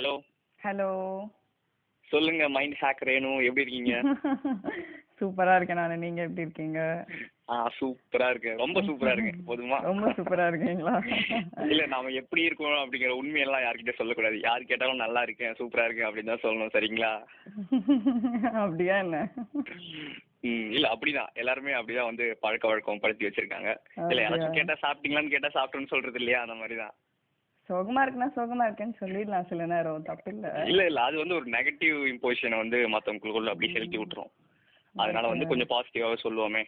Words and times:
Hello 0.00 0.12
hello 0.60 0.86
சொல்லுங்க 2.10 2.44
mind 2.48 2.76
hack 2.80 3.02
Renu 3.08 3.30
எப்படி 3.44 3.64
இருக்கீங்க? 3.64 3.94
சூப்பரா 5.18 5.54
இருக்கேன் 5.56 5.76
நானு. 5.76 5.94
நீங்க 5.96 6.20
எப்படி 6.22 6.44
இருக்கீங்க? 6.46 6.78
ஆ 7.50 7.56
சூப்பரா 7.78 8.28
இருக்கு 8.30 8.52
ரொம்ப 8.56 8.80
சூப்பரா 8.80 9.12
இருக்கு 9.12 9.32
போதுமா? 9.46 9.78
ரொம்ப 9.80 10.06
சூப்பரா 10.10 10.46
இருக்கீங்களா? 10.46 10.94
இல்ல 11.72 11.86
நாம 11.86 12.12
எப்படி 12.12 12.42
இருக்கோம் 12.42 12.78
அப்படிங்கிற 12.84 13.10
உண்மையெல்லாம் 13.14 13.64
யார்கிட்ட 13.64 13.94
சொல்லக்கூடாது. 13.96 14.38
யார் 14.40 14.62
கேட்டாலும் 14.62 14.96
நல்லா 14.96 15.22
இருக்கேன் 15.22 15.58
சூப்பரா 15.60 15.84
இருக்கேன் 15.84 16.08
அப்படின்னு 16.08 16.32
தான் 16.34 16.44
சொல்லணும் 16.46 16.74
சரிங்களா? 16.74 17.12
அப்படியா 18.64 18.96
என்ன? 18.98 19.20
இல்ல 20.72 20.86
அப்படிதான். 20.94 21.30
எல்லாருமே 21.34 21.74
அப்படிதான் 21.74 22.10
வந்து 22.10 22.38
பழக்க 22.40 22.66
வழக்கம் 22.68 23.00
படுத்தி 23.00 23.26
வச்சிருக்காங்க. 23.26 23.72
இல்ல 24.08 24.22
யாராச்சும்? 24.22 24.58
கேட்டா 24.60 24.76
சாப்பிட்டீங்களான்னு 24.86 25.34
கேட்டா 25.36 25.52
சாப்பிட்டோன்னு 25.54 25.86
சொல்றது 25.86 26.18
இல்லையா? 26.18 26.40
அந்த 26.40 26.54
மாதிரிதான். 26.54 26.96
சோகமா 27.70 28.02
இருக்குன்னா 28.04 28.30
சோகமா 28.36 28.66
இருக்கேன்னு 28.68 29.00
சொல்லிடலாம் 29.00 29.48
சில 29.50 29.66
நேரம் 29.72 30.08
தப்பு 30.10 30.30
இல்ல. 30.34 30.46
இல்ல 30.72 30.82
இல்ல 30.90 31.00
அது 31.08 31.16
வந்து 31.22 31.36
ஒரு 31.38 31.46
நெகட்டிவ் 31.56 31.98
இம்போசிஷனை 32.12 32.58
வந்து 32.62 32.78
மத்தவங்களுக்குள்ள 32.94 33.52
அப்படி 33.54 33.72
செலுத்தி 33.74 33.98
விட்டுரும். 34.00 34.32
அதனால 34.94 35.24
வந்து 35.32 35.50
கொஞ்சம் 35.50 35.72
பாசிட்டிவாவே 35.72 36.18
சொல்லுவோமே. 36.26 36.62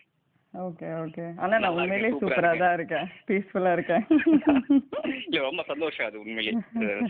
ஓகே 0.55 0.88
ஓகே 1.02 1.25
ஆனா 1.42 1.55
நான் 1.62 1.77
உண்மையிலேயே 1.77 2.16
சூப்பரா 2.23 2.51
தான் 2.62 2.75
இருக்கேன். 2.78 3.06
பீஸ்ஃபுல்லா 3.28 3.70
இருக்கேன். 3.77 4.05
இல்ல 5.28 5.41
ரொம்ப 5.48 5.62
சந்தோஷம் 5.70 6.09
அது 6.09 6.23
உண்மையிலேயே. 6.25 6.61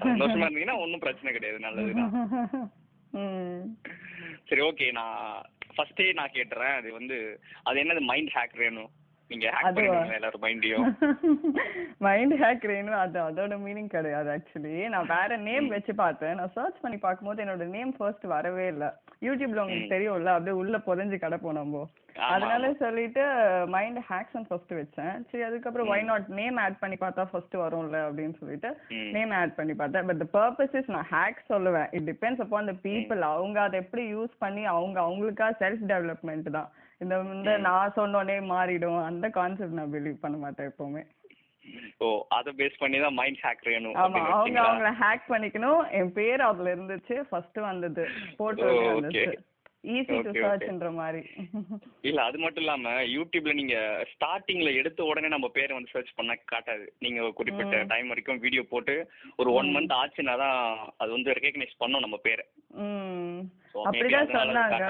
சந்தோஷமா 0.04 0.46
இருந்தீங்கன்னா 0.46 0.78
ஒன்றும் 0.84 1.04
பிரச்சனை 1.04 1.32
கிடையாது 1.36 1.64
நல்லதுதான் 1.66 2.12
சரி 4.48 4.62
ஓகே 4.68 4.86
நான் 4.98 5.18
ஃபர்ஸ்டே 5.74 6.06
நான் 6.20 6.34
கேட்டுறேன். 6.36 6.74
அது 6.80 6.88
வந்து 6.98 7.16
அது 7.68 7.76
என்னது 7.84 8.02
மைண்ட் 8.10 8.34
ஹேக் 8.36 8.56
வேணும். 8.64 8.90
நீங்க 9.30 9.46
ஹேக் 9.48 9.66
அதுவா? 9.68 9.84
பண்ணுவீங்க 9.88 10.16
எல்லாரும் 10.16 10.42
மைண்டையும் 10.42 10.88
மைண்ட் 11.98 12.34
ஹேக் 12.42 12.66
ரேணு 12.70 12.92
அது 12.98 13.18
அதோட 13.20 13.54
மீனிங் 13.62 13.88
கிடையாது 13.88 14.28
ஆக்சுவலி 14.34 14.74
நான் 14.88 15.10
வேற 15.12 15.36
நேம் 15.46 15.68
வச்சு 15.68 15.92
பார்த்தேன். 15.94 16.34
நான் 16.34 16.54
சர்ச் 16.54 16.82
பண்ணி 16.82 16.98
பார்க்கும்போது 16.98 17.42
என்னோட 17.44 17.66
நேம் 17.68 17.92
ஃபர்ஸ்ட் 17.92 18.26
வரவே 18.32 18.66
இல்ல. 18.66 18.86
யூடியூப்ல 19.22 19.62
உங்களுக்கு 19.62 19.94
தெரியும்ல 19.94 20.32
அப்படியே 20.32 20.56
உள்ள 20.56 20.76
புதைஞ்சு 20.86 21.18
கிடப்போம் 21.18 21.58
நம்ம. 21.58 21.82
அதனால. 22.28 22.70
சொல்லிட்டு 22.80 23.22
மைண்ட் 23.66 24.00
ஹேக்ஸ் 24.08 24.48
ஃபர்ஸ்ட் 24.48 24.72
வச்சேன். 24.72 25.14
சரி 25.30 25.42
அதுக்கப்புறம் 25.42 25.90
வை 25.92 26.00
நாட் 26.02 26.28
நேம் 26.34 26.58
ஆட் 26.58 26.78
பண்ணி 26.78 26.96
பார்த்தா 26.96 27.24
ஃபர்ஸ்ட் 27.30 27.56
வரும்ல 27.56 27.98
அப்படின்னு 28.08 28.38
சொல்லிட்டு. 28.38 28.70
நேம் 29.12 29.32
ஆட் 29.32 29.54
பண்ணி 29.54 29.74
பார்த்தேன். 29.74 30.06
பட் 30.06 30.22
த 30.24 30.28
பர்பஸ் 30.36 30.76
இஸ் 30.80 30.90
நான் 30.90 31.10
ஹேக் 31.10 31.40
சொல்லுவேன். 31.48 31.88
It 31.92 32.08
depends 32.10 32.40
upon 32.40 32.66
the 32.66 32.76
people 32.84 33.22
அவங்க 33.30 33.60
அதை 33.60 33.78
எப்படி 33.80 34.14
யூஸ் 34.14 34.34
பண்ணி 34.38 34.64
அவங்க 34.74 35.00
அவங்களுக்கா 35.00 35.48
செல்ஃப் 35.60 35.84
டெவலப்மெண்ட் 35.86 36.50
தான். 36.50 36.70
இந்த 37.02 37.14
இந்த 37.36 37.52
நான் 37.66 37.96
சொன்னோனே 37.96 38.36
மாறிடும். 38.52 39.00
அந்த 39.10 39.26
கான்செப்ட் 39.38 39.78
நான் 39.78 39.92
பிலீவ் 39.94 40.22
பண்ண 40.24 40.36
மாட்டேன் 40.44 40.70
எப்பவுமே. 40.70 41.02
ஓ 42.04 42.06
அதை 42.36 42.50
பேஸ் 42.58 42.80
பண்ணி 42.82 42.98
தான் 42.98 43.16
மைண்ட் 43.20 43.40
ஹேக் 43.44 43.64
வேணும் 43.70 43.96
ஆமா 44.02 44.20
அவங்க? 44.36 44.60
அவங்கள 44.62 44.90
ஹேக் 45.02 45.26
பண்ணிக்கணும். 45.28 45.82
என் 45.98 46.12
பேர் 46.18 46.42
அதுல 46.48 46.74
இருந்துச்சு. 46.74 47.16
ஃபர்ஸ்ட் 47.30 47.58
வந்தது. 47.70 48.04
Photo 48.40 48.68
okay. 48.98 49.26
ஈஸி 49.84 50.16
டு 50.24 50.32
சர்ச்ன்ற 50.36 50.88
மாதிரி. 50.92 51.20
இல்ல 52.02 52.22
அது 52.22 52.38
மட்டும் 52.38 52.62
இல்லாம 52.62 52.90
யூடியூப்ல 53.14 53.52
நீங்க 53.52 53.76
ஸ்டார்டிங்ல 54.12 54.74
எடுத்த 54.74 55.04
உடனே 55.04 55.28
நம்ம 55.28 55.48
பேரை 55.48 55.72
வந்து 55.76 55.92
சர்ச் 55.92 56.12
பண்ண 56.14 56.38
காட்டாது. 56.44 56.84
நீங்க 56.98 57.30
குறிப்பிட்ட 57.32 57.82
டைம் 57.84 58.08
வரைக்கும் 58.08 58.38
வீடியோ 58.38 58.62
போட்டு 58.62 58.94
ஒரு 59.36 59.52
ஒன் 59.52 59.70
மந்த் 59.76 59.96
ஆச்சுன்னா 60.00 60.36
தான் 60.36 60.60
அது 60.96 61.10
வந்து 61.12 61.32
ரெகக்னைஸ் 61.32 61.74
பண்ணும் 61.78 62.00
நம்ம 62.00 62.16
பேரை. 62.16 62.44
அப்படிதான் 63.84 64.32
சொன்னாங்க. 64.34 64.86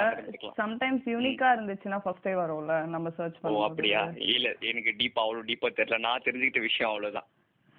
சம்டைம்ஸ் 0.61 1.05
யூனிக்கா 1.07 1.49
இருந்துச்சுன்னா 1.57 1.99
ஃபர்ஸ்டே 2.05 2.35
வரும்ல 2.35 2.77
நம்ம 2.87 3.11
சர்ச் 3.11 3.39
ஓ 3.39 3.43
பண்ணுவோம் 3.43 3.69
அப்படியா? 3.69 4.03
இல்ல 4.35 4.49
எனக்கு 4.63 4.93
டீப்பா 4.99 5.23
அவ்வளவு 5.25 5.49
டீப்பா 5.51 5.71
தெரியல. 5.73 5.99
நான் 5.99 6.25
தெரிஞ்சுக்கிட்ட 6.25 6.61
விஷயம் 6.61 6.93
அவ்வளவுதான். 6.93 7.29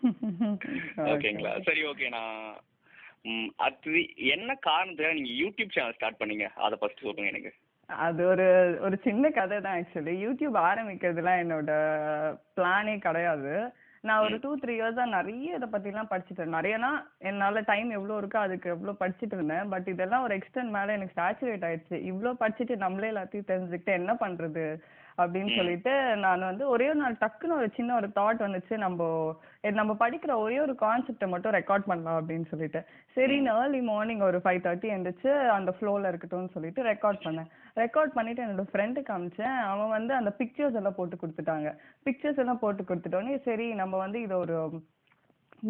ஓகேங்களா? 1.13 1.51
சரி 1.63 1.81
ஓகே 1.87 2.07
நான் 2.09 2.37
ம், 3.25 3.49
அடுத்தது 3.57 3.99
என்ன 4.27 4.57
காரணத்துக்காக 4.65 5.13
நீங்க 5.13 5.33
யூடியூப் 5.41 5.75
சேனல் 5.75 5.93
ஸ்டார்ட் 5.93 6.19
பண்ணீங்க? 6.19 6.47
அதை 6.55 6.77
ஃபர்ஸ்ட் 6.79 7.05
சொல்லுங்க 7.05 7.29
எனக்கு. 7.29 7.51
அது 7.89 8.21
ஒரு 8.25 8.45
ஒரு 8.81 8.95
சின்ன 9.03 9.29
கதை 9.29 9.61
தான் 9.61 9.77
ஆக்சுவலி 9.79 10.13
யூடியூப் 10.25 10.57
ஆரம்பிக்கிறதுலாம் 10.63 11.41
என்னோட 11.43 11.71
பிளானே 12.55 12.97
கிடையாது. 12.97 13.53
நான் 14.03 14.23
ஒரு 14.23 14.37
டூ 14.39 14.57
த்ரீ 14.57 14.73
இயர்ஸா 14.75 15.05
நிறைய 15.09 15.55
இதை 15.55 15.67
பத்திலாம் 15.67 16.09
படிச்சுட்டு 16.09 16.39
இருந்தேன். 16.39 16.57
நிறையனா 16.59 16.89
என்னால 17.19 17.61
டைம் 17.61 17.89
எவ்வளோ 17.91 18.17
இருக்கோ 18.21 18.39
அதுக்கு 18.39 18.69
எவ்வளோ 18.69 18.95
படிச்சுட்டு 18.99 19.35
இருந்தேன். 19.35 19.69
பட் 19.69 19.87
இதெல்லாம் 19.87 20.23
ஒரு 20.23 20.35
எக்ஸ்டென்ட் 20.37 20.75
மேல 20.77 20.93
எனக்கு 20.93 21.19
சேச்சுரேட் 21.21 21.65
ஆயிடுச்சு. 21.69 21.97
இவ்வளோ 22.11 22.33
படிச்சுட்டு 22.39 22.75
நம்மளே 22.75 23.11
எல்லாத்தையும் 23.11 23.49
தெரிஞ்சுக்கிட்டு 23.51 23.93
என்ன 23.93 24.13
பண்றது? 24.15 24.65
அப்படின்னு 25.21 25.51
சொல்லிட்டு 25.57 25.91
நான் 26.23 26.45
வந்து 26.49 26.65
ஒரே 26.73 26.85
ஒரு 26.91 26.99
நாள் 27.01 27.17
டக்குன்னு 27.23 27.57
ஒரு 27.59 27.67
சின்ன 27.77 27.95
ஒரு 27.99 28.07
தாட் 28.19 28.43
வந்துச்சு. 28.45 28.77
நம்ம 28.85 29.09
நம்ம 29.79 29.91
படிக்கிற 29.99 30.31
ஒரே 30.45 30.57
ஒரு 30.59 30.73
கான்செப்டை 30.81 31.27
மட்டும் 31.33 31.55
ரெக்கார்ட் 31.57 31.89
பண்ணலாம் 31.91 32.17
அப்படின்னு 32.19 32.47
சொல்லிட்டு. 32.53 32.81
சரின்னு 33.15 33.51
ஏர்லி 33.59 33.81
மார்னிங் 33.91 34.23
ஒரு 34.29 34.39
ஃபைவ் 34.45 34.61
தேர்ட்டி 34.65 34.89
எந்திரிச்சு 34.95 35.31
அந்த 35.57 35.73
ஃப்ளோவில் 35.77 36.09
இருக்கட்டும்னு 36.11 36.53
சொல்லிட்டு 36.55 36.83
ரெக்கார்ட் 36.91 37.21
பண்ணேன். 37.27 37.51
ரெக்கார்ட் 37.83 38.17
பண்ணிட்டு 38.17 38.43
என்னோட 38.45 38.65
ஃப்ரெண்டுக்கு 38.71 39.11
காமிச்சேன் 39.11 39.55
அவன் 39.71 39.93
வந்து 39.97 40.13
அந்த 40.19 40.33
பிக்சர்ஸ் 40.41 40.79
எல்லாம் 40.81 40.97
போட்டு 40.99 41.21
கொடுத்துட்டாங்க. 41.21 41.69
பிக்சர்ஸ் 42.07 42.41
எல்லாம் 42.43 42.61
போட்டு 42.65 42.83
கொடுத்துட்டோன்னே 42.83 43.37
சரி 43.47 43.69
நம்ம 43.83 43.97
வந்து 44.05 44.21
இதை 44.21 44.37
ஒரு 44.37 44.57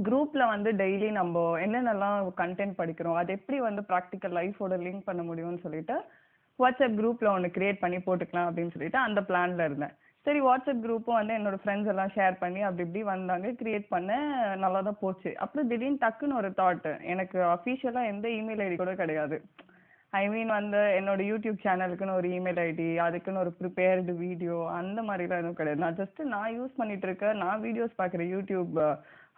குரூப்ல 0.06 0.44
வந்து 0.52 0.70
டெய்லி 0.80 1.10
நம்ம 1.18 1.42
என்னென்னலாம் 1.64 2.30
கண்டென்ட் 2.40 2.80
படிக்கிறோம் 2.80 3.18
அது 3.22 3.32
எப்படி 3.34 3.58
வந்து 3.66 3.82
ப்ராக்டிக்கல் 3.90 4.34
லைஃபோட 4.38 4.78
லிங்க் 4.86 5.08
பண்ண 5.10 5.22
முடியும்னு 5.24 5.64
சொல்லிட்டு 5.66 5.96
வாட்ஸ்அப் 6.62 6.98
குரூப்ல 7.00 7.28
ஒன்று 7.36 7.56
கிரியேட் 7.58 7.84
பண்ணி 7.84 8.00
போட்டுக்கலாம் 8.08 8.48
அப்படின்னு 8.50 8.74
சொல்லிட்டு 8.76 9.00
அந்த 9.08 9.20
பிளான்ல 9.30 9.68
இருந்தேன். 9.70 9.96
சரி 10.26 10.40
வாட்ஸ்அப் 10.48 10.84
குரூப்பும் 10.84 11.20
வந்து 11.20 11.34
என்னோட 11.38 11.58
ஃப்ரெண்ட்ஸ் 11.62 11.90
எல்லாம் 11.94 12.12
ஷேர் 12.18 12.36
பண்ணி 12.44 12.62
அப்படி 12.68 12.84
இப்படி 12.86 13.02
வந்தாங்க 13.14 13.48
கிரியேட் 13.62 13.88
பண்ண 13.94 14.12
நல்லா 14.64 14.80
தான் 14.88 15.02
போச்சு. 15.02 15.32
அப்புறம் 15.44 15.68
திடீர்னு 15.72 16.02
டக்குன்னு 16.04 16.40
ஒரு 16.42 16.50
தாட் 16.60 16.88
எனக்கு 17.14 17.40
அஃபிஷியலாக 17.56 18.12
எந்த 18.14 18.28
இமெயில் 18.40 18.64
ஐடி 18.66 18.78
கூட 18.82 18.94
கிடையாது. 19.02 19.38
ஐ 20.14 20.24
மீன் 20.34 20.52
வந்து 20.60 20.80
என்னோட 21.00 21.22
யூடியூப் 21.32 21.60
சேனலுக்குன்னு 21.66 22.18
ஒரு 22.20 22.30
இமெயில் 22.38 22.62
ஐடி 22.68 22.88
அதுக்குன்னு 23.08 23.44
ஒரு 23.44 23.52
ப்ரிப்பேர்டு 23.60 24.14
வீடியோ 24.26 24.58
அந்த 24.80 25.00
மாதிரிலாம் 25.08 25.42
எதுவும் 25.44 25.60
கிடையாது. 25.60 25.84
நான் 25.86 26.00
ஜஸ்ட் 26.02 26.22
நான் 26.34 26.56
யூஸ் 26.58 26.80
பண்ணிட்டு 26.80 27.08
இருக்க 27.10 27.34
நான் 27.44 27.64
வீடியோஸ் 27.68 28.00
பார்க்குற 28.02 28.26
யூடியூப் 28.36 28.76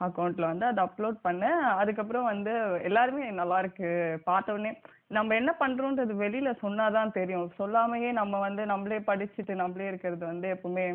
அக்கௌண்ட்ல 0.02 0.46
வந்து 0.48 0.66
அதை 0.66 0.82
அப்லோட் 0.84 1.20
பண்ணேன் 1.26 1.60
அதுக்கப்புறம் 1.78 2.26
வந்து 2.26 2.54
எல்லாருமே 2.84 3.30
நல்லா 3.32 3.58
இருக்கு. 3.60 3.90
பார்த்த 4.24 4.56
உடனே 4.56 4.72
நம்ம 5.10 5.36
என்ன 5.36 5.52
பண்றோன்றது 5.60 6.14
வெளியில 6.22 6.50
சொன்னாதான் 6.62 7.16
தெரியும். 7.20 7.46
சொல்லாமையே 7.60 8.10
நம்ம 8.12 8.40
வந்து 8.40 8.66
நம்மளே 8.66 9.00
படிச்சுட்டு 9.10 9.56
நம்மளே 9.56 9.88
இருக்கிறது 9.88 10.26
வந்து 10.26 10.48
எப்பவுமே 10.56 10.86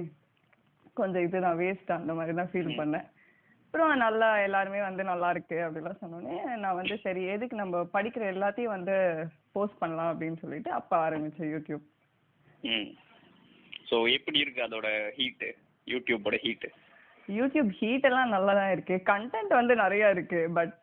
கொஞ்சம் 0.97 1.25
இதுதான் 1.27 1.59
வேஸ்ட் 1.59 1.91
அந்த 1.93 2.15
மாதிரி 2.15 2.35
தான் 2.37 2.51
ஃபீல் 2.53 2.79
பண்ணேன். 2.79 3.07
அப்புறம் 3.67 3.93
நல்லா 3.99 4.29
எல்லாருமே 4.45 4.81
வந்து 4.81 5.03
நல்லா 5.05 5.29
இருக்கு 5.31 5.59
அப்படிலாம் 5.65 6.01
சொன்னோடனே 6.01 6.37
நான் 6.57 6.79
வந்து 6.79 6.95
சரி 7.05 7.23
எதுக்கு 7.35 7.57
நம்ம 7.57 7.83
படிக்கிற 7.95 8.25
எல்லாத்தையும் 8.33 8.75
வந்து 8.77 8.97
போஸ்ட் 9.53 9.79
பண்ணலாம் 9.79 10.11
அப்படின்னு 10.13 10.41
சொல்லிட்டு 10.41 10.71
அப்ப 10.79 10.93
ஆரம்பிச்சேன் 11.07 11.53
யூடியூப் 11.53 11.85
ம். 12.71 12.89
ஸோ 13.89 13.99
எப்படி 14.17 14.39
இருக்கு 14.41 14.63
அதோட 14.67 14.89
ஹீட்டு 15.19 15.49
யூடியூபோட 15.87 16.37
ஹீட்டு 16.43 16.69
யூடியூப் 17.39 17.71
ஹீட் 17.71 18.05
எல்லாம் 18.05 18.29
நல்லா 18.29 18.53
தான் 18.53 18.71
இருக்கு. 18.71 19.03
கண்டென்ட் 19.05 19.49
வந்து 19.49 19.77
நிறைய 19.77 20.11
இருக்கு 20.11 20.51
பட் 20.55 20.81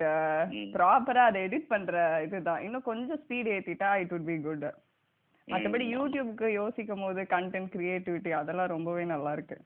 ம். 0.50 0.68
ப்ராப்பரா 0.74 1.24
அதை 1.30 1.41
எடிட் 1.44 1.68
பண்ற 1.68 2.22
இதுதான். 2.25 2.63
இன்னும் 2.63 2.81
கொஞ்சம் 2.81 3.19
ஸ்பீட் 3.24 3.50
ஏத்திட்டா 3.56 3.90
இட் 4.00 4.12
would 4.12 4.25
பி 4.25 4.38
குட் 4.41 4.68
மற்றபடி 5.47 5.86
யூடியூப்க்கு 5.96 6.47
யோசிக்கும் 6.52 7.02
போது 7.02 7.22
கண்டென்ட் 7.22 7.74
கிரியேட்டிவிட்டி 7.75 8.31
அதெல்லாம் 8.31 8.68
ரொம்பவே 8.68 9.03
நல்லா 9.03 9.31
இருக்கு. 9.31 9.57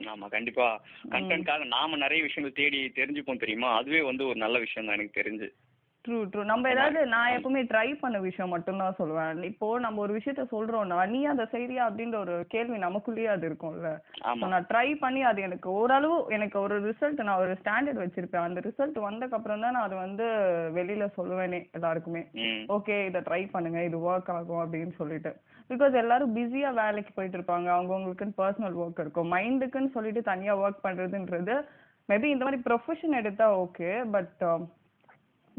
ஆமா 0.00 0.26
கண்டிப்பா. 0.28 0.66
கண்டென்ட்காக 1.10 1.66
நாம 1.66 1.96
நிறைய 1.96 2.22
விஷயங்கள் 2.22 2.58
தேடி 2.60 2.92
தெரிஞ்சுப்போம் 2.94 3.38
தெரியுமா? 3.38 3.76
அதுவே 3.76 4.00
வந்து 4.00 4.26
ஒரு 4.26 4.38
நல்ல 4.38 4.58
விஷயம் 4.58 4.88
தான் 4.88 4.96
எனக்கு 4.96 5.20
தெரிஞ்சு. 5.20 5.48
ட்ரூ 6.04 6.18
ட்ரூ 6.32 6.42
நம்ம 6.50 6.68
ஏதாவது 6.72 7.00
நான் 7.12 7.32
எப்பவுமே 7.36 7.62
ட்ரை 7.70 7.86
பண்ண 8.02 8.16
விஷயம் 8.26 8.52
மட்டும்தான் 8.54 8.96
சொல்லுவேன் 8.98 9.40
இப்போ 9.48 9.66
நம்ம 9.84 10.00
ஒரு 10.04 10.12
விஷயத்த 10.16 10.42
சொல்றோம்னா 10.52 10.98
நீ 11.14 11.20
அதை 11.32 11.44
செய்றியா 11.54 11.82
அப்படின்ற 11.88 12.16
ஒரு 12.24 12.34
கேள்வி 12.54 12.76
நமக்குள்ளேயே 12.84 13.30
அது 13.32 13.44
இருக்கும்ல. 13.48 13.90
நான் 14.52 14.68
ட்ரை 14.70 14.86
பண்ணி 15.02 15.22
அது 15.30 15.40
எனக்கு 15.48 15.68
ஓரளவு 15.80 16.16
எனக்கு 16.36 16.56
ஒரு 16.64 16.76
ரிசல்ட் 16.86 17.20
நான் 17.28 17.42
ஒரு 17.44 17.54
ஸ்டாண்டர்ட் 17.60 18.02
வச்சிருப்பேன். 18.04 18.46
அந்த 18.48 18.62
ரிசல்ட் 18.68 18.98
வந்ததுக்கு 19.08 19.38
அப்புறம் 19.38 19.64
தான் 19.66 19.76
நான் 19.76 19.86
அதை 19.88 19.98
வந்து 20.06 20.26
வெளியில 20.78 21.08
சொல்லுவேனே 21.18 21.60
எல்லாருக்குமே. 21.78 22.22
ஓகே 22.76 22.96
இதை 23.10 23.22
ட்ரை 23.28 23.42
பண்ணுங்க 23.56 23.82
இது 23.88 24.00
ஒர்க் 24.10 24.32
ஆகும் 24.36 24.62
அப்படின்னு 24.64 24.94
சொல்லிட்டு. 25.02 25.32
பிகாஸ் 25.72 26.00
எல்லாரும் 26.04 26.34
பிஸியா 26.38 26.72
வேலைக்கு 26.82 27.12
போயிட்டு 27.18 27.38
இருப்பாங்க. 27.38 27.68
அவங்கவுங்களுக்குன்னு 27.76 28.40
பர்சனல் 28.42 28.80
ஒர்க் 28.84 29.04
இருக்கும். 29.04 29.30
மைண்டுக்குன்னு 29.36 29.94
சொல்லிட்டு 29.98 30.22
தனியா 30.32 30.54
ஒர்க் 30.64 30.84
பண்றதுன்றது 30.88 31.56
மேபி 32.08 32.28
இந்த 32.34 32.44
மாதிரி 32.44 32.60
ப்ரொஃபஷன் 32.66 33.20
எடுத்தா 33.20 33.46
ஓகே 33.62 33.88
பட் 34.12 34.44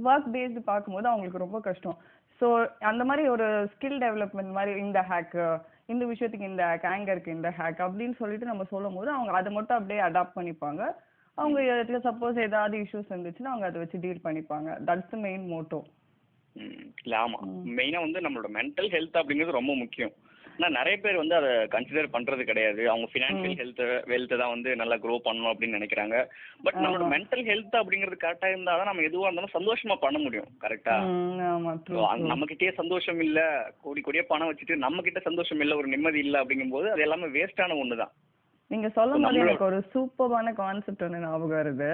ஒர்க் 0.07 0.31
பேஸ்டு 0.35 0.61
பார்க்கும்போது 0.71 1.07
அவங்களுக்கு 1.11 1.43
ரொம்ப 1.45 1.59
கஷ்டம். 1.67 1.97
ஸோ 2.41 2.47
அந்த 2.91 3.03
மாதிரி 3.05 3.23
ஒரு 3.35 3.45
ஸ்கில் 3.73 3.99
டெவலப்மெண்ட் 4.05 4.55
மாதிரி 4.57 4.73
இந்த 4.85 4.99
ஹேக் 5.11 5.35
இந்த 5.93 6.03
விஷயத்துக்கு 6.11 6.49
இந்த 6.51 6.63
ஹேக் 6.69 6.87
ஆங்கருக்கு 6.93 7.35
இந்த 7.37 7.49
ஹேக் 7.59 7.79
அப்படின்னு 7.85 8.15
சொல்லிட்டு 8.21 8.51
நம்ம 8.51 8.65
சொல்லும் 8.73 8.97
போது 8.99 9.09
அவங்க 9.11 9.31
அதை 9.39 9.51
மட்டும் 9.53 9.77
அப்படியே 9.77 10.01
அடாப்ட் 10.07 10.37
பண்ணிப்பாங்க. 10.39 10.81
அவங்க 11.37 11.59
இடத்துல 11.71 11.99
சப்போஸ் 12.07 12.37
ஏதாவது 12.47 12.77
இஷ்யூஸ் 12.83 13.11
இருந்துச்சுன்னா 13.11 13.51
அவங்க 13.53 13.65
அதை 13.65 13.79
வச்சு 13.81 14.03
டீல் 14.05 14.25
பண்ணிப்பாங்க. 14.27 14.69
தட்ஸ் 14.87 15.15
மெயின் 15.25 15.45
மோட்டோ 15.53 15.79
இல்ல 17.03 17.15
ஆமா. 17.25 17.39
மெயினா 17.77 17.99
வந்து 18.05 18.19
நம்மளோட 18.25 18.49
மென்டல் 18.57 18.89
ஹெல்த் 18.95 19.19
அப்படிங்கிறது 19.21 19.59
ரொம்ப 19.59 19.73
முக்கியம். 19.75 20.13
ஆனா 20.59 20.69
நிறைய 20.75 20.95
பேர் 20.97 21.19
வந்து 21.19 21.35
அதை 21.35 21.49
கன்சிடர் 21.73 22.13
பண்றது 22.13 22.43
கிடையாது. 22.43 22.81
அவங்க 22.89 23.07
ஃபினான்ஷியல் 23.11 23.59
ஹெல்த் 23.59 23.81
வெல்த் 24.09 24.33
தான் 24.33 24.53
வந்து 24.53 24.69
நல்லா 24.75 24.95
க்ரோ 25.03 25.15
பண்ணணும் 25.25 25.51
அப்படின்னு 25.51 25.77
நினைக்கிறாங்க. 25.77 26.15
பட் 26.65 26.79
நம்மளோட. 26.79 27.05
மென்டல் 27.13 27.43
ஹெல்த் 27.47 27.77
அப்படிங்கிறது 27.79 28.17
கரெக்டா 28.19 28.49
இருந்தா 28.49 28.73
தான் 28.75 28.89
நம்ம 28.89 29.05
எதுவா 29.07 29.27
இருந்தாலும் 29.27 29.55
சந்தோஷமா 29.55 29.97
பண்ண 29.99 30.19
முடியும் 30.19 30.49
கரெக்டா 30.61 30.95
ம், 31.07 31.39
ஆமா 31.49 31.73
ட்ரூ 31.85 32.01
நம்ம 32.25 32.45
கிட்டயே 32.45 32.73
சந்தோஷம் 32.77 33.21
இல்ல 33.21 33.39
கோடி 33.83 34.01
கோடியா 34.01 34.25
பணம் 34.27 34.51
வச்சுட்டு 34.51 34.77
நம்ம 34.77 35.01
கிட்ட 35.01 35.21
சந்தோஷம் 35.21 35.61
இல்ல 35.61 35.75
ஒரு 35.75 35.89
நிம்மதி 35.89 36.19
இல்ல 36.19 36.41
அப்படிங்கும்போது 36.41 36.89
அது 36.89 37.01
எல்லாமே 37.01 37.29
வேஸ்டான 37.33 37.77
ஒண்ணுதான். 37.79 38.13
நீங்க 38.71 38.87
சொல்லும் 38.95 39.23
போது 39.25 39.39
எனக்கு 39.43 39.65
ஒரு 39.67 39.77
சூப்பரான 39.93 40.49
கான்செப்ட் 40.59 41.03
ஒன்று 41.05 41.21
ஞாபகம் 41.21 41.53
வருது. 41.53 41.87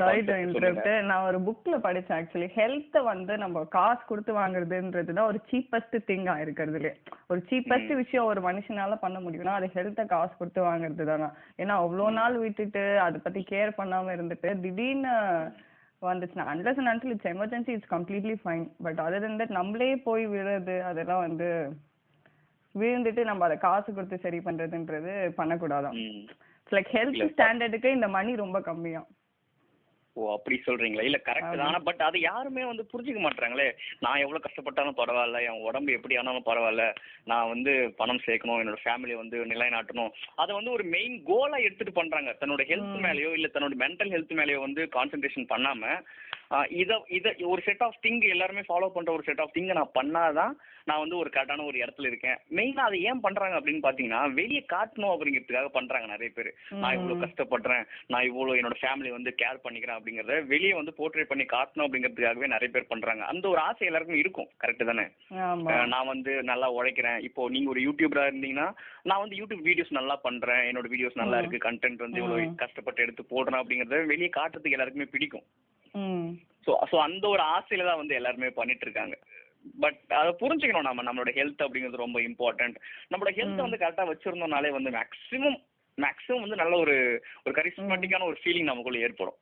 சாரி 0.00 0.22
டு. 0.28 0.36
இன்டரப்ட் 0.44 0.88
நான் 1.08 1.26
ஒரு 1.28 1.38
புக்ல 1.46 1.76
படிச்சேன் 1.84 2.16
ஆக்சுவலி 2.18 2.48
ஹெல்த் 2.56 2.98
வந்து 3.10 3.34
நம்ம 3.38 3.62
காசு 3.76 4.02
கொடுத்து 4.06 4.32
வாங்குறதுன்றது 4.38 5.12
தான் 5.12 5.30
ஒரு 5.32 5.40
சீப்பஸ்ட் 5.50 5.96
திங்கா 6.08 6.34
இருக்கிறதுலே. 6.44 6.92
ஒரு 7.26 7.40
சீப்பஸ்ட் 7.50 7.94
விஷயம் 8.02 8.28
ஒரு 8.32 8.42
மனுஷனால 8.48 8.98
பண்ண 9.04 9.18
முடியும்னா 9.20 9.56
அது 9.58 9.68
ஹெல்த்தை 9.76 10.06
காசு 10.06 10.34
கொடுத்து 10.36 10.62
வாங்குறது 10.62 11.06
தானே? 11.12 11.28
ஏன்னா 11.62 11.76
அவ்வளோ 11.84 12.08
நாள் 12.18 12.42
விட்டுட்டு 12.44 12.84
அதை 13.06 13.20
பத்தி 13.20 13.42
கேர் 13.52 13.78
பண்ணாம 13.80 14.14
இருந்துட்டு 14.16 14.50
திடீர்னு 14.64 15.14
வந்துச்சுன்னா 16.02 16.44
unless 16.50 16.80
and 16.80 16.90
until 16.90 17.14
it's 17.14 17.32
emergency 17.32 17.72
it's 17.76 17.92
completely 17.94 18.34
fine 18.42 18.66
but 18.84 19.00
other 19.06 19.24
than 19.24 19.36
that 19.40 19.52
நம்மளே 19.56 19.92
போய் 20.04 20.24
விழுறது 20.34 20.76
அதெல்லாம் 20.90 21.24
வந்து 21.26 21.48
விழுந்துட்டு 22.80 23.24
நம்ம 23.30 23.44
அதை 23.48 23.58
காசு 23.66 23.88
கொடுத்து 23.92 24.24
சரி 24.24 24.40
பண்றதுன்றது 24.48 25.12
பண்ணக்கூடாதான். 25.38 25.96
லைக் 26.76 26.90
ஹெல்த் 26.96 27.22
ஸ்டாண்டர்டுக்கு 27.34 27.90
இந்த 27.98 28.08
மணி 28.18 28.34
ரொம்ப 28.44 28.60
கம்மியா 28.70 29.02
ஓ 30.16 30.22
அப்படி 30.34 30.56
சொல்றீங்களா? 30.66 31.02
இல்ல 31.08 31.18
கரெக்ட் 31.26 31.60
தான்? 31.60 31.84
பட் 31.88 32.00
அது 32.06 32.18
யாருமே 32.20 32.62
வந்து 32.68 32.84
புரிஞ்சுக்க 32.92 33.20
மாட்டாங்களே 33.24 33.66
நான் 34.04 34.22
எவ்வளவு 34.22 34.44
கஷ்டப்பட்டாலும் 34.46 34.96
பரவாயில்ல 35.00 35.42
என் 35.48 35.60
உடம்பு 35.66 35.90
எப்படி 35.96 36.16
ஆனாலும் 36.20 36.46
பரவாயில்ல. 36.48 36.84
நான் 37.30 37.50
வந்து 37.52 37.72
பணம் 38.00 38.24
சேர்க்கணும் 38.26 38.60
என்னோட 38.62 38.78
ஃபேமிலி 38.84 39.14
வந்து 39.20 39.38
நிலைநாட்டணும். 39.52 40.10
அதை 40.42 40.50
வந்து 40.58 40.74
ஒரு 40.76 40.86
மெயின் 40.96 41.16
கோலா 41.30 41.58
எடுத்துட்டு 41.66 41.94
பண்றாங்க. 42.00 42.32
தன்னோட 42.40 42.64
ஹெல்த் 42.72 42.98
மேலயோ 43.06 43.30
இல்ல 43.38 43.50
தன்னோட 43.54 43.76
மென்டல் 43.84 44.12
ஹெல்த் 44.14 44.34
மேலயோ 44.40 44.60
வந்து 44.66 44.84
கான்சென்ட்ரேஷன் 44.96 45.50
பண்ணாம 45.54 45.94
இத 46.70 47.04
இத 47.08 47.34
ஒரு 47.44 47.62
செட் 47.64 47.82
ஆஃப் 47.82 47.98
திங் 48.06 48.28
எல்லாருமே 48.28 48.60
ஃபாலோ 48.68 48.88
பண்ற 48.88 49.12
ஒரு 49.12 49.22
செட் 49.22 49.40
ஆஃப் 49.40 49.54
திங்க 49.58 49.72
நான் 49.72 49.96
பண்ணாதான் 49.98 50.52
நான் 50.84 50.98
வந்து 50.98 51.16
ஒரு 51.16 51.30
கரெக்டான 51.34 51.64
ஒரு 51.66 51.78
இடத்துல 51.78 52.06
இருக்கேன். 52.06 52.38
மெயினா 52.56 52.76
அதை 52.76 53.02
ஏன் 53.02 53.20
பண்றாங்க 53.20 53.60
அப்படின்னு 53.60 53.82
பாத்தீங்கன்னா 53.86 54.32
வெளியே 54.32 54.64
காட்டணும் 54.72 55.12
அப்படிங்கிறதுக்காக 55.14 55.68
பண்றாங்க 55.68 56.06
நிறைய 56.06 56.32
பேர். 56.34 56.54
நான் 56.70 56.94
இவ்வளவு 56.94 57.24
கஷ்டப்படுறேன் 57.24 57.84
நான் 58.06 58.24
இவ்வளவு 58.24 58.58
என்னோட 58.60 58.76
ஃபேமிலி 58.82 59.10
வந்து 59.10 59.34
கேர் 59.42 59.62
பண்ணிக்கிறேன் 59.64 59.98
அப்படிங்கறத 59.98 60.46
வெளியே 60.46 60.72
வந்து 60.72 60.94
போர்ட்ரேட் 60.98 61.30
பண்ணி 61.32 61.44
காட்டணும் 61.44 61.86
அப்படிங்கிறதுக்காகவே 61.86 62.46
நிறைய 62.46 62.70
பேர் 62.72 62.86
பண்றாங்க. 62.86 63.24
அந்த 63.24 63.48
ஒரு 63.48 63.58
ஆசை 63.58 63.86
எல்லாருக்கும் 63.86 64.16
இருக்கும். 64.16 64.48
கரெக்ட் 64.64 64.84
தானே? 64.84 65.06
நான் 65.86 66.06
வந்து 66.06 66.42
நல்லா 66.42 66.72
உழைக்கிறேன். 66.72 67.18
இப்போ 67.18 67.48
நீங்க 67.48 67.70
ஒரு 67.70 67.80
யூடியூபரா 67.80 68.24
இருந்தீங்கன்னா 68.30 68.68
நான் 69.02 69.20
வந்து 69.20 69.36
யூடியூப் 69.36 69.66
வீடியோஸ் 69.70 69.98
நல்லா 70.00 70.16
பண்றேன். 70.16 70.72
என்னோட 70.72 70.88
வீடியோஸ் 70.94 71.22
நல்லா 71.22 71.38
இருக்கு. 71.38 71.70
கண்டென்ட் 71.70 71.96
வந்து 71.96 72.20
இவ்வளவு 72.22 72.54
கஷ்டப்பட்டு 72.54 73.02
எடுத்து 73.02 73.24
போடுறேன் 73.34 73.62
அப்படிங்கறத 73.62 74.06
வெளியே 74.06 74.30
காட்டுறதுக்கு 74.36 74.70
எல்லாருக்குமே 74.70 75.04
பிடிக்கும். 75.04 75.46
ஸோ 76.66 76.72
ஸோ 76.90 76.96
அந்த 76.96 77.28
ஒரு 77.28 77.42
ஆசையில 77.42 77.84
தான் 77.84 77.96
வந்து 77.96 78.14
எல்லாருமே 78.14 78.48
பண்ணிட்டு 78.50 78.86
இருக்காங்க 78.86 79.16
பட் 79.80 80.12
அதை 80.12 80.30
புரிஞ்சுக்கணும் 80.32 80.82
நம்ம 80.82 81.02
நம்மளோட 81.02 81.30
ஹெல்த் 81.34 81.64
அப்படிங்கிறது 81.64 81.96
ரொம்ப 81.96 82.20
இம்பார்ட்டன்ட் 82.20 82.76
நம்மளோட 83.10 83.32
ஹெல்த் 83.36 83.64
வந்து 83.64 83.76
கரெக்டா 83.76 84.06
வச்சிருந்தோம்னாலே 84.08 84.70
வந்து 84.70 84.90
மேக்ஸிமம் 84.90 85.58
மேக்ஸிமம் 85.98 86.40
வந்து 86.40 86.56
நல்ல 86.56 86.76
ஒரு 86.76 87.22
ஒரு 87.46 87.54
கரிஸ்மேட்டிக்கான 87.54 88.22
ஒரு 88.22 88.38
ஃபீலிங் 88.42 88.64
நமக்குள்ள 88.64 88.98
ஏற்படும். 88.98 89.38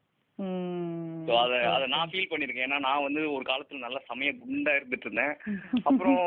ஸோ 1.27 1.35
அதை 1.43 1.59
அதை 1.71 1.87
நான் 1.93 2.11
ஃபீல் 2.11 2.31
பண்ணியிருக்கேன் 2.31 2.67
ஏன்னா 2.67 2.79
நான் 2.87 3.05
வந்து 3.07 3.23
ஒரு 3.37 3.45
காலத்துல 3.45 3.81
நல்ல 3.85 3.99
சமய 4.09 4.33
குண்டா 4.41 4.75
இருந்துட்டு 4.79 5.07
இருந்தேன் 5.07 5.35
அப்புறம் 5.89 6.21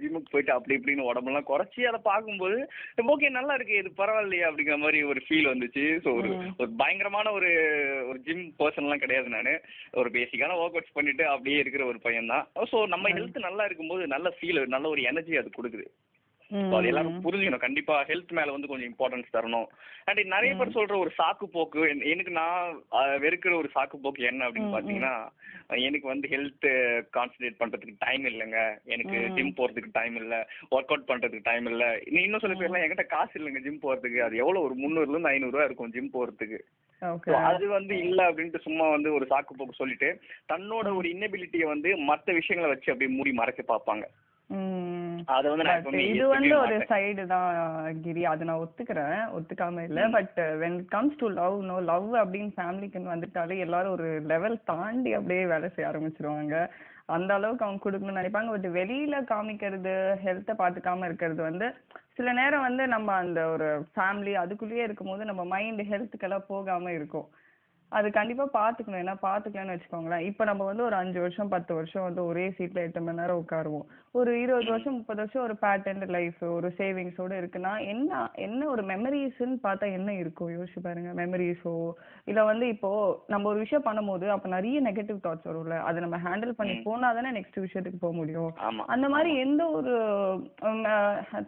ஜிம்முக்கு 0.00 0.32
போயிட்டு 0.32 0.52
அப்படி 0.54 0.76
இப்படின்னு 0.78 1.08
உடம்பெல்லாம் 1.10 1.48
குறைச்சி 1.50 1.80
அதை 1.90 2.00
பார்க்கும்போது 2.08 2.58
ஓகே 3.12 3.30
நல்லா 3.30 3.54
இருக்கு 3.54 3.80
இது 3.80 3.90
பரவாயில்லையே 4.00 4.44
அப்படிங்கிற 4.48 4.78
மாதிரி 4.78 5.00
ஒரு 5.10 5.20
ஃபீல் 5.26 5.50
வந்துச்சு. 5.50 5.84
ஸோ 6.04 6.08
ஒரு 6.20 6.30
ஒரு 6.58 6.70
பயங்கரமான 6.80 7.32
ஒரு 7.38 7.50
ஒரு 8.10 8.18
ஜிம் 8.26 8.44
பர்சன்லாம் 8.60 9.02
கிடையாது 9.04 9.28
நான். 9.28 9.52
ஒரு 10.00 10.10
பேசிக்கான 10.16 10.58
ஒர்க் 10.60 10.76
அவுட்ஸ் 10.76 10.96
பண்ணிட்டு 10.98 11.26
அப்படியே 11.26 11.58
இருக்கிற 11.62 11.84
ஒரு 11.86 12.00
பையன் 12.06 12.32
தான் 12.34 12.46
ஸோ 12.72 12.78
நம்ம 12.94 13.12
ஹெல்த் 13.16 13.46
நல்லா 13.48 13.66
இருக்கும்போது 13.68 14.06
நல்ல 14.14 14.28
ஃபீல் 14.38 14.62
நல்ல 14.68 14.88
ஒரு 14.88 15.02
எனர்ஜி 15.12 15.40
அது 15.42 15.50
கொடுக்குது. 15.50 15.86
So 16.52 16.76
அது 16.76 16.86
எல்லாரும் 16.86 17.24
புரிஞ்சுக்கணும். 17.24 17.58
கண்டிப்பா 17.58 18.04
ஹெல்த் 18.04 18.30
மேல 18.30 18.50
வந்து 18.50 18.66
கொஞ்சம் 18.66 18.90
இம்பார்ட்டன்ஸ் 18.90 19.34
தரணும். 19.34 19.66
அண்ட் 20.04 20.20
நிறைய 20.26 20.54
பேர் 20.54 20.76
சொல்ற 20.76 20.98
ஒரு 20.98 21.12
சாக்கு 21.18 21.46
போக்கு 21.52 21.80
என்- 21.84 22.04
எனக்கு 22.04 22.32
நான் 22.32 22.80
வெறுக்கிற 23.24 23.54
ஒரு 23.54 23.68
சாக்கு 23.74 23.96
போக்கு 24.02 24.22
என்ன 24.22 24.48
அப்படின்னு 24.48 24.74
பாத்தீங்கன்னா 24.74 25.12
எனக்கு 25.80 26.06
வந்து 26.06 26.28
ஹெல்த் 26.28 26.66
கான்சென்ட்ரேட் 27.16 27.60
பண்றதுக்கு 27.60 27.94
டைம் 27.98 28.24
இல்லைங்க. 28.24 28.60
எனக்கு 28.86 29.18
ஜிம் 29.34 29.54
போறதுக்கு 29.54 29.90
டைம் 29.92 30.16
இல்ல. 30.16 30.34
ஒர்க் 30.70 30.90
அவுட் 30.90 31.08
பண்றதுக்கு 31.08 31.40
டைம் 31.42 31.66
இல்ல. 31.66 31.84
இன்னும் 32.18 32.40
சில 32.40 32.54
பேர்லாம் 32.54 32.82
என்கிட்ட 32.82 33.06
காசு 33.06 33.34
இல்லைங்க 33.34 33.60
ஜிம் 33.60 33.82
போறதுக்கு. 33.82 34.18
அது 34.20 34.36
எவ்வளவு? 34.36 34.64
ஒரு 34.64 34.74
முந்நூறுல 34.74 35.10
இருந்து 35.10 35.28
ஐநூறு 35.28 35.50
ரூபா 35.50 35.64
இருக்கும் 35.64 35.90
ஜிம் 35.90 36.10
போறதுக்கு 36.10 36.60
அது 37.50 37.68
வந்து 37.68 37.98
இல்ல 37.98 38.30
அப்படின்ட்டு 38.30 38.58
சும்மா 38.58 38.88
வந்து 38.88 39.12
ஒரு 39.12 39.26
சாக்கு 39.30 39.52
போக்கு 39.52 39.74
சொல்லிட்டு 39.74 40.08
தன்னோட 40.48 40.96
ஒரு 40.96 41.08
இன்னபிலிட்டியை 41.08 41.66
வந்து 41.66 41.88
மத்த 42.08 42.34
விஷயங்களை 42.34 42.74
வச்சு 42.74 42.92
அப்படியே 42.92 43.16
மூடி 43.16 43.32
மறைக்க 43.32 43.62
பார்ப்பாங்க 43.68 44.04
அதை 45.24 45.50
வந்து 45.50 45.64
நான் 45.64 45.98
இது 45.98 46.26
வந்து 46.28 46.58
ஒரு. 46.58 46.76
சைடு 46.76 47.26
தான் 47.26 48.00
கிரி. 48.00 48.24
அது 48.24 48.44
நான் 48.44 48.66
ஒத்துக்கிறேன். 48.66 49.28
ஒத்துக்காம 49.38 49.82
இல்ல. 49.82 50.08
But 50.08 50.36
when 50.36 50.74
it 50.74 50.88
comes 50.88 51.16
to 51.16 51.28
love 51.28 51.62
no 51.62 51.80
love 51.80 52.14
அப்படின்னு 52.14 52.52
ஃபேமிலிக்குன்னு 52.56 53.12
வந்துட்டாலே 53.14 53.58
எல்லாரும் 53.58 53.92
ஒரு 53.92 54.20
லெவல் 54.20 54.64
தாண்டி 54.64 55.12
அப்படியே 55.12 55.46
வேலை 55.46 55.68
செய்ய 55.68 55.90
ஆரம்பிச்சிருவாங்க. 55.90 56.68
அந்த 57.06 57.34
அளவுக்கு 57.34 57.64
அவங்க 57.64 57.90
கொடுக்கணும்னு 57.90 58.20
நினைப்பாங்க. 58.20 58.48
பட் 58.48 58.66
வெளியில 58.66 59.24
காமிக்கிறது 59.24 59.94
ஹெல்த்தை 60.24 60.54
பார்த்துக்காம 60.58 61.04
இருக்கிறது 61.04 61.42
வந்து 61.42 61.74
சில 62.14 62.32
நேரம் 62.32 62.60
வந்து 62.60 62.86
நம்ம 62.86 63.12
அந்த 63.12 63.46
ஒரு 63.46 63.86
ஃபேமிலி 63.96 64.32
அதுக்குள்ளேயே 64.34 64.82
இருக்கும்போது 64.82 65.24
நம்ம 65.24 65.44
மைண்ட் 65.44 65.80
ஹெல்த்துக்கெல்லாம் 65.80 66.48
போகாம 66.48 66.92
இருக்கும். 66.92 67.28
அது 67.92 68.08
கண்டிப்பா 68.10 68.44
பாத்துக்கணும். 68.54 69.00
ஏன்னா 69.00 69.14
பாத்துக்கலன்னு 69.24 69.74
வச்சுக்கோங்களேன். 69.74 70.24
இப்ப 70.28 70.44
நம்ம 70.44 70.62
வந்து 70.64 70.82
ஒரு 70.82 70.96
அஞ்சு 70.96 71.18
வருஷம் 71.20 71.48
பத்து 71.48 71.72
வருஷம் 71.74 72.04
வந்து 72.04 72.22
ஒரே 72.24 72.44
சீட்ல 72.56 72.84
எட்டு 72.86 73.00
மணி 73.00 73.20
நேரம் 73.20 73.40
உட்காருவோம். 73.42 73.86
ஒரு 74.14 74.30
இருபது 74.42 74.70
வருஷம் 74.70 74.96
முப்பது 74.96 75.20
வருஷம் 75.22 75.42
ஒரு 75.42 75.54
பேட்டர்ன் 75.62 76.04
லைஃப் 76.16 76.40
ஒரு 76.56 76.68
சேவிங்ஸோட 76.78 77.32
இருக்குன்னா 77.40 77.72
என்ன 77.92 78.12
என்ன 78.38 78.68
ஒரு 78.68 78.82
மெமரிஸ்ன்னு 78.82 79.58
பார்த்தா 79.62 79.88
என்ன 79.98 80.14
இருக்கும் 80.14 80.54
யோசிச்சு 80.54 80.80
பாருங்க. 80.80 81.10
மெமரிஸோ 81.20 81.74
இல்ல 82.26 82.44
வந்து 82.44 82.68
இப்போ 82.68 82.90
நம்ம 83.28 83.48
ஒரு 83.52 83.58
விஷயம் 83.58 83.86
பண்ணும்போது 83.88 84.28
அப்ப 84.28 84.48
நிறைய 84.48 84.80
நெகட்டிவ் 84.80 85.20
தாட்ஸ் 85.26 85.48
வரும்ல. 85.50 85.78
அதை 85.80 85.98
நம்ம 86.00 86.20
ஹேண்டில் 86.26 86.56
பண்ணி 86.58 86.76
போனா 86.80 87.10
தானே 87.12 87.30
நெக்ஸ்ட் 87.30 87.60
விஷயத்துக்கு 87.60 88.00
போக 88.00 88.12
முடியும். 88.12 88.50
அந்த 88.94 89.08
மாதிரி 89.08 89.32
எந்த 89.38 89.62
ஒரு 89.70 89.94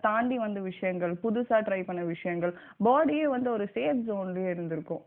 தாண்டி 0.07 0.39
வந்த 0.39 0.61
விஷயங்கள் 0.63 1.15
புதுசா 1.25 1.59
ட்ரை 1.61 1.83
பண்ண 1.85 2.05
விஷயங்கள் 2.13 2.55
பாடியே 2.85 3.27
வந்து 3.29 3.51
ஒரு 3.53 3.67
சேஃப் 3.75 4.07
ஜோன்லயே 4.09 4.51
இருந்திருக்கும். 4.55 5.03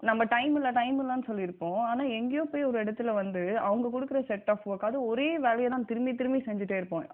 நம்ம 0.00 0.22
டைம் 0.24 0.54
இல்ல 0.56 0.68
டைம் 0.70 0.96
இல்லன்னு 1.00 1.26
சொல்லியிருப்போம். 1.28 1.80
ஆனா 1.82 2.02
எங்கேயோ 2.18 2.44
போய் 2.44 2.64
ஒரு 2.64 2.78
இடத்துல 2.84 3.10
வந்து 3.14 3.42
அவங்க 3.58 3.86
கொடுக்குற 3.88 4.20
செட் 4.26 4.48
ஆஃப் 4.48 4.64
ஒர்க் 4.68 4.86
அது 4.88 4.98
ஒரே 5.06 5.28
வேலையை 5.38 5.68
தான் 5.70 5.84
திரும்பி 5.84 6.12
திரும்பி 6.14 6.40
செஞ்சுட்டே 6.46 6.76
இருப்போம். 6.76 7.04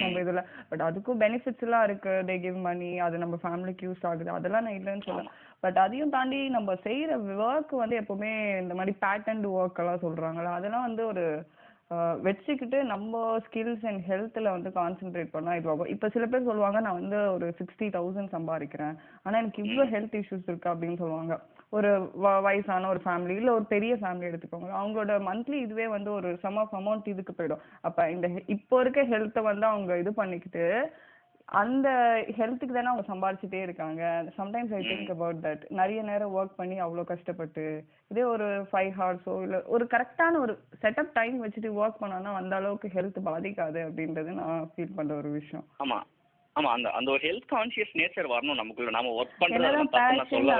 நம்ம 0.00 0.22
இதுல. 0.24 0.42
பட் 0.68 0.80
அதுக்கும் 0.80 1.20
பெனிஃபிட்ஸ் 1.24 1.64
எல்லாம் 1.66 1.84
இருக்கு. 1.84 2.14
தே 2.28 2.36
கிவ் 2.40 2.58
மணி 2.68 2.90
அது 2.98 3.18
நம்ம 3.18 3.38
ஃபேமிலிக்கு 3.44 3.88
யூஸ் 3.88 4.06
ஆகுது. 4.06 4.30
அதெல்லாம் 4.30 4.66
நான் 4.68 4.78
இல்லைன்னு 4.80 5.08
சொல்ல 5.08 5.36
பட் 5.62 5.78
அதையும் 5.78 6.10
தாண்டி 6.10 6.48
நம்ம 6.48 6.74
செய்யற 6.84 7.16
ஒர்க் 7.46 7.72
வந்து 7.82 7.96
எப்பவுமே 8.00 8.32
இந்த 8.60 8.74
மாதிரி 8.74 8.92
பேட்டர்ன் 9.02 9.42
ஒர்க் 9.56 9.80
எல்லாம் 9.84 10.04
சொல்றாங்கல்ல 10.04 10.58
அதெல்லாம் 10.58 10.86
வந்து 10.88 11.02
ஒரு 11.06 11.24
வச்சுக்கிட்டு 12.26 12.78
நம்ம 12.90 13.14
ஸ்கில்ஸ் 13.46 13.84
அண்ட் 13.90 14.02
ஹெல்த்ல 14.08 14.48
வந்து 14.56 14.70
கான்சென்ட்ரேட் 14.76 15.32
பண்ணா 15.32 15.54
இது 15.58 15.70
ஆகும். 15.72 15.90
இப்போ 15.94 16.08
சில 16.14 16.26
பேர் 16.26 16.48
சொல்லுவாங்க 16.48 16.80
நான் 16.86 16.98
வந்து 17.00 17.18
ஒரு 17.36 17.46
சிக்ஸ்டி 17.60 17.86
தௌசண்ட் 17.96 18.34
சம்பாதிக்கிறேன். 18.36 18.94
ஆனா 19.24 19.34
எனக்கு 19.42 19.64
இவ்ளோ 19.64 19.86
ஹெல்த் 19.94 20.16
இஷ்யூஸ் 20.20 20.48
இருக்கு 20.50 20.70
அப்படின்னு 20.72 21.00
சொல்லுவாங்க. 21.02 21.36
ஒரு 21.72 21.90
வயசான 22.46 22.88
ஒரு 22.92 23.00
ஃபேமிலி 23.04 23.34
இல்ல 23.40 23.50
ஒரு 23.58 23.66
பெரிய 23.74 23.92
ஃபேமிலி 24.02 24.28
எடுத்துக்கோங்க. 24.30 24.70
அவங்களோட 24.80 25.16
மந்த்லி 25.28 25.58
இதுவே 25.66 25.86
வந்து 25.96 26.10
ஒரு 26.18 26.30
சம் 26.44 26.58
ஆஃப் 26.62 26.74
அமௌண்ட் 26.80 27.12
இதுக்கு 27.14 27.34
போயிடும். 27.38 27.64
அப்ப 27.80 28.08
இந்த 28.14 28.28
இப்போ 28.56 28.78
இருக்க 28.84 29.02
ஹெல்த்தை 29.12 29.42
வந்து 29.50 29.66
அவங்க 29.72 29.98
இது 29.98 30.12
பண்ணிக்கிட்டு 30.12 30.64
அந்த 31.52 31.88
ஹெல்த்துக்கு 32.36 32.74
தானே 32.74 32.90
அவங்க 32.90 33.04
சம்பாரிச்சுட்டே 33.12 33.62
இருக்காங்க. 33.62 34.02
Sometimes 34.36 34.74
I 34.74 34.80
think 34.86 35.10
about 35.10 35.44
that 35.44 35.70
நிறைய 35.70 36.02
நேரம் 36.02 36.36
ஒர்க் 36.36 36.54
பண்ணி 36.56 36.80
அவ்வளோ 36.80 37.04
கஷ்டப்பட்டு 37.04 37.84
இதே 38.08 38.22
ஒரு 38.22 38.68
ஃபைவ் 38.72 38.92
ஹவர்ஸோ 38.98 39.42
இல்ல 39.42 39.62
ஒரு 39.66 39.84
கரெக்டான 39.84 40.38
ஒரு 40.38 40.58
செட்டப் 40.82 41.12
டைம் 41.12 41.46
வச்சுட்டு 41.46 41.70
ஒர்க் 41.80 42.00
பண்ணோம்னா 42.00 42.32
அந்த 42.34 42.56
அளவுக்கு 42.56 42.88
ஹெல்த் 42.88 43.20
பாதிக்காது 43.24 43.80
அப்படின்றது 43.88 44.32
நான் 44.32 44.70
ஃபீல் 44.76 44.96
பண்ற 44.96 45.14
ஒரு 45.14 45.30
விஷயம். 45.30 45.66
ஆமா. 45.84 46.00
ஆமா 46.60 46.70
அந்த 46.72 46.90
அந்த 46.90 47.10
ஒரு 47.10 47.20
ஹெல்த் 47.20 47.50
கான்ஷியஸ் 47.50 47.92
நேச்சர் 47.92 48.30
வரணும் 48.30 48.54
நமக்குள்ள. 48.54 48.90
நாம 48.90 49.22
ஒர்க் 49.22 49.40
பண்றது 49.40 49.64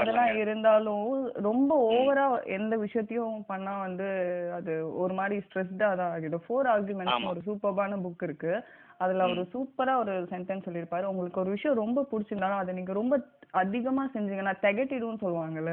அதெல்லாம் 0.00 0.36
இருந்தாலும் 0.36 1.06
ரொம்ப 1.32 1.70
ஓவரா 1.92 2.26
எந்த 2.44 2.76
விஷயத்தையும் 2.76 3.46
பண்ணா 3.46 3.80
வந்து 3.80 4.08
அது 4.54 4.98
ஒரு 4.98 5.14
மாதிரி 5.14 5.44
ஸ்ட்ரெஸ்டா 5.46 5.96
தான் 5.96 6.12
ஆகிடும். 6.12 6.44
For 6.48 6.68
arguments. 6.74 7.28
ஒரு 7.28 7.42
சூப்பர்பான 7.46 7.96
புக் 7.96 8.22
இருக்கு. 8.22 8.64
அதுல 8.98 9.24
ஒரு 9.24 9.48
சூப்பரா 9.54 9.96
ஒரு 9.96 10.22
சென்டென்ஸ் 10.22 10.66
சொல்லியிருப்பாரு. 10.66 11.04
உங்களுக்கு 11.04 11.40
ஒரு 11.40 11.50
விஷயம் 11.50 11.76
ரொம்ப 11.76 12.06
பிடிச்சிருந்தாலும் 12.10 12.62
அதை 12.62 12.74
நீங்க 12.74 12.92
ரொம்ப 12.92 13.14
அதிகமா 13.50 14.10
செஞ்சீங்கன்னா 14.14 14.54
திகட்டிடும்னு 14.62 15.22
சொல்லுவாங்கல்ல. 15.22 15.72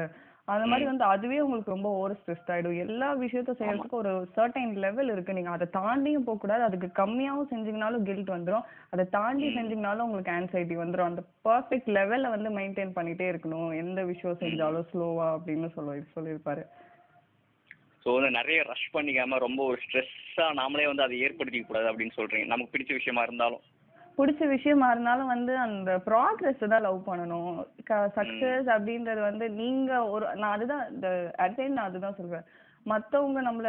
அந்த 0.52 0.66
மாதிரி 0.70 0.84
வந்து 0.88 1.04
அதுவே 1.04 1.38
உங்களுக்கு 1.44 1.74
ரொம்ப 1.74 1.88
ஓவர் 1.96 2.14
ஸ்ட்ரெஸ் 2.18 2.50
ஆயிடும். 2.52 2.78
எல்லா 2.84 3.08
விஷயத்தையும் 3.22 3.58
செய்யறதுக்கு 3.60 3.98
ஒரு 4.02 4.12
சர்டைன் 4.36 4.72
லெவல் 4.84 5.10
இருக்கு. 5.14 5.36
நீங்க 5.38 5.50
அதை 5.50 5.66
தாண்டியும் 5.78 6.26
போக 6.28 6.38
கூடாது 6.38 6.62
அதுக்கு 6.68 6.88
கம்மியாவும் 7.00 7.50
செஞ்சீங்கனாலும் 7.52 8.06
கில்ட் 8.08 8.30
வந்துரும். 8.36 8.66
அதை 8.90 9.04
தாண்டி 9.16 9.48
செஞ்சீங்கனாலும் 9.56 10.06
உங்களுக்கு 10.08 10.34
ஆன்சைட்டி 10.38 10.76
வந்துரும். 10.82 11.10
அந்த 11.10 11.24
பர்ஃபெக்ட் 11.48 11.90
லெவல்ல 11.98 12.34
வந்து 12.36 12.50
மெயின்டைன் 12.58 12.96
பண்ணிட்டே 12.98 13.28
இருக்கணும். 13.32 13.70
எந்த 13.82 14.02
விஷயம் 14.04 14.40
செஞ்சாலும் 14.44 14.88
ஸ்லோவா 14.92 15.28
அப்படின்னு 15.36 15.70
சொல்லி 15.76 16.04
சொல்லியிருப்பாரு. 16.16 16.64
ஸோ 18.02 18.08
வந்து 18.16 18.30
நிறைய 18.30 18.58
ரஷ் 18.62 18.90
பண்ணிக்காம 18.96 19.38
ரொம்ப 19.46 19.60
ஒரு 19.70 19.80
ஸ்ட்ரெஸ்ஸா 19.84 20.46
நாமளே 20.60 20.86
வந்து 20.86 21.06
அதை 21.06 21.16
ஏற்படுத்திக்க 21.26 21.66
கூடாது 21.66 21.90
அப்படின்னு 21.92 22.16
சொல்றீங்க. 22.18 22.46
நமக்கு 22.46 22.72
பிடிச்ச 22.74 22.92
விஷயமா 22.92 23.22
இருந்தாலும். 23.22 23.64
பிடிச்ச 24.18 24.42
விஷயமா 24.48 24.86
இருந்தாலும் 24.92 25.32
வந்து 25.34 25.52
அந்த 25.64 25.90
ப்ராக்ரஸ் 26.06 26.62
தான் 26.72 26.86
லவ் 26.86 27.00
பண்ணணும். 27.10 27.58
சக்சஸ் 28.16 28.68
அப்படின்றது 28.76 29.20
வந்து 29.26 29.48
நீங்க 29.60 29.90
ஒரு 30.14 30.24
நான் 30.40 30.54
அதுதான் 30.56 30.86
இந்த 30.94 31.08
அட்டைன் 31.46 31.76
நான் 31.78 31.90
அதுதான் 31.90 32.18
சொல்றேன். 32.20 32.46
மத்தவங்க 32.86 33.40
நம்மள 33.48 33.68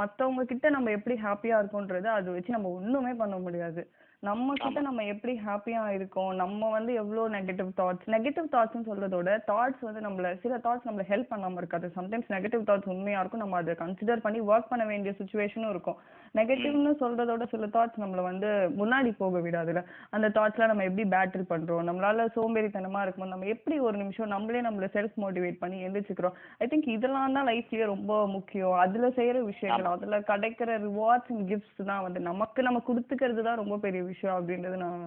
மத்தவங்க 0.00 0.42
கிட்ட 0.50 0.66
நம்ம 0.76 0.90
எப்படி 0.98 1.14
ஹாப்பியா 1.26 1.56
இருக்கோன்றது 1.62 2.08
அது 2.16 2.28
வச்சு 2.36 2.56
நம்ம 2.56 2.70
ஒண்ணுமே 2.78 3.12
பண்ண 3.22 3.36
முடியாது. 3.46 3.82
நம்ம 4.22 4.52
கிட்ட 4.60 4.80
நம்ம 4.86 5.04
எப்படி 5.12 5.32
ஹாப்பியா 5.46 5.82
இருக்கோம் 5.96 6.30
நம்ம 6.42 6.68
வந்து 6.74 6.92
எவ்வளவு 7.00 7.34
நெகட்டிவ் 7.34 7.70
தாட்ஸ் 7.80 8.06
நெகட்டிவ் 8.14 8.46
தாட்ஸ்னு 8.54 8.86
சொல்றதோட 8.90 9.30
தாட்ஸ் 9.50 9.82
வந்து 9.86 10.04
நம்மள 10.06 10.28
சில 10.44 10.58
தாட்ஸ் 10.66 10.86
நம்மள 10.88 11.04
ஹெல்ப் 11.10 11.32
பண்ணாம 11.32 11.60
இருக்காது. 11.62 11.88
சம்டைம்ஸ் 11.98 12.30
நெகட்டிவ் 12.34 12.62
தாட்ஸ் 12.68 12.92
உண்மையா 12.94 13.20
இருக்கும் 13.20 13.42
நம்ம 13.44 13.58
அதை 13.62 13.74
கன்சிடர் 13.82 14.24
பண்ணி 14.26 14.40
ஒர்க் 14.52 14.70
பண்ண 14.72 14.84
வேண்டிய 14.92 15.12
சுச்சுவேஷனும் 15.18 15.74
இருக்கும். 15.74 15.98
நெகட்டிவ்னு 16.34 16.92
சொல்றதோட 17.02 17.44
சில 17.50 17.66
தாட்ஸ் 17.74 18.00
நம்மள 18.02 18.22
வந்து 18.28 18.48
முன்னாடி 18.78 19.10
போக 19.20 19.40
விடாதுல. 19.44 19.80
அந்த 20.10 20.26
தாட்ஸ்லாம் 20.36 20.70
நம்ம 20.72 20.86
எப்படி 20.88 21.04
பேட்டில் 21.14 21.50
பண்றோம்? 21.52 21.84
நம்மளால 21.88 22.26
சோம்பேறித்தனமா 22.36 23.02
இருக்கும்போது 23.02 23.34
நம்ம 23.34 23.50
எப்படி 23.54 23.76
ஒரு 23.88 23.96
நிமிஷம் 24.02 24.32
நம்மளே 24.34 24.62
நம்மள 24.66 24.88
செல்ஃப் 24.96 25.16
மோட்டிவேட் 25.24 25.60
பண்ணி 25.62 25.78
எந்திரிச்சுக்கிறோம்? 25.88 26.36
ஐ 26.62 26.66
திங்க் 26.72 26.88
இதெல்லாம் 26.96 27.36
தான் 27.38 27.48
லைஃப்லயே 27.50 27.86
ரொம்ப 27.94 28.12
முக்கியம். 28.36 28.74
அதுல 28.84 29.08
செய்யற 29.18 29.44
விஷயங்கள் 29.52 29.92
அதுல 29.92 30.18
கிடைக்கிற 30.32 30.78
ரிவார்ட்ஸ் 30.88 31.30
அண்ட் 31.34 31.46
கிஃப்ட்ஸ் 31.52 31.88
தான் 31.92 32.04
வந்து 32.08 32.22
நமக்கு 32.30 32.62
நம்ம 32.68 32.82
கொடுத்துக்கிறது 32.90 33.44
தான் 33.48 33.60
ரொம்ப 33.62 33.78
பெரிய 33.86 34.02
விஷயம் 34.12 34.38
அப்படின்றது 34.38 34.78
நான் 34.86 35.04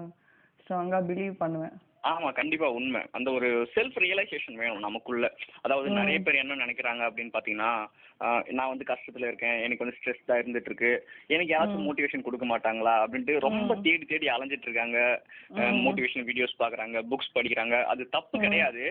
ஸ்ட்ராங்கா 0.62 1.02
பிலீவ் 1.10 1.36
பண்ணுவேன். 1.44 1.76
ஆமா 2.08 2.32
கண்டிப்பா 2.32 2.68
உண்மை. 2.70 3.02
அந்த 3.12 3.32
ஒரு 3.32 3.48
செல்ஃப் 3.76 3.98
ரியலைசேஷன் 3.98 4.54
வேணும் 4.54 4.80
நமக்குள்ள. 4.80 5.26
அதாவது 5.62 5.90
நிறைய 5.90 6.20
பேர் 6.20 6.36
என்ன 6.36 6.66
நினைக்கிறாங்க 6.66 7.04
அப்படின்னு 7.08 7.36
பாத்தீங்கன்னா 7.38 7.72
ஆஹ் 8.20 8.44
நான் 8.50 8.70
வந்து 8.70 8.86
கஷ்டத்துல 8.88 9.28
இருக்கேன் 9.28 9.60
எனக்கு 9.60 9.84
வந்து 9.84 9.98
ஸ்ட்ரெஸ்டா 9.98 10.36
இருந்துட்டு 10.38 10.66
இருக்கு 10.66 10.92
எனக்கு 11.28 11.52
யாராச்சும் 11.54 11.88
மோட்டிவேஷன் 11.88 12.22
கொடுக்க 12.22 12.46
மாட்டாங்களா 12.46 12.94
அப்படின்ட்டு 13.04 13.40
ரொம்ப 13.40 13.76
தேடி 13.84 14.06
தேடி 14.06 14.28
அலைஞ்சிட்டு 14.28 14.68
இருக்காங்க. 14.70 15.00
மோட்டிவேஷன் 15.86 16.28
வீடியோஸ் 16.30 16.60
பாக்குறாங்க 16.60 17.04
புக்ஸ் 17.12 17.36
படிக்கிறாங்க. 17.36 17.84
அது 17.84 18.10
தப்பு 18.10 18.40
கிடையாது. 18.40 18.86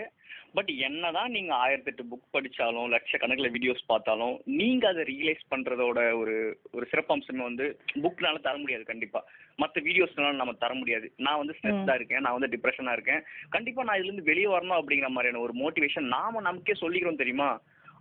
பட் 0.56 0.70
என்னதான் 0.86 1.30
நீங்க 1.30 1.52
ஆயிரத்தெட்டு 1.54 2.02
புக் 2.10 2.34
படிச்சாலும் 2.34 2.92
லட்சக்கணக்கில் 2.94 3.52
வீடியோஸ் 3.56 3.82
பார்த்தாலும் 3.86 4.34
நீங்க 4.44 4.84
அதை 4.88 5.02
ரியலைஸ் 5.04 5.42
பண்றதோட 5.54 5.98
ஒரு 6.18 6.34
ஒரு 6.72 6.84
சிறப்பம்சமே 6.92 7.42
வந்து 7.42 7.66
புக்னால 8.02 8.40
தர 8.40 8.56
முடியாது 8.56 8.84
கண்டிப்பா. 8.84 9.20
மற்ற 9.56 9.80
வீடியோஸ்னால 9.80 10.32
நம்ம 10.34 10.52
தர 10.52 10.74
முடியாது. 10.74 11.12
நான் 11.16 11.36
வந்து 11.36 11.56
ஸ்ட்ரெஸ்டா 11.58 11.94
இருக்கேன். 11.94 12.20
நான் 12.20 12.36
வந்து 12.38 12.52
டிப்ரெஷனா 12.54 12.92
இருக்கேன். 12.92 13.22
கண்டிப்பா 13.48 13.82
நான் 13.82 13.96
இதுல 13.96 14.10
இருந்து 14.10 14.30
வெளியே 14.32 14.46
வரணும் 14.46 14.78
அப்படிங்கிற 14.80 15.08
மாதிரியான 15.08 15.42
ஒரு 15.46 15.54
மோட்டிவேஷன் 15.62 16.12
நாம 16.16 16.40
நமக்கே 16.40 16.76
சொல்லிக்கிறோம் 16.80 17.22
தெரியுமா? 17.22 17.50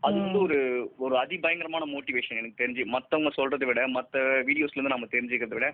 அது 0.02 0.16
வந்து 0.20 0.40
ஒரு 0.40 0.58
ஒரு 0.98 1.16
அதிபயங்கரமான 1.18 1.84
மோட்டிவேஷன் 1.86 2.40
எனக்கு 2.40 2.62
தெரிஞ்சு. 2.64 2.84
மத்தவங்க 2.86 3.32
சொல்றதை 3.38 3.66
விட 3.66 3.84
மத்த 3.88 4.18
வீடியோஸ்ல 4.50 4.80
இருந்து 4.80 4.96
நம்ம 4.96 5.08
தெரிஞ்சுக்கிறத 5.12 5.58
விட 5.60 5.70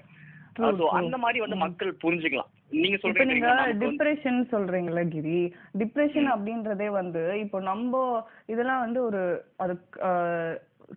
அந்த 0.91 1.17
மாதிரி 1.17 1.39
வந்து 1.39 1.55
மக்கள் 1.55 1.91
புரிஞ்சுக்கலாம். 2.03 2.49
நீங்க 2.69 2.97
சொல்றீங்க 2.97 3.33
நீங்க 3.33 3.51
டிப்ரெஷன் 3.85 4.39
சொல்றீங்கல்ல 4.51 5.07
கிரி. 5.07 5.53
டிப்ரெஷன் 5.77 6.27
அப்படின்றதே 6.33 6.89
வந்து 6.89 7.39
இப்போ 7.39 7.59
நம்ம 7.61 8.23
இதெல்லாம் 8.45 8.79
வந்து 8.79 9.03
ஒரு 9.03 9.45
அது 9.57 9.75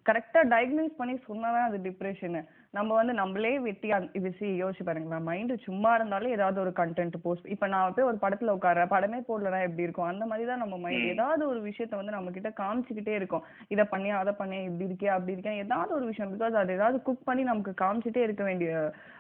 கரெக்டா 0.07 0.41
டயக்னைஸ் 0.49 0.97
பண்ணி 0.97 1.15
சொன்னாதான் 1.25 1.67
அது 1.67 1.79
டிப்ரெஷன் 1.79 2.37
நம்ம 2.75 2.95
வந்து 2.95 3.13
நம்மளே 3.13 3.59
வெட்டி 3.59 3.89
அந்த- 3.91 4.11
இது 4.13 4.31
சி 4.33 4.47
யோசிச்சு 4.61 4.85
பாருங்களேன் 4.85 5.23
மைண்ட் 5.23 5.53
சும்மா 5.59 5.95
இருந்தாலே 5.95 6.31
ஏதாவது 6.31 6.61
ஒரு 6.61 6.73
கண்டென்ட் 6.77 7.17
போஸ்ட் 7.23 7.47
இப்ப 7.47 7.67
நான் 7.67 7.95
போய் 7.95 8.05
ஒரு 8.05 8.19
படத்துல 8.21 8.51
உட்கார 8.51 8.87
படமே 8.87 9.19
போடலனா 9.25 9.61
எப்படி 9.61 9.83
இருக்கும்? 9.83 10.07
அந்த 10.07 10.27
மாதிரி 10.27 10.49
தான் 10.49 10.59
நம்ம 10.59 10.79
மைண்ட் 10.79 11.07
ஏதாவது 11.07 11.49
ஒரு 11.49 11.61
விஷயத்த 11.63 11.97
வந்து 11.97 12.13
நம்ம 12.13 12.31
கிட்ட 12.31 12.53
காமிச்சுக்கிட்டே 12.57 13.15
இருக்கும். 13.15 13.45
இத 13.69 13.85
பண்ணி 13.85 14.11
அதை 14.15 14.33
பண்ணி 14.33 14.59
இப்படி 14.63 14.89
இருக்கே 14.89 15.11
அப்படி 15.13 15.33
இருக்கேன் 15.33 15.61
ஏதாவது 15.61 15.95
ஒரு 15.95 16.05
விஷயம். 16.05 16.33
பிகாஸ் 16.35 16.53
அது 16.55 16.73
ஏதாவது 16.73 17.03
குக் 17.03 17.25
பண்ணி 17.25 17.43
நமக்கு 17.43 17.75
காமிச்சிட்டே 17.85 18.23
இருக்க 18.23 18.45
வேண்டிய 18.45 18.73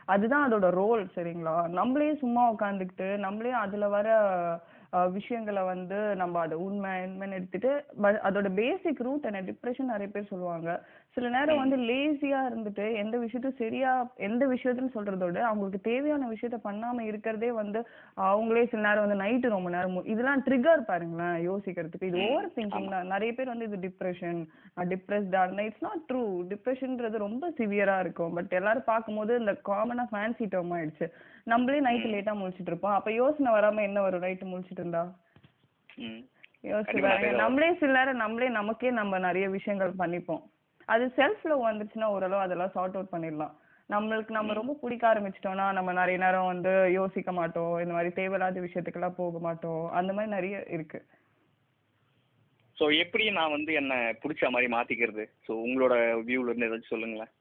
அதுதான் 0.07 0.47
அதோட 0.47 0.69
ரோல் 0.73 1.04
சரிங்களா? 1.16 1.57
நம்மளே 1.73 2.14
சும்மா 2.16 2.52
உட்காந்துக்கிட்டு 2.52 3.16
நம்மளே 3.19 3.52
அதுல 3.59 3.88
வர 3.88 4.09
விஷயங்களை 5.14 5.62
வந்து 5.72 5.98
நம்ம 6.20 6.40
அதை 6.44 6.56
உண்மை 6.64 6.90
உண்மைன்னு 7.04 7.38
எடுத்துட்டு 7.38 7.70
அதோட 8.28 8.48
பேசிக் 8.60 9.02
ரூட் 9.06 9.28
என்ன 9.30 9.40
டிப்ரெஷன் 9.48 9.92
நிறைய 9.92 10.08
பேர் 10.12 10.30
சொல்லுவாங்க. 10.32 10.68
சில 11.16 11.28
நேரம் 11.34 11.60
வந்து 11.62 11.76
லேசியா 11.88 12.38
இருந்துட்டு 12.48 12.84
எந்த 13.02 13.16
விஷயத்தையும் 13.24 13.60
சரியா 13.62 13.90
எந்த 14.28 14.44
விஷயத்தையும் 14.52 14.94
சொல்றதோட 14.96 15.38
அவங்களுக்கு 15.50 15.80
தேவையான 15.90 16.28
விஷயத்த 16.32 16.58
பண்ணாம 16.68 17.04
இருக்கிறதே 17.10 17.50
வந்து 17.60 17.80
அவங்களே 18.28 18.64
சில 18.70 18.82
நேரம் 18.88 19.04
வந்து 19.06 19.20
நைட்டு 19.24 19.54
ரொம்ப 19.56 19.70
நேரம் 19.76 20.10
இதெல்லாம் 20.14 20.44
ட்ரிகர் 20.46 20.88
பாருங்களேன் 20.90 21.36
யோசிக்கிறதுக்கு. 21.48 22.10
இது 22.10 22.24
ஓவர் 22.30 22.54
திங்கிங் 22.56 22.90
தான். 22.94 23.12
நிறைய 23.14 23.32
பேர் 23.38 23.52
வந்து 23.52 23.68
இது 23.70 23.78
டிப்ரெஷன் 23.86 24.40
டிப்ரெஸ்டா 24.94 25.42
இருந்தா 25.46 25.68
இட்ஸ் 25.68 25.86
நாட் 25.88 26.04
ட்ரூ 26.10 26.24
டிப்ரெஷன்ன்றது 26.52 27.24
ரொம்ப 27.26 27.52
சிவியரா 27.60 27.98
இருக்கும். 28.06 28.34
பட் 28.38 28.58
எல்லாரும் 28.60 28.90
பார்க்கும்போது 28.92 29.34
இந்த 29.42 29.54
காமனா 29.70 30.06
ஃபேன்சி 30.12 30.46
டேர்ம் 30.54 30.74
ஆயிடுச்சு. 30.78 31.08
நம்மளே 31.46 31.80
நைட்டு 31.80 32.08
லேட்டா 32.12 32.32
முழிச்சிட்டு 32.32 32.66
இருப்போம். 32.66 32.92
அப்ப 32.92 33.12
யோசனை 33.12 33.52
வராம 33.52 33.82
என்ன 33.82 34.00
வரும்? 34.00 34.22
நைட்டு 34.22 34.44
முழிச்சிட்டு 34.44 34.82
இருந்தா? 34.82 35.02
ம். 35.98 36.22
யோசிச்சு 36.62 37.00
பாருங்க 37.00 37.30
நம்மளே 37.36 37.74
சில 37.74 37.92
நேரம் 37.92 38.16
நம்மளே 38.16 38.48
நமக்கே 38.48 38.90
நம்ம 38.90 39.18
நிறைய 39.18 39.48
விஷயங்கள் 39.48 39.92
பண்ணிப்போம். 39.98 40.42
அது 40.88 41.04
செல்ஃப் 41.16 41.44
லவ் 41.44 41.68
வந்துச்சுன்னா 41.68 42.04
ஓரளவு 42.04 42.40
அதெல்லாம் 42.40 42.70
சார்ட் 42.70 42.96
அவுட் 42.96 43.12
பண்ணிடலாம். 43.12 43.54
நம்மளுக்கு 43.90 44.30
நம்ம 44.30 44.52
ரொம்ப 44.52 44.72
பிடிக்க 44.74 45.04
ஆரம்பிச்சிட்டோம்னா 45.12 45.72
நம்ம 45.72 45.92
நிறைய 45.92 46.18
நேரம் 46.18 46.46
வந்து 46.46 46.92
யோசிக்க 46.92 47.32
மாட்டோம். 47.32 47.80
இந்த 47.80 47.92
மாதிரி 47.92 48.12
தேவையில்லாத 48.14 48.60
விஷயத்துக்கெல்லாம் 48.60 49.18
போக 49.18 49.38
மாட்டோம். 49.38 49.90
அந்த 49.90 50.12
மாதிரி 50.12 50.32
நிறைய 50.32 50.64
இருக்கு. 50.68 51.00
ஸோ 52.78 52.96
எப்படி 52.98 53.30
நான் 53.30 53.50
வந்து 53.50 53.72
என்ன 53.72 53.94
பிடிச்ச 54.22 54.50
மாதிரி 54.50 54.72
மாத்திக்கிறது? 54.72 55.24
ஸோ 55.46 55.52
உங்களோட 55.64 55.94
வியூல 56.24 56.48
இருந்து 56.48 56.68
ஏதாச்சும் 56.68 56.94
சொல்லுங்களேன். 56.94 57.32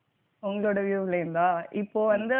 உங்களோட 0.50 0.80
வியூல 0.86 1.18
இருந்தா 1.22 1.50
இப்போ 1.82 2.00
வந்து 2.14 2.38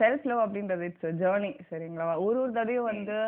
செல்ஃப் 0.00 0.24
லவ் 0.28 0.44
அப்படின்றது 0.44 0.86
இட்ஸ் 0.88 1.18
ஜேர்னி 1.22 1.50
சரிங்களா? 1.70 2.06
ஒரு 2.26 2.38
ஒரு 2.44 2.52
தடவையும் 2.56 2.90
வந்து 2.92 3.18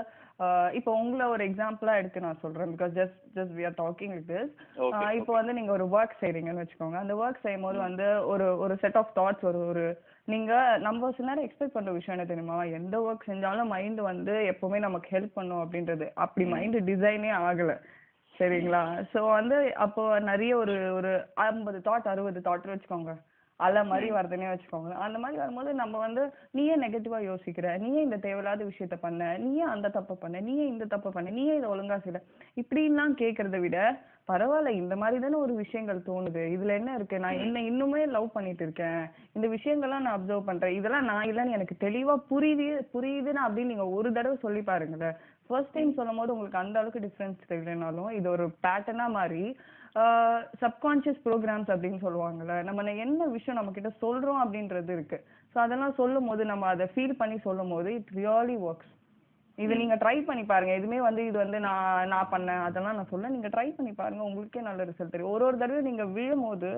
இப்போ 0.78 0.90
உங்களை 1.02 1.24
ஒரு 1.34 1.42
எக்ஸாம்பிளா 1.48 1.92
எடுத்து 2.00 2.24
நான் 2.24 2.42
சொல்றேன். 2.42 2.72
Because 2.74 2.92
just 2.98 3.16
just 3.36 3.54
we 3.58 3.64
are 3.68 3.78
talking 3.80 4.12
with 4.16 4.28
this 4.32 4.52
இப்போ 5.20 5.32
வந்து 5.38 5.56
நீங்க 5.58 5.72
ஒரு 5.76 5.86
ஒர்க் 5.96 6.14
செய்றீங்கன்னு 6.20 6.62
வச்சுக்கோங்க. 6.62 6.98
அந்த 7.04 7.14
ஒர்க் 7.22 7.42
செய்யும் 7.44 7.66
போது 7.66 7.78
வந்து 7.86 8.06
ஒரு 8.32 8.46
ஒரு 8.64 8.74
செட் 8.82 8.98
ஆஃப் 9.00 9.14
தாட்ஸ் 9.18 9.46
ஒரு 9.50 9.60
ஒரு 9.70 9.84
நீங்க 10.32 10.52
நம்ம 10.86 11.10
சில 11.16 11.28
நேரம் 11.28 11.46
எக்ஸ்பெக்ட் 11.46 11.76
பண்ற 11.76 11.92
விஷயம் 11.96 12.16
என்ன 12.16 12.26
தெரியுமா? 12.30 12.58
எந்த 12.78 12.96
ஒர்க் 13.06 13.28
செஞ்சாலும் 13.30 13.72
மைண்ட் 13.74 14.02
வந்து 14.10 14.34
எப்பவுமே 14.52 14.80
நமக்கு 14.86 15.08
ஹெல்ப் 15.16 15.36
பண்ணும் 15.38 15.62
அப்படின்றது. 15.64 16.08
அப்படி 16.24 16.46
மைண்ட் 16.54 16.78
டிசைனே 16.90 17.32
ஆகல 17.48 17.74
சரிங்களா? 18.34 18.82
சோ 19.12 19.20
வந்து 19.38 19.56
அப்போ 19.86 20.02
நிறைய 20.30 20.52
ஒரு 20.62 20.76
ஒரு 20.98 21.12
ஐம்பது 21.48 21.80
தாட் 21.88 22.10
அறுபது 22.12 22.40
தாட் 22.48 22.70
வச்சுக்கோங்க. 22.72 23.14
அலை 23.60 23.84
மாதிரி 23.84 24.10
வருதுன்னே 24.12 24.48
வச்சுக்கோங்க 24.50 24.90
அந்த 24.92 25.18
மாதிரி 25.18 25.38
வரும்போது 25.38 25.74
நம்ம 25.74 25.98
வந்து 25.98 26.22
நீயே 26.50 26.76
நெகட்டிவா 26.76 27.18
யோசிக்கிற? 27.20 27.78
நீயே 27.78 28.02
இந்த 28.02 28.16
தேவையில்லாத 28.16 28.64
விஷயத்த 28.64 28.96
பண்ண? 29.00 29.38
நீயே 29.38 29.60
அந்த 29.60 29.88
தப்பு 29.88 30.16
பண்ண? 30.16 30.40
நீயே 30.40 30.66
இந்த 30.66 30.84
தப்பு 30.84 31.10
பண்ண? 31.12 31.30
நீயே 31.30 31.56
இதை 31.56 31.68
ஒழுங்கா 31.70 31.96
செய்யல? 32.04 32.20
இப்படின்லாம் 32.56 33.14
கேட்கறத 33.18 33.60
விட 33.60 33.78
பரவாயில்ல 34.28 34.68
இந்த 34.68 34.96
மாதிரி 34.96 35.22
தானே 35.22 35.34
ஒரு 35.34 35.54
விஷயங்கள் 35.54 36.06
தோணுது. 36.06 36.42
இதுல 36.54 36.74
என்ன 36.74 36.94
இருக்கு? 36.94 37.18
நான் 37.18 37.38
என்ன 37.38 37.60
இன்னுமே 37.60 38.06
லவ் 38.06 38.32
பண்ணிட்டு 38.32 38.64
இருக்கேன். 38.64 39.02
இந்த 39.32 39.46
விஷயங்கள்லாம் 39.48 40.04
நான் 40.06 40.16
அப்சர்வ் 40.18 40.44
பண்றேன். 40.44 40.74
இதெல்லாம் 40.74 41.04
நான் 41.04 41.28
இல்லைன்னு 41.28 41.50
எனக்கு 41.50 41.76
தெளிவா 41.80 42.16
புரியுது 42.30 42.66
புரியுதுன்னு 42.94 43.44
அப்படின்னு 43.46 43.72
நீங்க 43.72 43.86
ஒரு 43.88 44.12
தடவை 44.12 44.36
சொல்லி 44.36 44.62
பாருங்களேன். 44.62 45.16
ஃபர்ஸ்ட் 45.46 45.72
டைம் 45.72 45.94
சொல்லும் 45.94 46.16
போது 46.16 46.32
உங்களுக்கு 46.32 46.58
அந்த 46.58 46.78
அளவுக்கு 46.78 47.04
டிஃப்ரென்ஸ் 47.06 47.48
தெரியலனாலும் 47.48 48.10
இது 48.10 48.30
ஒரு 48.30 48.46
பேட்டர்னா 48.66 49.06
மாதிரி 49.10 49.42
சப்கான்ஷியஸ் 50.62 51.22
ப்ரோக்ராம்ஸ் 51.24 51.70
அப்படின்னு 51.74 52.00
சொல்லுவாங்கல்ல 52.04 52.62
நம்ம 52.62 52.94
என்ன 53.06 53.26
விஷயம் 53.26 53.58
நம்ம 53.58 53.72
கிட்ட 53.72 53.90
சொல்றோம் 54.04 54.42
அப்படின்றது 54.44 54.92
இருக்கு. 54.92 55.18
ஸோ 55.54 55.58
அதெல்லாம் 55.64 55.94
சொல்லும் 55.94 56.28
போது 56.30 56.44
நம்ம 56.44 56.66
அதை 56.66 56.86
ஃபீல் 56.94 57.20
பண்ணி 57.22 57.38
சொல்லும் 57.38 57.74
போது 57.74 57.90
இட் 57.94 58.12
ரியலி 58.20 58.56
ஒர்க்ஸ் 58.68 58.92
இது 59.58 59.76
நீங்க 59.76 59.94
ட்ரை 59.94 60.16
பண்ணி 60.24 60.44
பாருங்க. 60.44 60.72
எதுவுமே 60.72 61.00
வந்து 61.00 61.22
இது 61.26 61.38
வந்து 61.38 61.60
நான் 61.60 62.08
நான் 62.08 62.30
பண்ணேன். 62.32 62.62
அதெல்லாம் 62.66 62.96
நான் 62.98 63.12
சொல்ல 63.12 63.28
நீங்க 63.28 63.48
ட்ரை 63.48 63.68
பண்ணி 63.76 63.92
பாருங்க. 63.92 64.22
உங்களுக்கே 64.22 64.60
நல்ல 64.60 64.84
ரிசல்ட் 64.84 65.14
தெரியும். 65.14 65.32
ஒரு 65.32 65.44
ஒரு 65.44 65.58
தடவை 65.58 65.80
நீங்க 65.82 66.04
விழும்போது 66.04 66.70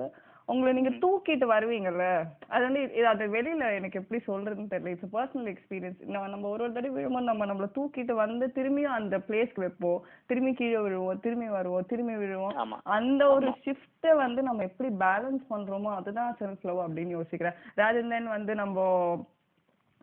உங்களை 0.45 0.71
நீங்க 0.73 0.91
தூக்கிட்டு 1.03 1.45
வருவீங்கல்ல? 1.51 2.05
அது 2.47 2.63
வந்து 2.63 2.81
இது 2.81 3.07
அது 3.07 3.25
வெளியில 3.25 3.75
எனக்கு 3.75 3.99
எப்படி 3.99 4.19
சொல்றதுன்னு 4.27 4.71
தெரியல. 4.73 4.93
இட்ஸ் 4.93 5.13
பர்சனல் 5.15 5.49
எக்ஸ்பீரியன்ஸ் 5.53 5.99
நம்ம 6.05 6.47
ஒரு 6.47 6.63
ஒரு 6.63 6.73
தடவை 6.73 6.95
விழும்போது 6.95 7.25
நம்ம 7.25 7.45
நம்மள 7.45 7.67
தூக்கிட்டு 7.77 8.11
வந்து 8.11 8.47
திரும்பியும் 8.55 8.97
அந்த 8.99 9.17
பிளேஸ்க்கு 9.17 9.63
வைப்போம். 9.65 10.01
திரும்பி 10.25 10.53
கீழே 10.53 10.77
விழுவோம் 10.77 11.19
திரும்பி 11.19 11.47
வருவோம் 11.47 11.85
திரும்பி 11.85 12.15
விழுவோம். 12.15 12.79
அந்த 12.83 13.27
ஒரு 13.33 13.49
ஷிஃப்ட்டை 13.65 14.15
வந்து 14.15 14.43
நம்ம 14.43 14.63
எப்படி 14.63 14.89
பேலன்ஸ் 15.05 15.43
பண்றோமோ 15.49 15.91
அதுதான் 15.95 16.35
செல்ஃப் 16.39 16.61
லவ் 16.61 16.81
அப்படின்னு 16.87 17.17
யோசிக்கிறேன். 17.19 17.59
ரேதர் 17.75 18.07
தென் 18.07 18.27
வந்து 18.27 18.55
நம்ம 18.55 18.87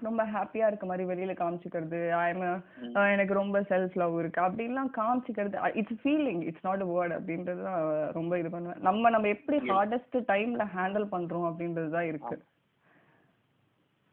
ரொம்ப 0.06 0.22
ஹாப்பியா 0.34 0.66
இருக்க 0.66 0.86
மாதிரி 0.86 1.04
வெளியில 1.10 1.32
காமிச்சுக்கிறது. 1.40 2.00
ஐம் 2.24 2.42
எனக்கு 3.14 3.34
ரொம்ப 3.40 3.60
செல்ஃப் 3.70 3.96
லவ் 4.02 4.18
இருக்கு. 4.18 4.40
அப்படின்லாம் 4.46 4.90
காமிச்சுக்கிறது 5.00 5.72
it's 5.80 6.00
feeling 6.02 6.42
it's 6.50 6.66
not 6.68 6.84
a 6.86 6.88
word 6.92 7.16
அப்படின்றது 7.18 7.62
தான் 7.62 7.82
ரொம்ப 8.18 8.38
இது 8.38 8.50
பண்ணுவேன். 8.50 8.82
நம்ம 8.88 9.10
நம்ம 9.16 9.28
எப்படி 9.28 9.58
ஹார்டஸ்ட் 9.72 10.18
டைம்ல 10.32 10.66
ஹேண்டில் 10.76 11.08
பண்றோம் 11.16 11.48
அப்படின்றது 11.50 11.90
தான் 11.96 12.10
இருக்கு. 12.12 12.36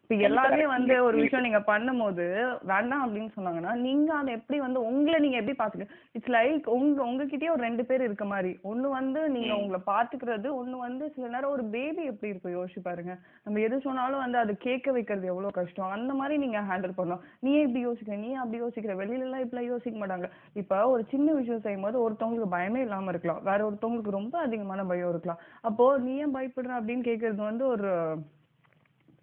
இப்ப 0.07 0.15
எல்லாருமே 0.15 0.67
வந்து 0.67 1.03
ஒரு 1.03 1.17
விஷயம் 1.17 1.43
நீங்க 1.43 1.59
பண்ணும்போது 1.59 2.25
வேண்டாம் 2.63 3.03
அப்படின்னு 3.05 3.29
சொன்னாங்கன்னா 3.38 3.74
நீங்க 3.75 4.13
அதை 4.13 4.33
எப்படி 4.33 4.59
வந்து 4.59 4.85
உங்களை 4.85 5.19
நீங்க 5.19 5.38
எப்படி 5.38 5.55
பாத்துக்க 5.57 5.88
இட்ஸ் 6.12 6.29
லைக் 6.29 6.67
உங்க 6.67 7.05
உங்ககிட்டயே 7.05 7.50
ஒரு 7.50 7.62
ரெண்டு 7.62 7.85
பேர் 7.85 8.01
இருக்க 8.01 8.25
மாதிரி. 8.25 8.59
ஒண்ணு 8.63 8.89
வந்து 8.89 9.29
நீங்க 9.29 9.55
உங்களை 9.55 9.79
பாத்துக்கிறது 9.88 10.47
ஒண்ணு 10.62 10.77
வந்து 10.77 11.12
சில 11.15 11.27
நேரம் 11.27 11.51
ஒரு 11.51 11.63
பேபி 11.63 12.03
எப்படி 12.03 12.29
இருக்கும் 12.29 12.55
யோசிச்சு 12.55 12.81
பாருங்க. 12.83 13.17
நம்ம 13.43 13.59
எது 13.59 13.81
சொன்னாலும் 13.81 14.17
வந்து 14.17 14.38
அது 14.38 14.57
கேட்க 14.57 14.91
வைக்கிறது 14.91 15.27
எவ்வளவு 15.27 15.51
கஷ்டம். 15.51 15.89
அந்த 15.89 16.13
மாதிரி 16.13 16.38
நீங்க 16.38 16.62
ஹேண்டில் 16.62 16.97
பண்ணணும். 16.97 17.19
நீ 17.39 17.51
இப்படி 17.59 17.88
யோசிக்கிற? 17.88 18.17
நீ 18.17 18.33
அப்படி 18.33 18.62
யோசிக்கிற? 18.63 18.95
வெளியில 19.03 19.19
எல்லாம் 19.19 19.39
இப்படி 19.39 19.65
யோசிக்க 19.65 20.07
மாட்டாங்க. 20.07 20.29
இப்ப 20.53 20.88
ஒரு 20.88 21.05
சின்ன 21.09 21.31
விஷயம் 21.31 21.62
செய்யும் 21.62 21.81
போது 21.81 22.09
ஒருத்தவங்களுக்கு 22.09 22.55
பயமே 22.55 22.77
இல்லாம 22.77 23.09
இருக்கலாம். 23.09 23.43
வேற 23.43 23.71
ஒருத்தவங்களுக்கு 23.71 24.17
ரொம்ப 24.19 24.39
அதிகமான 24.39 24.83
பயம் 24.83 25.09
இருக்கலாம். 25.09 25.39
அப்போ 25.62 25.97
நீ 25.97 26.17
ஏன் 26.17 26.35
பயப்படுற 26.35 26.79
அப்படின்னு 26.79 27.07
கேக்குறது 27.12 27.35
வந்து 27.35 27.67
ஒரு 27.67 28.17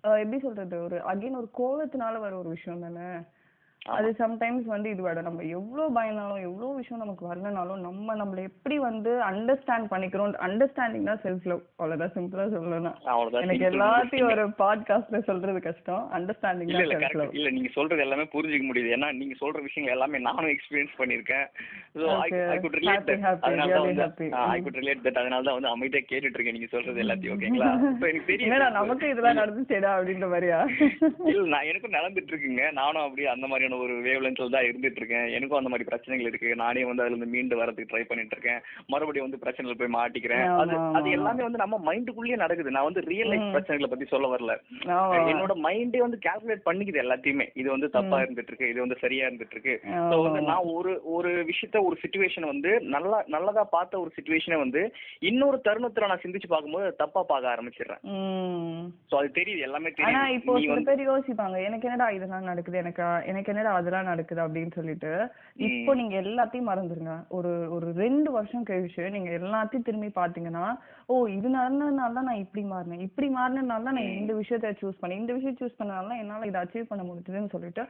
எப்படி 0.04 0.38
சொல்றது? 0.40 0.82
ஒரு 0.82 0.96
அகைன் 0.96 1.36
ஒரு 1.36 1.48
கோவத்தினால 1.58 2.18
வர 2.18 2.38
ஒரு 2.38 2.48
விஷயம் 2.48 2.80
தானே? 2.80 3.08
அது 3.86 4.08
சம்டைம்ஸ் 4.18 4.66
வந்து 4.72 4.88
இது 4.90 5.02
வேணும் 5.02 5.26
நம்ம 5.26 5.44
எவ்வளவு 5.56 5.94
பயந்தாலும் 5.96 6.42
எவ்வளவு 6.48 6.76
விஷயம் 6.76 7.00
நமக்கு 7.00 7.24
வரலனாலும் 7.28 7.80
நம்ம 7.86 8.14
நம்மள 8.14 8.42
எப்படி 8.50 8.76
வந்து 8.84 9.12
அண்டர்ஸ்டாண்ட் 9.28 9.86
பண்ணிக்கிறோம்? 9.92 10.34
அண்டர்ஸ்டாண்டிங் 10.46 11.08
தான் 11.10 11.22
செல்ஃப் 11.24 11.46
லவ் 11.50 11.62
அவ்வளவுதான் 11.78 12.12
சிம்பிளா 12.16 12.44
சொல்லணும்னா. 12.54 12.92
எனக்கு. 13.42 13.66
எல்லாத்தையும் 13.70 14.28
ஒரு 14.34 14.44
பாட்காஸ்ட்ல 14.60 15.20
சொல்றது 15.30 15.62
கஷ்டம். 15.66 16.04
அண்டர்ஸ்டாண்டிங் 16.18 16.70
இல்ல 16.72 16.84
செல்ஃப் 16.92 17.18
லவ் 17.20 17.34
இல்ல 17.38 17.50
நீங்க 17.56 17.70
சொல்றது 17.78 18.04
எல்லாமே 18.06 18.26
புரிஞ்சுக்க 18.36 18.66
முடியுது. 18.68 18.92
ஏன்னா 18.96 19.08
நீங்க 19.20 19.36
சொல்ற 19.42 19.62
விஷயங்கள் 19.66 19.96
எல்லாமே 19.96 20.20
நானும் 20.28 20.52
எக்ஸ்பீரியன்ஸ் 20.54 20.94
பண்ணிருக்கேன் 21.00 21.46
சோ 21.96 22.06
ஐ 22.54 22.60
குட் 22.64 22.78
ரிலேட் 22.80 23.10
அதனால 23.48 23.80
தான். 24.00 24.14
ஐ 24.54 24.60
குட் 24.62 24.80
ரிலேட் 24.80 25.04
தட் 25.08 25.20
அதனால 25.22 25.42
தான் 25.48 25.58
வந்து 25.58 25.72
அமைதியா 25.74 26.04
கேட்டுட்டு 26.12 26.38
இருக்கேன். 26.38 26.58
நீங்க 26.58 26.70
சொல்றது 26.76 27.02
எல்லாத்தையும் 27.06 27.36
ஓகேங்களா? 27.36 27.72
இப்போ 27.92 28.08
எனக்கு 28.10 28.30
தெரியும் 28.30 28.48
என்னடா 28.48 28.70
நமக்கு 28.78 29.12
இதெல்லாம் 29.14 29.40
நடந்துச்சேடா 29.42 29.92
அப்படின்ற 29.98 30.28
மாதிரியா? 30.32 30.60
இல்ல 31.32 31.44
நான் 31.56 31.68
எனக்கும் 31.72 31.98
நடந்துட்டு 31.98 32.32
இருக்குங்க. 32.34 32.64
நானும் 32.80 33.04
அப்படியே 33.06 33.28
அந்த 33.34 33.46
மாதிரியான 33.46 33.70
ஒரு 33.84 33.94
வேவ் 34.06 34.22
லென்த்ல 34.24 34.48
தான் 34.54 34.68
இருந்துட்டு 34.68 35.00
இருக்கேன் 35.00 35.26
எனக்கும் 35.36 35.60
அந்த 35.60 35.70
மாதிரி 35.72 35.88
பிரச்சனைகள் 35.90 36.28
இருக்கு. 36.30 36.48
நானே 36.62 36.84
வந்து 36.88 37.02
அதுல 37.04 37.14
இருந்து 37.14 37.32
மீண்டு 37.34 37.60
வரதுக்கு 37.60 37.90
ட்ரை 37.92 38.02
பண்ணிட்டு 38.10 38.36
இருக்கேன் 38.36 38.60
மறுபடியும் 38.92 39.26
வந்து 39.26 39.42
பிரச்சனைல 39.44 39.76
போய் 39.80 39.96
மாட்டிக்கிறேன். 39.98 40.46
அது 40.62 40.74
அது. 40.98 41.08
எல்லாமே 41.18 41.44
வந்து 41.46 41.62
நம்ம 41.64 41.80
மைண்டுக்குள்ளேயே 41.88 42.38
நடக்குது. 42.44 42.74
நான் 42.76 42.88
வந்து 42.88 43.04
ரியல் 43.10 43.30
லைஃப் 43.32 43.48
பிரச்சனைகளை 43.56 43.90
பத்தி 43.92 44.08
சொல்ல 44.14 44.28
வரல. 44.34 44.56
என்னோட 45.32 45.56
மைண்டே 45.66 46.02
வந்து 46.06 46.20
கால்குலேட் 46.28 46.66
பண்ணிக்குது 46.68 47.02
எல்லாத்தையுமே. 47.04 47.48
இது 47.62 47.68
வந்து 47.74 47.90
தப்பா 47.96 48.18
இருந்துட்டு 48.24 48.52
இருக்கு 48.52 48.70
இது 48.72 48.84
வந்து 48.84 49.00
சரியா 49.04 49.26
இருந்துட்டு 49.28 49.56
இருக்கு 49.58 49.76
வந்து 50.26 50.42
நான் 50.50 50.70
ஒரு 50.76 50.92
ஒரு 51.16 51.30
விஷயத்த 51.50 51.84
ஒரு 51.88 51.96
சுச்சுவேஷன் 52.02 52.50
வந்து 52.52 52.70
நல்லா 52.94 53.18
நல்லதா 53.34 53.64
பார்த்த 53.76 54.00
ஒரு 54.02 54.10
சுச்சுவேஷனை 54.16 54.58
வந்து 54.64 54.82
இன்னொரு 55.30 55.58
தருணத்துல 55.68 56.08
நான் 56.10 56.24
சிந்திச்சு 56.24 56.52
பார்க்கும்போது 56.52 56.88
தப்பா 57.02 57.20
பார்க்க 57.30 57.52
ஆரம்பிச்சிடுறேன். 57.54 58.02
சோ 59.10 59.14
அது 59.20 59.30
தெரியுது. 59.38 59.66
எல்லாமே 59.68 59.90
ஆனா 59.92 60.20
தெரியுது. 60.22 60.36
இப்போ 60.38 60.58
சில 60.64 60.78
பேர் 60.88 61.08
யோசிப்பாங்க 61.10 61.56
எனக்கு 61.68 61.88
என்னடா 61.88 62.08
இதெல்லாம் 62.16 62.48
நடக்குது? 62.50 62.80
எனக்கு 62.82 63.02
எனக்கு 63.32 63.52
என்னடா 63.62 63.80
அதெல்லாம் 63.80 64.08
நடக்குது 64.10 64.40
அப்படின்னு 64.44 64.72
சொல்லிட்டு 64.74 65.10
இப்போ 65.66 65.92
நீங்க 65.94 66.14
எல்லாத்தையும் 66.22 66.70
மறந்துருங்க. 66.70 67.14
ஒரு 67.36 67.50
ஒரு 67.70 67.88
ரெண்டு 67.96 68.28
வருஷம் 68.30 68.66
கழிச்சு 68.66 69.04
நீங்க 69.10 69.30
எல்லாத்தையும் 69.40 69.84
திரும்பி 69.84 70.10
பாத்தீங்கன்னா 70.14 70.64
ஓ 71.08 71.14
இது 71.36 71.48
நடந்ததுனால 71.58 72.16
தான் 72.18 72.28
நான் 72.30 72.44
இப்படி 72.44 72.64
மாறினேன். 72.72 73.04
இப்படி 73.08 73.28
மாறினதுனால 73.38 73.86
தான் 73.88 73.98
நான் 73.98 74.18
இந்த 74.22 74.34
விஷயத்த 74.40 74.72
சூஸ் 74.80 75.00
பண்ணேன். 75.02 75.22
இந்த 75.22 75.34
விஷயம் 75.38 75.60
சூஸ் 75.60 75.78
பண்ணனால 75.80 76.10
தான் 76.12 76.22
என்னால 76.24 76.48
இதை 76.50 76.60
அச்சீவ் 76.64 76.90
பண்ண 76.90 77.04
முடியுதுன்னு 77.10 77.54
சொல்லிட்டு 77.56 77.84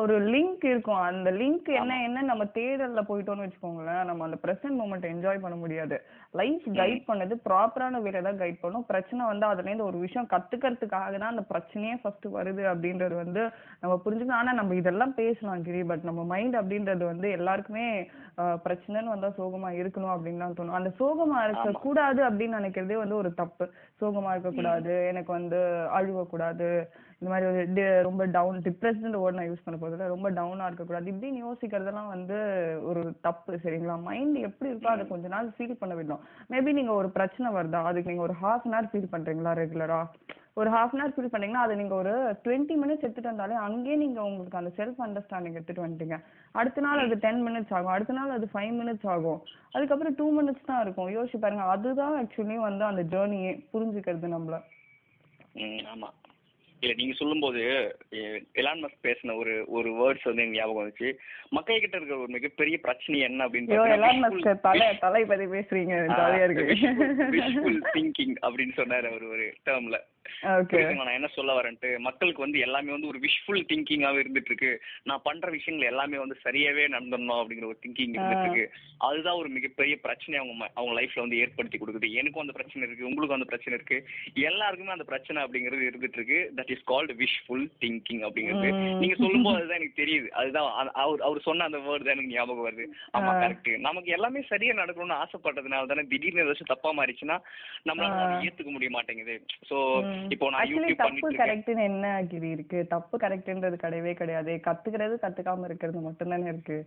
ஒரு 0.00 0.14
லிங்க் 0.32 0.64
இருக்கும். 0.70 1.00
அந்த 1.06 1.28
லிங்க் 1.38 1.68
என்ன 1.80 1.92
என்ன 2.06 2.22
நம்ம 2.30 2.44
தேடல்ல 2.56 3.00
போயிட்டோம்னு 3.08 3.44
வச்சுக்கோங்களேன் 3.44 4.04
நம்ம 4.08 4.24
அந்த 4.26 4.36
பிரசன்ட் 4.44 4.78
மூமெண்ட் 4.80 5.08
என்ஜாய் 5.12 5.40
பண்ண 5.44 5.56
முடியாது. 5.62 5.96
லைஃப் 6.40 6.66
கைட் 6.78 7.02
பண்ணது 7.08 7.34
ப்ராப்பரான 7.46 8.00
வேலை 8.04 8.20
தான் 8.26 8.38
கைட் 8.42 8.60
பண்ணும். 8.64 8.84
பிரச்சனை 8.90 9.22
வந்து 9.30 9.46
அதுல 9.48 9.68
இருந்து 9.68 9.88
ஒரு 9.90 9.98
விஷயம் 10.04 10.30
கத்துக்கிறதுக்காக 10.34 11.14
தான் 11.22 11.32
அந்த 11.34 11.44
பிரச்சனையே 11.52 11.94
ஃபர்ஸ்ட் 12.02 12.28
வருது 12.36 12.64
அப்படின்றது 12.72 13.16
வந்து 13.22 13.42
நம்ம 13.82 13.96
புரிஞ்சுக்கணும். 14.04 14.40
ஆனா 14.42 14.54
நம்ம 14.60 14.76
இதெல்லாம் 14.80 15.16
பேசலாம் 15.20 15.64
கிரி 15.68 15.82
பட் 15.90 16.06
நம்ம 16.10 16.24
மைண்ட் 16.34 16.58
அப்படின்றது 16.60 17.04
வந்து 17.12 17.30
எல்லாருக்குமே 17.38 17.88
பிரச்சனைன்னு 18.66 19.14
வந்தா 19.14 19.32
சோகமா 19.40 19.70
இருக்கணும் 19.80 20.14
அப்படின்னு 20.14 20.42
தான் 20.44 20.56
தோணும். 20.58 20.78
அந்த 20.80 20.90
சோகமா 21.00 21.38
இருக்க 21.46 21.70
கூடாது 21.86 22.20
அப்படின்னு 22.28 22.57
நினைக்கிறதே 22.58 22.96
வந்து 22.96 23.16
ஒரு 23.16 23.34
தப்பு. 23.34 23.66
சோகமா 24.00 24.30
இருக்க 24.30 24.50
கூடாது 24.50 25.06
எனக்கு 25.06 25.32
வந்து 25.32 25.60
அழுவ 25.90 26.24
கூடாது 26.24 26.68
இந்த 27.20 27.30
மாதிரி 27.32 27.46
ஒரு 27.50 28.02
ரொம்ப 28.02 28.24
டவுன் 28.26 28.58
டிப்ரெஸ்ன்ற 28.58 29.20
வேர்ட் 29.22 29.38
நான் 29.38 29.50
யூஸ் 29.50 29.64
பண்ண 29.64 29.76
போதில்ல 29.80 30.08
ரொம்ப 30.08 30.30
டவுனா 30.30 30.66
இருக்கக்கூடாது. 30.66 31.12
இப்படின்னு 31.12 31.40
யோசிக்கிறதெல்லாம் 31.46 32.08
வந்து 32.08 32.36
ஒரு 32.82 33.02
தப்பு 33.20 33.52
சரிங்களா? 33.62 33.96
மைண்ட் 34.02 34.36
எப்படி 34.36 34.72
இருக்கோ 34.72 34.86
அதை 34.86 35.06
கொஞ்ச 35.06 35.28
நாள் 35.28 35.54
ஃபீல் 35.58 35.80
பண்ண 35.80 35.94
விடணும். 35.94 36.22
மேபி 36.50 36.72
நீங்க 36.72 36.92
ஒரு 36.92 37.10
பிரச்சனை 37.10 37.52
வருதா? 37.52 37.82
அதுக்கு 37.82 38.10
நீங்க 38.12 38.22
ஒரு 38.22 38.36
ஹாஃப் 38.42 38.66
அன் 38.66 38.76
ஹவர் 38.76 38.90
ஃபீல் 38.92 39.12
பண்றீங்களா 39.12 39.54
ரெகுலரா 39.62 40.00
ஒரு 40.58 40.68
ஹாஃப் 40.70 40.92
அன் 40.94 41.00
ஹவர் 41.00 41.12
ஃபீல் 41.14 41.32
பண்ணீங்கன்னா 41.32 41.64
அதை 41.66 41.74
நீங்க 41.76 41.94
ஒரு 41.94 42.12
டுவெண்ட்டி 42.44 42.74
மினிட்ஸ் 42.82 43.04
எடுத்துட்டு 43.06 43.30
வந்தாலே 43.32 43.56
அங்கேயே 43.66 43.96
நீங்க 43.96 44.20
உங்களுக்கு 44.28 44.60
அந்த 44.60 44.70
செல்ஃப் 44.78 45.02
அண்டர்ஸ்டாண்டிங் 45.06 45.58
எடுத்துட்டு 45.58 45.84
வந்துட்டீங்க. 45.86 46.16
அடுத்த 46.52 46.80
நாள் 46.80 47.02
அது 47.04 47.16
டென் 47.16 47.42
மினிட்ஸ் 47.46 47.74
ஆகும். 47.74 47.92
அடுத்த 47.96 48.12
நாள் 48.12 48.36
அது 48.36 48.48
ஃபைவ் 48.54 48.72
மினிட்ஸ் 48.80 49.06
ஆகும். 49.14 49.40
அதுக்கப்புறம் 49.72 50.14
டூ 50.14 50.26
மினிட்ஸ் 50.38 50.68
தான் 50.70 50.80
இருக்கும். 50.80 51.10
யோசிச்சு 51.16 51.40
பாருங்க 51.40 51.66
அதுதான் 51.74 52.16
ஆக்சுவலி 52.20 52.58
வந்து 52.68 52.84
அந்த 52.84 53.04
ஜேர்னியே 53.14 53.52
புரிஞ்சுக்கிறது 53.72 54.34
நம்மள. 54.36 54.58
ஆமாம் 55.92 55.94
ஆமா. 55.94 56.10
இல்ல 56.80 56.94
நீங்க 56.94 57.14
சொல்லும்போது 57.14 57.60
எலான் 58.54 58.82
மஸ்க் 58.82 59.04
பேசின 59.04 59.36
ஒரு 59.36 59.64
ஒரு 59.68 59.90
வேர்ட்ஸ் 59.92 60.24
வந்து 60.24 60.42
எனக்கு 60.42 60.58
ஞாபகம் 60.58 60.82
வந்துச்சு. 60.82 61.08
மக்கள் 61.48 61.80
கிட்ட 61.80 61.96
இருக்கிற 61.96 62.18
ஒரு 62.18 62.32
மிகப்பெரிய 62.32 62.76
பிரச்சனை 62.78 63.20
என்ன 63.20 63.46
அப்படின்னு 63.46 63.70
பார்த்தீங்கன்னா 63.70 64.12
மஸ்ட் 64.24 64.60
தலை 64.60 64.88
தலை 64.98 65.24
பத்தி 65.24 65.46
பேசுறீங்க. 65.46 65.94
ஜாலியா 66.18 66.44
இருக்கு. 66.44 66.66
திங்கிங் 67.94 68.36
அப்படின்னு 68.42 68.76
சொன்னாரு 68.76 69.06
அவர் 69.06 69.26
ஒரு 69.26 69.46
டேர்ம்ல 69.66 69.98
நான் 70.98 71.14
என்ன 71.14 71.28
சொல்ல 71.28 71.52
வரேன்ட்டு 71.52 71.98
மக்களுக்கு 71.98 72.40
வந்து 72.40 72.58
எல்லாமே 72.58 72.90
வந்து 72.92 73.06
ஒரு 73.06 73.18
விஷுவல் 73.18 73.68
திங்கிங்காவே 73.70 74.22
இருந்துட்டு 74.22 74.50
இருக்கு 74.52 74.70
நான் 75.02 75.24
பண்ற 75.24 75.50
விஷயங்கள் 75.50 75.88
எல்லாமே 75.88 76.18
வந்து 76.18 76.36
சரியாவே 76.44 76.84
நடந்துடணும் 76.88 77.40
அப்படிங்கிற 77.40 77.64
ஒரு 77.64 77.78
திங்கிங் 77.84 78.14
இருந்துட்டு 78.16 78.46
இருக்கு 78.46 78.64
அதுதான் 79.00 79.38
ஒரு 79.38 79.48
மிகப்பெரிய 79.48 79.96
பிரச்சனை 79.98 80.38
அவங்க 80.38 80.68
அவங்க 80.74 80.94
லைஃப்ல 81.00 81.20
வந்து 81.20 81.38
ஏற்படுத்தி 81.38 81.78
கொடுக்குது. 81.78 82.08
எனக்கும் 82.12 82.40
அந்த 82.40 82.52
பிரச்சனை 82.52 82.86
இருக்கு 82.88 83.08
உங்களுக்கும் 83.08 83.38
அந்த 83.38 83.48
பிரச்சனை 83.48 83.74
இருக்கு. 83.78 83.98
எல்லாருக்குமே 84.42 84.90
அந்த 84.90 85.04
பிரச்சனை 85.04 85.42
அப்படிங்கிறது 85.42 85.88
இருந்துட்டு 85.88 86.18
இருக்கு 86.20 86.38
that 86.68 86.74
is 86.76 86.84
called 86.84 87.12
visual 87.14 87.64
thinking 87.82 88.22
அப்படிங்கிறது. 88.26 88.70
நீங்க 88.98 89.14
சொல்லும்போது 89.14 89.58
அதுதான் 89.58 89.78
எனக்கு 89.80 90.00
தெரியுது. 90.02 90.28
அதுதான் 90.40 90.68
அவர் 91.02 91.20
அவர் 91.20 91.40
சொன்ன 91.40 91.64
அந்த 91.64 91.78
வேர்டு 91.78 92.06
தான் 92.06 92.16
எனக்கு 92.16 92.34
ஞாபகம் 92.34 92.66
வருது. 92.68 92.86
ஆமா. 93.16 93.32
கரெக்ட் 93.42 93.70
நமக்கு 93.78 94.10
எல்லாமே 94.10 94.42
சரியா 94.42 94.74
நடக்கணும்னு 94.74 95.20
ஆசைப்பட்டதுனால 95.22 95.86
தானே 95.86 96.04
திடீர்னு 96.08 96.44
ஏதாச்சும் 96.44 96.72
தப்பா 96.74 96.92
மாறிச்சுன்னா 96.92 97.38
நம்மளால 97.88 98.38
ஏத்துக்க 98.40 98.70
முடிய 98.70 98.90
மாட்டேங்குது. 98.90 99.36
சோ 99.70 99.76
இப்போ 100.28 100.50
நான் 100.50 100.70
யூடியூப் 100.72 101.04
பண்ணிட்டு 101.04 101.28
இருக்கேன். 101.28 101.44
கரெக்ட்னு 101.44 101.84
என்ன 101.84 102.06
கிரி 102.28 102.50
இருக்கு 102.50 102.80
தப்பு 102.86 103.16
கரெக்ட்ன்றது 103.18 103.78
கிடையவே 103.84 104.14
கிடையாது. 104.14 104.54
கத்துக்கிறது 104.68 105.16
கத்துக்காம 105.24 105.64
இருக்கிறது 105.64 106.00
மட்டும்தானே 106.08 106.48
இருக்கு. 106.54 106.78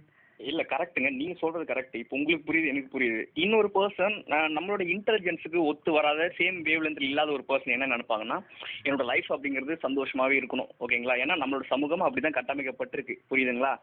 இல்ல 0.44 0.66
கரெக்ட்டுங்க 0.70 1.10
நீங்க 1.16 1.34
சொல்றது 1.34 1.74
கரெக்ட் 1.74 1.96
இப்போ 1.96 2.18
உங்களுக்கு 2.18 2.54
புரியுது 2.54 2.68
எனக்கு 2.68 3.00
புரியுது. 3.00 3.24
இன்னொரு 3.34 3.70
பர்சன் 3.74 4.16
நம்மளோட 4.58 4.82
இன்டெலிஜென்ஸுக்கு 4.96 5.60
ஒத்து 5.72 5.92
வராத 5.92 6.34
சேம் 6.38 6.60
வேவ்லென்த் 6.70 7.02
இல்லாத 7.02 7.32
ஒரு 7.32 7.44
பர்சன் 7.48 7.76
என்ன 7.78 7.88
நினைப்பாங்கன்னா 7.88 8.38
என்னோட 8.84 9.06
லைஃப் 9.06 9.34
அப்படிங்கிறது 9.34 9.78
சந்தோஷமாவே 9.88 10.38
இருக்கணும். 10.42 10.72
ஓகேங்களா 10.80 11.18
ஏன்னா 11.24 11.38
நம்மளோட 11.44 11.64
சமூகம் 11.68 12.06
அப்படிதான் 12.08 12.38
கட்டமைக்கப்பட்டிருக்கு. 12.40 13.16
புரியுதுங்களா? 13.32 13.74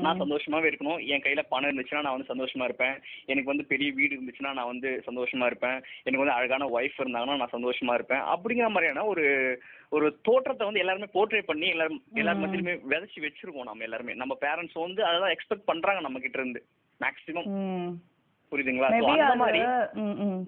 நான் 0.00 0.20
சந்தோஷமாவே 0.20 0.70
இருக்கணும். 0.70 1.06
என் 1.06 1.20
கையில 1.20 1.42
பணம் 1.48 1.70
இருந்துச்சுன்னா 1.70 2.00
நான் 2.00 2.16
வந்து 2.16 2.34
சந்தோஷமா 2.34 2.64
இருப்பேன். 2.64 3.00
எனக்கு 3.24 3.48
வந்து 3.48 3.64
பெரிய 3.64 3.92
வீடு 3.92 4.16
இருந்துச்சுன்னா 4.16 4.52
நான் 4.52 4.66
வந்து 4.66 5.02
சந்தோஷமா 5.06 5.46
இருப்பேன். 5.46 5.82
எனக்கு 6.02 6.24
வந்து 6.24 6.32
அழகான 6.32 6.66
ஒய்ஃப் 6.66 7.00
இருந்தாங்கன்னா 7.02 7.36
நான் 7.36 7.50
சந்தோஷமா 7.52 7.94
இருப்பேன். 7.94 8.18
அப்படிங்கிற 8.18 8.68
மாதிரியான 8.68 9.04
ஒரு 9.04 9.58
ஒரு 9.88 10.18
தோற்றத்தை 10.22 10.66
வந்து 10.66 10.80
எல்லாருமே 10.80 11.04
போர்ட்ரே 11.14 11.42
பண்ணி 11.42 11.66
எல்லாரும் 11.66 12.02
எல்லாரும் 12.14 12.44
மத்தியிலுமே 12.44 12.80
விதைச்சு 12.90 13.28
வச்சிருக்கோம் 13.28 13.62
நம்ம 13.62 13.82
எல்லாருமே. 13.82 14.14
நம்ம 14.14 14.38
பேரண்ட்ஸ் 14.40 14.80
வந்து 14.80 15.04
அதெல்லாம் 15.04 15.28
எக்ஸ்பெக்ட் 15.28 15.62
பண்றாங்க 15.64 16.00
நம்ம 16.00 16.18
கிட்ட 16.18 16.38
இருந்து. 16.38 16.64
மேக்ஸிமம் 17.00 17.46
ம். 17.46 17.92
புரியுதுங்களா. 18.50 18.88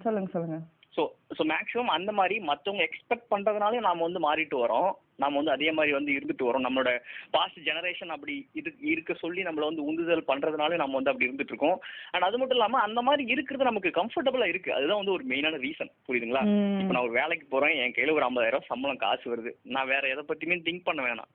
சொல்லுங்க 0.03 0.31
சொல்லுங்க. 0.31 0.59
ஸோ 0.97 1.03
ஸோ 1.37 1.43
மேக்ஸிமம் 1.53 1.91
அந்த 1.97 2.11
மாதிரி 2.13 2.37
மற்றவங்க 2.51 2.83
எக்ஸ்பெக்ட் 2.89 3.33
பண்றதுனாலே 3.33 3.81
நாம 3.87 4.03
வந்து 4.03 4.21
மாறிட்டு 4.27 4.57
வரோம். 4.63 4.91
நாம 5.23 5.37
வந்து 5.37 5.53
அதே 5.55 5.69
மாதிரி 5.73 5.93
வந்து 5.97 6.13
இருந்துட்டு 6.17 6.49
வரோம். 6.49 6.65
நம்மளோட 6.67 6.91
பாஸ்ட் 7.31 7.61
ஜெனரேஷன் 7.69 8.13
அப்படி 8.15 8.35
இது 8.53 8.71
இருக்க 8.93 9.13
சொல்லி 9.15 9.43
நம்மள 9.43 9.65
வந்து 9.71 9.87
உந்துதல் 9.91 10.29
பண்றதுனால 10.31 10.77
நம்ம 10.77 10.95
வந்து 10.95 11.13
அப்படி 11.13 11.29
இருந்துட்டு 11.29 11.55
இருக்கோம். 11.55 11.79
அண்ட் 12.13 12.27
அது 12.29 12.39
மட்டும் 12.39 12.59
இல்லாம 12.59 12.81
அந்த 12.81 13.03
மாதிரி 13.03 13.25
இருக்கிறது 13.35 13.71
நமக்கு 13.71 13.93
கம்ஃபர்டபுளா 14.01 14.49
இருக்கு. 14.53 14.73
அதுதான் 14.73 15.01
வந்து 15.03 15.17
ஒரு 15.17 15.25
மெயினான 15.33 15.61
ரீசன் 15.67 15.93
புரியுதுங்களா. 16.09 16.45
இப்போ 16.81 16.93
நான் 16.93 17.07
ஒரு 17.09 17.17
வேலைக்கு 17.21 17.49
போறேன். 17.49 17.77
என் 17.85 17.97
கையில 17.99 18.17
ஒரு 18.19 18.29
ஐம்பதாயிரம் 18.29 18.69
சம்பளம் 18.73 19.03
காசு 19.07 19.27
வருது. 19.35 19.53
நான் 19.77 19.93
வேற 19.95 20.07
எதை 20.09 20.25
பத்தியுமே 20.31 20.59
திங்க் 20.69 20.89
பண்ண 20.91 21.03
வேணாம். 21.03 21.31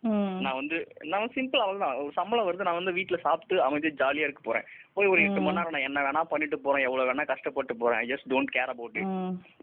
நான் 0.00 0.54
வந்து 0.54 0.88
நான் 1.02 1.30
சிம்பிள் 1.34 1.56
அவ்வளவுதான். 1.56 1.94
ஒரு 1.94 2.12
சம்பளம் 2.12 2.46
வருது 2.46 2.62
நான் 2.62 2.74
வந்து 2.74 2.92
வீட்ல 2.92 3.16
சாப்பிட்டு 3.16 3.62
அமைதியா 3.62 3.92
ஜாலியா 3.92 4.18
இருக்க 4.18 4.40
போறேன். 4.42 4.62
போய் 4.92 5.06
ஒரு 5.06 5.22
எட்டு 5.22 5.40
மணி 5.40 5.56
நேரம் 5.56 5.70
நான் 5.70 5.80
என்ன 5.80 6.00
வேணா 6.00 6.22
பண்ணிட்டு 6.22 6.58
போறேன் 6.58 6.84
எவ்வளவு 6.84 7.12
வேணா 7.12 7.26
கஷ்டப்பட்டு 7.26 7.76
போறேன். 7.76 7.98
I 7.98 8.08
just 8.08 8.32
don't 8.32 8.54
care 8.54 8.72
about 8.74 8.96
it 8.96 9.06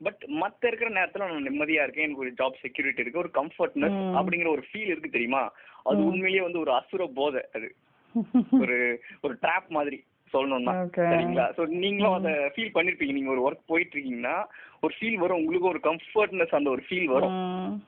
but 0.03 0.25
மத்த 0.27 0.65
இருக்கிற 0.65 0.89
நேரத்துல 0.89 1.17
நான் 1.17 1.47
நிம்மதியா 1.49 1.83
இருக்கேன். 1.83 2.03
எனக்கு 2.03 2.21
ஒரு 2.21 2.33
ஜாப் 2.37 2.59
செக்யூரிட்டி 2.61 3.01
இருக்கு. 3.01 3.19
ஒரு 3.19 3.31
கம்ஃபர்ட்னஸ். 3.33 3.93
அப்படிங்கிற 4.19 4.47
ஒரு 4.47 4.63
ஃபீல் 4.71 4.85
இருக்கு 4.85 5.09
தெரியுமா? 5.09 5.51
அது. 5.83 5.97
உண்மையிலேயே 5.97 6.41
வந்து 6.41 6.59
ஒரு 6.59 6.73
அசுர 6.73 7.09
போதை 7.15 7.41
அது. 7.53 7.75
ஒரு 8.61 9.03
ஒரு 9.21 9.37
ட்ராப் 9.41 9.67
மாதிரி 9.67 10.03
சொல்லணும்னா. 10.33 10.89
சரிங்களா? 10.95 11.45
சோ 11.57 11.67
நீங்களும் 11.67 12.13
அதை 12.13 12.31
ஃபீல் 12.33 12.73
பண்ணிருப்பீங்க. 12.73 13.11
நீங்க 13.11 13.31
ஒரு 13.31 13.51
ஒர்க் 13.51 13.67
போயிட்டு 13.67 13.97
இருக்கீங்கன்னா 13.97 14.43
ஒரு 14.81 14.93
ஃபீல் 14.99 15.15
வரும். 15.15 15.45
உங்களுக்கு 15.45 15.67
ஒரு 15.67 15.79
கம்ஃபர்ட்னஸ் 15.83 16.55
அந்த 16.55 16.69
ஒரு 16.69 16.83
ஃபீல் 16.89 17.05
வரும். 17.05 17.83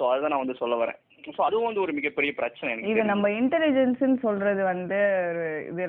சோ 0.00 0.04
அதுதான் 0.10 0.32
நான் 0.34 0.44
வந்து 0.44 0.60
சொல்ல 0.60 0.74
வரேன். 0.80 0.98
சோ 1.36 1.40
அதுவும் 1.46 1.66
வந்து 1.68 1.82
ஒரு 1.84 1.92
மிகப்பெரிய 1.96 2.30
பிரச்சனை 2.38 2.70
இது. 2.90 3.02
நம்ம 3.10 3.30
இன்டெலிஜென்ஸ்னு 3.38 4.16
சொல்றது 4.24 4.62
வந்து 4.70 4.98
ஒரு 5.30 5.42
இது 5.70 5.86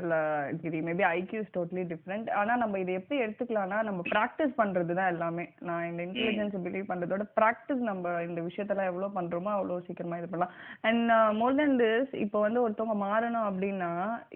Giri 0.64 0.80
maybe 0.88 1.04
IQ 1.20 1.40
is 1.44 1.54
totally 1.58 1.84
different 1.92 2.28
ஆனா 2.40 2.56
நம்ம 2.64 2.80
இதை 2.84 2.94
எப்படி 3.00 3.18
எடுத்துக்கலாம்னா 3.26 3.80
நம்ம 3.90 4.04
ப்ராக்டிஸ் 4.14 4.54
பண்றது 4.60 4.98
தான் 5.00 5.12
எல்லாமே. 5.14 5.46
நான் 5.70 5.88
இந்த 5.92 6.02
இன்டெலிஜென்ஸ் 6.08 6.58
பிலீவ் 6.66 6.92
பண்றதோட 6.92 7.26
ப்ராக்டிஸ் 7.40 7.82
நம்ம 7.92 8.14
இந்த 8.28 8.42
விஷயத்தெல்லாம் 8.50 8.92
எவ்வளவு 8.92 9.18
பண்றோமோ 9.20 9.54
அவ்வளவு 9.56 9.86
சீக்கிரமா 9.88 10.20
இது 10.22 10.30
பண்ணலாம். 10.34 10.54
அண்ட் 10.90 11.16
மோர் 11.42 11.58
தென் 11.62 11.80
திஸ் 11.86 12.14
இப்போ 12.26 12.42
வந்து 12.48 12.64
ஒருத்தவங்க 12.66 13.00
மாறணும் 13.08 13.50
அப்படின்னா 13.50 13.92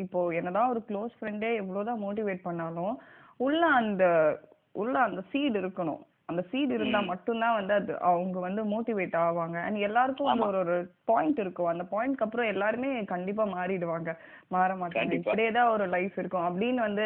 இப்போ 0.05 0.21
என்னதான் 0.41 0.73
ஒரு 0.75 0.83
க்ளோஸ் 0.91 1.15
ஃப்ரெண்டே 1.19 1.53
எவ்வளவுதான் 1.61 2.03
மோட்டிவேட் 2.07 2.47
பண்ணாலும் 2.49 2.95
உள்ள 3.47 3.61
அந்த 3.83 4.03
உள்ள 4.81 4.95
அந்த 5.07 5.21
சீட் 5.31 5.57
இருக்கணும். 5.59 6.03
அந்த 6.27 6.41
சீட் 6.41 6.71
இருந்தா 6.71 6.99
மட்டும்தான் 7.05 7.53
வந்து 7.53 7.73
அது 7.73 7.99
அவங்க 7.99 8.39
வந்து 8.39 8.65
மோட்டிவேட் 8.65 9.15
ஆவாங்க. 9.17 9.61
அண்ட் 9.61 9.75
எல்லாருக்கும் 9.75 10.27
வந்து 10.27 10.45
ஒரு 10.45 10.57
ஒரு 10.57 10.91
பாயிண்ட் 11.05 11.39
இருக்கும். 11.39 11.65
அந்த 11.65 11.83
பாயிண்ட்க்கு 11.91 12.23
அப்புறம் 12.23 12.45
எல்லாருமே 12.45 13.03
கண்டிப்பா 13.03 13.45
மாறிடுவாங்க. 13.45 14.17
மாற 14.47 14.73
மாட்டாங்க. 14.73 15.11
இப்படியே 15.11 15.51
தான் 15.51 15.67
ஒரு 15.67 15.85
லைஃப் 15.85 16.17
இருக்கும். 16.17 16.59
அப்படின்னு 16.59 16.73
வந்து 16.73 17.03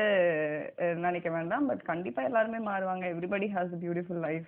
நினைக்க 0.78 1.30
வேண்டாம். 1.30 1.66
பட் 1.66 1.82
கண்டிப்பா 1.82 2.24
எல்லாருமே 2.24 2.72
மாறுவாங்க. 2.72 3.12
எவ்ரிபடி 3.12 3.48
ஹாஸ் 3.56 3.74
பியூட்டிஃபுல் 3.82 4.20
லைஃப் 4.20 4.46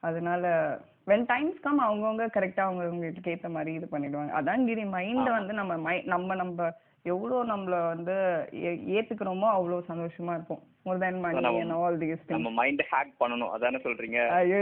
அதனால 0.00 0.78
வென் 1.06 1.26
டைம்ஸ் 1.26 1.60
கம் 1.60 1.80
அவங்கவுங்க 1.80 2.22
கரெக்டா 2.22 2.60
அவங்க 2.60 2.84
அவங்களுக்கு 2.84 3.30
ஏத்த 3.30 3.50
மாதிரி 3.50 3.74
இது 3.74 3.88
பண்ணிடுவாங்க. 3.92 4.30
அதான் 4.40 4.64
கிரி 4.64 4.84
மைண்ட 4.84 5.30
வந்து 5.30 5.54
நம்ம 5.54 5.92
மை- 5.92 6.04
நம்ம 6.04 6.34
நம்ம 6.34 6.70
எவ்வளோ 7.02 7.44
நம்மள 7.44 7.86
வந்து 7.86 8.12
ஏ- 8.54 9.00
ஏத்துக்கிறோமோ 9.00 9.48
அவ்வளோ 9.58 9.82
சந்தோஷமா 9.88 10.30
இருப்போம். 10.30 10.62
More 10.86 11.02
than 11.02 11.18
money 11.24 11.42
and 11.62 11.74
all 11.78 11.98
these 12.02 12.30
நம்ம 12.34 12.50
மைண்ட் 12.60 12.84
ஹேக் 12.92 13.12
பண்ணணும். 13.22 13.52
அதானே 13.56 13.80
சொல்றீங்க? 13.88 14.20
ஐயோ. 14.38 14.60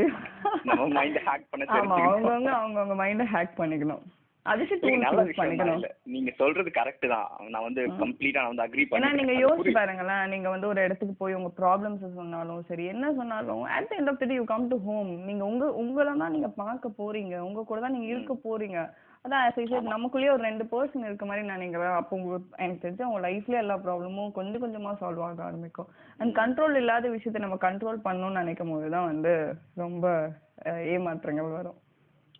நம்ம 0.71 0.89
மைண்ட் 0.97 1.21
ஹேக் 1.27 1.51
பண்ண 1.51 1.65
தெரிஞ்சுக்கணும். 1.75 2.09
அவங்கவங்க 2.09 2.51
அவங்கவங்க 2.61 2.97
மைண்ட 3.03 3.27
ஹேக் 3.35 3.55
பண்ணிக்கணும். 3.61 4.03
அதுக்கு 4.51 4.77
தான் 4.83 5.17
பண்ணிக்கணும். 5.39 5.83
நீங்க 6.13 6.31
சொல்றது 6.39 6.71
கரெக்ட் 6.79 7.07
தான். 7.15 7.29
நான் 7.55 7.67
வந்து 7.67 7.83
கம்ப்ளீட்டா 8.03 8.41
நான் 8.41 8.53
வந்து 8.53 8.65
அக்ரி 8.65 8.85
ஏன்னா 8.99 9.11
நீங்க 9.19 9.33
பண்ணேன் 9.33 9.45
யோசிச்சு 9.45 9.73
பாருங்களேன். 9.79 10.25
நீங்க 10.33 10.49
வந்து 10.55 10.71
ஒரு 10.71 10.81
இடத்துக்கு 10.87 11.15
போய் 11.23 11.37
உங்க 11.39 11.51
ப்ராப்ளம்ஸ் 11.61 12.17
சொன்னாலும் 12.21 12.63
சரி 12.71 12.87
என்ன 12.95 13.13
சொன்னாலும் 13.19 13.63
at 13.77 13.89
the 13.91 13.99
end 14.01 14.13
of 14.13 14.21
the 14.23 14.39
you 14.39 14.47
come 14.53 14.67
to 14.73 14.79
home 14.87 15.13
நீங்க 15.29 15.45
உங்க 15.51 15.67
உங்களை 15.83 16.15
தான் 16.23 16.35
நீங்க 16.37 16.51
பார்க்க 16.63 16.99
போறீங்க. 17.03 17.37
உங்க 17.49 17.65
கூட 17.71 17.81
தான் 17.85 17.97
நீங்க 17.97 18.11
இருக்க 18.15 18.37
போறீங்க. 18.49 18.81
அதான் 19.25 19.43
I 19.47 19.51
said, 19.55 19.73
நமக்குள்ளேயே 19.95 20.33
ஒரு 20.35 20.43
ரெண்டு 20.43 20.65
பர்சன் 20.65 21.05
இருக்க 21.05 21.25
மாதிரி 21.27 21.47
நினைக்கிறேன். 21.47 21.97
அப்போ 22.01 22.17
உங்க 22.17 22.37
எனக்கு 22.57 22.89
தெரிஞ்சு 22.89 23.09
உங்க 23.09 23.29
லைஃப்ல 23.29 23.59
எல்லா 23.63 23.77
ப்ராப்ளமும் 23.77 24.33
கொஞ்சம் 24.33 24.63
கொஞ்சமா 24.63 24.91
சால்வ் 25.01 25.25
ஆக 25.29 25.45
ஆரம்பிக்கும். 25.45 25.89
அண்ட் 26.19 26.37
கண்ட்ரோல் 26.37 26.77
இல்லாத 26.77 27.09
விஷயத்த 27.09 27.39
நம்ம 27.39 27.59
கண்ட்ரோல் 27.61 28.05
பண்ணணும்னு 28.05 28.41
நினைக்கும் 28.43 28.71
போது 28.71 28.91
தான் 28.91 29.05
வந்து 29.05 29.55
ரொம்ப 29.75 30.33
ஏமாற்றங்கள் 30.65 31.57
வரும். 31.57 31.79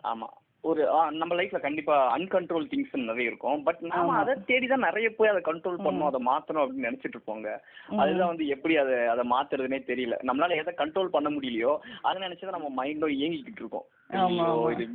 ஆமா. 0.07 0.29
ஒரு 0.61 1.11
நம்ம 1.11 1.35
லைஃப்ல 1.35 1.61
கண்டிப்பா 1.61 2.17
அன்கண்ட்ரோல் 2.17 2.67
திங்ஸ் 2.73 2.97
நிறைய 2.97 3.31
இருக்கும். 3.31 3.63
பட் 3.63 3.81
நாம. 3.81 4.17
அதை 4.17 4.35
தேடி 4.47 4.67
தான் 4.67 4.87
நிறைய 4.89 5.15
போய் 5.15 5.29
அதை 5.29 5.43
கண்ட்ரோல் 5.47 5.83
பண்ணணும் 5.85 6.11
அதை 6.11 6.21
மாத்தணும் 6.27 6.65
அப்படின்னு 6.65 6.89
நினைச்சிட்டு 6.89 7.19
இருப்போங்க. 7.19 7.49
அதுதான் 7.97 8.33
வந்து 8.33 8.47
எப்படி 8.47 8.77
அதை 8.77 9.07
அதை 9.07 9.25
மாத்துறதுனே 9.31 9.81
தெரியல. 9.93 10.17
நம்மளால 10.31 10.59
எதை 10.63 10.75
கண்ட்ரோல் 10.77 11.15
பண்ண 11.17 11.31
முடியலையோ 11.31 11.79
அதை 12.03 12.23
நினைச்சுதான் 12.23 12.59
நம்ம 12.59 12.85
மைண்டும் 12.85 13.17
இயங்கிக்கிட்டு 13.21 13.63
இருக்கோம். 13.63 13.89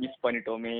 மிஸ் 0.02 0.22
பண்ணிட்டோமே. 0.24 0.74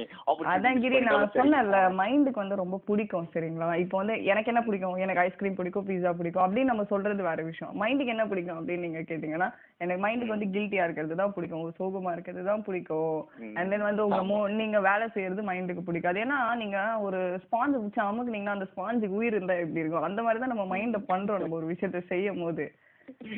அதான் 0.52 0.80
கிரி 0.82 0.98
நான். 1.06 1.26
சொன்னேன்ல 1.36 1.78
மைண்டுக்கு 2.00 2.42
வந்து 2.42 2.58
ரொம்ப 2.60 2.76
பிடிக்கும் 2.88 3.28
சரிங்களா? 3.34 3.68
இப்போ 3.82 3.96
வந்து 4.00 4.14
எனக்கு 4.32 4.50
என்ன 4.52 4.62
பிடிக்கும்? 4.66 4.96
எனக்கு 5.04 5.22
ஐஸ்கிரீம் 5.24 5.58
பிடிக்கும் 5.58 5.86
பீஸா 5.88 6.12
பிடிக்கும் 6.18 6.44
அப்படின்னு 6.46 6.70
நம்ம 6.72 6.84
சொல்றது 6.92 7.28
வேற 7.28 7.42
விஷயம். 7.50 7.72
மைண்டுக்கு 7.82 8.14
என்ன 8.14 8.26
பிடிக்கும் 8.32 8.58
அப்படின்னு 8.58 8.86
நீங்க 8.86 9.02
கேட்டீங்கன்னா 9.10 9.48
எனக்கு 9.84 10.02
மைண்டுக்கு 10.06 10.34
வந்து 10.34 10.50
கில்ட்டியா 10.56 10.86
இருக்கிறது 10.86 11.20
தான் 11.22 11.34
பிடிக்கும். 11.36 11.64
சோகமா 11.80 12.12
இருக்கிறது 12.16 12.44
தான் 12.50 12.64
பிடிக்கும். 12.68 13.18
அண்ட் 13.58 13.72
தென் 13.74 13.88
வந்து 13.88 14.06
உங்க 14.08 14.22
மோ 14.30 14.38
நீங்க 14.62 14.80
வேலை 14.90 15.08
செய்யறது 15.16 15.48
மைண்டுக்கு 15.50 15.88
பிடிக்காது. 15.90 16.20
ஏன்னா 16.26 16.40
நீங்க 16.62 16.78
ஒரு 17.08 17.20
ஸ்பாஞ்ச் 17.44 17.80
வச்சு 17.82 18.02
அமுக்குனீங்கன்னா 18.08 18.56
அந்த 18.58 18.68
ஸ்பாஞ்சுக்கு 18.72 19.20
உயிர் 19.20 19.38
இருந்தா 19.38 19.56
எப்படி 19.64 19.82
இருக்கும்? 19.84 20.08
அந்த 20.08 20.22
மாதிரி 20.26 20.42
தான் 20.44 20.54
நம்ம 20.54 20.66
மைண்ட 20.74 21.00
பண்றோம் 21.12 21.42
நம்ம 21.44 21.58
ஒரு 21.62 21.68
விஷயத்த 21.74 22.02
செய்யும் 22.12 22.42
போது 22.44 22.66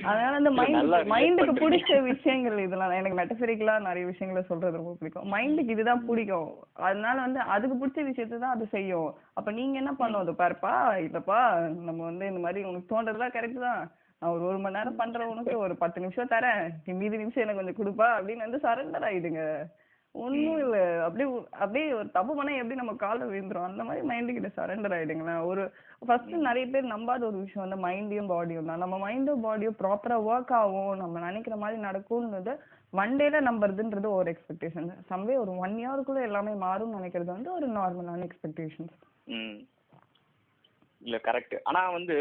அதனால 0.09 0.33
அந்த 0.41 0.51
மைண்ட் 0.59 1.11
மைண்டுக்கு. 1.13 1.55
பிடிச்ச 1.65 2.01
விஷயங்கள் 2.03 2.59
இதெல்லாம் 2.65 2.97
எனக்கு 3.01 3.19
மெட்டபரிக்கலா 3.21 3.75
நிறைய 3.89 4.05
விஷயங்களை 4.13 4.43
சொல்றது 4.49 4.81
ரொம்ப 4.81 4.95
பிடிக்கும். 4.99 5.29
மைண்டுக்கு 5.35 5.75
இதுதான் 5.77 6.07
பிடிக்கும். 6.09 6.51
அதனால 6.89 7.17
வந்து 7.21 7.41
அதுக்கு 7.57 7.77
பிடிச்ச 7.81 8.05
விஷயத்தை 8.11 8.39
தான் 8.39 8.57
அது 8.57 8.67
செய்யும். 8.77 9.11
அப்ப 9.39 9.51
நீங்க 9.61 9.77
என்ன 9.83 9.93
பண்ணும்? 9.93 10.23
அது 10.25 10.35
பாருப்பா 10.43 10.75
இல்லப்பா 11.07 11.41
நம்ம 11.89 12.01
வந்து 12.05 12.27
இந்த 12.27 12.43
மாதிரி 12.47 12.63
உனக்கு 12.71 12.93
தோன்றதுலாம் 12.95 13.37
கரெக்ட் 13.37 13.67
தான். 13.69 13.83
நான் 14.21 14.33
ஒரு 14.37 14.45
ஒரு 14.51 14.59
மணி 14.59 14.77
நேரம் 14.77 15.01
பண்றேன் 15.01 15.33
உனக்கு 15.33 15.53
ஒரு 15.59 15.77
பத்து 15.83 15.99
நிமிஷம் 16.01 16.33
தரேன். 16.33 16.63
மீதி 17.03 17.17
நிமிஷம் 17.17 17.45
எனக்கு 17.45 17.61
கொஞ்சம் 17.61 17.81
கொடுப்பா 17.81 18.09
அப்படின்னு 18.17 18.47
வந்து 18.47 18.65
சரண்டர் 18.67 19.07
ஆயிடுங்க. 19.11 19.43
ஒண்ணும் 20.15 20.59
இல்ல. 20.59 20.77
அப்படியே 21.03 21.27
அப்படியே 21.57 21.87
ஒரு 21.93 22.09
தப்பு 22.11 22.33
பண்ணா 22.35 22.53
எப்படி 22.55 22.75
நம்ம 22.75 22.95
கால்ல 22.99 23.27
விழுந்துரும்? 23.27 23.69
அந்த 23.69 23.85
மாதிரி 23.85 24.07
மைண்டு 24.07 24.35
கிட்ட 24.35 24.51
சரண்டர் 24.57 24.95
ஆயிடுங்களேன். 24.97 25.43
ஒரு 25.45 25.63
ஃபர்ஸ்ட் 26.03 26.35
நிறைய 26.47 26.67
பேர் 26.67 26.93
நம்பாத 26.93 27.25
ஒரு 27.25 27.39
விஷயம் 27.39 27.65
வந்து 27.65 27.85
மைண்டையும் 27.85 28.27
பாடியும் 28.27 28.67
தான். 28.67 28.79
நம்ம 28.79 28.99
மைண்டும் 29.05 29.41
பாடியும் 29.41 29.79
ப்ராப்பரா 29.79 30.19
ஒர்க் 30.29 30.53
ஆகும். 30.59 30.93
நம்ம 30.97 31.21
நினைக்கிற 31.21 31.57
மாதிரி 31.57 31.79
நடக்கும்ன்றது 31.83 32.55
ஒன் 32.93 33.17
டேல 33.17 33.41
நம்புறதுன்றது 33.47 34.09
ஒரு 34.13 34.29
எக்ஸ்பெக்டேஷன் 34.33 34.87
சம்வே 35.09 35.35
ஒரு 35.37 35.55
ஒன் 35.59 35.75
இயருக்குள்ள 35.79 36.21
எல்லாமே 36.23 36.55
மாறும்னு 36.63 36.99
நினைக்கிறது 36.99 37.31
வந்து 37.33 37.53
ஒரு 37.53 37.67
நார்மலான 37.73 38.25
எக்ஸ்பெக்டேஷன்ஸ் 38.29 38.95
ம். 39.33 39.59
இல்ல 41.07 41.17
கரெக்ட் 41.27 41.57
ஆனா 41.69 41.81
வந்து 41.97 42.17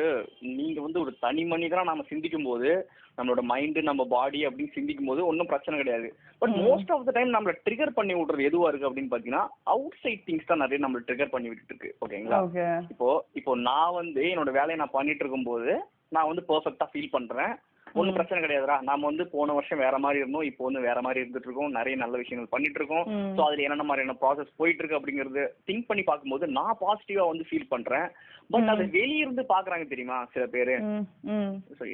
நீங்க 0.59 0.79
வந்து 0.85 1.01
ஒரு 1.03 1.11
தனி 1.25 1.43
மனிதனா 1.53 1.83
நாம 1.89 2.05
சிந்திக்கும் 2.09 2.47
போது 2.49 2.69
நம்மளோட 3.17 3.41
மைண்ட் 3.51 3.79
நம்ம 3.89 4.03
பாடி 4.15 4.39
அப்படின்னு 4.47 4.75
சிந்திக்கும் 4.75 5.09
போது 5.09 5.21
ஒன்றும் 5.29 5.49
பிரச்சனை 5.51 5.77
கிடையாது. 5.79 6.07
But 6.41 6.55
most 6.65 6.91
of 6.95 7.05
the 7.07 7.13
time 7.15 7.35
நம்மள 7.35 7.53
ட்ரிகர் 7.65 7.95
பண்ணி 7.99 8.15
விடுறது 8.17 8.47
எதுவா 8.49 8.69
இருக்கு 8.69 8.89
அப்படின்னு 8.89 9.13
பாத்தீங்கன்னா 9.13 9.45
அவுட் 9.75 9.97
சைட் 10.03 10.25
திங்ஸ் 10.27 10.49
தான் 10.51 10.63
நிறைய 10.63 10.79
நம்மள 10.83 11.01
ட்ரிகர் 11.07 11.33
பண்ணி 11.35 11.49
விட்டுட்டு 11.49 11.73
இருக்கு. 11.73 11.95
ஓகேங்களா 12.05 12.41
ஓகே 12.47 12.67
இப்போ 12.93 13.09
இப்போ 13.41 13.55
நான் 13.69 13.97
வந்து 14.01 14.25
என்னோட 14.33 14.53
வேலையை 14.59 14.79
நான் 14.81 14.97
பண்ணிட்டு 14.97 15.25
இருக்கும்போது 15.25 15.71
நான் 16.17 16.29
வந்து 16.31 16.45
பெர்ஃபெக்ட்டா 16.51 16.87
ஃபீல் 16.91 17.15
பண்றேன். 17.15 17.55
ஒன்றும் 17.99 18.15
பிரச்சனை 18.17 18.39
கிடையாதுடா. 18.41 18.75
நாம 18.87 19.05
வந்து 19.09 19.23
போன 19.33 19.53
வருஷம் 19.57 19.81
வேற 19.83 19.95
மாதிரி 20.03 20.19
இருந்தோம். 20.21 20.47
இப்போ 20.49 20.63
வந்து 20.67 20.81
வேற 20.87 20.99
மாதிரி 21.05 21.21
இருந்துட்டு 21.21 21.47
இருக்கோம். 21.47 21.75
நிறைய 21.77 21.95
நல்ல 22.01 22.15
விஷயங்கள் 22.21 22.53
பண்ணிட்டு 22.53 22.79
இருக்கோம். 22.79 23.05
ஸோ 23.35 23.41
அதுல 23.45 23.65
என்னென்ன 23.65 23.85
மாதிரியான 23.89 24.15
ப்ராசஸ் 24.23 24.57
போயிட்டு 24.59 24.81
இருக்கு 24.81 24.97
அப்படிங்கறது 24.99 25.43
திங்க் 25.67 25.87
பண்ணி 25.89 26.03
பார்க்கும்போது 26.09 26.47
நான் 26.57 26.79
பாசிட்டிவா 26.83 27.25
வந்து 27.29 27.47
ஃபீல் 27.49 27.71
பண்றேன். 27.73 28.07
பட் 28.49 28.69
அதை 28.71 28.83
வெளியிருந்து 28.95 29.43
பாக்குறாங்க 29.49 29.85
தெரியுமா 29.87 30.17
சில 30.33 30.43
பேரு? 30.45 30.75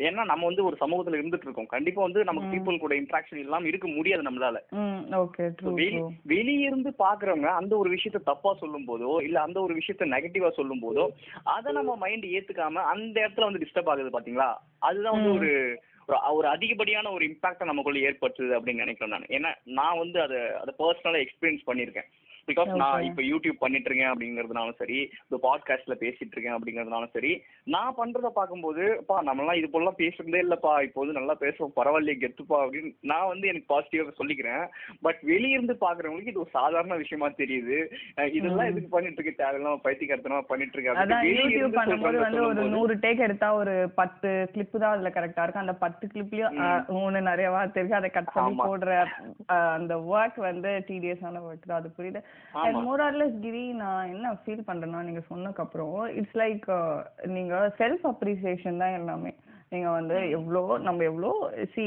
ஏன்னா 0.07 0.23
நம்ம 0.31 0.43
வந்து 0.45 0.65
ஒரு 0.65 0.75
சமூகத்துல 0.79 1.19
இருந்துட்டு 1.19 1.47
இருக்கோம். 1.47 1.69
கண்டிப்பா 1.73 2.01
வந்து 2.01 2.23
நமக்கு 2.23 2.51
பீப்புள் 2.53 2.81
கூட 2.83 2.95
இன்ட்ராக்ஷன் 2.95 3.41
இல்லாம 3.43 3.67
இருக்க 3.67 3.87
முடியாது 3.87 4.27
நம்மளால. 4.27 4.59
வெளியிருந்து 6.33 6.91
பாக்குறவங்க 6.99 7.49
அந்த 7.61 7.73
ஒரு 7.77 7.91
விஷயத்த 7.95 8.21
தப்பா 8.23 8.53
சொல்லும் 8.53 8.87
போதோ 8.87 9.13
இல்ல 9.21 9.39
அந்த 9.41 9.57
ஒரு 9.61 9.75
விஷயத்த 9.75 10.11
நெகட்டிவா 10.15 10.51
சொல்லும் 10.51 10.83
போதோ 10.83 11.05
அதை 11.55 11.73
நம்ம 11.73 11.95
மைண்ட் 11.95 12.27
ஏத்துக்காம 12.35 12.85
அந்த 12.93 13.15
இடத்துல 13.23 13.49
வந்து 13.49 13.63
டிஸ்டர்ப் 13.65 13.91
ஆகுது 13.93 14.15
பாத்தீங்களா? 14.17 14.49
அதுதான் 14.79 15.17
வந்து 15.17 15.33
ஒரு 15.37 15.51
ஒரு 16.09 16.17
ஒரு 16.37 16.47
அதிகப்படியான 16.47 17.11
ஒரு 17.11 17.23
இம்பாக்ட 17.25 17.63
நமக்குள்ள 17.65 17.99
ஏற்படுத்துது 17.99 18.53
அப்படின்னு 18.55 18.83
நினைக்கிறேன் 18.85 19.13
நான். 19.15 19.29
ஏன்னா 19.29 19.51
நான் 19.79 19.99
வந்து 19.99 20.17
அதை 20.21 20.39
அதை 20.61 20.71
பர்சனலா 20.79 21.19
எக்ஸ்பீரியன்ஸ் 21.25 21.67
பண்ணியிருக்கேன். 21.67 22.09
பிகாஸ் 22.49 22.71
நான். 22.81 23.05
இப்ப 23.09 23.21
யூடியூப் 23.31 23.61
பண்ணிட்டு 23.63 23.89
இருக்கேன் 23.89 24.11
அப்படிங்கறதுனாலும் 24.11 24.79
சரி 24.81 24.99
இந்த 25.25 25.37
பாட்காஸ்ட்ல 25.45 25.95
பேசிட்டு 26.03 26.33
இருக்கேன் 26.35 26.55
அப்படிங்கறதுனாலும் 26.57 27.13
சரி 27.15 27.31
நான் 27.75 27.97
பண்றத 27.99 28.31
பார்க்கும்போது 28.39 28.83
பா 29.09 29.17
நம்மலாம் 29.29 29.59
இது 29.59 29.69
போலாம் 29.75 29.99
பேசுறதே 30.01 30.41
இல்லப்பா 30.45 30.73
இப்போ 30.87 30.99
வந்து 31.01 31.17
நல்லா 31.19 31.35
பேசுவோம் 31.43 31.75
பரவாயில்லையே 31.79 32.21
கெத்துப்பா 32.23 32.59
அப்படின்னு 32.63 32.91
நான் 33.11 33.29
வந்து 33.31 33.49
எனக்கு 33.51 33.71
பாசிட்டிவா 33.73 34.15
சொல்லிக்கிறேன். 34.19 34.63
பட் 35.05 35.21
வெளியிருந்து 35.31 35.75
பாக்குறவங்களுக்கு 35.85 36.33
இது 36.33 36.43
ஒரு 36.45 36.53
சாதாரண 36.57 36.97
விஷயமா 37.03 37.29
தெரியுது. 37.41 37.77
இதெல்லாம் 38.37 38.69
எதுக்கு 38.71 38.89
பண்ணிட்டு 38.95 39.19
இருக்கு 39.19 39.41
தேவையில்லாம 39.41 39.81
பைத்தியக்காரத்தனமா 39.85 40.43
பண்ணிட்டு 40.51 40.75
இருக்கு 40.75 40.91
அதான் 40.91 41.03
அப்படின்னு 41.03 41.25
வெளிய 41.27 41.43
யூடியூப் 41.43 41.61
இருந்து 41.61 41.79
பண்ணும்போது 41.79 42.17
சொல்றவங்க 42.17 42.27
வந்து 42.27 42.45
ஒரு 42.49 42.63
நூறு 42.75 42.95
டேக் 43.05 43.25
எடுத்தா 43.27 43.49
ஒரு 43.61 43.75
பத்து 43.99 44.29
கிளிப் 44.53 44.77
தான் 44.83 44.93
அதுல 44.95 45.11
கரெக்டா 45.17 45.43
இருக்கும். 45.45 45.65
அந்த 45.65 45.77
பத்து 45.85 46.03
கிளிப்லயும் 46.13 46.57
மூணு 46.97 47.17
நிறைய 47.29 47.49
வார்த்தை 47.55 47.79
இருக்கு 47.81 47.99
அதை 48.01 48.09
கட் 48.17 48.33
பண்ணி. 48.35 48.59
போடுற 48.69 48.91
அந்த 49.77 49.95
ஒர்க் 50.15 50.39
வந்து 50.49 50.71
டிடிஎஸான 50.87 51.41
ஒர்க் 51.49 51.69
தான். 51.69 51.79
அது 51.81 51.91
புரியுது. 51.97 52.21
மோர் 52.85 53.01
ஆர்லெஸ் 53.01 53.37
கிரி 53.45 53.63
நான் 53.83 54.11
என்ன 54.13 54.33
ஃபீல் 54.41 54.67
பண்றேன்னா 54.67 55.01
நீங்க 55.07 55.21
சொன்னதுக்கு 55.29 55.63
அப்புறம் 55.65 55.95
இட்ஸ் 56.19 56.37
லைக் 56.41 56.65
நீங்க 57.35 57.55
செல்ஃப் 57.79 58.05
அப்ரிசியேஷன் 58.11 58.81
தான் 58.83 58.97
எல்லாமே. 58.99 59.33
நீங்க 59.69 59.89
வந்து 59.89 60.17
எவ்வளோ 60.37 60.61
நம்ம 60.87 61.03
எவ்வளோ 61.03 61.29
சி 61.75 61.85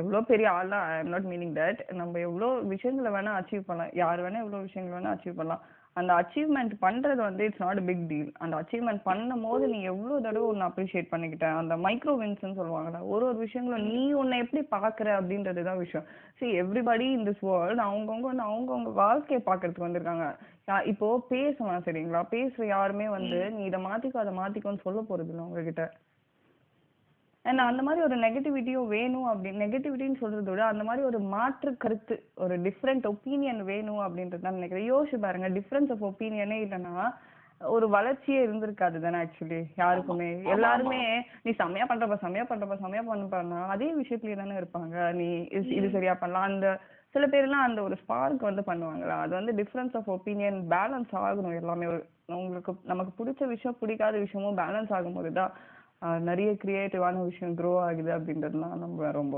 எவ்வளோ 0.00 0.20
பெரிய 0.30 0.48
ஆளா 0.50 0.80
I 0.88 0.96
am 0.98 1.12
not 1.14 1.28
meaning 1.30 1.54
that 1.60 1.80
நம்ம 2.00 2.18
எவ்வளோ 2.28 2.48
விஷயங்களை 2.74 3.12
வேணா 3.14 3.32
அச்சீவ் 3.38 3.68
பண்ணலாம். 3.68 3.94
யார் 4.02 4.22
வேணா 4.24 4.42
எவ்வளோ 4.44 4.60
விஷயங்கள் 4.66 4.96
வேணா 4.96 5.14
அச்சீவ் 5.14 5.38
பண்ணலாம். 5.40 5.62
அந்த 5.94 6.12
அச்சீவ்மெண்ட் 6.14 6.72
பண்றது 6.82 7.16
வந்து 7.16 7.44
இட்ஸ் 7.44 7.58
நாட் 7.58 7.84
பிக் 7.84 8.06
டீல் 8.08 8.32
அந்த 8.38 8.56
அச்சீவ்மெண்ட் 8.56 9.00
பண்ணும் 9.04 9.42
போது 9.42 9.68
நீ 9.68 9.82
எவ்வளவு 9.82 10.22
தடவை 10.22 10.48
ஒன்று 10.48 10.66
அப்ரிஷியேட் 10.66 11.06
பண்ணிக்கிட்ட? 11.10 11.56
அந்த 11.56 11.76
மைக்ரோ 11.76 12.16
வின்ஸ்னு 12.22 12.58
சொல்லுவாங்கல்ல 12.58 13.08
ஒரு 13.08 13.26
ஒரு 13.26 13.36
விஷயங்களும் 13.36 13.86
நீ 13.86 14.12
உன்னை 14.12 14.38
எப்படி 14.38 14.66
பாக்குற 14.70 15.14
அப்படின்றது 15.14 15.62
தான் 15.62 15.78
விஷயம். 15.78 16.06
See 16.40 16.44
everybody 16.44 17.00
in 17.00 17.28
this 17.28 17.36
world 17.40 17.80
அவங்கவுங்க 17.80 18.20
வந்து 18.20 18.42
அவங்கவுங்க 18.42 18.92
வாழ்க்கையை 18.92 19.54
பார்க்கறதுக்கு 19.54 19.86
வந்திருக்காங்க. 19.88 20.36
யா- 20.68 20.86
இப்போ 20.86 21.26
பேசலாம் 21.28 21.82
சரிங்களா? 21.82 22.22
பேசுற 22.30 22.66
யாருமே 22.66 23.08
வந்து 23.08 23.50
நீ 23.50 23.64
இதை 23.64 23.84
மாத்திக்கோ 23.84 24.16
அதை 24.16 24.36
மாத்திக்கோன்னு 24.36 24.80
சொல்ல 24.82 25.00
போறது 25.00 25.28
இல்லை 25.28 25.44
உங்ககிட்ட. 25.44 25.92
அண்ட் 27.42 27.58
அந்த 27.58 27.82
மாதிரி 27.82 28.04
ஒரு 28.04 28.16
நெகட்டிவிட்டியும் 28.16 28.86
வேணும் 28.86 29.24
அப்படி 29.24 29.56
நெகட்டிவிட்டின்னு 29.56 30.16
சொல்றதை 30.20 30.50
விட 30.50 30.64
அந்த 30.64 30.84
மாதிரி 30.84 31.06
ஒரு 31.06 31.18
மாற்று 31.18 31.76
கருத்து 31.76 32.22
ஒரு 32.36 32.60
டிஃப்ரெண்ட் 32.60 33.06
ஒப்பீனியன் 33.06 33.64
வேணும் 33.64 33.98
அப்படின்றது 33.98 34.40
தான் 34.40 34.52
நினைக்கிறேன். 34.52 34.92
யோசிச்சு 34.92 35.18
பாருங்க 35.18 35.48
டிஃப்ரென்ஸ் 35.48 35.90
ஆஃப் 35.90 36.04
ஒப்பீனியனே 36.04 36.58
இல்லைன்னா 36.66 37.14
ஒரு 37.64 37.88
வளர்ச்சியே 37.88 38.46
இருந்திருக்காது 38.46 39.00
தானே 39.00 39.18
ஆக்சுவலி 39.18 39.64
யாருக்குமே. 39.76 40.42
எல்லாருமே 40.42 41.26
நீ 41.42 41.52
செம்மையா 41.52 41.86
பண்றப்ப 41.86 42.14
செம்மையா 42.14 42.44
பண்றப்ப 42.44 42.78
செம்மையா 42.78 43.26
பண்ணா 43.30 43.66
அதே 43.66 43.94
விஷயத்துலயே 43.94 44.36
தானே 44.36 44.52
இருப்பாங்க. 44.52 45.12
நீ 45.12 45.38
இது- 45.50 45.72
இது 45.72 45.90
சரியா 45.90 46.14
பண்ணலாம். 46.14 46.48
அந்த 46.48 46.78
சில 47.10 47.26
பேர்லாம் 47.26 47.66
அந்த 47.66 47.82
ஒரு 47.82 47.96
ஸ்பார்க் 47.96 48.40
வந்து 48.40 48.62
பண்ணுவாங்களா? 48.66 49.20
அது 49.20 49.34
வந்து 49.34 49.52
டிஃப்ரென்ஸ் 49.52 49.96
ஆஃப் 49.96 50.10
ஒப்பீனியன் 50.10 50.62
பேலன்ஸ் 50.70 51.12
ஆகணும் 51.12 51.56
எல்லாமே. 51.56 51.86
ஒரு 51.86 52.06
உங்களுக்கு 52.26 52.74
நமக்கு 52.84 53.24
பிடிச்ச 53.24 53.46
விஷயம் 53.46 53.76
பிடிக்காத 53.80 54.18
விஷயமும் 54.18 54.56
பேலன்ஸ் 54.56 54.92
ஆகும்போது 54.92 55.32
தான் 55.32 55.52
நிறைய 56.26 56.50
கிரியேட்டிவான 56.62 57.24
விஷயம் 57.24 57.56
க்ரோ 57.56 57.72
ஆகுது 57.80 58.10
அப்படின்றதுலாம் 58.16 58.76
நம்ம 58.76 59.10
ரொம்ப 59.12 59.36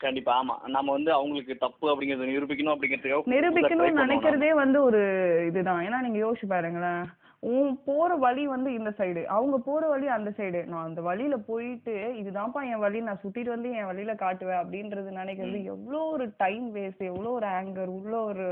கண்டிப்பா 0.00 0.32
ஆமா. 0.40 0.54
நம்ம 0.66 0.92
வந்து 0.92 1.10
அவங்களுக்கு 1.12 1.54
தப்பு 1.58 1.86
அப்படிங்கறத 1.90 2.26
நிரூபிக்கணும் 2.26 2.74
அப்படிங்கிறதுக்காக 2.74 3.32
நிரூபிக்கணும்னு 3.32 4.02
நினைக்கிறதே 4.02 4.50
வந்து 4.54 4.78
ஒரு 4.82 5.00
இதுதான். 5.46 5.82
ஏன்னா 5.86 6.00
நீங்க 6.00 6.18
யோசிச்சு 6.18 6.46
பாருங்களேன். 6.46 7.02
உன் 7.42 7.78
போற 7.84 8.16
வழி 8.16 8.46
வந்து 8.46 8.70
இந்த 8.74 8.90
சைடு 8.90 9.24
அவங்க 9.26 9.58
போற 9.58 9.88
வழி 9.88 10.06
அந்த 10.08 10.30
சைடு 10.30 10.66
நான் 10.66 10.84
அந்த 10.84 11.00
வழியில 11.00 11.36
போயிட்டு 11.46 11.94
இதுதான்ப்பா 12.20 12.62
என் 12.70 12.78
வழி. 12.78 13.00
நான் 13.00 13.20
சுத்திட்டு 13.22 13.48
வந்து 13.48 13.70
என் 13.70 13.86
வழியில 13.86 14.14
காட்டுவேன். 14.14 14.60
அப்படின்றது 14.62 15.10
நினைக்கிறது 15.16 15.64
எவ்வளோ 15.64 16.02
ஒரு 16.10 16.26
டைம் 16.36 16.74
வேஸ்ட் 16.74 17.04
எவ்வளோ 17.04 17.30
ஒரு 17.30 17.46
ஆங்கர் 17.58 17.92
உள்ள 17.98 18.14
ஒரு 18.22 18.48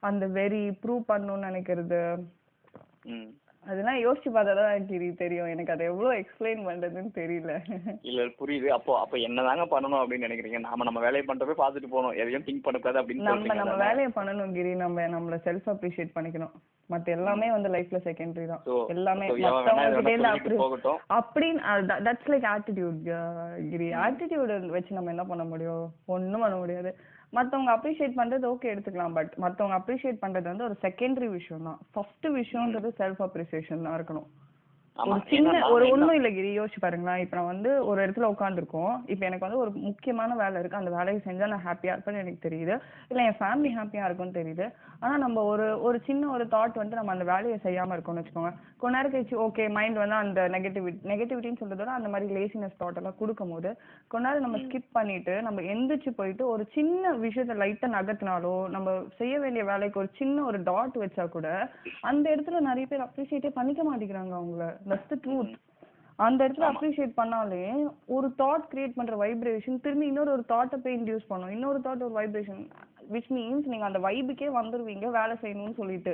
அந்த 0.00 0.26
வெறி 0.32 0.70
ப்ரூவ் 0.82 1.02
பண்ணணும்னு 1.08 1.48
நினைக்கிறது. 1.50 2.00
ம். 3.08 3.30
அதெல்லாம் 3.70 3.98
யோசிச்சு 4.04 4.30
பார்த்தா 4.34 4.54
தான் 4.58 4.86
கிரி 4.90 5.06
தெரியும். 5.20 5.48
எனக்கு 5.52 5.72
அதை 5.74 5.84
எவ்வளோ 5.90 6.10
எக்ஸ்பிளைன் 6.20 6.62
பண்றதுன்னு 6.68 7.10
தெரியல. 7.18 7.52
இல்ல 8.10 8.26
புரியுது. 8.40 8.68
அப்போ 8.76 8.92
அப்ப 9.00 9.20
என்னதாங்க 9.28 9.64
பண்ணணும் 9.74 10.00
அப்படின்னு 10.02 10.26
நினைக்கிறீங்க? 10.28 10.60
நாம 10.66 10.84
நம்ம 10.88 11.02
வேலையை 11.06 11.24
பண்றப்ப 11.28 11.56
பார்த்துட்டு 11.62 11.92
போகணும். 11.94 12.16
எதையும் 12.22 12.46
திங்க் 12.48 12.64
பண்ணக்கூடாது 12.66 13.00
அப்படின்னு 13.00 13.28
நம்ம 13.30 13.58
நம்ம? 13.60 13.76
வேலையை 13.86 14.10
பண்ணணும் 14.18 14.54
கிரி. 14.58 14.74
நம்ம 14.84 15.06
நம்மள 15.14 15.38
செல்ஃப் 15.48 15.70
அப்ரிஷியேட் 15.74 16.14
பண்ணிக்கணும். 16.18 16.54
மத்த 16.92 17.16
எல்லாமே 17.16 17.46
வந்து 17.56 17.68
லைஃப்ல 17.74 17.98
செகண்டரி 18.06 18.46
தான். 18.52 18.64
எல்லாமே 18.94 19.28
போகட்டும். 20.62 21.00
அப்படின்னு 21.18 21.60
that's 22.08 22.30
like 22.34 22.48
attitude 22.54 23.00
Giri. 23.72 23.88
Attitude 24.04 24.54
வச்சு 24.76 24.98
நம்ம 24.98 25.12
என்ன 25.16 25.26
பண்ண 25.32 25.46
முடியும்? 25.52 25.84
ஒண்ணும் 26.16 26.44
பண்ண 26.46 26.56
முடியாது. 26.62 26.92
மத்தவங்க 27.36 27.70
அப்ரிஷியேட் 27.76 28.18
பண்றது 28.20 28.44
ஓகே 28.52 28.70
எடுத்துக்கலாம் 28.72 29.14
பட் 29.18 29.32
மத்தவங்க 29.44 29.76
அப்ரிஷியேட் 29.78 30.22
பண்றது 30.24 30.46
வந்து 30.52 30.66
ஒரு 30.68 30.76
செகண்டரி 30.82 31.28
விஷயம் 31.38 31.66
தான் 31.68 31.80
ஃபர்ஸ்ட் 31.92 32.26
விஷயம்ன்றது 32.40 32.90
செல்ஃப் 33.00 33.22
அப்ரிசியேஷன் 33.26 33.86
தான் 33.86 33.96
இருக்கணும். 33.98 34.28
சின்ன 35.30 35.52
ஒரு 35.68 35.84
ஒண்ணும் 35.92 36.16
இல்ல 36.16 36.28
கிரி 36.30 36.50
யோசிச்சு 36.52 36.80
பாருங்களேன். 36.80 37.22
இப்ப 37.22 37.36
நான் 37.36 37.50
வந்து 37.50 37.70
ஒரு 37.86 37.98
இடத்துல 38.04 38.28
உட்காந்துருக்கோம் 38.32 38.92
இப்ப 39.06 39.22
எனக்கு 39.26 39.46
வந்து 39.46 39.60
ஒரு 39.62 39.70
முக்கியமான 39.86 40.34
வேலை 40.34 40.60
இருக்கு. 40.60 40.80
அந்த 40.80 40.92
வேலையை 40.96 41.20
செஞ்சா 41.24 41.46
நான் 41.52 41.64
ஹாப்பியா 41.66 41.94
இருப்பேன்னு 41.94 42.22
எனக்கு 42.22 42.44
தெரியுது. 42.44 42.74
இல்ல 43.10 43.24
என் 43.24 43.38
ஃபேமிலி 43.40 43.70
ஹாப்பியா 43.76 44.04
இருக்கும்னு 44.06 44.38
தெரியுது. 44.38 44.66
ஆனா 45.02 45.14
நம்ம 45.16 45.42
ஒரு 45.44 45.66
ஒரு 45.86 45.98
சின்ன 46.06 46.28
ஒரு 46.34 46.44
தாட் 46.48 46.80
வந்து 46.82 46.98
நம்ம 46.98 47.12
அந்த 47.12 47.26
வேலையை 47.32 47.56
செய்யாம 47.64 47.96
இருக்கோம்னு 47.96 48.22
வச்சுக்கோங்க. 48.22 48.52
கொஞ்ச 48.80 48.92
நேரம் 48.96 49.14
கழிச்சு 49.14 49.36
ஓகே 49.44 49.66
மைண்ட் 49.76 50.00
வந்து 50.00 50.18
அந்த 50.18 50.40
நெகட்டிவிட்டி 50.54 51.00
நெகட்டிவிட்டின்னு 51.10 51.60
சொல்றத 51.60 51.80
விட 51.80 51.92
அந்த 51.94 52.08
மாதிரி 52.08 52.34
லேசினஸ் 52.36 52.78
தாட் 52.80 53.00
எல்லாம் 53.00 53.18
கொடுக்கும் 53.18 53.52
போது 53.52 53.70
கொஞ்ச 54.10 54.24
நேரம் 54.26 54.46
நம்ம 54.46 54.60
ஸ்கிப் 54.64 54.88
பண்ணிட்டு 54.92 55.36
நம்ம 55.46 55.66
எந்திரிச்சு 55.74 56.12
போயிட்டு 56.18 56.46
ஒரு 56.48 56.66
சின்ன 56.74 56.92
விஷயத்த 57.24 57.58
லைட்டா 57.60 57.90
நகர்த்தினாலோ 57.94 58.54
நம்ம 58.74 58.88
செய்ய 59.18 59.34
வேண்டிய 59.38 59.64
வேலைக்கு 59.64 60.02
ஒரு 60.02 60.12
சின்ன 60.18 60.44
ஒரு 60.44 60.60
டாட் 60.64 60.98
வச்சா 61.02 61.26
கூட 61.30 61.48
அந்த 62.04 62.26
இடத்துல 62.34 62.60
நிறைய 62.68 62.86
பேர் 62.86 63.06
அப்ரிஷியேட்டே 63.06 63.52
பண்ணிக்க 63.54 63.82
மாட்டேங்கிறாங்க 63.84 64.34
அவங்கள. 64.38 64.64
தட்ஸ் 64.84 65.10
த 65.10 65.18
ட்ரூத் 65.24 65.54
அந்த 66.18 66.40
இடத்துல 66.46 66.66
அப்ரிஷியேட் 66.70 67.14
பண்ணாலே 67.16 67.62
ஒரு 68.16 68.28
தாட் 68.40 68.66
கிரியேட் 68.72 68.96
பண்ற 68.98 69.14
வைப்ரேஷன் 69.22 69.82
திரும்பி 69.84 70.06
இன்னொரு 70.10 70.30
ஒரு 70.34 70.44
தாட்டை 70.52 70.76
போய் 70.82 70.96
இன்டியூஸ் 70.98 71.30
பண்ணும். 71.30 71.52
இன்னொரு 71.56 71.78
தாட் 71.86 72.04
ஒரு 72.06 72.14
வைப்ரேஷன் 72.18 72.62
விச் 73.14 73.30
மீன்ஸ் 73.36 73.70
நீங்க 73.72 73.86
அந்த 73.88 74.00
வைபுக்கே 74.06 74.48
வந்துருவீங்க 74.58 75.06
வேலை 75.16 75.34
செய்யணும்னு 75.42 75.80
சொல்லிட்டு. 75.80 76.12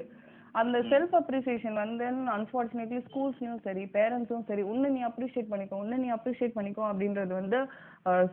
அந்த 0.54 0.76
செல்ஃப் 0.90 1.12
அப்ரிசியேஷன் 1.18 1.76
வந்து 1.80 2.04
அன்பார்ச்சுனேட்லி 2.34 3.00
ஸ்கூல்ஸ்லயும் 3.04 3.60
சரி 3.66 3.82
பேரண்ட்ஸும் 3.96 4.46
சரி 4.48 4.62
உன்னை 4.70 4.88
நீ 4.94 5.02
அப்ரிஷியேட் 5.08 5.50
பண்ணிக்கோ 5.52 5.80
உன்னை 5.82 5.98
நீ 5.98 6.08
அப்ரிஷியேட் 6.10 6.56
பண்ணிக்கோ 6.56 6.84
அப்படின்றது 6.88 7.32
வந்து 7.40 7.58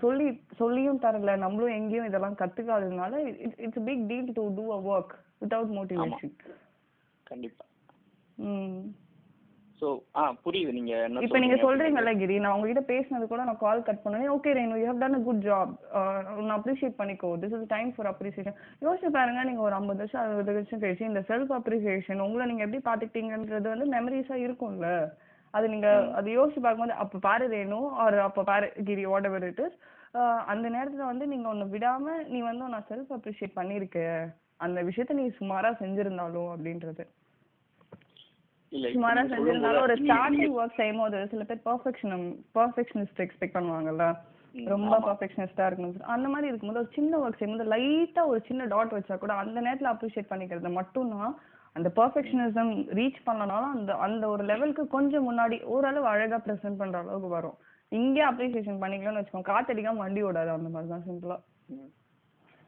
சொல்லி 0.03 0.27
சொல்லியும் 0.61 1.01
தரல. 1.03 1.35
நம்மளும் 1.37 1.75
எங்கேயும் 1.79 2.07
இதெல்லாம் 2.09 2.39
கத்துக்காததுனால 2.41 3.19
it's 3.65 3.83
big 3.89 4.05
deal 4.11 4.31
to 4.31 4.45
do 4.57 4.65
a 4.71 4.79
work 4.91 5.13
without 5.41 5.75
motivation 5.77 6.33
கண்டிப்பா. 7.27 7.65
ம். 8.47 8.81
சோ 9.81 9.87
ஆ 10.19 10.21
புரியுது. 10.43 10.71
நீங்க 10.77 10.93
என்ன 11.07 11.23
இப்ப 11.25 11.39
நீங்க 11.41 11.55
சொல்றீங்க? 11.55 11.65
சொல்றீங்கல்ல 11.65 12.11
கிரி 12.21 12.35
நான் 12.43 12.55
உங்ககிட்ட 12.55 12.83
பேசினது 12.89 13.25
கூட 13.27 13.41
நான் 13.43 13.59
கால் 13.59 13.83
கட் 13.87 14.01
பண்ணேன் 14.03 14.31
okay 14.35 14.53
Renu 14.57 14.79
you 14.81 14.87
have 14.89 15.01
done 15.03 15.17
a 15.17 15.21
good 15.27 15.43
job 15.45 15.73
உன்னை 16.37 16.53
அப்ரிஷியேட் 16.57 16.97
பண்ணிக்கோ. 16.99 17.29
This 17.43 17.55
is 17.57 17.67
time 17.73 17.89
for 17.95 18.09
appreciation 18.11 18.55
யோசிச்சு 18.85 19.11
பாருங்க 19.17 19.43
நீங்க 19.49 19.61
ஒரு 19.67 19.77
ஐம்பது 19.79 20.01
வருஷம் 20.03 20.21
அறுபது 20.23 20.55
வருஷம் 20.57 20.81
கழிச்சு 20.83 21.09
இந்த 21.11 21.23
செல்ஃப் 21.29 21.53
அப்ரிசியேஷன் 21.59 22.23
உங்களை 22.25 22.47
நீங்க 22.51 22.65
எப்படி 22.67 22.81
பாத்துக்கிட்டீங்கன்றது 22.89 23.73
வந்து 23.73 23.87
மெமரிஸா 23.95 24.37
இருக்கும்ல. 24.45 24.89
அது 25.53 25.67
நீங்க 25.73 25.89
அது 26.19 26.29
யோசிச்சு 26.37 26.61
பார்க்கும்போது 26.63 26.97
அப்ப 27.03 27.21
பாரு 27.25 27.45
ரேணு 27.53 27.77
ஒரு 28.05 28.17
அப்ப 28.25 28.43
பாரு 28.43 28.69
Giri 28.89 29.05
what 29.11 29.29
ever 29.29 29.47
it 29.49 29.61
is 29.65 29.77
அந்த 30.53 30.67
நேரத்துல 30.69 31.05
வந்து 31.11 31.25
நீங்க 31.27 31.47
ஒன்னு 31.49 31.65
விடாம 31.73 32.17
நீ 32.29 32.41
வந்து 32.41 32.65
உன்னை 32.67 32.81
செல்ஃப் 32.89 33.13
அப்ரிஷியேட் 33.15 33.57
பண்ணிருக்க. 33.59 33.99
அந்த 34.65 34.79
விஷயத்த 34.83 35.13
நீ 35.13 35.25
சுமாரா 35.39 35.71
செஞ்சிருந்தாலும் 35.81 36.51
அப்படின்றது. 36.53 37.03
சுமாரா 38.71 39.21
செஞ்சிருந்தாலும் 39.31 39.85
ஒரு 39.85 39.95
ஸ்டார்டிங் 39.99 40.55
ஒர்க் 40.57 40.79
செய்யும் 40.79 41.01
போது 41.01 41.19
சில 41.31 41.43
பேர் 41.43 41.61
பர்ஃபெக்ஷன் 41.65 42.25
பர்ஃபெக்ஷனிஸ்ட் 42.55 43.21
எக்ஸ்பெக்ட் 43.25 43.57
பண்ணுவாங்கல்ல 43.57 44.05
ரொம்ப. 44.55 44.93
பர்ஃபெக்ஷனிஸ்டா 44.99 45.65
இருக்கணும். 45.67 45.99
அந்த 46.07 46.27
மாதிரி 46.29 46.47
இருக்கும்போது 46.47 46.81
ஒரு 46.83 46.91
சின்ன 46.95 47.17
ஒர்க் 47.17 47.39
செய்யும்போது 47.39 47.69
லைட்டா 47.73 48.21
ஒரு 48.27 48.39
சின்ன 48.47 48.65
டாட் 48.65 48.95
வச்சா 48.95 49.17
கூட 49.17 49.33
அந்த 49.35 49.61
நேரத்துல 49.61 49.91
அப்ரிஷியேட் 49.93 50.31
பண்ணிக்கிறது 50.31 50.71
மட்டும்தான் 50.71 51.33
அந்த 51.75 51.89
பர்ஃபெக்ஷனிசம் 51.97 52.71
ரீச் 52.99 53.19
பண்ணனாலும் 53.25 53.75
அந்த 53.75 53.91
அந்த 54.05 54.23
ஒரு 54.27 54.43
லெவலுக்கு 54.43 54.83
கொஞ்சம் 54.87 55.27
முன்னாடி 55.29 55.57
ஓரளவு 55.67 56.07
அழகா 56.07 56.39
ப்ரெசென்ட் 56.45 56.79
பண்ற 56.79 56.97
அளவுக்கு 56.99 57.29
வரும் 57.29 57.57
இங்கே 57.91 58.23
அப்ரிசியேஷன் 58.23 58.81
பண்ணிக்கலாம்னு 58.81 59.21
வச்சுக்கோங்க 59.21 59.51
காத்தடிக்காம 59.51 60.03
வண்டி 60.05 60.23
ஓடாது 60.23 60.51
அந்த 60.55 60.69
மாதிரி 60.69 60.91
தான் 60.93 61.05
சிம்பிளா. 61.07 61.37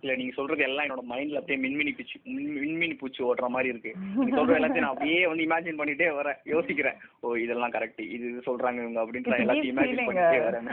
இல்ல 0.03 0.13
நீங்க 0.15 0.33
சொல்றது 0.33 0.63
எல்லாம் 0.63 0.85
என்னோட 0.85 1.03
மைண்ட்ல 1.07 1.39
அப்படியே 1.39 1.59
மின்மினி 1.61 1.91
பூச்சி 1.93 2.17
மின்- 2.27 2.53
மின்மினி 2.57 2.95
பூச்சி 2.95 3.19
ஓடுற 3.23 3.47
மாதிரி 3.49 3.71
இருக்கு. 3.71 3.91
நீங்க 4.15 4.37
சொல்ற 4.37 4.57
எல்லாத்தையும் 4.57 4.85
நான் 4.85 4.93
அப்படியே 4.93 5.21
வந்து 5.25 5.45
இமேஜின் 5.45 5.79
பண்ணிட்டே 5.79 6.07
வரேன் 6.17 6.37
யோசிக்கிறேன். 6.51 6.97
ஓ 7.21 7.35
இதெல்லாம் 7.37 7.73
கரெக்ட் 7.73 8.01
இது 8.07 8.25
இது 8.29 8.41
சொல்றாங்க 8.45 8.79
இவங்க 8.81 9.01
அப்படின்ற 9.03 9.33
எல்லாத்தையும் 9.39 9.73
இமேஜின் 9.73 10.07
பண்ணிட்டே 10.09 10.39
வரேன் 10.41 10.69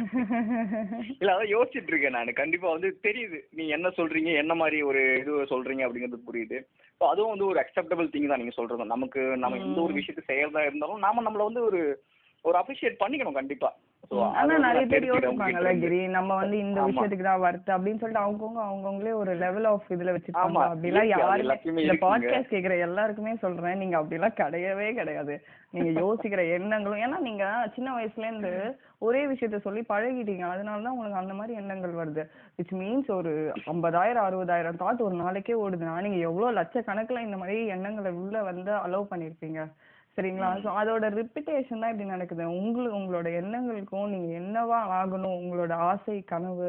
இல்ல 1.15 1.31
அதான் 1.33 1.53
யோசிச்சுட்டு 1.53 1.93
இருக்கேன் 1.93 2.17
நான். 2.17 2.33
கண்டிப்பா 2.37 2.69
வந்து 2.71 2.91
தெரியுது. 3.03 3.41
நீ 3.53 3.67
என்ன 3.71 3.91
சொல்றீங்க 3.99 4.33
என்ன 4.37 4.55
மாதிரி 4.55 4.81
ஒரு 4.85 5.03
இது 5.19 5.33
சொல்றீங்க 5.51 5.85
அப்படிங்கிறது 5.87 6.29
புரியுது. 6.29 6.61
ஸோ 7.01 7.07
அதுவும் 7.07 7.33
வந்து 7.33 7.47
ஒரு 7.47 7.61
அக்செப்டபிள் 7.61 8.11
திங் 8.11 8.29
தான் 8.29 8.43
நீங்க 8.43 8.57
சொல்றது. 8.57 8.87
நமக்கு 8.89 9.23
நம்ம 9.39 9.59
எந்த 9.63 9.81
ஒரு 9.81 9.95
விஷயத்தை 9.95 10.25
செய்யறதா 10.31 10.63
இருந்தாலும் 10.67 11.01
நாம 11.01 11.23
நம்மள 11.23 11.45
வந்து 11.45 11.63
ஒரு 11.65 11.81
ஒரு 12.47 12.59
அப்ரிஷியேட் 12.59 13.03
பண்ணிக்கணும் 13.03 13.33
கண்டிப்பா. 13.33 13.69
ஆனா 14.41 14.59
நிறைய 14.59 14.87
பேர் 14.87 15.05
யோசிப்பாங்கல்ல. 15.05 15.71
கிரி 15.79 16.07
நம்ம 16.07 16.35
வந்து 16.35 16.59
இந்த. 16.59 16.81
விஷயத்துக்கு 16.81 17.23
தான் 17.23 17.41
வருது 17.41 17.71
அப்படின்னு 17.77 18.01
சொல்லிட்டு 18.03 18.27
அவங்கவுங்க 18.27 18.61
அவங்கவுங்களே 18.67 19.13
ஒரு 19.13 19.35
லெவல் 19.35 19.65
ஆஃப் 19.65 19.89
இதுல 19.89 20.13
வச்சிருப்பாங்க. 20.17 20.61
அப்படிலாம் 20.73 21.05
யாருமே 21.05 21.83
இந்த. 21.83 21.97
பாட்காஸ்ட் 22.07 22.53
கேக்குற 22.55 22.79
எல்லாருக்குமே 22.79 23.37
சொல்றேன். 23.37 23.79
நீங்க 23.79 23.97
அப்படிலாம் 24.03 24.39
கிடையவே 24.43 24.95
கிடையாது. 24.95 25.37
நீங்க 25.71 26.01
யோசிக்கிற 26.01 26.53
எண்ணங்களும் 26.53 27.03
ஏன்னா 27.07 27.19
நீங்க 27.19 27.71
சின்ன 27.75 27.97
வயசுல 27.97 28.27
இருந்து 28.29 28.53
ஒரே 28.99 29.27
விஷயத்த 29.27 29.57
சொல்லி 29.59 29.85
பழகிட்டீங்க. 29.89 30.45
அதனால 30.55 30.83
தான் 30.83 30.93
உங்களுக்கு 30.93 31.23
அந்த 31.23 31.35
மாதிரி 31.35 31.55
எண்ணங்கள் 31.59 31.99
வருது. 32.03 32.25
விச் 32.59 32.75
மீன்ஸ் 32.83 33.11
ஒரு 33.11 33.53
ஐம்பதாயிரம் 33.67 34.27
அறுபதாயிரம் 34.29 34.81
தாட் 34.85 35.07
ஒரு 35.09 35.15
நாளைக்கே 35.15 35.57
ஓடுதுன்னா 35.65 36.01
நீங்க 36.01 36.21
எவ்வளவு 36.31 36.57
லட்சக்கணக்குல 36.61 37.21
இந்த 37.21 37.37
மாதிரி 37.37 37.67
எண்ணங்களை 37.67 38.13
உள்ள 38.13 38.43
வந்து 38.43 38.73
அலோவ் 38.87 39.13
பண்ணிருப்பீங்க 39.13 39.61
சரிங்களா? 40.17 40.51
ஸோ 40.65 40.69
அதோட 40.81 41.07
ரிப்பிட்டேஷன் 41.21 41.83
தான் 41.83 41.93
இப்படி 41.93 42.09
நடக்குது. 42.13 42.45
உங்களுக்கு 42.59 42.99
உங்களோட 43.01 43.29
எண்ணங்களுக்கும் 43.41 44.13
நீங்க 44.15 44.29
என்னவா 44.43 44.79
ஆகணும்? 44.99 45.41
உங்களோட 45.43 45.73
ஆசை 45.91 46.17
கனவு 46.33 46.69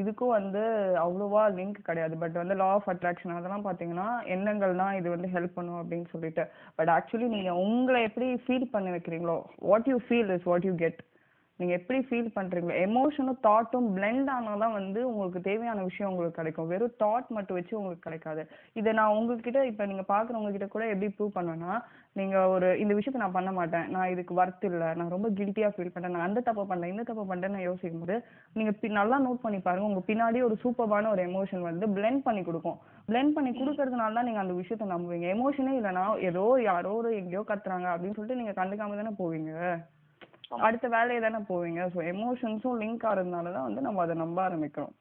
இதுக்கும் 0.00 0.32
வந்து 0.36 0.62
அவ்வளோவா 1.02 1.42
லிங்க் 1.58 1.78
கிடையாது. 1.88 2.14
பட் 2.22 2.34
வந்து 2.40 2.54
லா 2.60 2.68
ஆஃப் 2.76 2.88
அட்ராக்ஷன் 2.92 3.36
அதெல்லாம் 3.36 3.66
பார்த்தீங்கன்னா 3.66 4.08
எண்ணங்கள் 4.34 4.80
தான் 4.80 4.96
இது 4.98 5.08
வந்து 5.14 5.28
ஹெல்ப் 5.34 5.56
பண்ணும் 5.58 5.80
அப்படின்னு 5.82 6.08
சொல்லிட்டு. 6.14 6.44
பட் 6.78 6.92
ஆக்சுவலி 6.96 7.28
நீங்க 7.36 7.52
உங்களை 7.64 8.00
எப்படி 8.08 8.28
ஃபீல் 8.46 8.72
பண்ணி 8.74 8.90
வைக்கிறீங்களோ 8.96 9.36
what 9.70 9.88
you 9.92 9.98
feel 10.08 10.32
is 10.36 10.48
what 10.50 10.66
you 10.70 10.74
get 10.84 11.00
நீங்க 11.56 11.74
எப்படி 11.74 12.06
ஃபீல் 12.10 12.30
பண்றீங்க? 12.36 12.72
எமோஷனும் 12.72 13.38
தாட்டும் 13.42 13.94
பிளெண்ட் 13.94 14.30
ஆனாதான் 14.40 14.72
வந்து 14.72 15.08
உங்களுக்கு 15.08 15.40
தேவையான 15.40 15.82
விஷயம் 15.82 16.12
உங்களுக்கு 16.12 16.36
கிடைக்கும். 16.36 16.66
வெறும் 16.66 16.92
தாட் 16.98 17.26
மட்டும் 17.28 17.56
வச்சு 17.56 17.76
உங்களுக்கு 17.76 18.02
கிடைக்காது. 18.02 18.48
இதை 18.72 18.92
நான் 18.92 19.08
உங்ககிட்ட 19.08 19.66
இப்ப 19.66 19.86
நீங்க 19.86 20.02
பாக்குறவங்க 20.08 20.50
கிட்ட 20.50 20.66
கூட 20.66 20.88
எப்படி 20.88 21.14
ப்ரூவ் 21.18 21.36
பண்ணுவேன்னா 21.36 21.82
நீங்க 22.12 22.48
ஒரு 22.48 22.78
இந்த 22.78 22.94
விஷயத்தை 22.94 23.20
நான் 23.20 23.32
பண்ண 23.32 23.52
மாட்டேன். 23.52 23.90
நான் 23.90 24.08
இதுக்கு 24.08 24.44
ஒர்த் 24.44 24.64
இல்ல. 24.64 24.94
நான் 24.94 25.08
ரொம்ப 25.08 25.30
கில்ட்டியா 25.30 25.68
ஃபீல் 25.68 25.90
பண்றேன். 25.92 26.12
நான் 26.12 26.28
அந்த 26.28 26.40
தப்பு 26.40 26.66
பண்றேன் 26.66 26.90
இந்த 26.90 27.02
தப்பு 27.02 27.34
பண்றேன்னு 27.34 27.48
நான் 27.48 27.60
யோசிக்கும் 27.60 28.00
போது 28.00 28.24
நீங்க 28.52 28.70
பி- 28.70 28.90
நல்லா 28.90 29.20
நோட் 29.20 29.38
பண்ணி 29.42 29.58
பாருங்க. 29.58 29.86
உங்க 29.86 30.02
பின்னாடி 30.06 30.42
ஒரு 30.42 30.58
சூப்பரான 30.64 31.10
ஒரு 31.10 31.26
எமோஷன் 31.26 31.60
வந்து 31.60 31.86
blend 31.86 32.22
பண்ணி 32.22 32.42
கொடுக்கும். 32.42 32.78
Blend 33.08 33.32
பண்ணி 33.32 33.50
கொடுக்கறதுனால 33.50 34.12
தான் 34.12 34.24
நீங்க 34.24 34.40
அந்த 34.40 34.52
விஷயத்தை 34.52 34.88
நம்புவீங்க. 34.88 35.36
எமோஷனே 35.36 35.70
இல்லைன்னா 35.70 36.18
ஏதோ 36.18 36.60
யாரோ 36.62 36.92
ஒரு 36.92 37.14
எங்கேயோ 37.14 37.44
கத்துறாங்க 37.48 37.86
அப்படின்னு 37.86 38.14
சொல்லிட்டு 38.14 38.34
நீங்க 38.34 38.50
கண்டுக்காம 38.50 38.76
தானே 38.76 39.08
போவீங்க. 39.18 39.84
அடுத்த 40.48 40.88
வேலையை 40.88 41.20
தானே 41.20 41.44
போவீங்க. 41.48 41.82
ஸோ 41.82 41.98
எமோஷன்ஸும் 41.98 42.80
லிங்க் 42.80 43.04
ஆகிறதுனால 43.04 43.52
தான் 43.52 43.64
வந்து 43.64 43.80
நம்ம 43.80 44.02
அதை 44.02 44.16
நம்ப 44.16 44.48
ஆரம்பிக்கிறோம். 44.48 44.92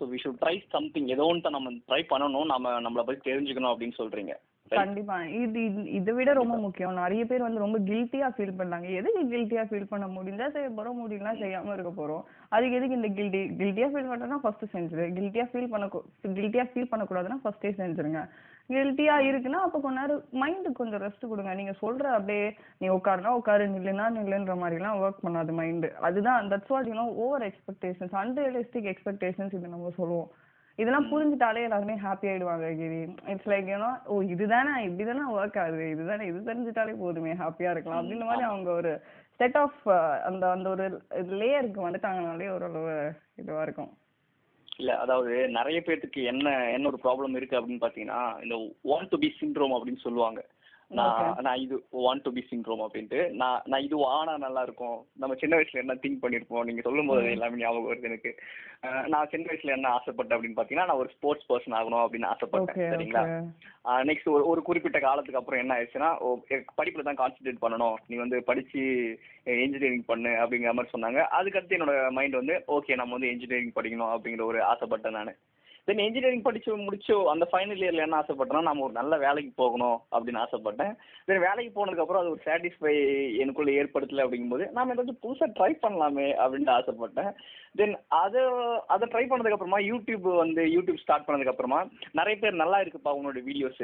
So 0.00 0.04
we 0.04 0.16
should 0.24 0.42
try 0.42 0.62
something 0.68 1.06
ஏதோ 1.06 1.24
ஒன்று 1.24 1.50
நம்ம 1.50 1.70
ட்ரை 1.70 2.04
பண்ணணும். 2.10 2.44
நம்ம 2.44 2.80
நம்மளை 2.80 3.02
பத்தி 3.02 3.32
தெரிஞ்சுக்கணும் 3.32 3.74
அப்படின்னு 3.74 3.92
சொல்றீங்க? 3.98 4.32
கண்டிப்பா. 4.68 5.24
இது 5.24 5.60
இது- 5.60 6.14
விட 6.14 6.32
ரொம்ப 6.32 6.56
முக்கியம். 6.56 6.94
நிறைய 6.94 7.24
பேர் 7.24 7.40
வந்து 7.40 7.58
ரொம்ப 7.58 7.78
கில்ட்டியா 7.78 8.30
ஃபீல் 8.36 8.56
பண்றாங்க. 8.56 8.86
எதுக்கு 8.86 9.22
கில்ட்டியா 9.22 9.64
ஃபீல் 9.64 9.86
பண்ண 9.88 10.06
முடிஞ்சா 10.06 10.50
செய்ய 10.50 10.68
போறோம் 10.68 11.08
முடியலனா 11.08 11.32
செய்யாம 11.34 11.72
இருக்க 11.72 12.02
போறோம். 12.02 12.22
அதுக்கு 12.48 12.76
எதுக்கு 12.76 12.94
இந்த 12.94 13.08
கில்ட்டி 13.08 13.40
கில்ட்டியா 13.40 13.88
ஃபீல் 13.88 14.12
பண்றேன்னா 14.12 14.36
ஃபர்ஸ்ட் 14.36 14.76
செஞ்சிரு. 14.76 14.98
கில்ட்டியா 14.98 15.48
ஃபீல் 15.52 15.68
பண்ண 15.68 15.86
கில்ட்டியா 16.22 16.68
ஃபீல் 16.74 16.86
பண்ணக்கூடாதுன்னா 16.90 17.36
ஃபர்ஸ்டே 17.44 17.68
செஞ்சிருங்க. 17.68 18.28
கில்ட்டியா 18.70 19.16
இருக்குன்னா 19.28 19.58
அப்ப 19.64 19.80
கொஞ்ச 19.82 19.98
நேரம் 20.00 20.22
மைண்டுக்கு 20.42 20.80
கொஞ்சம் 20.80 21.02
ரெஸ்ட் 21.04 21.28
கொடுங்க. 21.32 21.52
நீங்க 21.58 21.74
சொல்ற 21.82 22.06
அப்படியே 22.16 22.46
நீ 22.80 22.86
உட்காருனா 22.94 23.32
உட்காரு 23.40 23.66
நில்லுனா 23.74 24.06
நில்லுன்ற 24.16 24.54
மாதிரி 24.62 24.80
எல்லாம் 24.80 25.00
ஒர்க் 25.02 25.24
பண்ணாது 25.26 25.52
மைண்டு 25.60 25.90
அதுதான் 26.08 26.50
that's 26.52 26.72
what 26.74 26.88
you 26.90 26.96
know 27.02 27.06
over 27.26 27.44
expectations 27.50 28.16
unrealistic 28.22 28.88
expectations 28.92 29.54
இது 29.58 29.74
நம்ம 29.74 29.92
சொல்லுவோம். 30.00 30.30
இதெல்லாம் 30.78 31.10
புரிஞ்சுட்டாலே 31.10 31.60
எல்லாருமே 31.66 31.94
ஹாப்பி 32.06 32.26
ஆயிடுவாங்க 32.30 32.66
கிரி. 32.80 32.98
இட்ஸ் 33.32 33.50
லைக் 33.52 33.68
ஏன்னா 33.76 33.90
ஓ 34.12 34.16
இதுதானே 34.34 34.72
இப்படிதானே 34.88 35.22
ஒர்க் 35.36 35.60
ஆகுது 35.62 35.84
இதுதானே 35.94 36.26
இது 36.30 36.40
தெரிஞ்சுட்டாலே 36.48 36.94
போதுமே 37.02 37.32
ஹாப்பியா 37.42 37.70
இருக்கலாம் 37.74 38.00
அப்படின்ற 38.02 38.26
மாதிரி 38.30 38.46
அவங்க 38.50 38.70
ஒரு 38.80 38.92
செட் 39.40 39.56
ஆஃப் 39.62 39.80
அந்த 40.28 40.44
அந்த 40.56 40.68
ஒரு 40.74 40.84
லேயருக்கு 41.40 41.86
வந்துட்டாங்கனாலே 41.86 42.48
ஓரளவு 42.56 42.96
இதுவா 43.42 43.62
இருக்கும். 43.62 43.90
இல்ல 44.76 44.98
அதாவது 44.98 45.48
நிறைய 45.48 45.78
பேர்த்துக்கு 45.80 46.24
என்ன 46.24 46.70
என்ன 46.72 46.88
ஒரு 46.88 46.98
ப்ராப்ளம் 47.02 47.36
இருக்கு 47.36 47.58
அப்படின்னு 47.60 47.84
பாத்தீங்கன்னா 47.84 48.20
இந்த 48.42 48.56
வாண்ட் 48.84 49.08
டு 49.08 49.18
பி 49.18 49.32
சிண்ட்ரோம் 49.40 49.76
அப்படின்னு 49.76 49.96
சொல்லுவாங்க. 49.96 50.40
நான் 50.90 51.40
நான் 51.44 51.60
இது 51.62 51.76
வாண்ட் 52.02 52.24
டு 52.24 52.30
பி 52.34 52.42
சிண்ட்ரோம் 52.50 52.82
அப்படின்ட்டு 52.84 53.20
நான் 53.40 53.62
நான் 53.70 53.84
இது 53.86 53.96
ஆனா 54.16 54.32
நல்லா 54.44 54.62
இருக்கும். 54.66 54.98
நம்ம 55.22 55.36
சின்ன 55.40 55.56
வயசுல 55.56 55.82
என்ன 55.82 55.94
திங்க் 56.02 56.20
பண்ணிருப்போம்? 56.24 56.66
நீங்க 56.68 56.82
சொல்லும் 56.86 57.10
போது 57.10 57.32
எல்லாமே 57.36 57.60
ஞாபகம் 57.62 57.88
வருது 57.88 58.08
எனக்கு. 58.10 58.30
நான் 59.12 59.30
சின்ன 59.32 59.46
வயசுல 59.50 59.74
என்ன 59.76 59.88
ஆசைப்பட்டேன் 59.96 60.36
அப்படின்னு 60.36 60.58
பாத்தீங்கன்னா 60.58 60.88
நான் 60.90 61.02
ஒரு 61.04 61.10
ஸ்போர்ட்ஸ் 61.16 61.48
பர்சன் 61.50 61.76
ஆகணும் 61.78 62.04
அப்படின்னு 62.04 62.30
ஆசைப்பட்டேன் 62.32 62.92
சரிங்களா? 62.92 63.24
நெக்ஸ்ட் 64.10 64.30
ஒரு 64.34 64.44
ஒரு 64.52 64.62
குறிப்பிட்ட 64.68 65.00
காலத்துக்கு 65.06 65.40
அப்புறம் 65.40 65.62
என்ன 65.62 65.74
ஆயிடுச்சுன்னா 65.76 66.12
படிப்புல 66.80 67.06
தான் 67.08 67.20
கான்சென்ட்ரேட் 67.22 67.62
பண்ணணும். 67.64 67.98
நீ 68.08 68.16
வந்து 68.24 68.38
படிச்சு 68.50 68.84
இன்ஜினியரிங் 69.66 70.08
பண்ணு 70.12 70.32
அப்படிங்கிற 70.44 70.74
மாதிரி 70.78 70.94
சொன்னாங்க. 70.94 71.20
அதுக்கடுத்து 71.40 71.78
என்னோட 71.78 71.96
மைண்ட் 72.18 72.40
வந்து 72.40 72.56
ஓகே 72.78 73.00
நம்ம 73.02 73.18
வந்து 73.18 73.32
இன்ஜினியரிங் 73.34 73.76
படிக்கணும் 73.80 74.14
அப்படிங்கிற 74.14 74.44
ஒரு 74.52 74.60
ஆசைப்பட்டேன் 74.72 75.18
நான். 75.20 75.36
தென் 75.88 75.98
இன்ஜினியரிங் 75.98 76.46
படிச்சு 76.46 76.76
முடிச்சு 76.76 77.14
அந்த 77.30 77.44
ஃபைனல் 77.52 77.82
இயர்ல 77.82 78.04
என்ன 78.06 78.18
ஆசைப்பட்டேன்னா 78.20 78.62
நம்ம 78.62 78.84
ஒரு 78.84 78.92
நல்ல 78.92 79.16
வேலைக்கு 79.16 79.52
போகணும் 79.56 79.98
அப்படின்னு 80.12 80.40
ஆசைப்பட்டேன். 80.44 80.94
தென் 81.24 81.44
வேலைக்கு 81.46 81.70
போனதுக்கு 81.76 82.04
அப்புறம் 82.04 82.22
அது 82.22 82.30
ஒரு 82.30 82.42
சாட்டிஸ்ஃபை 82.44 82.94
எனக்குள்ள 83.36 83.70
ஏற்படுத்தல 83.82 84.24
அப்படிங்கும்போது 84.26 84.70
நாம 84.70 84.94
ஏதாச்சும் 84.94 85.22
புதுசா 85.22 85.48
ட்ரை 85.58 85.72
பண்ணலாமே 85.84 86.26
அப்படின்ட்டு 86.44 86.76
ஆசைப்பட்டேன். 86.78 87.30
தென் 87.78 87.94
அதை 88.18 88.42
அதை 88.94 89.04
ட்ரை 89.12 89.22
பண்ணதுக்கு 89.28 89.56
அப்புறமா 89.56 89.78
யூடியூப் 89.88 90.26
வந்து 90.40 90.62
யூடியூப் 90.74 91.00
ஸ்டார்ட் 91.02 91.26
பண்ணதுக்கு 91.26 91.52
அப்புறமா 91.52 91.80
நிறைய 92.18 92.36
பேர் 92.42 92.60
நல்லா 92.62 92.78
இருக்குப்பா 92.82 93.12
உன்னோட 93.18 93.40
வீடியோஸ் 93.48 93.82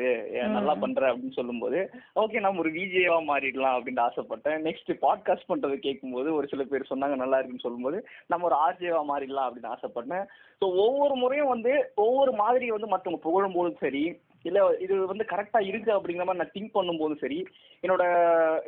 நல்லா 0.56 0.74
பண்ற 0.82 1.02
அப்படின்னு 1.12 1.38
சொல்லும்போது 1.38 1.78
ஓகே 2.22 2.42
நம்ம 2.44 2.62
ஒரு 2.64 2.72
விஜேவா 2.78 3.18
மாறிடலாம் 3.30 3.76
அப்படின்னு 3.78 4.04
ஆசைப்பட்டேன். 4.06 4.58
நெக்ஸ்ட் 4.66 4.92
பாட்காஸ்ட் 5.04 5.50
பண்றது 5.52 5.78
கேட்கும்போது 5.86 6.28
ஒரு 6.38 6.48
சில 6.52 6.64
பேர் 6.72 6.90
சொன்னாங்க 6.92 7.16
நல்லா 7.22 7.38
இருக்குன்னு 7.38 7.66
சொல்லும்போது 7.66 8.00
நம்ம 8.32 8.46
ஒரு 8.50 8.58
ஆர்ஜேவா 8.66 9.02
மாறிடலாம் 9.12 9.48
அப்படின்னு 9.48 9.72
ஆசைப்பட்டேன். 9.74 10.26
ஸோ 10.60 10.66
ஒவ்வொரு 10.84 11.16
முறையும் 11.22 11.52
வந்து 11.54 11.72
ஒவ்வொரு 12.06 12.34
மாதிரி 12.42 12.68
வந்து 12.76 12.92
மற்றவங்க 12.92 13.22
புகழும் 13.26 13.56
போதும் 13.58 13.82
சரி 13.84 14.04
இல்ல 14.44 14.60
இது 14.84 14.94
வந்து 15.12 15.24
கரெக்டா 15.32 15.60
இருக்கு 15.70 15.90
அப்படிங்கிற 15.96 16.24
மாதிரி 16.28 16.42
நான் 16.42 16.54
திங்க் 16.54 16.76
பண்ணும்போதும் 16.76 17.22
சரி 17.24 17.40
என்னோட 17.84 18.04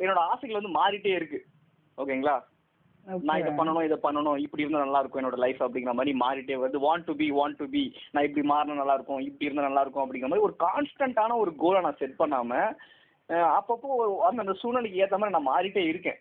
என்னோட 0.03 0.19
ஆசைகள் 0.33 0.59
வந்து 0.59 0.77
மாறிட்டே 0.79 1.15
இருக்கு. 1.19 1.39
ஓகேங்களா 1.97 2.35
நான் 3.27 3.41
இதை 3.41 3.51
பண்ணணும் 3.57 3.85
இதை 3.87 3.97
பண்ணணும் 4.03 4.37
இப்படி 4.43 4.63
இருந்தா 4.63 4.83
நல்லா 4.83 5.01
இருக்கும் 5.01 5.21
என்னோட 5.21 5.37
லைஃப் 5.43 5.61
அப்படிங்கிற 5.63 5.93
மாதிரி 5.99 6.13
மாறிட்டே 6.23 6.55
வருது. 6.61 6.79
Want 6.87 7.07
to 7.09 7.15
be 7.21 7.27
want 7.39 7.59
to 7.61 7.65
be 7.75 7.83
நான் 8.13 8.27
இப்படி 8.27 8.43
மாறினா 8.53 8.81
நல்லா 8.81 8.97
இருக்கும் 8.97 9.23
இப்படி 9.29 9.47
இருந்தா 9.47 9.67
நல்லா 9.67 9.83
இருக்கும் 9.85 10.03
அப்படிங்கிற 10.05 10.29
மாதிரி 10.31 10.47
ஒரு 10.47 10.55
கான்ஸ்டன்டான 10.65 11.37
ஒரு 11.43 11.53
கோலை 11.63 11.81
நான் 11.87 11.99
செட் 12.01 12.19
பண்ணாம 12.21 12.61
அப்பப்போ 13.57 13.89
அந்த 14.29 14.53
சூழ்நிலைக்கு 14.61 15.01
ஏத்த 15.03 15.17
மாதிரி 15.19 15.35
நான் 15.37 15.51
மாறிட்டே 15.53 15.83
இருக்கேன். 15.91 16.19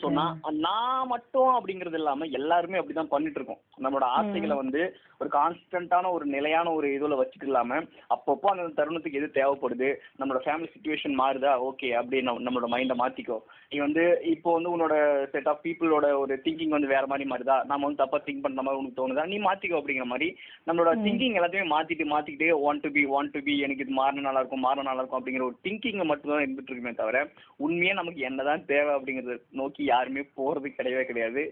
ஸோ 0.00 0.08
நான் 0.16 0.36
நான் 0.64 1.08
மட்டும் 1.08 1.50
அப்படிங்கிறது 1.54 1.98
இல்லாம 2.00 2.26
எல்லாருமே 2.38 2.78
அப்படிதான் 2.78 3.10
பண்ணிட்டு 3.12 3.38
இருக்கோம் 3.40 3.62
நம்மளோட 3.78 4.06
ஆசைகளை 4.18 4.54
வந்து 4.60 4.82
ஒரு 5.20 5.28
கான்ஸ்டன்டான 5.30 6.10
ஒரு 6.16 6.24
நிலையான 6.34 6.72
ஒரு 6.76 6.86
இதுல 6.96 7.16
வச்சுட்டு 7.20 7.46
இல்லாம 7.48 7.78
அப்பப்போ 8.14 8.48
அந்த 8.52 8.64
தருணத்துக்கு 8.78 9.20
எது 9.20 9.28
தேவைப்படுது 9.36 9.88
நம்மளோட 10.18 10.40
ஃபேமிலி 10.44 10.68
சுச்சுவேஷன் 10.74 11.16
மாறுதா? 11.20 11.52
ஓகே 11.68 11.88
அப்படியே 11.98 12.22
நம்ம 12.26 12.44
நம்மளோட 12.46 12.68
மைண்டை 12.74 12.96
மாத்திக்கோ. 13.02 13.38
நீ 13.72 13.78
வந்து 13.78 14.04
இப்போ 14.34 14.52
வந்து 14.56 14.72
உன்னோட 14.74 14.94
செட் 15.32 15.50
ஆஃப் 15.52 15.62
பீப்புளோட 15.64 16.08
ஒரு 16.22 16.36
திங்கிங் 16.44 16.76
வந்து 16.76 16.92
வேற 16.94 17.04
மாதிரி 17.12 17.26
மாறுதா? 17.32 17.56
நம்ம 17.70 17.84
வந்து 17.86 18.02
தப்பா 18.02 18.20
திங்க் 18.26 18.44
பண்ண 18.46 18.64
மாதிரி 18.66 18.80
உனக்கு 18.82 19.00
தோணுதா? 19.00 19.26
நீ 19.32 19.38
மாத்திக்கோ 19.48 19.80
அப்படிங்கிற 19.80 20.08
மாதிரி 20.12 20.28
நம்மளோட 20.68 20.92
திங்கிங் 21.06 21.36
எல்லாத்தையுமே 21.40 21.72
மாத்திட்டு 21.74 22.06
மாத்திக்கிட்டே 22.14 22.50
want 22.64 22.84
to 22.86 22.92
be 22.96 23.04
want 23.14 23.34
to 23.36 23.42
be 23.48 23.56
எனக்கு 23.66 23.86
இது 23.86 23.98
மாறின 24.00 24.26
நல்லா 24.28 24.42
இருக்கும் 24.42 24.64
மாறின 24.66 24.88
நல்லா 24.90 25.02
இருக்கும் 25.02 25.20
அப்படிங்கிற 25.20 25.46
ஒரு 25.50 25.58
திங்கிங் 25.66 26.00
மட்டும் 26.04 26.32
தான் 26.32 26.44
இருந்துட்டு 26.44 26.70
இருக்குமே 26.70 26.94
தவிர 26.94 27.18
உண்மையா 27.60 27.94
நமக்கு 28.00 28.22
என்னதான் 28.30 28.66
தேவை 28.72 28.92
அப்படிங்கறத 28.96 29.38
நோக்கி 29.64 29.84
யாருமே 29.92 30.24
போறது 30.40 30.70
கிடையவே 30.78 31.04
கிடையாது. 31.10 31.44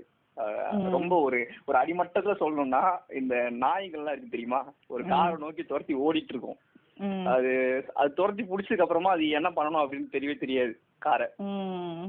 ரொம்ப 0.96 1.14
ஒரு 1.27 1.38
ஒரு 1.68 1.77
அடிமட்டத்துல 1.81 2.35
சொல்லணும்னா 2.42 2.85
இந்த 3.20 3.35
நாய்கள்லாம் 3.64 4.14
இருக்கு 4.14 4.35
தெரியுமா? 4.35 4.61
ஒரு 4.94 5.03
காரை 5.11 5.35
நோக்கி 5.42 5.64
துரத்தி 5.64 5.94
ஓடிட்டு 6.07 6.35
இருக்கும் 6.35 6.61
அது 7.33 7.53
அது 8.01 8.11
துரத்தி 8.16 8.42
புடிச்சதுக்கு 8.48 8.85
அப்புறமா 8.85 9.11
அது 9.14 9.29
என்ன 9.38 9.48
பண்ணணும் 9.57 9.83
அப்படின்னு 9.83 10.14
தெரியவே 10.14 10.35
தெரியாது 10.42 10.72
காரை. 11.05 11.27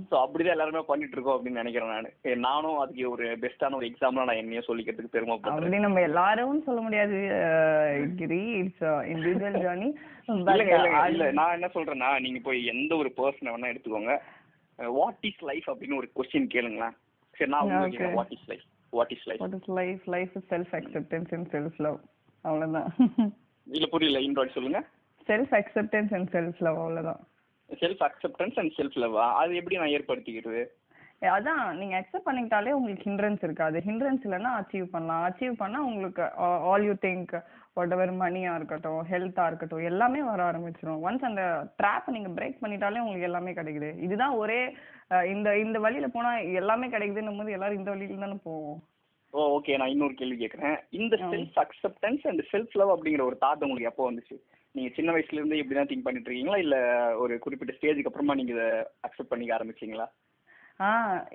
சோ 0.09 0.15
அப்படிதான் 0.23 0.55
எல்லாருமே 0.55 0.81
பண்ணிட்டு 0.89 1.15
இருக்கோம் 1.15 1.35
அப்படின்னு 1.37 1.61
நினைக்கிறேன் 1.61 1.93
நானு. 1.93 2.09
நானும் 2.45 2.79
அதுக்கு 2.81 3.05
ஒரு 3.13 3.25
பெஸ்டான 3.43 3.77
ஒரு 3.79 3.87
எக்ஸாம்பிளா 3.89 4.27
நான் 4.29 4.41
என்னைய 4.41 4.61
சொல்லிக்கிறதுக்கு 4.67 5.21
அப்படி 5.51 5.79
நம்ம 5.85 6.03
எல்லாரும் 6.09 6.65
சொல்ல 6.67 6.81
முடியாது 6.87 7.17
கிரி. 8.21 8.41
இட்ஸ் 8.61 8.85
இண்டிவிஜுவல் 9.13 9.59
ஜர்னி 9.65 9.89
இல்ல. 11.13 11.25
நான் 11.39 11.55
என்ன 11.57 11.69
சொல்றேன்னா 11.75 12.11
நீங்க 12.25 12.41
போய் 12.47 12.71
எந்த 12.73 12.93
ஒரு 13.01 13.11
பர்சனை 13.19 13.51
வேணா 13.53 13.71
எடுத்துக்கோங்க. 13.73 14.15
வாட் 14.77 15.15
இஸ் 15.21 15.43
லைஃப் 15.43 15.69
அப்படின்னு 15.71 15.97
ஒரு 15.97 16.09
கொஸ்டின் 16.15 16.47
கேளுங்களேன். 16.53 16.95
சரி 17.37 17.51
நான் 17.51 17.63
உங்களுக்கு. 17.63 18.09
What 18.13 18.31
is 18.31 18.47
life 18.47 18.65
what 18.89 19.11
is 19.11 19.27
life 19.27 19.41
what 19.41 19.53
is 19.53 19.69
life 19.69 20.03
life 20.05 20.31
is 20.35 20.53
self 20.53 20.73
acceptance 20.79 21.33
and 21.33 21.47
self 21.55 21.77
love 21.77 21.97
அவ்வளவுதான். 22.41 22.93
இல்ல 23.67 23.87
புரியல 23.87 24.19
இன்ட்ராய்ட் 24.19 24.53
சொல்லுங்க. 24.53 24.87
Self 25.27 25.53
acceptance 25.59 26.13
and 26.15 26.29
self 26.29 26.59
love 26.59 26.77
அவ்வளவுதான். 26.77 27.21
Self 27.69 28.01
acceptance 28.07 28.59
and 28.59 28.73
self 28.77 28.97
love 28.97 29.17
அது 29.17 29.55
எப்படி 29.55 29.75
நான் 29.75 29.95
ஏற்படுத்திக்கிறது? 29.97 30.63
அதான் 31.35 31.63
நீங்க 31.79 31.95
அக்செப்ட் 31.97 32.27
பண்ணிக்கிட்டாலே 32.27 32.75
உங்களுக்கு 32.77 33.07
ஹிண்ட்ரன்ஸ் 33.09 33.43
இருக்காது. 33.47 33.77
ஹிண்ட்ரன்ஸ் 33.87 34.23
இல்லைன்னா 34.27 34.51
அச்சீவ் 34.59 34.87
பண்ணலாம். 34.95 35.25
அச்சீவ் 35.27 35.55
பண்ணா 35.61 35.81
உங்களுக்கு 35.89 36.23
all 36.71 36.85
you 36.87 36.95
think 37.05 37.33
what 37.77 37.93
ever 37.95 38.11
மணியா 38.23 38.51
இருக்கட்டும் 38.59 39.01
ஹெல்த்தா 39.11 39.43
இருக்கட்டும் 39.49 39.85
எல்லாமே 39.91 40.21
வர 40.29 40.41
ஆரம்பிச்சிடும் 40.49 41.03
ஒன்ஸ் 41.07 41.27
அந்த 41.29 41.43
ட்ராப்பை 41.81 42.13
நீங்க 42.15 42.31
பிரேக் 42.37 42.61
பண்ணிட்டாலே 42.63 43.03
உங்களுக்கு 43.03 43.29
எல்லாமே 43.29 43.53
கிடைக்குது. 43.59 43.91
இதுதான் 44.07 44.35
ஒரே 44.41 44.59
இந்த 45.33 45.49
இந்த 45.65 45.79
வழியில 45.85 46.07
போனா 46.15 46.33
எல்லாமே 46.61 46.87
கிடைக்குதுன்னும் 46.95 47.39
போது 47.41 47.55
எல்லாரும் 47.57 47.79
இந்த 47.79 47.91
வழியில 47.93 48.25
தானே 48.25 48.37
போவோம். 48.49 48.81
ஓ 49.33 49.43
ஓகே 49.57 49.77
நான் 49.79 49.93
இன்னொரு 49.93 50.13
கேள்வி 50.17 50.37
கேட்குறேன். 50.41 50.75
இந்த 50.89 51.15
self 51.31 51.55
acceptance 51.63 52.25
and 52.29 52.43
self 52.51 52.75
love 52.79 52.93
அப்படிங்கிற 52.95 53.23
ஒரு 53.29 53.37
தாட் 53.45 53.63
உங்களுக்கு 53.67 53.91
எப்போ 53.91 54.03
வந்துச்சு? 54.09 54.35
நீங்க 54.75 54.89
சின்ன 54.97 55.09
வயசுல 55.13 55.39
இருந்து 55.39 55.57
இப்படி 55.61 55.77
தான் 55.77 55.89
திங்க் 55.89 56.05
பண்ணிட்டு 56.05 56.29
இருக்கீங்களா? 56.29 56.59
இல்ல 56.65 56.77
ஒரு 57.23 57.33
குறிப்பிட்ட 57.45 57.73
ஸ்டேஜுக்கு 57.77 58.11
அப்புறமா 58.11 58.35
நீங்க 58.39 58.53
இதை 58.57 58.67
அக்செப்ட் 59.07 59.31
பண்ணிக்க 59.31 59.57
ஆரம்பிச்சீங்களா? 59.57 60.07
ஆ 60.79 60.89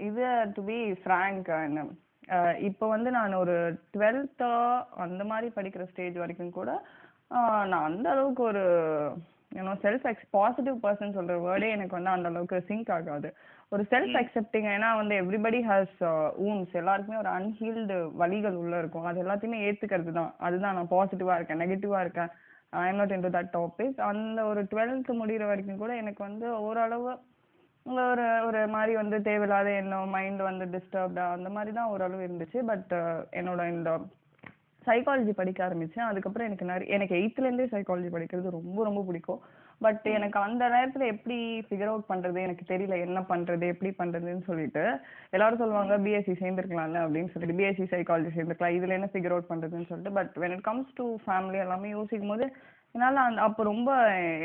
இது 0.08 0.24
டு 0.56 0.62
பி 0.70 0.78
ஃப்ரேங்க் 1.02 1.48
இப்போ 2.68 2.86
வந்து 2.94 3.10
நான் 3.18 3.40
ஒரு 3.42 3.54
டுவெல்த்தோ 3.94 4.52
அந்த 5.04 5.22
மாதிரி 5.30 5.48
படிக்கிற 5.56 5.84
ஸ்டேஜ் 5.90 6.16
வரைக்கும் 6.22 6.56
கூட 6.58 6.70
நான் 7.70 7.86
அந்த 7.88 8.06
அளவுக்கு 8.14 8.42
ஒரு 8.50 8.64
ஏன்னோ 9.60 9.72
செல்ஃப் 9.84 10.06
எக்ஸ் 10.10 10.26
பாசிட்டிவ் 10.36 10.76
பர்சன் 10.82 11.14
சொல்ற 11.18 11.34
வேர்டே 11.44 11.68
எனக்கு 11.76 11.96
வந்து 11.98 12.12
அந்த 12.14 12.28
அளவுக்கு 12.30 12.58
சிங்க் 12.70 12.90
ஆகாது. 12.96 13.28
ஒரு 13.72 13.82
செல்ஃப் 13.92 14.16
அக்செப்டிங் 14.20 14.68
ஏன்னா 14.74 14.90
வந்து 15.00 15.14
எவ்ரிபடி 15.22 15.60
ஹாஸ் 15.68 15.96
ஊன்ஸ் 16.46 16.74
எல்லாருக்குமே 16.80 17.20
ஒரு 17.22 17.30
அன்ஹீல்டு 17.36 17.96
வலிகள் 18.22 18.58
உள்ள 18.62 18.74
இருக்கும். 18.82 19.08
அது 19.10 19.22
எல்லாத்தையுமே 19.24 19.62
ஏத்துக்கிறது 19.68 20.12
தான். 20.20 20.30
அதுதான் 20.46 20.76
நான் 20.78 20.92
பாசிட்டிவா 20.96 21.36
இருக்கேன் 21.38 21.62
நெகட்டிவா 21.64 22.00
இருக்கேன். 22.06 22.30
I 22.80 22.86
am 22.90 23.00
not 23.00 23.14
in 23.16 23.24
to 23.26 23.32
that 23.36 23.52
topic 23.56 23.98
அந்த 24.10 24.40
ஒரு 24.50 24.62
டுவெல்த் 24.72 25.10
முடிகிற 25.22 25.44
வரைக்கும் 25.52 25.82
கூட 25.84 25.92
எனக்கு 26.02 26.22
வந்து 26.28 26.48
ஓரளவு 26.68 27.10
ஒரு 27.88 28.46
ஒரு 28.46 28.68
மாதிரி 28.68 28.94
வந்து 28.94 29.22
தேவையில்லாத 29.22 29.70
எண்ணம் 29.70 30.10
மைண்ட் 30.10 30.40
வந்து 30.40 30.64
டிஸ்டர்ப்டா 30.64 31.24
அந்த 31.36 31.48
மாதிரி 31.48 31.74
தான் 31.74 31.88
ஓரளவு 31.88 32.26
இருந்துச்சு. 32.26 32.58
பட் 32.66 32.92
என்னோட 33.32 33.68
இந்த 33.68 33.90
சைக்காலஜி 34.86 35.30
படிக்க 35.30 35.68
ஆரம்பிச்சேன். 35.68 36.08
அதுக்கப்புறம் 36.10 36.46
எனக்கு 36.46 36.66
நிறைய 36.66 36.94
எனக்கு 36.94 37.14
எயித்துல 37.16 37.48
இருந்தே 37.48 37.64
சைக்காலஜி 37.64 38.10
படிக்கிறது 38.16 38.50
ரொம்ப 38.50 38.84
ரொம்ப 38.84 39.02
பிடிக்கும். 39.02 39.40
பட் 39.80 40.06
எனக்கு 40.06 40.40
அந்த 40.40 40.68
நேரத்துல 40.68 41.06
எப்படி 41.06 41.66
ஃபிகர் 41.70 41.90
அவுட் 41.92 42.08
பண்றது 42.08 42.38
எனக்கு 42.38 42.76
தெரியல 42.76 43.00
என்ன 43.00 43.20
பண்றது 43.28 43.64
எப்படி 43.74 43.90
பண்றதுன்னு 43.98 44.42
சொல்லிட்டு. 44.42 44.98
எல்லாரும் 45.30 45.58
சொல்லுவாங்க 45.58 45.98
பிஎஸ்சி 45.98 46.34
சேர்ந்துருக்கலாம்ல 46.40 47.04
அப்படின்னு 47.06 47.32
சொல்லிட்டு 47.34 47.60
பிஎஸ்சி 47.60 47.86
சைக்காலஜி 47.94 48.30
சேர்ந்துருக்கலாம். 48.36 48.76
இதுல 48.78 48.88
என்ன 48.88 49.08
ஃபிகர் 49.12 49.34
அவுட் 49.36 49.50
பண்றதுன்னு 49.52 49.86
சொல்லிட்டு. 49.86 50.12
பட் 50.12 50.32
when 50.36 50.54
it 50.56 50.68
comes 50.68 50.88
to 50.96 51.04
family 51.26 51.58
எல்லாமே 51.58 51.88
யோசிக்கும் 51.88 52.28
போது 52.28 52.52
என்னால 52.94 53.22
அந்த 53.22 53.40
அப்போ 53.42 53.62
ரொம்ப 53.64 53.90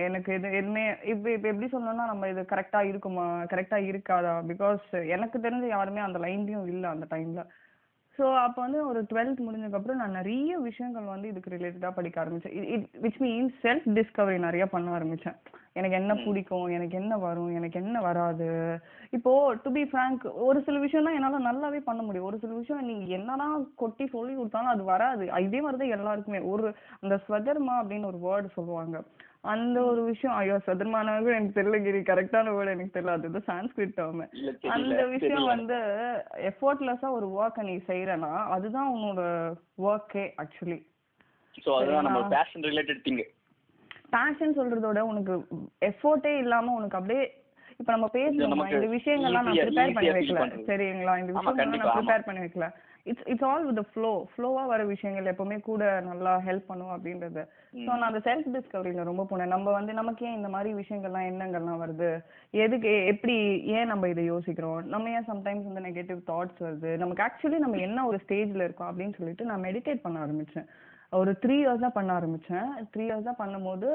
எனக்கு 0.06 0.32
இது 0.36 0.48
எதுவுமே 0.54 0.82
இப்போ 1.12 1.28
இப்போ 1.32 1.48
எப்படி 1.50 1.68
சொல்லணும்னா 1.68 2.06
நம்ம 2.06 2.28
இது 2.28 2.42
கரெக்டாக 2.50 2.90
இருக்குமா 2.90 3.24
கரெக்டாக 3.52 3.88
இருக்காதா? 3.90 4.34
பிகாஸ் 4.50 4.86
எனக்கு 5.16 5.38
தெரிஞ்ச 5.40 5.66
யாருமே 5.70 6.02
அந்த 6.02 6.20
லைன்லையும் 6.20 6.68
இல்லை 6.68 6.90
அந்த 6.90 7.06
டைமில் 7.12 7.44
ஸோ 8.18 8.26
அப்போ 8.46 8.60
வந்து 8.62 8.80
ஒரு 8.88 9.00
டுவெல்த் 9.10 9.40
முடிஞ்சதுக்கப்புறம் 9.46 10.00
நான் 10.02 10.18
நிறைய 10.18 10.58
விஷயங்கள் 10.66 11.14
வந்து 11.14 11.28
இதுக்கு 11.32 11.54
ரிலேட்டடாக 11.54 11.98
படிக்க 11.98 12.18
ஆரம்பிச்சேன். 12.24 12.56
It 12.76 12.86
which 13.06 13.20
means 13.26 13.56
self 13.64 13.88
discovery 13.98 14.38
நிறைய 14.48 14.66
பண்ண 14.74 14.90
ஆரம்பிச்சேன். 14.98 15.38
எனக்கு 15.80 15.98
என்ன 16.00 16.14
பிடிக்கும் 16.26 16.68
எனக்கு 16.78 16.96
என்ன 17.02 17.14
வரும் 17.18 17.54
எனக்கு 17.60 17.78
என்ன 17.84 17.98
வராது. 18.08 18.50
இப்போ 19.18 19.32
டு 19.64 19.70
பி 19.78 19.84
ஃப்ரேங்க் 19.92 20.24
ஒரு 20.48 20.60
சில 20.68 20.80
விஷயம் 20.80 21.08
தான் 21.08 21.18
என்னால் 21.20 21.48
நல்லாவே 21.50 21.80
பண்ண 21.90 22.02
முடியும். 22.04 22.28
ஒரு 22.30 22.38
சில 22.44 22.54
விஷயம் 22.60 22.88
நீங்க 22.90 23.06
என்னதான் 23.20 23.56
கொட்டி 23.76 24.08
சொல்லி 24.16 24.34
கொடுத்தாலும் 24.36 24.74
அது 24.76 24.84
வராது. 24.94 25.26
இதே 25.48 25.62
மாதிரி 25.62 25.82
தான் 25.82 25.96
எல்லாருக்குமே. 26.00 26.42
ஒரு 26.54 26.68
அந்த 27.04 27.18
ஸ்வதர்மா 27.26 27.76
அப்படின்னு 27.82 28.12
ஒரு 28.14 28.22
வேர்டு 28.28 28.58
சொல்லுவாங்க. 28.58 28.98
அந்த 29.44 29.78
ஒரு 29.84 30.02
விஷயம். 30.04 30.36
ஐயோ 30.36 30.58
சதுர்மானாவே 30.66 31.34
எனக்கு 31.34 31.58
தெரியல 31.58 31.78
கிரி. 31.84 32.00
கரெக்டான 32.04 32.52
வேர்டு 32.56 32.74
எனக்கு 32.74 32.96
தெரியல. 32.96 33.16
அது 33.20 33.42
சான்ஸ்கிரிட் 33.48 33.96
டேர்ம் 33.98 34.22
அந்த 34.76 35.04
விஷயம் 35.14 35.50
வந்து 35.50 35.78
எஃபோர்ட்லெஸ்ஸா 36.52 37.10
ஒரு 37.18 37.28
ஒர்க்கை 37.38 37.64
நீ 37.64 37.76
செய்யறனா 37.90 38.32
அதுதான் 38.56 38.92
உன்னோட 38.96 39.22
ஒர்க்கே 39.86 40.26
ஆக்சுவலி 40.44 40.80
சோ 41.56 41.72
அதுதான் 41.80 42.08
நம்ம? 42.08 42.22
பேஷன் 42.32 42.66
ரிலேட்டட் 42.70 43.04
திங் 43.06 43.22
பேஷன் 44.16 44.58
சொல்றதோட 44.58 45.00
உனக்கு 45.12 45.34
எஃபோர்ட்டே 45.86 46.34
இல்லாம 46.38 46.74
உனக்கு 46.74 47.00
அப்படியே 47.00 47.24
இப்ப 47.80 47.90
நம்ம 47.92 48.08
பேசணும் 48.16 48.60
இந்த 48.72 48.90
விஷயங்கள்லாம் 48.96 49.46
நான் 49.48 49.60
ப்ரிப்பேர் 49.60 49.96
பண்ணி 49.96 50.12
வைக்கல. 50.12 50.42
சரிங்களா? 50.68 51.14
இந்த 51.22 51.32
விஷயங்கள்லாம் 51.34 51.84
நான். 51.84 51.96
ப்ரிப்பேர் 51.98 52.28
பண்ணி 52.28 52.42
வைக்கல. 52.44 52.66
It's 53.06 53.26
it's 53.32 53.46
all 53.48 53.66
with 53.68 53.80
flow 53.94 54.12
ஃப்ளோவா 54.32 54.62
வர 54.72 54.82
விஷயங்கள் 54.92 55.30
எப்பவுமே 55.32 55.58
கூட 55.68 55.84
நல்லா 56.10 56.34
ஹெல்ப் 56.46 56.70
பண்ணும் 56.70 56.94
அப்படின்றது. 56.96 57.42
ஸோ 57.74 57.90
நான் 57.90 58.08
அந்த 58.10 58.22
செல்ஃப் 58.28 58.48
டிஸ்கவரியில 58.56 59.04
ரொம்ப 59.10 59.24
போனேன். 59.32 59.54
நம்ம 59.56 59.72
வந்து 59.78 59.94
நமக்கு 60.00 60.26
ஏன் 60.28 60.38
இந்த 60.40 60.50
மாதிரி 60.56 60.72
விஷயங்கள்லாம் 60.82 61.28
எண்ணங்கள்லாம் 61.32 61.82
வருது. 61.84 62.12
எதுக்கு 62.66 62.94
எப்படி 63.14 63.36
ஏன் 63.76 63.92
நம்ம 63.94 64.10
இதை 64.14 64.26
யோசிக்கிறோம்? 64.34 64.80
நம்ம 64.96 65.12
ஏன் 65.18 65.30
சம்டைம்ஸ் 65.32 65.70
இந்த 65.72 65.84
நெகட்டிவ் 65.90 66.22
தாட்ஸ் 66.32 66.64
வருது? 66.68 66.92
நமக்கு 67.04 67.26
ஆக்சுவலி 67.28 67.60
நம்ம 67.66 67.82
என்ன 67.88 68.06
ஒரு 68.12 68.20
ஸ்டேஜ்ல 68.26 68.68
இருக்கோம் 68.68 68.92
அப்படின்னு 68.92 69.18
சொல்லிட்டு 69.20 69.50
நான் 69.52 69.66
மெடிடேட் 69.68 70.04
பண்ண 70.08 70.20
ஆரம்பிச்சேன். 70.26 70.68
ஒரு 71.22 71.32
த்ரீ 71.46 71.56
இயர்ஸ் 71.64 71.86
தான் 71.86 71.98
பண்ண 72.00 72.12
ஆரம்பிச்சேன். 72.20 72.70
த்ரீ 72.94 73.04
இயர்ஸ் 73.08 73.30
தான் 73.30 73.42
பண்ணும்போது 73.44 73.90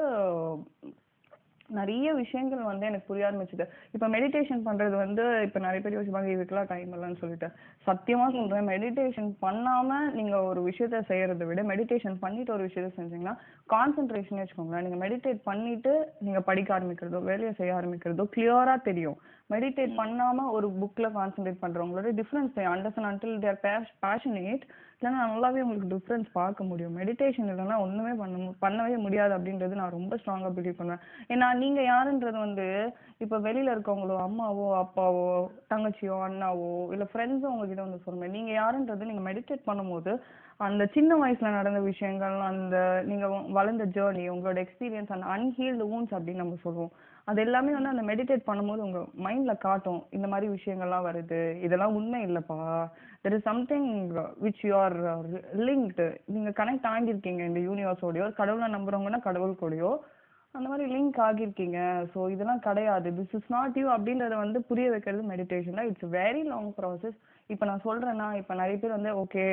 நிறைய 1.79 2.13
விஷயங்கள் 2.13 2.61
வந்து 2.69 2.85
எனக்கு 2.89 3.07
புரிய 3.09 3.27
ஆரம்பிச்சுது. 3.29 3.65
இப்போ 3.95 4.07
மெடிடேஷன் 4.15 4.63
பண்றது 4.67 4.95
வந்து 5.03 5.23
இப்போ 5.47 5.59
நிறைய 5.59 5.81
பேர் 5.83 5.97
யோசிப்பாங்க 5.97 6.29
இதுக்கெல்லாம் 6.35 6.69
டைம் 6.73 6.93
இல்லைன்னு 6.97 7.21
சொல்லிட்டு. 7.23 7.49
சத்தியமா 7.87 8.27
சொல்றேன் 8.37 8.69
மெடிடேஷன் 8.73 9.29
பண்ணாம 9.45 9.99
நீங்க 10.19 10.35
ஒரு 10.43 10.61
விஷயத்த 10.69 11.03
செய்யறதை 11.11 11.47
விட 11.49 11.63
மெடிடேஷன் 11.71 12.17
பண்ணிட்டு 12.25 12.53
ஒரு 12.53 12.65
விஷயத்த 12.69 12.91
செஞ்சீங்கன்னா 12.99 13.35
கான்சென்ட்ரேஷன் 13.75 14.41
வச்சுக்கோங்களேன். 14.41 14.85
நீங்க 14.87 14.99
மெடிடேட் 15.05 15.41
பண்ணிட்டு 15.49 15.93
நீங்க 16.19 16.41
படிக்க 16.51 16.79
ஆரம்பிக்கிறதோ 16.79 17.21
வேலையை 17.31 17.53
செய்ய 17.53 17.79
ஆரம்பிக்கிறதோ 17.79 18.25
கிளியரா 18.35 18.75
தெரியும். 18.89 19.19
மெடிடேட் 19.49 19.93
பண்ணாம 19.97 20.49
ஒரு 20.51 20.67
புக்ல 20.69 21.07
concentrate 21.09 21.61
பண்றவங்களோட 21.61 22.19
difference 22.19 22.57
understand 22.73 23.09
until 23.11 23.39
they're 23.39 23.59
passionate 24.01 24.63
இல்லைன்னா 25.01 25.19
நல்லாவே 25.25 25.59
உங்களுக்கு 25.59 25.91
டிஃப்ரென்ஸ் 25.95 26.25
பார்க்க 26.33 26.63
முடியும். 26.63 26.97
மெடிடேஷன் 26.97 27.49
இல்லைன்னா 27.49 27.79
ஒண்ணுமே 27.79 28.11
பண்ண 28.13 28.53
பண்ணவே 28.61 28.97
முடியாது 28.97 29.37
அப்படின்றது 29.37 29.67
நான் 29.67 29.89
ரொம்ப 29.89 30.15
ஸ்ட்ராங்கா 30.15 30.49
பிலீவ் 30.57 30.71
பண்ணுவேன். 30.71 31.01
ஏன்னா 31.27 31.53
நீங்க 31.53 31.81
யாருன்றது 31.81 32.37
வந்து 32.37 32.93
இப்ப 33.17 33.39
வெளியில 33.39 33.73
இருக்கவங்களோ 33.75 34.17
அம்மாவோ 34.27 34.65
அப்பாவோ 34.81 35.25
தங்கச்சியோ 35.69 36.17
அண்ணாவோ 36.27 36.91
இல்ல 36.91 37.07
ஃப்ரெண்ட்ஸோ 37.13 37.49
உங்ககிட்ட 37.53 37.81
வந்து 37.81 38.01
சொல்லுங்க. 38.05 38.27
நீங்க 38.27 38.51
யாருன்றது 38.61 39.05
நீங்க 39.05 39.33
மெடிடேட் 39.33 39.67
பண்ணும்போது 39.67 40.13
அந்த 40.57 40.85
சின்ன 40.85 41.15
வயசுல 41.15 41.49
நடந்த 41.51 41.79
விஷயங்கள் 41.79 42.39
அந்த 42.39 43.03
நீங்க 43.05 43.27
வ- 43.27 43.51
வளர்ந்த 43.51 43.85
ஜேர்னி 43.85 44.25
உங்களோட 44.29 44.65
எக்ஸ்பீரியன்ஸ் 44.65 45.13
அந்த 45.17 45.27
அன்ஹீல்டு 45.27 45.87
wounds 45.91 46.11
அப்படின்னு 46.11 46.35
நம்ம 46.35 46.55
சொல்லுவோம். 46.63 46.91
அது 47.29 47.39
எல்லாமே 47.45 47.71
வந்து 47.77 47.91
அந்த 47.91 48.03
மெடிடேட் 48.09 48.47
பண்ணும்போது 48.49 48.81
உங்க 48.87 48.99
மைண்ட்ல 49.25 49.53
காட்டும். 49.57 50.01
இந்த 50.17 50.27
மாதிரி 50.33 50.47
விஷயங்கள்லாம் 50.53 51.07
வருது. 51.09 51.39
இதெல்லாம் 51.65 51.95
உண்மை 51.99 52.21
இல்லப்பா. 52.27 52.57
There 53.23 53.35
is 53.37 53.47
something 53.49 53.89
which 54.45 54.63
you 54.67 54.73
are 54.83 54.97
linked 55.67 56.07
நீங்க 56.35 56.51
கனெக்ட் 56.59 56.87
ஆகியிருக்கீங்க 56.93 57.43
இந்த 57.49 57.61
யூனிவர்ஸோடையோ 57.69 58.27
கடவுளை 58.39 58.69
நம்புறவங்கன்னா 58.77 59.21
கடவுள் 59.27 59.59
கூடயோ 59.63 59.91
அந்த 60.55 60.67
மாதிரி 60.69 60.85
லிங்க் 60.93 61.17
ஆகியிருக்கீங்க. 61.25 61.79
ஸோ 62.13 62.19
இதெல்லாம் 62.35 62.63
கிடையாது. 62.67 63.09
திஸ் 63.17 63.35
இஸ் 63.39 63.51
நாட் 63.55 63.75
யூ 63.81 63.87
அப்படின்றத 63.95 64.37
வந்து 64.43 64.61
புரிய 64.69 64.87
வைக்கிறது 64.93 65.23
meditation 65.33 65.83
it's 65.89 66.07
very 66.19 66.41
long 66.51 66.71
process 66.79 67.17
இப்போ 67.53 67.65
நான் 67.69 67.85
சொல்கிறேன்னா 67.85 68.25
இப்போ 68.39 68.53
நிறைய 68.53 68.77
பேர் 68.81 68.95
வந்து 68.95 69.11
ஓகே 69.21 69.43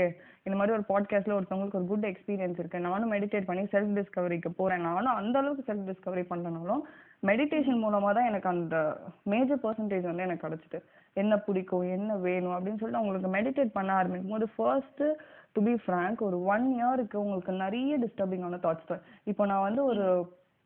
இந்த 0.46 0.54
மாதிரி 0.58 0.74
ஒரு 0.76 0.84
பாட்காஸ்ட்டில் 0.88 1.36
ஒருத்தவங்களுக்கு 1.36 1.78
ஒரு 1.80 1.90
குட் 1.92 2.08
எக்ஸ்பீரியன்ஸ் 2.10 2.58
இருக்குது 2.60 2.86
நானும் 2.86 3.12
மெடிடேட் 3.12 3.48
பண்ணி 3.50 3.62
செல்ஃப் 3.74 3.94
டிஸ்கவரிக்கு 3.98 4.50
போகிறேன் 4.60 4.86
நானும் 4.88 5.18
அந்த 5.20 5.36
அளவுக்கு 5.38 5.68
செல்ஃப் 5.68 5.88
டிஸ்கவரி 5.90 6.24
பண்ணனாலும் 6.32 6.82
மெடிடேஷன் 7.22 7.82
மூலமாக 7.84 8.12
தான் 8.16 8.28
எனக்கு 8.30 8.48
அந்த 8.54 8.76
மேஜர் 9.32 9.62
பர்சன்டேஜ் 9.64 10.08
வந்து 10.10 10.26
எனக்கு 10.26 10.46
கிடச்சிது. 10.46 10.78
என்ன 11.22 11.34
பிடிக்கும் 11.46 11.84
என்ன 11.96 12.16
வேணும் 12.26 12.54
அப்படின்னு 12.56 12.80
சொல்லிட்டு 12.80 13.02
உங்களுக்கு 13.04 13.28
மெடிடேட் 13.36 13.76
பண்ண 13.76 13.90
ஆரம்பிக்கும் 13.98 14.34
போது 14.34 14.48
ஃபர்ஸ்ட்டு 14.56 15.06
டு 15.54 15.60
பி 15.68 15.74
ஃப்ரேங்க் 15.84 16.26
ஒரு 16.28 16.38
ஒன் 16.54 16.66
இயருக்கு 16.78 17.16
உங்களுக்கு 17.24 17.52
நிறைய 17.64 17.98
டிஸ்டர்பிங்கான 18.02 18.58
தாட்ஸ் 18.64 18.90
தான் 18.90 19.04
இப்போ 19.30 19.46
நான் 19.52 19.66
வந்து 19.68 19.84
ஒரு 19.92 20.04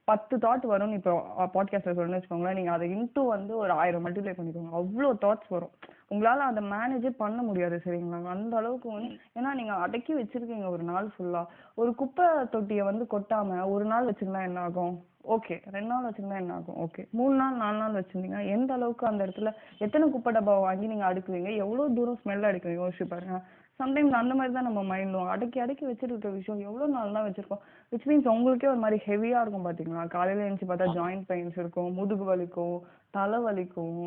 பத்து 0.09 0.35
தாட் 0.45 0.65
வரும்னு 0.71 0.97
இப்போ 0.99 1.13
பாட்காஸ்டர் 1.55 1.97
சொல்லணும்னு 1.97 2.19
வச்சுக்கோங்களேன். 2.19 2.59
நீங்கள் 2.59 2.77
அதை 2.77 2.87
இன்ட்டு 2.95 3.23
வந்து 3.35 3.53
ஒரு 3.63 3.73
ஆயிரம் 3.81 4.05
மல்டிப்ளை 4.05 4.33
பண்ணிக்கோங்க. 4.37 4.73
அவ்வளோ 4.81 5.11
தாட்ஸ் 5.25 5.53
வரும். 5.55 5.75
உங்களால் 6.13 6.49
அதை 6.49 6.63
மேனேஜே 6.73 7.11
பண்ண 7.21 7.41
முடியாது 7.49 7.77
சரிங்களா? 7.85 8.19
அந்த 8.35 8.55
அளவுக்கு 8.61 8.89
வந்து 8.97 9.13
ஏன்னா 9.39 9.51
நீங்கள் 9.61 9.83
அடக்கி 9.85 10.15
வச்சுருக்கீங்க 10.19 10.69
ஒரு 10.77 10.87
நாள் 10.91 11.09
ஃபுல்லாக 11.15 11.53
ஒரு 11.83 11.93
குப்பை 12.01 12.27
தொட்டியை 12.55 12.87
வந்து 12.91 13.07
கொட்டாமல் 13.15 13.71
ஒரு 13.75 13.87
நாள் 13.93 14.09
வச்சுருந்தா 14.11 14.43
என்ன 14.49 14.65
ஆகும்? 14.69 14.97
ஓகே 15.25 15.57
ரெண்டு 15.75 15.91
நாள் 15.93 16.07
வச்சிருந்தா 16.07 16.39
என்ன 16.43 16.55
ஆகும் 16.59 16.79
ஓகே 16.85 17.03
மூணு 17.19 17.35
நாள் 17.41 17.61
நாலு 17.63 17.77
நாள் 17.79 17.97
வச்சிருந்தீங்கன்னா 17.99 18.45
எந்த 18.55 18.71
அளவுக்கு 18.77 19.05
அந்த 19.07 19.21
இடத்துல 19.27 19.51
எத்தனை 19.79 20.05
குப்பை 20.11 20.31
டப்பாவை 20.33 20.63
வாங்கி 20.67 20.87
நீங்க 20.87 21.07
அடுக்குவீங்க? 21.09 21.51
எவ்வளவு 21.65 21.95
தூரம் 21.99 22.21
ஸ்மெல் 22.23 22.47
அடிக்கும்? 22.49 22.79
யோசிச்சு 22.81 23.07
பாருங்க. 23.13 23.39
சம்டைம்ஸ் 23.81 24.17
அந்த 24.21 24.33
மாதிரி 24.39 24.53
தான் 24.55 24.69
நம்ம 24.69 24.81
மைண்டும் 24.93 25.31
அடக்கி 25.35 25.59
அடக்கி 25.65 25.85
வச்சிருக்க 25.87 26.31
விஷயம் 26.39 26.65
எவ்வளவு 26.69 26.95
நாள் 26.97 27.15
தான் 27.17 27.27
வச்சிருக்கோம்? 27.29 27.63
விச் 27.93 28.07
மீன்ஸ் 28.09 28.33
உங்களுக்கே 28.35 28.71
ஒரு 28.73 28.83
மாதிரி 28.85 28.99
ஹெவியா 29.07 29.41
இருக்கும் 29.43 29.67
பாத்தீங்களா? 29.69 30.05
காலையில 30.17 30.45
எழுந்துச்சு 30.47 30.71
பார்த்தா 30.73 30.89
ஜாயிண்ட் 30.99 31.27
பெயின்ஸ் 31.31 31.59
இருக்கும் 31.63 31.91
முதுகு 32.01 32.27
வலிக்கும் 32.33 32.77
தலை 33.11 33.41
வலிக்கும். 33.49 34.03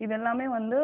இது 0.00 0.14
எல்லாமே 0.18 0.46
வந்து 0.58 0.78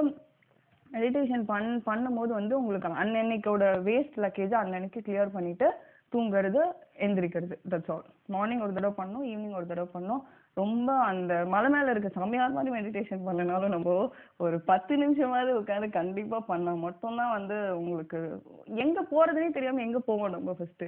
மெடிடேஷன் 0.91 1.45
பண் 1.53 1.69
பண்ணும்போது 1.89 2.33
வந்து 2.41 2.55
உங்களுக்கு 2.61 3.01
அன்னன்னைக்கோட 3.03 3.65
வேஸ்ட் 3.89 4.19
லக்கேஜ் 4.25 4.55
அன்னன்னைக்கு 4.61 5.01
கிளியர் 5.07 5.37
பண்ணிட்டு 5.37 5.69
தூங்குறது 6.13 6.61
எந்திரிக்கிறது. 6.99 7.55
தட்ஸ் 7.71 7.91
ஆல் 7.91 8.05
மார்னிங் 8.27 8.61
ஒரு 8.61 8.73
தடவை 8.73 9.05
பண்ணோம் 9.05 9.29
ஈவினிங் 9.33 9.55
ஒரு 9.55 9.67
தடவை 9.67 9.89
பண்ணோம். 9.95 10.21
ரொம்ப 10.55 10.93
அந்த 10.93 11.45
மலை 11.47 11.71
மேல 11.71 11.91
இருக்க 11.91 12.09
சாமியார் 12.09 12.53
மாதிரி 12.53 12.75
மெடிடேஷன் 12.77 13.25
பண்ணனாலும் 13.27 13.69
நம்ம 13.69 14.11
ஒரு 14.37 14.61
பத்து 14.61 14.97
நிமிஷமாவது 14.97 15.53
உட்காந்து 15.61 15.91
கண்டிப்பா 15.91 16.41
பண்ணா 16.41 16.75
மட்டும்தான் 16.75 17.31
வந்து 17.31 17.79
உங்களுக்கு 17.79 18.43
எங்க 18.65 19.03
போறதுனே 19.11 19.51
தெரியாம 19.51 19.81
எங்க 19.81 19.99
போவோம் 19.99 20.31
நம்ம 20.31 20.53
ஃபர்ஸ்ட் 20.53 20.85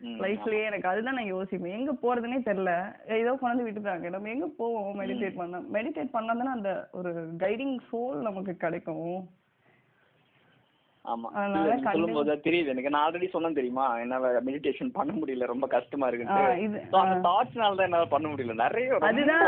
லைஃப்லயே 0.00 0.64
எனக்கு 0.64 0.88
அதுதான் 0.88 1.14
நான் 1.14 1.34
யோசிப்பேன். 1.34 1.76
எங்க 1.78 1.92
போறதுனே 1.92 2.38
தெரியல. 2.48 2.94
ஏதோ 3.08 3.34
கொண்டு 3.34 3.70
விட்டுட்டாங்க. 3.70 4.10
நம்ம 4.10 4.28
எங்க 4.28 4.46
போவோம்? 4.56 5.00
மெடிடேட் 5.00 5.34
பண்ணா. 5.34 5.58
மெடிடேட் 5.72 6.12
பண்ணாதானே 6.12 6.52
அந்த 6.56 6.88
ஒரு 6.92 7.12
கைடிங் 7.38 7.78
சோல் 7.92 8.20
நமக்கு 8.20 8.56
கிடைக்கும். 8.56 9.28
ஆமா. 11.06 11.28
சொல்லும் 11.86 12.14
போது 12.16 12.34
தெரியுது. 12.46 12.70
எனக்கு 12.72 12.92
நான் 12.92 13.04
ஆல்ரெடி 13.06 13.26
சொன்னேன் 13.34 13.58
தெரியுமா? 13.58 13.84
என்னால 14.02 14.40
மெடிடேஷன் 14.48 14.90
பண்ண 14.96 15.12
முடியல 15.18 15.50
ரொம்ப 15.52 15.66
கஷ்டமா 15.74 16.08
இருக்கு 16.08 16.26
தாட்ஸ்னால 17.26 17.76
தான் 17.78 17.88
என்னால 17.88 18.08
பண்ண 18.14 18.26
முடியல. 18.32 18.56
நிறைய 18.64 18.98
அதுதான் 19.10 19.44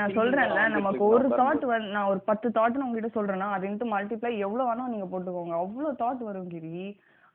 நான் 0.00 0.16
சொல்றேன்ல 0.18 0.64
நமக்கு. 0.76 1.04
ஒரு 1.14 1.28
தாட் 1.42 1.66
நான் 1.96 2.10
ஒரு 2.12 2.22
பத்து 2.30 2.50
தாட்னு 2.58 2.86
உங்ககிட்ட 2.86 3.12
சொல்றேன்னா 3.18 3.50
அது 3.56 3.68
இன்ட்டு 3.70 3.92
மல்டிப்ளை 3.94 4.32
எவ்வளவு 4.46 4.68
வேணா 4.70 4.92
நீங்க 4.94 5.08
போட்டுக்கோங்க. 5.12 5.56
அவ்வளவு 5.64 6.00
தாட் 6.02 6.26
வரும் 6.28 6.52
கிரி. 6.54 6.74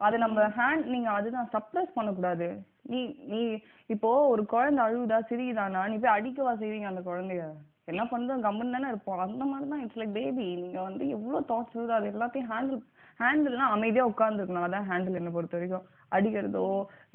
அது 0.01 0.15
நம்ம 0.23 0.45
ஹேண்ட் 0.55 0.87
நீங்க 0.93 1.09
அதுதான் 1.17 1.51
சப்ரஸ் 1.53 1.95
பண்ணக்கூடாது. 1.97 2.47
நீ 2.91 3.01
நீ 3.31 3.41
இப்போ 3.89 4.09
ஒரு 4.31 4.43
குழந்தை 4.53 4.81
அழுகுதா 4.85 5.19
சிரிக்குதானா 5.29 5.83
நீ 5.91 5.95
போய் 6.03 6.15
அடிக்கவா 6.15 6.53
செய்வீங்க 6.61 6.89
அந்த 6.91 7.03
குழந்தைய. 7.09 7.43
என்ன 7.91 8.01
பண்றோம் 8.11 8.43
கம்முன்னு 8.45 8.75
தானே 8.75 8.89
இருப்போம். 8.91 9.21
அந்த 9.25 9.43
மாதிரி 9.51 9.69
தான் 9.71 9.83
இட்ஸ் 9.85 9.99
லைக் 10.01 10.17
பேபி 10.17 10.45
நீங்க 10.63 10.79
வந்து 10.87 11.03
எவ்வளவு 11.15 11.47
தாட்ஸ் 11.51 11.77
வருதோ 11.77 11.95
அது 11.97 12.11
எல்லாத்தையும் 12.13 12.51
ஹேண்டில் 12.51 12.81
ஹேண்டில்னா 13.23 13.67
அமைதியா 13.75 14.05
உட்காந்துருக்கணும் 14.11 14.65
அதான் 14.67 14.87
ஹேண்டில் 14.91 15.19
என்ன 15.19 15.31
பொறுத்த 15.35 15.57
வரைக்கும். 15.57 15.85
அடிக்கிறதோ 16.15 16.65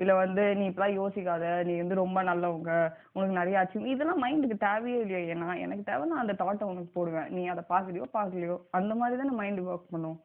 இல்ல 0.03 0.13
வந்து 0.21 0.45
நீ 0.59 0.65
இப்பெல்லாம் 0.69 0.97
யோசிக்காத 1.01 1.45
நீ 1.69 1.75
வந்து 1.81 2.01
ரொம்ப 2.03 2.23
நல்லவங்க 2.29 2.71
உனக்கு 3.17 3.39
நிறைய 3.41 3.61
அச்சீவ் 3.61 3.91
இதெல்லாம் 3.93 4.23
மைண்டுக்கு 4.25 4.57
தேவையே 4.67 5.01
இல்லையா. 5.05 5.21
ஏன்னா 5.35 5.49
எனக்கு 5.65 5.85
தேவை 5.91 6.05
நான் 6.11 6.23
அந்த 6.25 6.37
தாட்டை 6.43 6.67
உனக்கு 6.73 6.91
போடுவேன். 6.97 7.29
நீ 7.37 7.43
அதை 7.55 7.65
பாக்கலையோ 7.73 8.09
பாக்கலையோ 8.17 8.57
அந்த 8.81 8.95
மாதிரி 9.01 9.21
தானே 9.23 9.35
மைண்ட் 9.41 9.67
ஒர்க் 9.73 9.93
பண்ணும் 9.97 10.19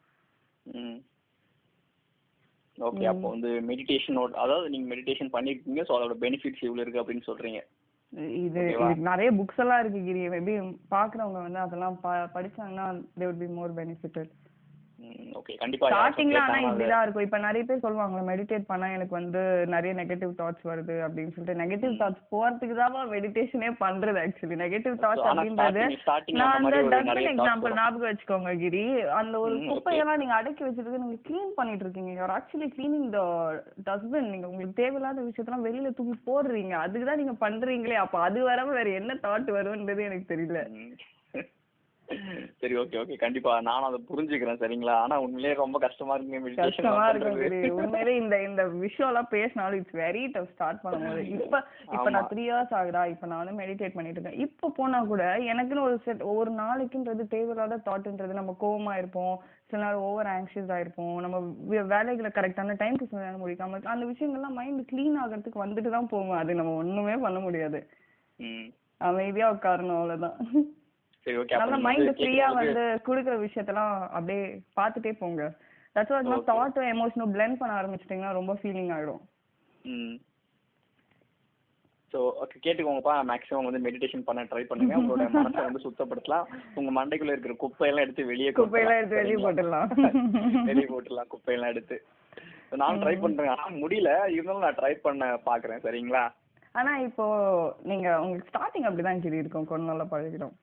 ஓகே 2.78 3.06
அப்போ 3.10 3.28
வந்து 3.34 3.50
மெடிடேஷனோட 3.70 4.38
அதாவது 4.44 4.68
நீங்க 4.74 4.88
மெடிடேஷன் 4.92 5.34
பண்ணிருக்கீங்க 5.34 5.82
ஸோ 5.88 5.94
அதோட 5.98 6.16
பெனிஃபிட்ஸ் 6.24 6.64
இவ்வளவு 6.68 6.84
இருக்கு 6.84 7.02
அப்படின்னு 7.02 7.28
சொல்றீங்க. 7.28 7.60
இது 8.46 8.62
நிறைய 9.10 9.30
புக்ஸ் 9.38 9.62
எல்லாம் 9.64 9.82
இருக்கு 9.84 10.00
கிரி. 10.08 10.22
மேபி 10.34 10.56
பாக்குறவங்க 10.96 11.40
வந்து 11.46 11.60
அதெல்லாம் 11.66 11.96
படிச்சாங்கன்னா 12.36 12.86
they 13.20 13.28
would 13.28 13.40
be 13.44 13.50
more 13.60 13.72
benefited 13.80 14.32
okay 15.40 15.54
கண்டிப்பா 15.62 15.88
ஸ்டார்டிங்ல 15.92 16.40
ஆனா 16.42 16.58
இப்படிதான் 16.66 17.04
இருக்கும். 17.04 17.26
இப்ப 17.26 17.38
நிறைய 17.46 17.64
பேர் 17.70 17.84
சொல்லுவாங்க 17.86 18.20
மெடிடேட் 18.30 18.68
பண்ணா 18.70 18.88
எனக்கு 18.98 19.14
வந்து 19.18 19.42
நிறைய 19.74 19.92
நெகட்டிவ் 20.00 20.32
தாட்ஸ் 20.40 20.66
வருது 20.70 20.96
அப்படின்னு 21.06 21.34
சொல்லிட்டு. 21.36 21.60
நெகட்டிவ் 21.62 21.94
தாட்ஸ் 22.02 22.24
போறதுக்கு 22.34 22.76
தான் 22.80 22.96
மெடிடேஷனே 23.14 23.70
பண்றது 23.84 24.22
ஆக்சுவலி 24.24 24.58
நெகட்டிவ் 24.64 24.96
தாட்ஸ் 25.04 25.28
அப்படின்றது 25.30 25.84
நான் 26.40 26.56
அந்த 26.60 26.82
டஸ்ட்பின் 26.94 27.32
எக்ஸாம்பிள். 27.34 27.76
ஞாபகம் 27.80 28.10
வச்சுக்கோங்க 28.10 28.54
கிரி. 28.64 28.86
அந்த 29.22 29.36
ஒரு. 29.46 29.56
குப்பையெல்லாம் 29.72 30.22
நீங்க 30.24 30.36
அடக்கி 30.40 30.64
வச்சிருக்கு 30.68 31.04
நீங்க 31.06 31.20
க்ளீன் 31.30 31.54
பண்ணிட்டு 31.60 31.86
இருக்கீங்க. 31.88 32.14
You're 32.18 32.36
actually 32.38 32.70
cleaning 32.76 33.10
the 33.18 33.22
dustbin 33.90 34.32
நீங்க 34.34 34.48
உங்களுக்கு 34.52 34.80
தேவையில்லாத 34.84 35.26
விஷயத்தெல்லாம் 35.30 35.68
வெளியில 35.70 35.92
தூக்கி 36.00 36.18
போடுறீங்க. 36.30 36.76
அதுக்கு 36.86 37.08
தான் 37.12 37.22
நீங்க 37.24 37.36
பண்றீங்களே. 37.46 37.98
அப்ப 38.06 38.22
அது 38.28 38.42
வராம 38.50 38.76
வேற 38.80 38.90
என்ன 39.02 39.18
தாட் 39.26 39.52
வரும்ன்றது 39.58 40.08
எனக்கு 40.10 40.32
தெரியல. 40.34 40.62
சரி 42.62 42.76
ஓகே 42.78 42.98
ஓகே 43.02 43.16
கண்டிப்பா. 43.16 43.52
நானும் 43.62 43.88
அதை 43.88 44.00
புரிஞ்சுக்கிறேன் 44.10 44.60
சரிங்களா? 44.62 44.96
ஆனா 45.04 45.16
உண்மையிலேயே 45.22 45.56
ரொம்ப 45.62 45.78
கஷ்டமா 45.80 46.16
மெடிடேஷன் 46.18 46.60
கஷ்டமா 46.60 47.04
இருக்கும் 47.10 47.38
கிரி 47.42 47.60
உண்மையிலே 47.70 48.14
இந்த 48.16 48.36
இந்த 48.44 48.64
விஷயம் 48.68 49.10
எல்லாம் 49.12 49.30
பேசினாலும் 49.30 49.80
இட்ஸ் 49.80 49.96
வெரி 49.96 50.24
டஃப் 50.32 50.52
ஸ்டார்ட் 50.54 50.82
பண்ணும்போது. 50.84 51.24
இப்ப 51.38 51.62
இப்ப 51.92 52.10
நான். 52.10 52.28
த்ரீ 52.32 52.44
இயர்ஸ் 52.50 52.74
ஆகுதா? 52.80 53.04
இப்ப 53.14 53.28
நான் 53.28 53.42
வந்து 53.44 53.58
மெடிடேட் 53.62 53.96
பண்ணிட்டு 53.96 54.20
இருக்கேன். 54.20 54.42
இப்ப 54.48 54.72
போனா 54.78 55.00
கூட 55.04 55.24
எனக்குன்னு 55.54 55.88
ஒரு 55.90 55.98
செட் 56.06 56.22
ஒரு 56.36 56.52
நாளைக்குன்றது 56.52 57.26
தேவையில்லாத 57.28 57.80
தாட்ன்றது 57.88 58.40
நம்ம 58.40 58.56
கோவமா 58.60 58.96
இருப்போம். 58.98 59.36
சில 59.72 59.82
நாள் 59.84 60.04
ஓவர் 60.08 60.32
ஆங்ஷியஸ் 60.36 60.72
ஆயிருப்போம் 60.76 61.16
நம்ம 61.26 61.38
வேலைகளை 61.94 62.32
கரெக்டான 62.34 62.78
டைம்க்கு 62.84 63.10
சில 63.10 63.24
நேரம் 63.24 63.42
முடிக்காம 63.44 63.74
இருக்கு. 63.76 63.94
அந்த 63.96 64.06
விஷயங்கள்லாம் 64.06 64.58
மைண்ட் 64.60 64.88
க்ளீன் 64.92 65.20
ஆகிறதுக்கு 65.24 65.64
வந்துட்டு 65.66 65.90
தான் 65.90 66.12
போகும். 66.14 66.40
அது 66.42 66.60
நம்ம 66.62 66.76
ஒண்ணுமே 66.76 67.16
பண்ண 67.16 67.40
முடியாது. 67.40 67.82
அமைதியா 69.02 69.48
உட்காரணும் 69.54 70.00
அவ்வளவுதான். 70.00 70.38
சரி 71.26 71.38
ஓகே 71.42 71.60
நல்ல 71.62 71.78
மைண்ட் 71.88 72.12
ஃப்ரீயா 72.18 72.48
வந்து 72.60 72.84
குடுக்குற 73.08 73.36
விஷயத்தெல்லாம் 73.46 73.94
அப்படியே 74.18 74.42
பார்த்துட்டே 74.78 75.14
போங்க. 75.22 75.44
That's 75.96 76.14
what 76.14 76.30
Okay. 76.36 76.46
தாட்டும் 76.52 76.92
எமோஷனும் 76.94 77.34
blend 77.36 77.56
பண்ண 77.60 77.74
ஆரம்பிச்சிட்டிங்கன்னா 77.80 78.32
ரொம்ப 78.38 78.54
ஃபீலிங் 78.60 78.92
ஆயிடும். 78.96 79.22
ம். 79.86 80.16
ஸோ 82.14 82.20
ஓகே 82.44 82.58
கேட்டுக்கோங்கப்பா. 82.66 83.14
மேக்ஸிமம் 83.30 83.68
வந்து 83.70 83.84
மெடிடேஷன் 83.86 84.26
பண்ண 84.28 84.42
ட்ரை 84.52 84.64
பண்ணுங்க. 84.70 84.96
உங்களோட 85.02 85.28
மனசை 85.38 85.64
வந்து 85.68 85.84
சுத்தப்படுத்தலாம். 85.86 86.48
உங்க 86.80 86.92
மண்டைக்குள்ள 86.98 87.36
இருக்கிற 87.36 87.56
குப்பையெல்லாம் 87.64 88.06
எடுத்து 88.08 88.26
வெளியே 88.32 88.52
குப்பையெல்லாம் 88.60 89.00
எடுத்து 89.02 89.22
வெளியே 89.22 89.40
போட்டுடலாம். 89.46 89.88
வெளியே 90.70 90.88
போட்டுடலாம் 90.92 91.32
குப்பையெல்லாம் 91.36 91.74
எடுத்து. 91.76 91.98
நானும் 92.82 93.02
ட்ரை 93.04 93.16
பண்றேன். 93.24 93.54
ஆனா 93.56 93.66
முடியல. 93.82 94.12
இருந்தாலும் 94.36 94.66
நான் 94.66 94.80
ட்ரை 94.82 94.94
பண்ண 95.06 95.24
பாக்குறேன். 95.50 95.84
சரிங்களா? 95.88 96.24
ஆனா 96.76 96.92
இப்போ 97.08 97.26
நீங்க 97.84 98.08
உங்களுக்கு 98.22 98.52
ஸ்டார்டிங் 98.52 98.88
அப்படிதான் 98.90 99.24
கிரி 99.26 99.38
இருக்கும். 99.44 99.68
கொஞ்ச 99.72 99.84
நாள்ல 99.90 100.06
பழகிடும். 100.14 100.54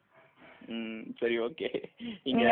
ம் 0.69 1.03
சரி 1.21 1.37
ஓகே. 1.41 1.69
நீங்க. 2.25 2.45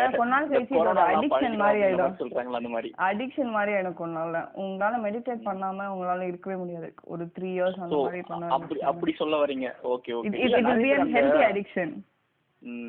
சொல்றாங்களா 2.20 2.58
அந்த 2.60 2.70
மாதிரி? 2.74 2.90
அடிக்ஷன் 3.08 3.54
மாதிரி 3.56 3.72
கொஞ்ச 4.00 4.12
நாள்ல 4.18 4.40
உங்களால 4.64 5.00
மெடிடேட் 5.06 5.46
பண்ணாம 5.48 5.88
உங்களால 5.94 6.28
இருக்கவே 6.30 6.56
முடியாது. 6.56 6.90
ஒரு 7.04 7.26
த்ரீ 7.38 7.50
இயர்ஸ் 7.56 7.82
அந்த 7.84 8.02
மாதிரி 8.04 8.22
பண்ண 8.28 8.52
அப்படி 8.58 8.80
அப்படி 8.92 9.14
சொல்ல 9.22 9.44
வரீங்க. 9.44 9.70
ஓகே 9.94 10.12
இது 10.12 10.18
ஓகே 10.20 10.44
இது 10.46 10.62
பேர் 10.84 11.04
ஹெல்தி 11.16 11.42
அடிக்ஷன் 11.50 11.94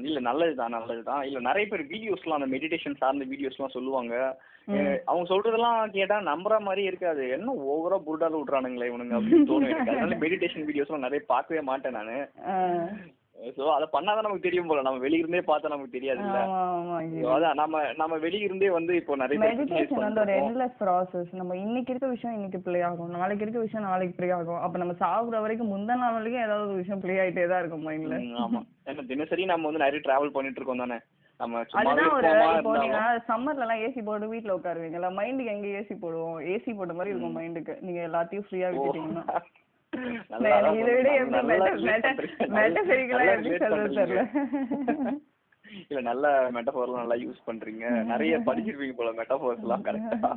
இல்ல 0.07 0.19
நல்லதுதான் 0.19 0.75
நல்லதுதான். 0.75 1.23
இல்ல 1.23 1.39
நிறைய 1.39 1.65
பேர் 1.71 1.89
வீடியோஸ்லாம் 1.91 2.37
அந்த 2.37 2.47
மெடிடேஷன் 2.53 2.99
சார்ந்த 3.01 3.25
வீடியோஸ்லாம் 3.25 3.75
சொல்லுவாங்க. 3.75 4.15
அவங்க 5.05 5.25
சொல்றதெல்லாம் 5.29 5.91
கேட்டா 5.91 6.15
நம்புற 6.21 6.59
மாதிரி 6.59 6.83
இருக்காது. 6.83 7.23
என்ன 7.29 7.53
ஓவரா 7.73 7.97
புருடால 8.07 8.39
விட்றானுங்களே 8.39 8.89
இவனுங்க 8.89 9.15
அப்படின்னு 9.19 9.49
தோணும் 9.51 9.69
எனக்கு. 9.69 9.93
அதனால 9.93 10.17
மெடிடேஷன் 10.25 10.67
வீடியோஸ்லாம் 10.69 11.05
நிறைய 11.07 11.23
பார்க்கவே 11.27 11.61
மாட்டேன் 11.61 11.97
நானு. 11.99 12.17
சோ 13.57 13.63
அத 13.73 13.85
பண்ணாதான் 13.93 14.25
நமக்கு 14.25 14.45
தெரியும் 14.45 14.69
போல. 14.69 14.81
நம்ம 14.81 14.99
வெளிய 15.03 15.21
இருந்தே 15.21 15.41
பார்த்தா 15.43 15.71
நமக்கு 15.73 15.95
தெரியாது 15.95 16.21
இல்ல 16.23 16.39
அதான் 17.33 17.59
நம்ம 17.59 17.81
நம்ம 17.93 18.17
வெளிய 18.17 18.47
இருந்தே 18.47 18.69
வந்து 18.69 18.93
இப்போ 18.95 19.15
நிறைய 19.15 19.39
மெடிடேஷன் 19.43 20.03
வந்து 20.03 20.23
ஒரு. 20.23 20.33
எண்ட்லெஸ் 20.39 20.75
ப்ராசஸ் 20.81 21.29
நம்ம 21.33 21.55
இன்னைக்கு 21.57 21.93
இருக்க 21.93 22.07
விஷயம் 22.07 22.35
இன்னைக்கு 22.37 22.59
ப்ளே 22.65 22.81
ஆகும். 22.81 23.13
நாளைக்கு 23.17 23.45
இருக்க 23.45 23.59
விஷயம் 23.59 23.87
நாளைக்கு 23.89 24.17
ப்ளே 24.17 24.29
ஆகும். 24.31 24.61
அப்ப 24.65 24.81
நம்ம 24.83 24.95
சாகுற 25.03 25.41
வரைக்கும் 25.41 25.71
முந்தின 25.73 25.99
நாள் 26.01 26.17
வரைக்கும் 26.17 26.45
ஏதாவது 26.47 26.67
ஒரு 26.67 26.81
விஷயம் 26.81 27.03
ப்ளே 27.03 27.15
ஆயிட்டே 27.19 27.47
தான் 27.47 27.61
இருக்கும் 27.63 27.85
மைண்ட்ல 27.87 28.17
ஆமா. 28.43 28.61
ஏன்னா 28.89 29.05
தினசரி 29.07 29.45
நம்ம 29.45 29.69
வந்து 29.69 29.85
நிறைய 29.85 30.01
டிராவல் 30.07 30.35
பண்ணிட்டு 30.35 30.61
இருக்கோம் 30.61 30.83
தானே. 30.85 30.99
அதுதான் 31.39 32.13
ஒரு 32.13 32.29
இப்போ 32.51 32.71
நீங்க 32.75 32.87
இருந்தாலும் 32.87 33.27
சம்மர்ல 33.29 33.65
எல்லாம் 33.65 33.83
ஏசி 33.83 34.01
போட்டு 34.01 34.31
வீட்ல 34.31 34.57
உட்காருவீங்கல்ல. 34.57 35.09
மைண்டுக்கு 35.19 35.53
எங்க 35.53 35.67
ஏசி 35.79 35.95
போடுவோம்? 36.01 36.39
ஏசி 36.53 36.73
போட்ட 36.73 36.93
மாதிரி 36.93 37.13
இருக்கும் 37.13 37.37
மைண்டுக்கு 37.37 37.75
நீங்க 37.81 38.01
எல்லாத்தையும் 38.07 38.47
ஃப்ரீயா. 38.47 38.69
விட்டுட்டீங்கன்னா. 38.73 39.25
இதை 39.93 40.49
விட. 40.93 41.09
எப்படி 43.31 43.57
சொல்றது 43.63 43.95
தெரியல. 43.99 44.23
இல்ல 45.85 46.01
நல்ல 46.01 46.25
மெட்டஃபோர்லாம் 46.55 47.01
நல்லா 47.01 47.17
யூஸ் 47.23 47.45
பண்றீங்க 47.47 47.83
நிறைய 48.11 48.33
படிச்சிருப்பீங்க 48.47 48.95
போல 48.95 49.11
மெட்டஃபோர்ஸ் 49.19 49.63
எல்லாம் 49.65 49.85
கரெக்டா 49.87 50.31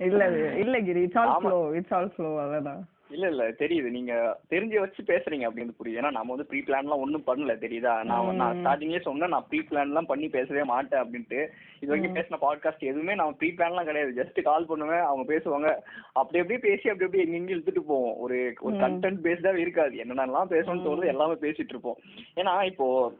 இல்ல 0.00 0.24
இல்ல 0.62 0.76
கிரி 0.86 1.00
it's 1.02 1.20
all. 1.20 1.32
Flow 1.38 1.58
it's 1.78 1.94
all 1.94 2.10
flow 2.10 2.30
அவ்வளவுதான் 2.38 2.82
இல்ல 3.14 3.28
இல்ல 3.32 3.44
தெரியுது. 3.60 3.88
நீங்க 3.96 4.38
தெரிஞ்ச 4.52 4.74
வச்சு 4.80 5.02
பேசுறீங்க 5.02 5.44
அப்படின்னு 5.48 5.76
புரியுது. 5.78 5.98
ஏன்னா 6.00 6.10
நம்ம 6.16 6.32
வந்து 6.34 6.48
ப்ரீ 6.50 6.60
பிளான்லாம் 6.66 7.02
ஒண்ணும் 7.04 7.24
பண்ணல 7.28 7.52
தெரியுதா? 7.64 7.94
நான் 8.10 8.38
நான் 8.40 8.58
ஸ்டார்டிங்லயே 8.60 9.00
சொன்னேன் 9.06 9.32
நான் 9.34 9.46
ப்ரீ 9.48 9.60
பிளான்லாம் 9.70 10.10
பண்ணி 10.10 10.28
பேசவே 10.28 10.62
மாட்டேன் 10.62 11.02
அப்படின்ட்டு. 11.02 11.40
இது 11.80 11.90
வரைக்கும் 11.90 12.16
பேசின 12.18 12.40
பாட்காஸ்ட் 12.44 12.88
எதுவுமே 12.90 13.14
நான் 13.14 13.36
ப்ரீ 13.36 13.50
பிளான்லாம் 13.50 13.88
கிடையாது. 13.90 14.12
ஜஸ்ட் 14.20 14.40
கால் 14.42 14.66
பண்ணுவேன் 14.66 15.06
அவங்க 15.10 15.24
பேசுவாங்க. 15.34 15.70
அப்படி 16.12 16.42
அப்படியே 16.42 16.60
பேசி 16.68 16.90
அப்படி 16.90 17.08
அப்படியே 17.08 17.38
எங்க 17.38 17.54
இழுத்துட்டு 17.54 17.84
போவோம். 17.92 18.14
ஒரு 18.18 18.38
ஒரு 18.60 18.76
கண்டென்ட் 18.76 19.24
பேஸ்டாவே 19.28 19.56
இருக்காது. 19.56 19.96
என்னென்னலாம் 20.04 20.52
பேசணும்னு 20.54 20.86
தோணுது 20.88 21.12
எல்லாமே 21.14 21.38
பேசிட்டு 21.46 21.74
இருப்போம். 21.76 21.98
ஏன்னா 22.36 22.54
இப்போ 22.72 23.12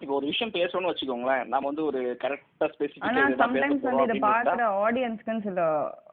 இப்போ 0.00 0.14
ஒரு 0.14 0.26
விஷயம் 0.26 0.52
பேசணும்னு 0.52 0.90
வச்சுக்கோங்களேன். 0.90 1.42
நம்ம 1.44 1.66
வந்து 1.66 1.84
ஒரு 1.84 2.00
கரெக்டா 2.22 2.66
பாக்குற 4.28 4.62
ஆடியன்ஸ்க்குன்னு 4.84 5.46
சில 5.48 5.60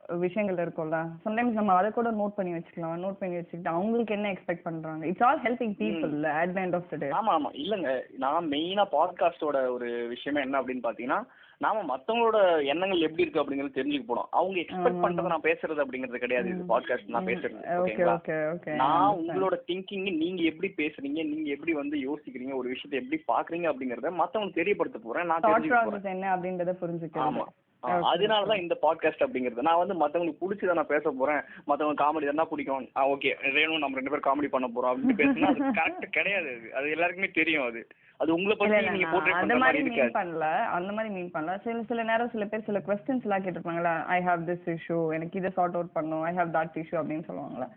விஷயங்கள் 0.10 0.66
இருக்கும்ல. 0.66 0.97
சம்டைம்ஸ் 1.26 1.51
நம்ம 1.51 1.74
அதை 1.74 1.91
கூட 1.91 2.12
நோட் 2.12 2.36
பண்ணி 2.36 2.53
வச்சுக்கலாம். 2.53 3.01
நோட் 3.03 3.20
பண்ணி 3.20 3.36
வச்சுக்கிட்டு 3.36 3.70
அவங்களுக்கு 3.70 4.14
என்ன 4.14 4.32
எக்ஸ்பெக்ட் 4.32 4.64
பண்றாங்க? 4.64 5.08
It's 5.08 5.24
all 5.24 5.39
helping 5.39 5.76
people 5.80 6.26
at 6.34 6.53
the 6.53 6.62
end 6.62 6.76
of 6.76 6.89
the 6.89 6.95
day 6.95 7.10
ஆமா 7.12 7.34
ஆமா. 7.34 7.51
இல்லங்க. 7.55 7.89
நான் 8.18 8.51
மெயினா 8.51 8.86
பாட்காஸ்டோட 8.91 9.68
ஒரு 9.70 10.08
விஷயமே 10.08 10.41
என்ன 10.41 10.62
அப்படின்னு 10.62 10.88
பாத்தீங்கன்னா 10.88 11.20
நாம 11.62 11.84
மத்தவங்களோட 11.84 12.39
எண்ணங்கள் 12.64 12.99
எப்படி 12.99 13.22
இருக்கு 13.22 13.41
அப்படிங்கறது 13.41 13.78
தெரிஞ்சுக்க 13.78 14.05
போனோம் 14.08 14.28
அவங்க 14.32 14.58
எக்ஸ்பெக்ட் 14.60 15.03
பண்றத 15.03 15.28
நான் 15.28 15.45
பேசுறது 15.47 15.84
அப்படிங்கிறது 15.84 16.18
கிடையாது. 16.18 16.49
இது 16.49 16.64
பாட்காஸ்ட் 16.64 17.08
நான் 17.08 17.26
பேசுறது 17.26 17.58
ஓகே 17.58 17.78
ஓகேங்களா 17.78 18.16
ஓகே 18.16 18.36
ஓகே. 18.51 18.74
நான் 18.76 19.16
உங்களோட 19.16 19.55
திங்கிங் 19.68 20.18
நீங்க 20.18 20.41
எப்படி 20.43 20.74
பேசுறீங்க 20.78 21.24
நீங்க 21.24 21.49
எப்படி 21.49 21.74
வந்து 21.74 21.97
யோசிக்கிறீங்க 21.97 22.55
ஒரு 22.55 22.70
விஷயத்தை 22.70 22.99
எப்படி 22.99 23.24
பாக்குறீங்க 23.28 23.70
அப்படிங்கறத 23.72 24.12
மத்தவங்களுக்கு 24.22 24.53
தெரியப்படுத்த 24.53 24.97
போறேன். 24.97 25.26
நான் 25.26 25.41
தெரிஞ்சுக்க 25.41 25.84
போறேன். 25.86 26.14
என்ன 26.16 26.36
அப்படின்றத 26.36 26.76
ஆ, 27.18 27.47
அதனாலதான் 27.84 28.61
இந்த 28.61 28.78
பாட்காஸ்ட் 28.82 29.23
அப்படிங்கிறது. 29.25 29.67
நான் 29.67 29.88
வந்து 29.88 29.95
மத்தவங்களுக்கு 30.01 30.43
பிடிச்சத 30.43 30.73
நான் 30.73 30.88
பேச 30.88 31.11
போறேன். 31.11 31.41
மத்தவங்க 31.65 32.03
காமெடி 32.03 32.25
தானே 32.25 32.49
பிடிக்கும். 32.49 32.89
ஓகே 32.95 33.34
ரேணு 33.41 33.78
நம்ம 33.78 33.99
ரெண்டு 33.99 34.09
பேரும் 34.09 34.28
காமெடி 34.28 34.47
பண்ண 34.47 34.67
போறோம் 34.67 34.93
அப்படின்னு 34.93 35.17
பேசினா 35.21 35.45
அது 35.45 35.63
கரெக்ட் 35.63 36.05
கிடையாது 36.09 36.71
அது. 36.73 36.89
எல்லாருக்குமே 36.89 37.30
தெரியும் 37.30 37.65
அது. 37.65 37.88
அது 38.17 38.34
உங்களை 38.34 38.55
பத்தி 38.57 38.89
நீங்க 38.89 39.07
போர்ட்ரேட் 39.07 39.43
அந்த 39.43 39.55
மாதிரி 39.55 39.84
மீன் 39.84 40.17
பண்ணல. 40.19 40.65
அந்த 40.65 40.91
மாதிரி 40.91 41.13
மீன் 41.13 41.32
பண்ணல. 41.34 41.61
சில 41.61 41.84
சில 41.84 42.03
நேரம் 42.03 42.30
சில 42.30 42.45
பேர் 42.45 42.63
சில 42.63 42.80
கொஸ்டின்ஸ் 42.88 43.21
எல்லாம் 43.21 43.43
கேட்டிருப்பாங்களா 43.43 44.05
ஐ 44.05 44.23
ஹேவ் 44.23 44.43
திஸ் 44.49 44.75
இஷ்யூ 44.75 45.13
எனக்கு 45.13 45.39
இதை 45.39 45.49
சார்ட் 45.49 45.75
அவுட் 45.75 45.91
பண்ணும். 45.91 46.21
ஐ 46.21 46.36
ஹேவ் 46.36 46.55
தட் 46.57 46.75
இஷ்யூ 46.75 46.97
அப்படின்னு 47.01 47.28
சொல்லுவாங்களா 47.28 47.69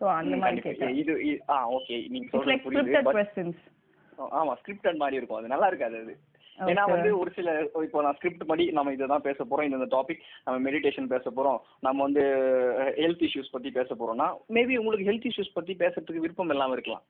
சோ 0.00 0.04
அந்த 0.04 0.36
மாதிரி. 0.36 0.60
கேட்டேன். 0.60 0.94
இது 0.94 1.42
ஆ 1.48 1.70
ஓகே 1.70 2.08
நீங்க 2.08 2.28
சொல்றது 2.30 2.70
புரியுது. 2.70 3.54
ஆமா 4.18 4.54
ஸ்கிரிப்டட் 4.62 4.96
மாதிரி 4.96 5.16
இருக்கும். 5.16 5.38
அது 5.38 5.48
நல்லா 5.48 5.66
இருக்காது 5.66 5.98
அது. 5.98 6.20
ஏன்னா. 6.68 6.84
வந்து 6.92 7.10
ஒரு 7.20 7.30
சில 7.36 7.54
இப்போ 7.86 8.02
நான் 8.06 8.16
ஸ்கிரிப்ட் 8.18 8.48
படி 8.50 8.64
நம்ம 8.78 8.92
இதை 8.96 9.06
தான் 9.12 9.26
பேச 9.28 9.38
போறோம். 9.50 9.68
இந்த 9.70 9.88
டாபிக் 9.96 10.22
நம்ம 10.44 10.56
மெடிடேஷன் 10.68 11.12
பேச 11.14 11.24
போறோம். 11.38 11.58
நம்ம 11.86 12.02
வந்து 12.06 12.24
ஹெல்த் 13.02 13.24
இஷ்யூஸ் 13.28 13.54
பத்தி 13.56 13.70
பேச 13.78 13.94
போறோம்னா 14.00 14.28
மேபி 14.58 14.76
உங்களுக்கு 14.82 15.08
ஹெல்த் 15.10 15.28
இஷ்யூஸ் 15.30 15.56
பத்தி 15.58 15.74
பேசுறதுக்கு 15.84 16.24
விருப்பம் 16.26 16.54
இல்லாம 16.56 16.76
இருக்கலாம். 16.78 17.04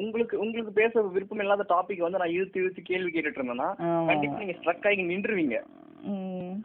உங்களுக்கு 0.00 0.36
உங்களுக்கு 0.44 0.72
பேச 0.82 1.02
விருப்பம் 1.16 1.42
இல்லாத 1.44 1.66
டாபிக் 1.72 2.04
வந்து 2.06 2.20
நான் 2.22 2.34
இழுத்து 2.36 2.60
இழுத்து 2.62 2.82
கேள்வி 2.90 3.10
கேட்டுட்டு 3.14 3.40
இருந்தேன்னா. 3.40 3.70
கண்டிப்பா 4.10 4.38
நீங்க 4.42 4.56
ஸ்ட்ரக் 4.60 4.86
ஆகி 4.90 5.04
நின்றுவீங்க. 5.12 5.58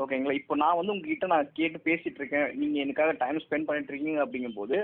ஓகேங்களா 0.04 0.34
இப்போ 0.40 0.56
நான் 0.62 0.78
வந்து 0.78 0.94
உங்ககிட்ட 0.94 1.28
நான் 1.34 1.52
கேட்டு 1.60 1.80
பேசிட்டு 1.90 2.20
இருக்கேன். 2.22 2.50
நீங்க 2.62 2.78
எனக்காக 2.86 3.16
டைம் 3.24 3.44
ஸ்பெண்ட் 3.46 3.68
பண்ணிட்டு 3.68 3.92
இருக்கீங்க 3.94 4.20
அப்படிங்கும்போது 4.26 4.78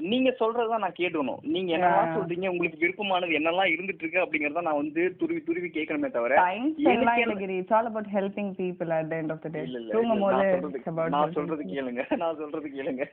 நீங்க 0.00 0.30
சொல்றதான் 0.32 0.80
நான் 0.80 0.98
கேட்கணும் 0.98 1.40
நீங்க 1.48 1.70
என்னெல்லாம் 1.76 2.06
ஆ. 2.06 2.14
சொல்றீங்க? 2.14 2.46
உங்களுக்கு 2.48 2.78
விருப்பமானது 2.78 3.38
என்னெல்லாம் 3.38 3.72
இருந்துட்டு 3.72 4.02
இருக்கு 4.02 4.22
அப்படிங்கறத 4.22 4.62
நான் 4.62 4.80
வந்து 4.80 5.02
துருவி 5.16 5.40
துருவி 5.40 5.68
கேட்கணுமே 5.68 6.10
தவிர 6.10 6.38
it's 7.56 7.72
all 7.72 7.86
about 7.86 8.10
helping 8.14 8.52
people 8.56 8.90
at 8.90 9.08
the 9.08 9.16
end 9.16 9.32
of 9.32 9.42
the 9.42 9.48
day 9.48 9.62
நான் 11.14 11.32
சொல்றது 11.32 11.64
கேளுங்க. 11.72 12.04
நான் 12.16 12.36
சொல்றது 12.36 12.68
கேளுங்க. 12.70 13.04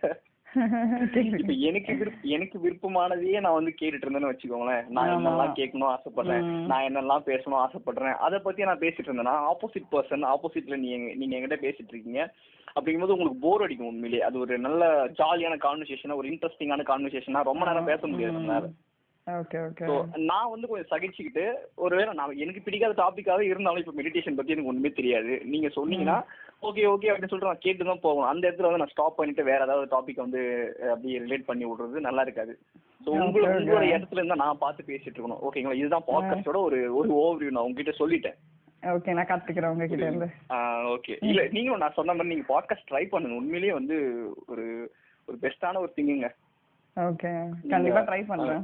இப்ப 1.40 1.54
எனக்கு 1.54 1.96
விருப்ப 1.96 2.28
எனக்கு 2.28 2.60
விருப்பமானதையே 2.60 3.40
நான் 3.40 3.54
வந்து 3.54 3.76
கேட்டுட்டு 3.82 4.06
இருந்தேன்னு 4.06 4.32
வச்சுக்கோங்களேன். 4.32 4.88
நான். 4.88 5.10
என்னெல்லாம் 5.10 5.58
கேட்கணும் 5.60 5.96
ஆசைப்படுறேன். 5.96 6.42
நான் 6.42 6.84
என்னெல்லாம் 6.84 7.26
பேசணும் 7.26 7.66
ஆசைப்படுறேன் 7.66 8.14
அதை 8.14 8.40
பத்தி 8.40 8.64
நான் 8.64 8.80
பேசிட்டு 8.80 9.06
இருந்தேன்னா 9.06 9.36
ஆப்போசிட் 9.52 9.88
பர்சன் 9.92 10.34
ஆப்போசிட்ல 10.34 10.78
நீங்க 10.78 11.14
நீங்க 11.16 11.38
என்கிட்ட 11.38 11.60
பேசிட்டு 11.62 11.90
இருக்கீங்க. 11.90 12.34
அப்படிங்கும்போது 12.80 13.16
உங்களுக்கு 13.16 13.40
போர் 13.40 13.62
அடிக்கும் 13.62 13.88
உண்மையிலேயே. 13.88 14.24
அது 14.24 14.40
ஒரு 14.40 14.60
நல்ல 14.60 15.06
ஜாலியான 15.06 15.58
கான்வர்சேஷனா 15.58 16.16
ஒரு 16.16 16.30
இன்ட்ரெஸ்டிங்கான 16.30 16.84
கான்வர்சேஷனா 16.84 17.44
ரொம்ப 17.44 17.66
நேரம் 17.66 17.86
பேச 17.86 18.08
முடியாது 18.08 18.38
நம்மளால. 18.38 18.68
நான் 20.30 20.52
வந்து 20.52 20.68
கொஞ்சம் 20.68 20.92
சகிச்சுக்கிட்டு 20.92 21.46
ஒருவேளை 21.86 22.12
நான் 22.20 22.42
எனக்கு 22.44 22.66
பிடிக்காத 22.66 22.96
டாபிக்காவே 23.02 23.46
இருந்தாலும் 23.52 23.82
இப்போ 23.84 23.96
மெடிடேஷன் 24.00 24.38
பத்தி 24.38 24.54
எனக்கு 24.54 24.72
ஒண்ணுமே 24.72 24.92
தெரியாது. 25.00 25.34
நீங்க 25.54 25.70
சொன்னீங்கன்னா 25.78 26.18
ஓகே 26.68 26.84
ஓகே 26.94 27.10
அப்படின்னு 27.10 27.32
சொல்லிட்டு 27.32 27.52
நான் 27.52 27.66
கேட்டு 27.66 27.90
தான் 27.90 28.06
போகணும். 28.06 28.30
அந்த 28.32 28.44
இடத்துல 28.48 28.68
வந்து 28.68 28.82
நான் 28.82 28.94
ஸ்டாப் 28.94 29.18
பண்ணிட்டு 29.18 29.44
வேற 29.50 29.60
ஏதாவது 29.68 29.94
டாபிக் 29.96 30.24
வந்து 30.26 30.42
அப்படியே 30.94 31.20
ரிலேட் 31.26 31.50
பண்ணி 31.50 31.66
விடுறது 31.66 32.08
நல்லா 32.08 32.26
இருக்காது. 32.28 32.56
ஸோ 33.04 33.10
Okay, 33.10 33.20
உங்களை 33.26 33.46
okay. 33.46 33.60
உங்களோட 33.60 33.86
இடத்துல 33.96 34.22
இருந்தா 34.22 34.40
நான் 34.44 34.64
பார்த்து 34.64 34.90
பேசிட்டு 34.90 35.16
இருக்கணும். 35.18 35.44
ஓகேங்களா 35.48 35.80
இதுதான் 35.82 36.08
பாட்காஸ்டோட 36.10 36.60
ஒரு 36.70 36.80
ஒரு 37.00 37.10
ஓவர்வியூ 37.22 37.52
நான் 37.54 37.68
உங்ககிட்ட 37.68 37.94
சொல்லிட்டேன். 38.02 38.38
ஓகே 38.96 39.14
நான் 39.18 39.30
கத்துக்கிறேன் 39.30 39.74
உங்ககிட்ட 39.74 40.10
இருந்து. 40.10 40.28
ஓகே 40.96 41.16
இல்ல 41.30 41.42
நீங்களும் 41.56 41.84
நான் 41.84 41.98
சொன்ன 42.00 42.14
மாதிரி 42.14 42.34
நீங்க 42.34 42.48
பாட்காஸ்ட் 42.54 42.90
ட்ரை 42.92 43.04
பண்ணுங்க. 43.14 43.40
உண்மையிலேயே 43.42 43.74
வந்து 43.80 43.98
ஒரு 44.52 44.66
ஒரு 45.28 45.38
பெஸ்டான 45.46 45.80
ஒரு 45.86 45.92
திங்குங்க 45.98 46.30
ஓகே 46.98 47.32
கண்டிப்பா 47.74 48.04
ட்ரை 48.10 48.22
பண்றேன். 48.30 48.64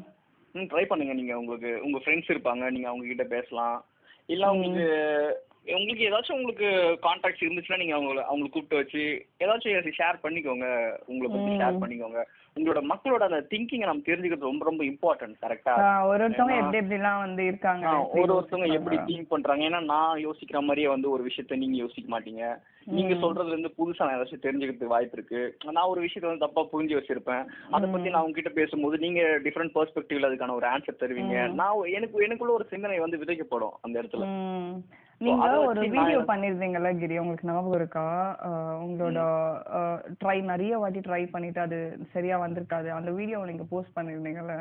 ம் 0.55 0.69
ட்ரை 0.71 0.85
பண்ணுங்க. 0.85 1.13
நீங்க 1.13 1.39
உங்களுக்கு 1.39 1.79
உங்க 1.83 1.97
ஃப்ரெண்ட்ஸ் 1.97 2.31
இருப்பாங்க. 2.31 2.71
நீங்க 2.71 2.87
அவங்க 2.87 3.05
கிட்ட 3.05 3.23
பேசலாம். 3.23 3.85
இல்ல 4.25 4.49
உங்களுக்கு 4.49 4.87
உங்களுக்கு 5.67 6.07
ஏதாச்சும் 6.07 6.37
உங்களுக்கு 6.37 6.67
கான்டாக்ட்ஸ் 7.05 7.43
இருந்துச்சுன்னா 7.43 7.77
நீங்க 7.77 7.95
அவங்கள 7.95 8.23
அவங்களுக்கு 8.23 8.55
கூப்பிட்டு 8.55 8.81
வச்சு 8.81 9.03
ஏதாச்சும் 9.39 9.97
ஷேர் 9.99 10.23
பண்ணிக்கோங்க 10.23 10.67
உங்களை 11.05 11.27
பத்தி. 11.29 11.51
ஷேர் 11.61 11.81
பண்ணிக்கோங்க 11.83 12.19
உங்களோட 12.57 12.81
மக்களோட 12.83 13.23
அந்த 13.27 13.39
திங்கிங்கை 13.49 13.87
நம்ம 13.87 14.03
தெரிஞ்சுக்கிறது 14.05 14.49
ரொம்ப 14.49 14.65
ரொம்ப 14.65 14.83
இம்பார்ட்டன்ட் 14.83 15.35
கரெக்டா 15.41 15.73
ஒரு 16.03 16.21
ஒருத்தவங்க 16.25 16.55
எப்படி 16.59 16.79
எப்படிலாம் 16.81 17.23
வந்து 17.23 17.43
இருக்காங்க 17.43 17.85
ஒரு 18.13 18.31
ஒருத்தவங்க 18.35 18.69
எப்படி. 18.77 18.97
திங்க் 19.09 19.31
பண்றாங்க 19.33 19.63
ஏன்னா 19.63 19.81
நான் 19.85 20.21
யோசிக்கிற 20.23 20.59
மாதிரியே 20.61 20.87
வந்து 20.87 21.07
ஒரு 21.11 21.23
விஷயத்த 21.23 21.57
நீங்க 21.57 21.77
யோசிக்க 21.77 22.07
மாட்டீங்க 22.13 22.43
நீங்க. 22.89 23.13
சொல்றதுல 23.15 23.53
இருந்து 23.53 23.75
புதுசா 23.77 24.05
நான் 24.05 24.15
ஏதாச்சும் 24.17 24.45
தெரிஞ்சுக்கிறதுக்கு 24.45 24.93
வாய்ப்பு 24.93 25.17
இருக்கு 25.17 25.41
நான் 25.69 25.91
ஒரு 25.91 26.01
விஷயத்த 26.01 26.29
வந்து 26.29 26.45
தப்பா 26.45 26.63
புரிஞ்சு 26.71 26.97
வச்சிருப்பேன் 26.97 27.43
அதை 27.71 27.89
பத்தி 27.89 28.09
நான் 28.09 28.25
உங்ககிட்ட 28.25 28.53
பேசும்போது 28.53 28.97
நீங்க 28.97 29.21
டிஃப்ரெண்ட் 29.45 29.75
பெர்ஸ்பெக்டிவ்ல 29.75 30.29
அதுக்கான 30.29 30.55
ஒரு 30.55 30.67
ஆன்சர் 30.67 31.01
தருவீங்க. 31.01 31.35
நான் 31.53 31.89
எனக்கு 31.91 32.25
எனக்குள்ள 32.27 32.53
ஒரு 32.53 32.67
சிந்தனை 32.69 32.99
வந்து 32.99 33.21
விதைக்கப்படும் 33.23 33.75
அந்த 33.81 33.95
இடத்துல. 34.01 34.27
நீங்க 35.17 35.45
ஒரு 35.67 35.81
வீடியோ 35.89 36.19
பண்ணிருந்தீங்கல்ல 36.29 36.89
கிரி? 36.99 37.17
உங்களுக்கு 37.17 37.47
ஞாபகம் 37.47 37.77
இருக்கா? 37.79 38.05
உங்களோட 38.85 39.19
ட்ரை 40.23 40.37
நிறைய 40.51 40.77
வாட்டி 40.77 40.99
ட்ரை 40.99 41.29
பண்ணிட்டு 41.31 41.61
அது 41.61 41.77
சரியா 42.13 42.37
வந்திருக்காது. 42.39 42.89
அந்த 42.89 43.11
வீடியோ 43.11 43.45
நீங்க 43.45 43.65
போஸ்ட் 43.69 43.97
பண்ணிருந்தீங்கல்ல. 43.99 44.55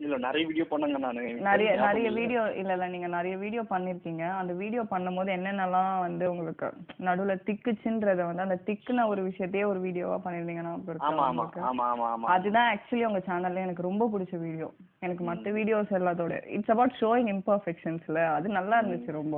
இல்ல 0.00 0.16
நிறைய 0.16 0.46
வீடியோ 0.46 0.66
பண்ணங்க 0.70 0.98
நானு. 0.98 1.22
நிறைய 1.46 1.70
நிறைய. 1.76 2.08
வீடியோ 2.10 2.42
இல்ல 2.52 2.72
இல்ல 2.72 2.86
நீங்க 2.88 3.06
நிறைய 3.06 3.36
வீடியோ 3.36 3.62
பண்ணிருக்கீங்க. 3.70 4.24
அந்த 4.32 4.52
வீடியோ 4.52 4.82
பண்ணும்போது 4.90 5.30
என்னென்னலாம் 5.32 5.98
வந்து 5.98 6.30
உங்களுக்கு 6.30 6.68
நடுவுல 6.98 7.34
திக்குச்சுன்றத 7.46 8.26
வந்து 8.26 8.42
அந்த 8.42 8.60
திக்குன 8.66 9.06
ஒரு 9.08 9.22
விஷயத்தையே 9.22 9.64
ஒரு 9.64 9.80
வீடியோவா 9.80 10.18
ஆமா 10.18 11.22
ஆமா 11.22 11.26
உங்களுக்கு? 11.28 11.60
ஆமா 11.60 11.84
ஆமா 11.88 12.06
ஆமா 12.10 12.28
அதுதான் 12.28 12.68
ஆக்சுவலி 12.70 13.04
உங்க 13.04 13.22
சேனல்ல 13.26 13.60
எனக்கு 13.60 13.82
ரொம்ப 13.82 14.06
பிடிச்ச 14.08 14.36
வீடியோ 14.38 14.68
எனக்கு 15.00 15.24
மத்த 15.24 15.52
வீடியோஸ் 15.52 15.92
எல்லாத்தோட 15.92 16.36
இட்ஸ் 16.48 16.70
அபவுட் 16.70 16.98
ஷோயிங் 17.00 17.30
இம்பர்ஃபெக்ஷன்ஸ்ல 17.34 18.20
அது 18.32 18.48
நல்லா 18.50 18.78
இருந்துச்சு 18.80 19.12
ரொம்ப. 19.12 19.36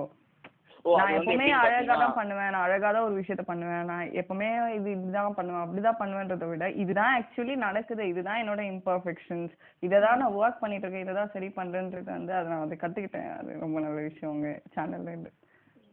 நான் 0.98 1.14
எப்பவுமே 1.16 1.46
அழகா 1.62 1.94
தான் 2.02 2.16
பண்ணுவேன். 2.18 2.50
நான் 2.54 2.66
அழகா 2.66 2.88
தான் 2.96 3.06
ஒரு 3.08 3.14
விஷயத்த 3.20 3.42
பண்ணுவேன். 3.50 3.84
நான் 3.90 4.12
எப்பவுமே 4.20 4.48
இது 4.78 4.88
இதுதான் 4.90 5.36
பண்ணுவேன். 5.38 5.62
அப்படிதான் 5.64 6.00
பண்ணுவேன்றதை 6.00 6.46
விட 6.50 6.68
இதுதான் 6.82 7.12
ஆக்சுவலி 7.18 7.56
நடக்குது. 7.66 8.04
இதுதான் 8.12 8.40
என்னோட 8.42 8.62
இம்பர்ஃபெக்ஷன்ஸ் 8.74 9.52
இதை 9.86 10.00
தான் 10.00 10.20
நான் 10.22 10.38
ஒர்க் 10.40 10.62
பண்ணிட்டு 10.62 10.86
இருக்கேன். 10.86 11.06
இதை 11.06 11.14
தான் 11.20 11.34
சரி 11.36 11.50
பண்றேன்றது 11.60 12.10
வந்து 12.18 12.34
அதை 12.38 12.48
நான் 12.52 12.64
வந்து 12.64 12.80
கத்துக்கிட்டேன். 12.84 13.30
அது 13.38 13.58
ரொம்ப 13.64 13.80
நல்ல 13.86 14.00
விஷயம் 14.08 14.34
உங்க 14.36 14.50
சேனல்ல 14.76 15.14
இருந்து. 15.14 15.32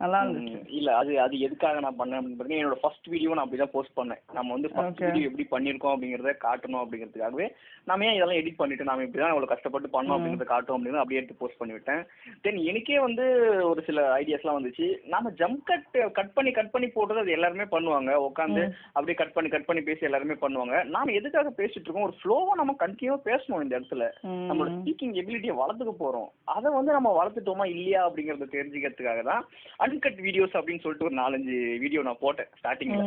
நல்லா 0.02 0.18
இருந்துச்சு. 0.24 0.60
இல்ல 0.80 0.90
அது 0.98 1.12
அது 1.26 1.36
எதுக்காக 1.46 1.80
நான் 1.86 2.00
பண்ணேன் 2.00 2.20
அப்படின்னு 2.20 2.60
என்னோட 2.62 2.78
ஃபர்ஸ்ட் 2.82 3.08
வீடியோ 3.14 3.36
நான் 3.36 3.46
அப்படிதான் 3.46 3.74
போஸ்ட் 3.76 3.98
பண்ணேன். 4.00 4.22
நம்ம 4.38 4.54
வந்து 4.56 4.70
ஃபர்ஸ்ட். 4.74 5.02
வீடியோ 5.06 5.28
எப்படி 5.30 5.46
பண்ணிருக்கோம் 5.54 5.94
அப்படிங்கறத 5.96 6.34
காட்டணும் 6.46 6.82
அப்படிங்கிறதுக்காகவே 6.82 7.48
நாம 7.90 8.06
ஏன் 8.08 8.16
இதெல்லாம் 8.18 8.40
எடிட் 8.40 8.60
பண்ணிட்டு 8.60 8.88
நாம 8.90 9.04
இப்படிதான் 9.06 9.34
இவ்வளவு 9.34 9.52
கஷ்டப்பட்டு 9.52 9.90
பண்ணோம் 9.96 10.16
அப்படிங்கறத 10.16 10.48
காட்டும் 10.52 10.78
அப்படின்னு 10.78 11.02
அப்படியே 11.02 11.20
எடுத்து 11.20 11.40
போஸ்ட் 11.42 11.60
பண்ணி 11.60 11.76
விட்டேன். 11.76 12.02
தென் 12.42 12.60
எனக்கே 12.72 13.00
வந்து 13.06 13.26
ஒரு 13.72 13.82
சில 13.88 14.04
ஐடியாஸ்லாம் 14.20 14.58
வந்துச்சு. 14.60 14.88
நாம 15.14 15.32
ஜம்ப் 15.42 15.64
கட் 15.70 15.98
கட் 16.20 16.34
பண்ணி 16.38 16.52
கட் 16.58 16.74
பண்ணி 16.76 16.90
போடுறது 16.96 17.24
அது 17.24 17.36
எல்லாருமே 17.38 17.68
பண்ணுவாங்க. 17.76 18.14
உட்காந்து 18.30 18.64
அப்படியே 18.96 19.18
கட் 19.22 19.36
பண்ணி 19.38 19.52
கட் 19.56 19.68
பண்ணி 19.70 19.84
பேசி 19.90 20.08
எல்லாருமே 20.10 20.38
பண்ணுவாங்க. 20.44 20.84
நாம 20.96 21.12
எதுக்காக 21.12 21.54
பேசிட்டு 21.62 21.86
இருக்கோம்? 21.86 22.08
ஒரு 22.10 22.18
ஃப்ளோவா 22.20 22.54
நம்ம 22.62 22.76
கண்டினியூவா 22.84 23.20
பேசணும் 23.30 23.64
இந்த 23.66 23.80
இடத்துல. 23.80 24.06
நம்மளோட 24.50 24.70
ஸ்பீக்கிங் 24.78 25.16
எபிலிட்டியை 25.24 25.56
வளர்த்துக்க 25.64 25.96
போறோம். 26.04 26.30
அதை 26.58 26.68
வந்து 26.78 26.92
நம்ம 26.98 27.10
வளர்த்துட்டோமா 27.20 27.68
இல்லையா 27.76 28.02
அப்படிங்கறத 28.08 28.50
தெரிஞ்சுக்கிறதுக்காக 28.58 29.24
தான் 29.32 29.44
அன்கட் 29.88 30.24
வீடியோஸ் 30.24 30.58
அப்படின்னு 30.58 30.84
சொல்லிட்டு 30.84 31.10
ஒரு 31.10 31.18
நாலஞ்சு 31.18 31.56
வீடியோ 31.80 32.02
நான் 32.04 32.24
போட்டேன் 32.24 32.52
ஸ்டார்டிங்ல. 32.58 33.04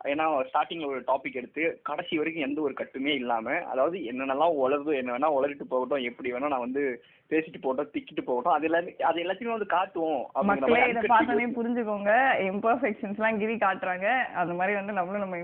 ஏன்னா 0.00 0.24
ஸ்டார்டிங்ல 0.48 0.88
ஒரு 0.88 1.00
டாபிக் 1.06 1.36
எடுத்து 1.36 1.62
கடைசி 1.82 2.18
வரைக்கும் 2.18 2.44
எந்த 2.46 2.60
ஒரு 2.60 2.74
கட்டுமே 2.74 3.12
இல்லாம 3.14 3.54
அதாவது 3.70 3.96
என்னென்னலாம் 4.10 4.58
உளருதோ 4.58 4.92
என்ன 4.94 5.14
வேணா 5.14 5.30
உளறிட்டு 5.36 5.64
போகட்டும் 5.64 6.06
எப்படி 6.08 6.32
வேணா 6.32 6.50
நான் 6.52 6.64
வந்து 6.64 6.82
பேசிட்டு 7.30 7.58
போகட்டும் 7.58 7.90
திக்கிட்டு 7.94 8.22
போகட்டும் 8.22 8.54
அது 8.54 8.68
எல்லாமே 8.68 8.92
அது 9.08 9.22
எல்லாத்தையுமே 9.24 9.56
வந்து 9.56 9.70
காட்டுவோம் 9.72 10.20
மக்களே 10.50 10.78
இதை 10.84 11.02
videos. 11.02 11.56
புரிஞ்சுக்கோங்க 11.58 12.12
இம்பர்ஃபெக்ஷன்ஸ் 12.48 13.18
எல்லாம் 13.20 13.40
கிரி 13.42 13.56
காட்டுறாங்க 13.58 14.06
அந்த 14.42 14.54
மாதிரி 14.54 14.76
வந்து 14.76 14.96
நம்மளும் 14.98 15.24
நம்ம 15.24 15.40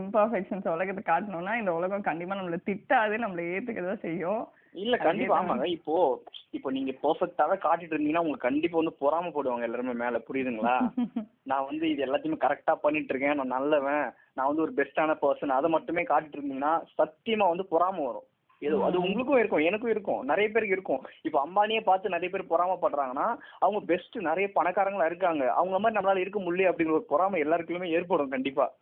இம்பர்ஃபெக்ஷன்ஸ் 0.00 0.72
உலகத்தை 0.76 1.04
காட்டணும்னா 1.04 1.54
இந்த 1.60 1.74
உலகம் 1.74 2.08
கண்டிப்பா 2.08 2.38
நம்மள 2.40 2.60
திட்டாது 2.70 3.22
நம்மள 3.24 3.48
ஏத்துக்கதான் 3.52 4.04
செய்யும் 4.06 4.42
இல்ல 4.74 4.96
கண்டிப்பா. 4.96 5.38
ஆமாங்க. 5.38 5.64
இப்போ 5.64 6.22
இப்போ 6.50 6.70
நீங்க 6.70 6.90
பெர்ஃபெக்ட்டாவே 7.02 7.56
காட்டிட்டு 7.58 7.94
இருந்தீங்கன்னா 7.94 8.18
உங்களுக்கு 8.18 8.48
கண்டிப்பா 8.48 8.78
வந்து 8.78 8.96
பொறாம 9.00 9.30
போடுவாங்க 9.34 9.62
எல்லாருமே 9.62 9.92
மேல. 9.92 10.18
புரியுதுங்களா? 10.18 10.74
நான் 11.42 11.64
வந்து 11.64 11.90
இது 11.90 12.06
எல்லாத்தையுமே 12.06 12.38
கரெக்டா 12.40 12.74
பண்ணிட்டு 12.74 13.08
இருக்கேன். 13.08 13.34
நான் 13.34 13.46
நல்லவன். 13.46 14.12
நான் 14.34 14.46
வந்து 14.46 14.62
ஒரு 14.62 14.72
பெஸ்டான 14.76 15.16
பர்சன் 15.22 15.48
அதை 15.48 15.70
மட்டுமே 15.70 16.02
காட்டிட்டு 16.02 16.38
இருந்தீங்கன்னா 16.38 16.82
சத்தியமா 16.98 17.48
வந்து 17.48 17.66
பொறாம 17.70 18.04
வரும். 18.06 18.26
ஏதோ 18.58 18.84
அது 18.84 18.98
உங்களுக்கும் 18.98 19.38
இருக்கும். 19.38 19.60
எனக்கும் 19.60 19.90
இருக்கும். 19.90 20.24
நிறைய 20.24 20.50
பேருக்கு 20.50 20.74
இருக்கும். 20.74 21.02
இப்போ 21.22 21.46
அம்பானியை 21.46 21.80
பார்த்து 21.80 22.08
நிறைய 22.08 22.38
பேர் 22.38 22.50
பொறாமப்படுறாங்கன்னா 22.50 23.36
அவங்க 23.58 23.80
பெஸ்ட் 23.86 24.16
நிறைய 24.16 24.50
பணக்காரங்களா 24.54 25.06
இருக்காங்க. 25.06 25.52
அவங்க 25.52 25.78
மாதிரி 25.78 26.00
நம்மளால 26.00 26.16
இருக்க 26.16 26.40
முடியல 26.40 26.70
அப்படிங்கிற 26.70 26.90
ஒரு 26.90 27.04
பொறாமை 27.08 27.40
எல்லாருக்குமே 27.40 27.90
ஏற்படும் 27.90 28.28
கண்டிப்பா. 28.28 28.74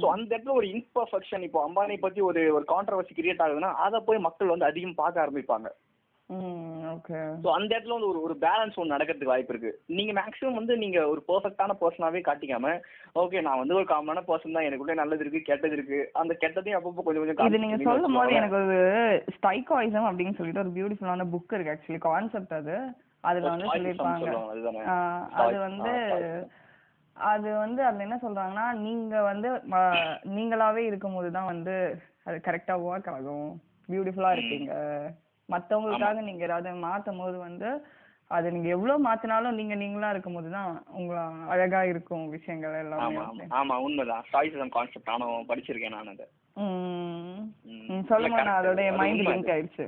ஸோ 0.00 0.06
அந்த 0.14 0.30
இடத்துல 0.34 0.56
ஒரு 0.60 0.66
இன்பர்ஃபெக்ஷன் 0.74 1.44
இப்போ 1.46 1.60
அம்பானி 1.66 1.98
பத்தி 2.02 2.20
ஒரு 2.30 2.40
ஒரு 2.56 2.64
கான்ட்ரவர்சி 2.72 3.14
கிரியேட் 3.18 3.44
ஆகுதுன்னா 3.44 3.70
அதை 3.86 4.00
போய் 4.08 4.26
மக்கள் 4.26 4.54
வந்து 4.54 4.68
அதிகம் 4.70 5.00
பார்க்க 5.02 5.24
ஆரம்பிப்பாங்க. 5.24 5.68
ஸோ 7.42 7.48
அந்த 7.56 7.70
இடத்துல 7.74 7.94
வந்து 7.96 8.08
ஒரு 8.10 8.18
ஒரு 8.26 8.34
பேலன்ஸ் 8.42 8.78
ஒன்று 8.80 8.94
நடக்கிறதுக்கு 8.94 9.32
வாய்ப்பு 9.32 9.52
இருக்கு. 9.54 9.70
நீங்க 9.98 10.12
மேக்ஸிமம் 10.18 10.58
வந்து 10.60 10.74
நீங்க 10.82 10.98
ஒரு 11.12 11.20
பெர்ஃபெக்டான 11.28 11.76
பர்சனாவே 11.82 12.20
காட்டிக்காம 12.26 12.74
ஓகே 13.22 13.42
நான் 13.46 13.60
வந்து 13.62 13.78
ஒரு 13.78 13.86
காமனான 13.92 14.22
பர்சன் 14.28 14.56
தான் 14.56 14.68
எனக்குள்ள 14.68 14.94
நல்லது 15.00 15.24
இருக்கு 15.24 15.40
கெட்டது 15.48 15.76
இருக்கு 15.78 16.00
அந்த 16.22 16.34
கெட்டதையும் 16.42 16.78
அப்பப்போ 16.80 17.04
கொஞ்சம் 17.06 17.24
கொஞ்சம் 17.24 17.50
இது 17.50 17.62
நீங்க 17.64 17.78
சொல்லும் 17.88 18.18
போது. 18.18 18.38
எனக்கு 18.40 18.58
ஒரு 18.62 18.78
ஸ்டைகாயிசம் 19.38 20.08
அப்படின்னு 20.10 20.38
சொல்லிட்டு 20.40 20.64
ஒரு 20.64 20.74
பியூட்டிஃபுல்லான 20.78 21.28
புக் 21.34 21.56
இருக்கு 21.56 21.74
ஆக்சுவலி 21.74 22.02
கான்செப்ட் 22.08 22.56
அது. 22.60 22.76
அதுல 23.28 23.50
வந்து 23.52 23.68
Stoicism 23.68 24.08
சொல்லியிருப்பாங்க. 24.20 24.82
அது 25.42 25.56
வந்து. 25.66 25.94
அது 27.18 27.56
வந்து 27.56 27.84
அதுல 27.84 28.02
என்ன 28.02 28.18
சொல்றாங்கன்னா 28.22 28.72
நீங்க 28.78 29.22
வந்து 29.22 29.48
நீங்களாவே 30.30 30.82
இருக்கும்போது 30.84 31.30
தான் 31.30 31.46
வந்து 31.46 31.74
அது 32.24 32.40
கரெக்டா 32.44 32.74
ஒர்க் 32.84 33.10
ஆகும். 33.10 33.48
பியூட்டிஃபுல்லா 33.88 34.32
இருப்பீங்க. 34.32 34.72
மத்தவங்களுக்காக 35.48 36.20
நீங்க 36.20 36.44
ஏதாவது 36.44 36.70
மாத்தும் 36.70 37.16
போது 37.16 37.38
வந்து 37.38 37.68
அது 38.30 38.52
நீங்க 38.52 38.68
எவ்வளவு 38.68 39.04
மாத்தினாலும் 39.04 39.50
நீங்க 39.50 39.74
நீங்களா 39.74 40.10
இருக்கும்போது 40.10 40.50
தான் 40.50 40.84
உங்க 40.88 41.14
அழகா 41.48 41.84
இருக்கும் 41.84 42.28
விஷயங்கள் 42.28 42.74
எல்லாமே. 42.74 43.16
ஆமா 43.16 43.22
ஆமா. 43.28 43.44
ஆமா 43.50 43.76
உண்மைதான். 43.76 44.24
ஸ்டாய்சிசம் 44.28 44.68
கான்செப்ட் 44.68 45.06
நானும் 45.06 45.48
படிச்சிருக்கேன் 45.48 45.88
நான் 45.88 46.08
அதை. 46.08 46.26
ம். 46.56 47.07
இல்ல, 48.16 48.28
நான் 48.42 48.58
அதோட 48.60 48.82
மைண்ட் 48.96 49.22
லிங்க் 49.28 49.50
ஆயிடுச்சு. 49.54 49.84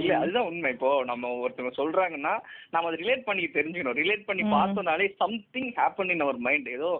இல்ல 0.00 0.18
அதுதான் 0.18 0.48
உண்மை. 0.50 0.70
இப்போ 0.72 0.90
நம்ம 1.04 1.28
ஒருத்தவங்க 1.44 1.72
சொல்றாங்கன்னா 1.78 2.34
நம்ம 2.70 2.88
அதை 2.88 2.98
ரிலேட் 3.02 3.26
பண்ணி 3.28 3.44
தெரிஞ்சுக்கணும். 3.44 4.00
ரிலேட் 4.02 4.26
பண்ணி 4.26 4.44
பார்த்தோம்னாலே 4.56 5.06
something 5.22 5.70
happen 5.78 6.12
in 6.14 6.20
our 6.20 6.44
mind 6.48 6.68
ஏதோ. 6.68 6.90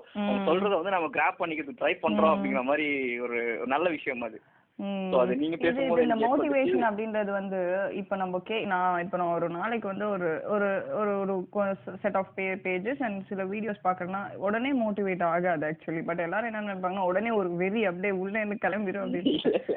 சொல்றத 0.48 0.74
வந்து 0.74 0.96
நம்ம 0.96 1.10
கிராப் 1.16 1.40
பண்ணிக்கிறது 1.42 1.78
ட்ரை 1.82 1.94
பண்றோம் 2.04 2.34
அப்படிங்கிற 2.34 2.62
மாதிரி 2.70 2.88
ஒரு 3.18 3.40
நல்ல 3.66 3.88
விஷயம் 3.90 4.26
அது. 4.28 4.40
இது 4.80 5.82
இந்த 6.02 6.16
மோட்டிவேஷன் 6.20 6.84
அப்படின்றது 6.88 7.30
வந்து 7.30 7.58
இப்ப 7.92 8.16
நம்ம 8.16 8.38
கே 8.44 8.64
நான் 8.64 9.00
இப்ப 9.00 9.16
நான் 9.16 9.32
ஒரு 9.32 9.48
நாளைக்கு 9.50 9.88
வந்து 9.88 10.10
ஒரு 10.10 10.28
ஒரு 10.46 10.68
ஒரு 10.94 11.12
ஒரு 11.22 11.74
செட் 12.02 12.16
ஆஃப் 12.16 12.30
பே 12.34 12.54
பேஜஸ் 12.64 13.02
அண்ட் 13.02 13.26
சில 13.28 13.44
வீடியோஸ் 13.44 13.84
பாக்குறேன்னா 13.84 14.22
உடனே 14.38 14.72
மோட்டிவேட் 14.82 15.24
ஆகாது 15.24 15.66
ஆக்சுவலி 15.70 16.04
பட் 16.04 16.18
எல்லாரும் 16.18 16.50
என்ன 16.50 16.64
நினைப்பாங்கன்னா 16.64 17.04
உடனே 17.04 17.30
ஒரு 17.30 17.54
வெறி 17.54 17.84
அப்படியே 17.84 18.14
உள்ள 18.14 18.38
இருந்து 18.38 18.62
கிளம்பிடும் 18.64 19.04
அப்படின்னு. 19.04 19.34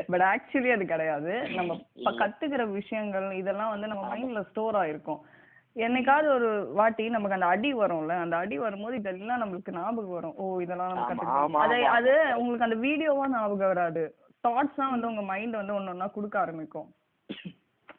பட் 0.08 0.26
ஆக்சுவலி 0.32 0.72
அது 0.72 0.86
கிடையாது. 0.86 1.34
நம்ம 1.56 1.78
கத்துக்கிற 2.18 2.72
விஷயங்கள் 2.72 3.32
இதெல்லாம் 3.34 3.70
வந்து 3.70 3.88
நம்ம 3.88 4.06
மைண்ட்ல 4.14 4.50
ஸ்டோர் 4.50 4.76
ஆயிருக்கும். 4.76 5.22
என்னைக்காவது 5.76 6.28
ஒரு 6.30 6.50
வாட்டி 6.74 7.10
நமக்கு 7.10 7.34
அந்த 7.34 7.46
அடி 7.46 7.74
வரும்ல 7.74 8.18
அந்த 8.20 8.38
அடி 8.38 8.58
வரும்போது 8.58 8.96
இதெல்லாம் 8.96 9.42
நம்மளுக்கு 9.44 9.72
ஞாபகம் 9.72 10.10
வரும். 10.10 10.36
ஓ 10.36 10.60
இதெல்லாம் 10.60 10.92
நம்ம 10.94 11.32
ஆமா, 11.38 11.62
அது. 11.66 11.78
அது 11.88 12.12
உங்களுக்கு 12.38 12.68
அந்த 12.70 12.78
வீடியோவா 12.88 13.28
ஞாபகம் 13.28 13.68
வராது. 13.68 14.04
தாட்ஸ் 14.44 14.80
தான் 14.82 14.94
வந்து 14.94 15.10
உங்க 15.12 15.24
மைண்ட் 15.32 15.60
வந்து 15.62 15.76
ஒண்ணு 15.78 15.94
ஒண்ணா 15.94 16.08
கொடுக்க 16.16 16.38
ஆரம்பிக்கும். 16.44 16.90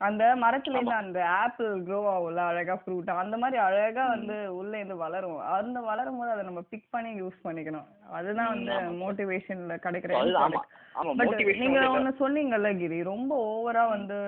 அந்த 0.07 0.24
மரத்துல 0.42 0.76
இருந்து 0.76 0.95
அந்த 1.03 1.18
ஆப்பிள் 1.42 1.68
க்ரோ 1.86 1.99
ஆகும்ல 2.12 2.40
அழகா 2.51 2.74
ஃப்ரூட் 2.80 3.11
அந்த 3.22 3.36
மாதிரி 3.42 3.59
அழகா 3.66 4.05
வந்து 4.14 4.36
உள்ள 4.59 4.72
இருந்து 4.78 4.97
வளரும். 5.03 5.38
அந்த 5.59 5.80
வளரும் 5.88 6.18
போது 6.20 6.32
அதை 6.34 6.42
நம்ம 6.49 6.62
பிக் 6.72 6.90
பண்ணி 6.95 7.11
யூஸ் 7.20 7.38
பண்ணிக்கணும். 7.47 7.86
அதுதான் 8.16 8.53
வந்து 8.55 8.74
மோட்டிவேஷன்ல 9.03 9.76
கிடைக்கிற 9.86 10.12
பட் 11.20 11.34
நீங்க 11.62 11.80
ஒண்ணு 11.97 12.11
சொன்னீங்கல்ல 12.22 12.70
கிரி 12.80 12.99
ரொம்ப 13.12 13.34
ஓவரா 13.53 13.84
வந்து 13.95 14.18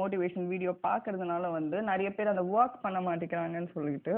மோட்டிவேஷன் 0.00 0.50
வீடியோ 0.52 0.74
பாக்குறதுனால 0.88 1.50
வந்து 1.58 1.78
நிறைய 1.90 2.10
பேர் 2.10 2.32
அந்த 2.34 2.44
ஒர்க் 2.58 2.84
பண்ண 2.86 3.00
மாட்டேங்கிறாங்கன்னு 3.00 3.74
சொல்லிட்டு 3.76 4.14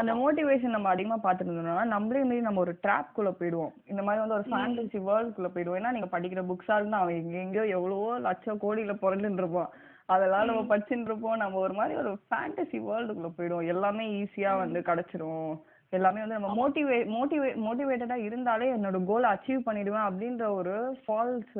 அந்த 0.00 0.12
மோட்டிவேஷன் 0.14 0.74
நம்ம 0.76 0.88
அதிகமா 0.88 1.16
பாத்துட்டு 1.22 1.50
இருந்தோம்னா 1.50 1.84
நம்மளே 1.84 2.22
மீறி 2.22 2.40
நம்ம 2.40 2.60
ஒரு 2.60 2.78
ட்ராப் 2.86 3.12
குள்ள 3.12 3.30
போயிடுவோம். 3.30 3.74
இந்த 3.84 4.02
மாதிரி 4.02 4.22
வந்து 4.22 4.36
ஒரு 4.38 4.44
ஃபேண்டசி 4.50 4.98
வேர்ல்ட் 5.08 5.34
குள்ள 5.34 5.48
போயிடுவோம். 5.48 5.78
ஏன்னா 5.80 5.90
நீங்க 5.90 6.08
படிக்கிற 6.18 6.42
புக்ஸா 6.50 6.76
இருந்தா 6.76 6.98
அவன் 6.98 7.14
எங்க 7.14 7.36
எங்கேயோ 7.38 7.64
எவ்வளவோ 7.76 8.18
லட்சம் 8.18 8.62
கோடியில 8.64 8.94
பிறந்துட்டு 9.02 9.40
இருப்போம் 9.42 9.70
அதெல்லாம் 10.06 10.46
நம்ம 10.46 10.76
படிச்சுட்டு 10.76 11.08
இருப்போம். 11.10 11.36
நம்ம 11.36 11.58
ஒரு 11.58 11.74
மாதிரி 11.74 11.98
ஒரு 11.98 12.12
ஃபேண்டசி 12.30 12.78
வேர்ல்டுக்குள்ள 12.88 13.30
போயிடுவோம். 13.36 13.66
எல்லாமே 13.66 14.06
ஈஸியா 14.22 14.56
வந்து 14.58 14.80
கிடைச்சிரும். 14.80 15.54
எல்லாமே 15.90 16.20
வந்து 16.20 16.38
நம்ம 16.38 16.50
மோட்டிவே 16.60 16.98
மோட்டிவே 17.14 17.50
மோட்டிவேட்டடா 17.66 18.16
இருந்தாலே 18.28 18.66
என்னோட 18.74 19.04
கோலை 19.04 19.30
அச்சீவ் 19.30 19.66
பண்ணிடுவேன் 19.66 20.06
அப்படின்ற 20.08 20.44
ஒரு 20.54 20.74
ஃபால்ஸ் 21.04 21.54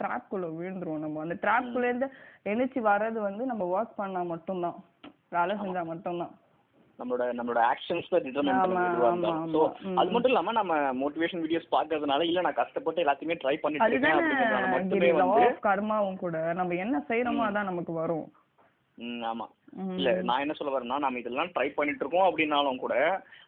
ட்ராப் 0.00 0.28
குள்ள 0.28 0.46
விழுந்துருவோம் 0.46 1.04
நம்ம. 1.04 1.20
அந்த 1.20 1.36
ட்ராப் 1.42 1.72
குள்ள 1.72 1.86
இருந்து 1.86 2.08
எழுச்சி 2.42 2.80
வர்றது 2.80 3.18
வந்து 3.28 3.44
நம்ம 3.46 3.64
ஒர்க் 3.76 3.96
பண்ணா 3.96 4.22
மட்டும்தான். 4.22 4.78
வேலை 5.30 5.56
செஞ்சா 5.56 5.84
மட்டும்தான். 5.84 6.34
நம்மளோட 6.98 7.24
நம்மளோட 7.32 7.60
ஆக்ஷன்ஸ் 7.72 8.08
தான் 8.08 8.24
டிட்டர்மைன் 8.24 8.62
ஸோ 8.96 9.04
ஆமா. 9.08 9.32
அது 10.00 10.10
மட்டும் 10.10 10.30
இல்லாம 10.30 10.52
நம்ம 10.52 10.72
மோட்டிவேஷன் 11.02 11.42
வீடியோஸ் 11.44 11.74
பாக்குறதுனால 11.74 12.26
இல்ல 12.26 12.40
நான் 12.40 12.60
கஷ்டப்பட்டு 12.60 13.02
எல்லாத்தையுமே 13.04 13.36
ட்ரை 13.42 13.54
பண்ணிட்டு 13.58 13.92
இருக்கேன் 13.92 14.72
மட்டுமே 14.74 15.10
வந்து 15.18 15.44
கர்மாவும் 15.66 16.18
கூட. 16.18 16.38
நம்ம 16.54 16.74
என்ன 16.76 17.04
செய்யறோமோ 17.08 17.44
அதான் 17.46 17.70
நமக்கு 17.70 17.94
வரும். 17.94 18.26
ஆமா. 19.24 19.46
இல்ல 19.96 20.10
நான் 20.22 20.40
என்ன 20.40 20.54
சொல்ல 20.54 20.72
வரேன்னா 20.74 20.98
நம்ம 20.98 21.18
இதெல்லாம் 21.18 21.52
ட்ரை 21.54 21.66
பண்ணிட்டு 21.70 22.02
இருக்கோம் 22.04 22.28
அப்படின்னாலும் 22.28 22.82
கூட 22.84 22.94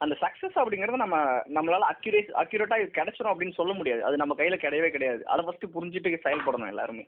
அந்த 0.01 0.15
சக்சஸ் 0.21 0.61
அப்படிங்கறது 0.61 1.05
நம்ம 1.05 1.17
நம்மளால 1.57 1.89
அக்யூரேட் 1.93 2.31
அக்யூரேட்டா 2.43 2.79
இது 2.81 2.91
கிடைச்சிரும் 2.91 3.33
அப்படின்னு 3.33 3.59
சொல்ல 3.59 3.75
முடியாது. 3.75 4.05
அது 4.05 4.17
நம்ம 4.17 4.35
கையில 4.35 4.59
கிடையவே 4.61 4.91
கிடையாது. 4.91 5.23
அதை 5.27 5.45
ஃபர்ஸ்ட் 5.45 5.75
புரிஞ்சுட்டு 5.75 6.23
செயல்படணும் 6.27 6.73
எல்லாருமே. 6.73 7.05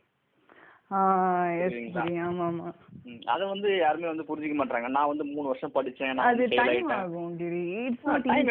அதை 3.33 3.45
வந்து 3.47 3.69
யாருமே 3.77 4.07
வந்து 4.09 4.27
புரிஞ்சுக்க 4.27 4.57
மாட்டாங்க 4.57 4.89
நான் 4.89 5.09
வந்து 5.09 5.25
மூணு 5.31 5.47
வருஷம் 5.51 5.73
படிச்சேன் 5.75 6.21
அது 6.27 6.45
டைம் 6.53 6.91
ஆகும் 6.97 7.33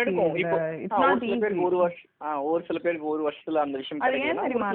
எடுக்கும். 0.02 1.62
ஒரு 1.66 1.78
வருஷம் 1.78 2.10
ஒரு 2.48 2.62
சில 2.68 2.80
பேருக்கு 2.80 3.12
ஒரு 3.12 3.22
வருஷத்துல 3.24 3.62
அந்த 3.64 3.78
விஷயம் 3.78 4.04
அது 4.08 4.20
ஏன் 4.24 4.42
தெரியுமா 4.42 4.72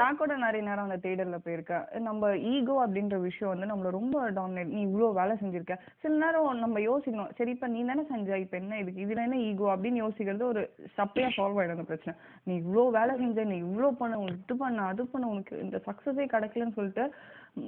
நான் 0.00 0.18
கூட 0.20 0.32
நிறைய 0.36 0.62
நேரம் 0.68 0.86
அந்த 0.86 0.98
தேடல்ல 1.04 1.38
போயிருக்கேன். 1.44 1.84
நம்ம 2.08 2.22
ஈகோ 2.52 2.76
அப்படின்ற 2.84 3.18
விஷயம் 3.26 3.52
வந்து 3.52 3.70
நம்மள 3.72 3.90
ரொம்ப 3.90 4.22
டாமினேட் 4.38 4.72
நீ 4.72 4.80
இவ்ளோ 4.82 5.10
வேலை 5.12 5.36
செஞ்சிருக்க. 5.42 5.74
சில 6.02 6.12
நேரம் 6.24 6.62
நம்ம 6.64 6.80
யோசிக்கணும். 6.86 7.32
சரி 7.38 7.54
இப்ப 7.56 7.70
நீ 7.74 7.82
தானே 7.84 8.04
செஞ்ச 8.10 8.38
இப்ப 8.44 8.56
என்ன 8.56 8.80
இதுக்கு 8.82 9.04
இதுல 9.06 9.26
என்ன 9.26 9.38
ஈகோ 9.48 9.68
அப்படின்னு 9.74 10.02
யோசிக்கிறது 10.02 10.46
ஒரு 10.52 10.64
சப்பையா 10.98 11.30
சால்வ் 11.36 11.60
ஆயிடும் 11.60 11.76
அந்த 11.78 11.88
பிரச்சனை. 11.90 12.14
நீ 12.46 12.54
இவ்ளோ 12.62 12.86
வேலை 12.98 13.14
செஞ்ச 13.18 13.44
நீ 13.44 13.58
இவ்ளோ 13.66 13.90
பண்ண 14.00 14.20
உனக்கு 14.22 14.42
இது 14.42 14.56
பண்ண 14.56 14.88
அது 14.90 15.08
பண்ண 15.12 15.26
உனக்கு 15.26 15.54
இந்த 15.62 15.80
சக்சஸே 15.86 16.26
கிடைக்கலன்னு 16.60 16.78
சொல்லிட்டு 16.78 17.04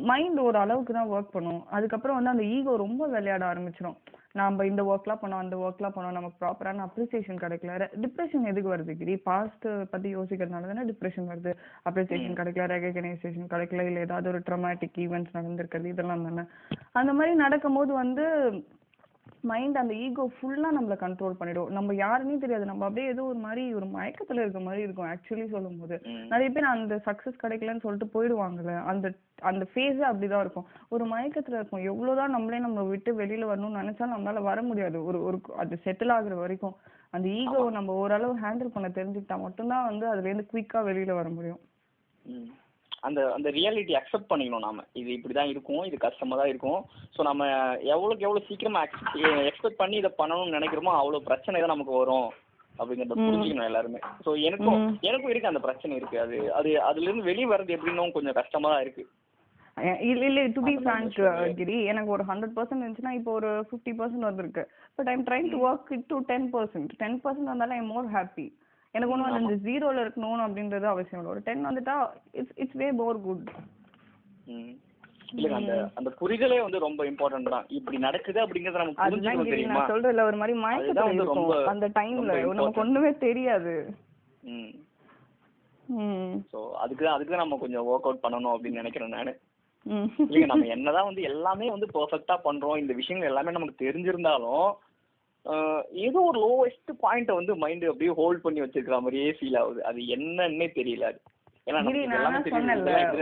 மைண்ட் 0.09 0.38
ஒரு 0.38 0.59
அளவுக்கு 0.59 0.93
தான் 0.95 1.12
ஒர்க் 1.14 1.34
பண்ணும். 1.36 1.62
அதுக்கப்புறம் 1.76 2.16
வந்து 2.16 2.34
அந்த 2.34 2.45
ஈகோ 2.57 2.72
ரொம்ப 2.76 3.07
விளையாட 3.07 3.45
ஆரம்பிச்சிடும் 3.53 3.97
நாம 4.38 4.64
இந்த 4.64 4.82
ஒர்க்லாம் 4.82 5.20
பண்ணோம் 5.22 5.43
அந்த 5.45 5.57
ஒர்க்லாம் 5.62 5.95
பண்ணோம் 5.95 6.16
நமக்கு 6.18 6.36
ப்ராப்பரான 6.43 6.84
அப்ரிசியேஷன் 6.86 7.40
கிடைக்கல. 7.45 7.72
டிப்ரெஷன் 8.05 8.47
எதுக்கு 8.51 8.70
வருது 8.74 8.93
கிரி? 8.97 9.14
பாஸ்ட் 9.26 9.66
பத்தி 9.90 10.09
யோசிக்கிறதுனால 10.16 10.70
தானே 10.70 10.84
டிப்ரெஷன் 10.90 11.28
வருது. 11.32 11.53
அப்ரிசியேஷன் 11.90 12.38
கிடைக்கல 12.40 12.68
ரெகனைசேஷன் 12.74 13.51
கிடைக்கல 13.55 13.86
இல்ல 13.88 14.07
ஏதாவது 14.07 14.28
ஒரு 14.28 14.40
ட்ரமாட்டிக் 14.51 15.01
ஈவெண்ட்ஸ் 15.05 15.36
நடந்திருக்கிறது 15.38 15.93
இதெல்லாம் 15.95 16.24
தானே. 16.28 16.45
அந்த 16.93 17.12
மாதிரி 17.12 17.34
நடக்கும்போது 17.45 17.93
வந்து 18.03 18.24
மைண்ட் 19.45 19.76
அந்த 19.76 19.95
ஈகோ 19.95 20.30
ஃபுல்லா 20.36 20.68
நம்மள 20.80 20.95
கண்ட்ரோல் 20.95 21.30
பண்ணிடும். 21.30 21.70
நம்ம 21.70 21.93
யாருன்னே 21.93 22.38
தெரியாது. 22.38 22.64
நம்ம 22.64 22.84
அப்படியே 22.84 23.11
ஏதோ 23.11 23.22
ஒரு 23.24 23.38
மாதிரி 23.38 23.74
ஒரு 23.74 23.86
மயக்கத்துல 23.86 24.40
இருக்க 24.40 24.61
மாதிரி 24.61 24.82
இருக்கும் 24.82 25.07
ஆக்சுவலி 25.07 25.49
சொல்லும்போது. 25.49 26.01
ம். 26.05 26.26
நிறைய 26.26 26.51
பேர் 26.51 26.64
அந்த 26.64 27.03
சக்சஸ் 27.07 27.40
கிடைக்கலன்னு 27.43 27.80
சொல்லிட்டு 27.80 28.09
போயிடுவாங்கல்ல 28.14 28.84
அந்த 28.84 29.12
அந்த 29.40 29.66
ஃபேஸே 29.74 30.05
அப்படிதான் 30.12 30.40
இருக்கும். 30.40 30.66
ஒரு 30.88 31.07
மயக்கத்துல 31.07 31.55
இருக்கும். 31.55 31.82
எவ்வளவுதான் 31.82 32.30
நம்மளே 32.30 32.59
நம்ம 32.59 32.82
விட்டு 32.82 33.18
வெளியில 33.18 33.49
வரணும்னு 33.49 33.80
நினைச்சாலும் 33.82 34.14
நம்மளால 34.18 34.43
வர 34.43 34.62
முடியாது. 34.62 35.05
ஒரு 35.05 35.24
ஒரு 35.24 35.40
அது 35.57 35.80
செட்டில் 35.84 36.12
ஆகுற 36.12 36.34
வரைக்கும். 36.34 36.76
அந்த 37.11 37.28
ஈகோ 37.28 37.70
நம்ம 37.70 37.93
ஓரளவு 37.93 38.38
ஹேண்டில் 38.40 38.72
பண்ண 38.72 38.88
தெரிஞ்சுக்கிட்டா 38.88 39.40
மட்டும்தான் 39.40 39.86
வந்து 39.86 40.07
அதுல 40.07 40.28
இருந்து 40.28 40.47
குயிக்கா 40.53 40.76
வெளியில 40.76 41.14
வர 41.14 41.28
முடியும். 41.28 41.61
அந்த 43.03 43.20
அந்த 43.36 43.48
ரியாலிட்டி 43.57 43.94
அக்செப்ட் 43.98 44.30
பண்ணிக்கணும் 44.30 44.66
நாம. 44.66 44.84
இது 45.00 45.11
இப்படிதான் 45.16 45.50
இருக்கும் 45.53 45.82
இது 45.88 45.96
கஷ்டமா 46.05 46.34
தான் 46.40 46.50
இருக்கும். 46.53 46.80
ஸோ 47.16 47.20
நம்ம 47.28 47.42
எவ்வளவுக்கு 47.94 48.26
எவ்வளவு 48.28 48.46
சீக்கிரமா 48.48 48.82
எக்ஸ்பெக்ட் 49.50 49.80
பண்ணி 49.82 49.96
இதை 50.03 50.12
பண்ணணும்னு 50.20 50.57
நினைக்கிறோமோ 50.59 50.94
அவ்வளவு 51.00 51.28
பிரச்சனை 51.30 51.62
தான் 51.62 51.74
நமக்கு 51.74 51.94
வரும். 52.00 52.28
அப்படிங்கறத. 52.74 53.16
புரிஞ்சுக்கணும் 53.24 53.68
எல்லாருமே. 53.70 53.98
ஸோ 54.26 54.30
எனக்கும். 54.48 54.84
எனக்கும் 55.09 55.32
இருக்கு 55.32 55.50
அந்த 55.50 55.62
பிரச்சனை 55.66 55.96
இருக்கு. 55.98 56.18
அது 56.26 56.36
அது 56.61 56.70
அதுல 56.90 57.09
இருந்து 57.09 57.28
வெளியே 57.30 57.48
வர்றது 57.50 57.76
எப்படின்னும் 57.76 58.14
கொஞ்சம் 58.16 58.38
கஷ்டமா 58.40 58.70
தான் 58.74 58.84
இருக்கு 58.86 59.05
இல்ல 60.11 60.22
இல்ல 60.28 60.40
டு 60.55 60.62
பி 60.66 60.72
ஃப்ராங்க் 60.80 61.14
கிரி 61.59 61.76
எனக்கு 61.90 62.11
ஒரு 62.16 62.24
ஹண்ட்ரட் 62.30 62.57
பர்சன்ட் 62.57 62.82
இருந்துச்சுன்னா 62.82 63.14
இப்போ 63.18 63.30
ஒரு 63.38 63.50
ஃபிஃப்டி 63.68 63.92
பர்சன்ட் 64.00 64.28
வந்திருக்கு. 64.28 64.62
But 64.98 65.09
I'm 65.12 65.22
trying 65.28 65.48
to 65.55 65.59
work 65.68 65.92
to 66.11 66.16
ten 66.30 66.48
percent 66.55 66.90
ten 67.03 67.16
percent 67.22 67.50
வந்தாலும் 67.53 67.76
ஐம் 67.78 67.88
மோர் 67.94 68.11
ஹாப்பி 68.16 68.46
எனக்கு 68.95 69.12
ஒன்றும் 69.12 69.36
அந்த 69.38 69.55
ஜீரோல 69.66 70.03
இருக்கணும் 70.03 70.45
அப்படின்றது 70.47 70.84
அவசியம் 70.84 71.20
இல்லை. 71.20 71.32
ஒரு 71.32 71.43
டென் 71.45 71.66
வந்துட்டா 71.66 71.95
it's 72.32 72.57
it's 72.57 72.74
way 72.74 72.93
more 72.93 73.20
good. 73.20 73.47
இல்லைங்க 75.32 75.57
அந்த 75.57 75.74
அந்த 75.95 76.11
புரிதலே 76.20 76.62
வந்து 76.62 76.78
ரொம்ப 76.78 77.05
இம்பார்ட்டன்ட் 77.05 77.49
தான். 77.49 77.66
இப்படி 77.70 77.99
நடக்குது 77.99 78.40
அப்படிங்கறத 78.40 78.78
அதுதான் 78.78 79.12
புரிஞ்சுக்கணும் 79.12 79.53
தெரியுமா 79.53 79.74
நான் 79.74 79.90
சொல்றேன்ல 79.93 80.22
ஒரு 80.22 80.36
மாதிரி 80.36 80.59
மயக்கத்துல 80.59 81.05
வந்து 81.05 81.18
இருக்கும். 81.18 81.40
ரொம்ப- 81.43 81.70
அந்த 81.70 81.88
டைம்ல 81.95 82.32
நமக்கு. 82.53 82.80
ஒண்ணுமே 82.80 83.12
தெரியாது. 83.18 83.74
ஸோ 86.51 86.70
அதுக்கு 86.74 87.05
தான் 87.05 87.14
அதுக்கு 87.14 87.32
தான் 87.32 87.43
நம்ம 87.43 87.57
கொஞ்சம் 87.57 87.86
ஒர்க் 87.86 88.07
அவுட் 88.07 88.22
பண்ணணும் 88.22 88.55
அப்படின்னு 88.55 88.80
நினைக்கிறேன் 88.82 89.09
நான். 89.11 89.32
இல்லைங்க 90.22 90.47
நம்ம 90.47 90.66
என்னதான் 90.66 91.05
வந்து 91.05 91.22
எல்லாமே 91.22 91.70
வந்து 91.70 91.86
பெர்ஃபெக்ட்டா 91.95 92.36
பண்றோம். 92.45 92.78
இந்த 92.78 92.93
விஷயங்கள் 92.93 93.28
எல்லாமே 93.28 93.51
நமக்கு 93.51 93.84
தெரிஞ்சிருந்தாலும் 93.84 94.66
ஏதோ 96.03 96.18
ஒரு 96.22 96.38
லோவஸ்ட் 96.40 96.90
பாயிண்ட 97.03 97.32
வந்து 97.34 97.53
மைண்ட் 97.57 97.84
அப்படியே 97.84 98.12
ஹோல்ட் 98.12 98.43
பண்ணி 98.43 98.61
வச்சிருக்கிற 98.61 98.99
மாதிரியே 99.01 99.30
ஃபீல் 99.30 99.59
ஆகுது. 99.59 99.80
அது 99.84 100.01
என்னன்னே 100.16 100.68
தெரியல 100.76 101.05
அது. 101.05 101.20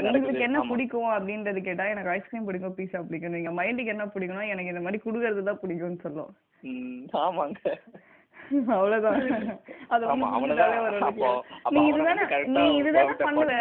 உங்களுக்கு. 0.02 0.44
என்ன. 0.44 0.60
பிடிக்கும் 0.70 1.10
அப்படின்றது 1.14 1.60
கேட்டா 1.60 1.86
எனக்கு 1.86 2.10
ஐஸ்கிரீம் 2.10 2.46
பிடிக்கும் 2.46 2.76
பீஸா 2.76 3.00
பிடிக்கும் 3.08 3.34
நீங்க 3.34 3.50
மைண்டுக்கு 3.58 3.94
என்ன 3.94 4.06
பிடிக்கும்னா 4.14 4.46
எனக்கு 4.48 4.72
இந்த 4.74 4.80
மாதிரி 4.80 5.00
குடுக்கறது 5.04 5.42
தான் 5.42 5.62
பிடிக்கும்னு 5.62 6.02
சொல்லும். 6.02 6.32
ஆமாங்க. 7.22 7.60
அவ்வளவுதான். 8.74 9.18
அது 9.88 10.04
நீ 11.70 11.82
இதுதானே 11.88 12.22
நீ 12.54 12.62
இதுதானே 12.78 13.12
பண்ணுவ? 13.20 13.52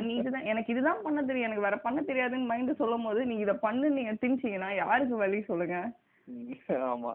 நீ 0.00 0.12
இதுதான் 0.14 0.44
எனக்கு 0.44 0.72
இதுதான் 0.72 1.02
பண்ண 1.02 1.22
தெரியும். 1.22 1.46
எனக்கு 1.46 1.66
வேற 1.66 1.76
பண்ண 1.76 2.00
தெரியாதுன்னு 2.02 2.50
மைண்ட் 2.50 2.72
சொல்லும் 2.76 3.02
போது 3.02 3.26
நீ 3.26 3.36
இத 3.36 3.54
பண்ணு 3.58 3.90
நீங்க 3.90 4.12
திணிச்சீங்கன்னா 4.22 4.70
யாருக்கு 4.74 5.16
வழி 5.16 5.40
சொல்லுங்க? 5.42 5.78
ஆமா. 6.88 7.14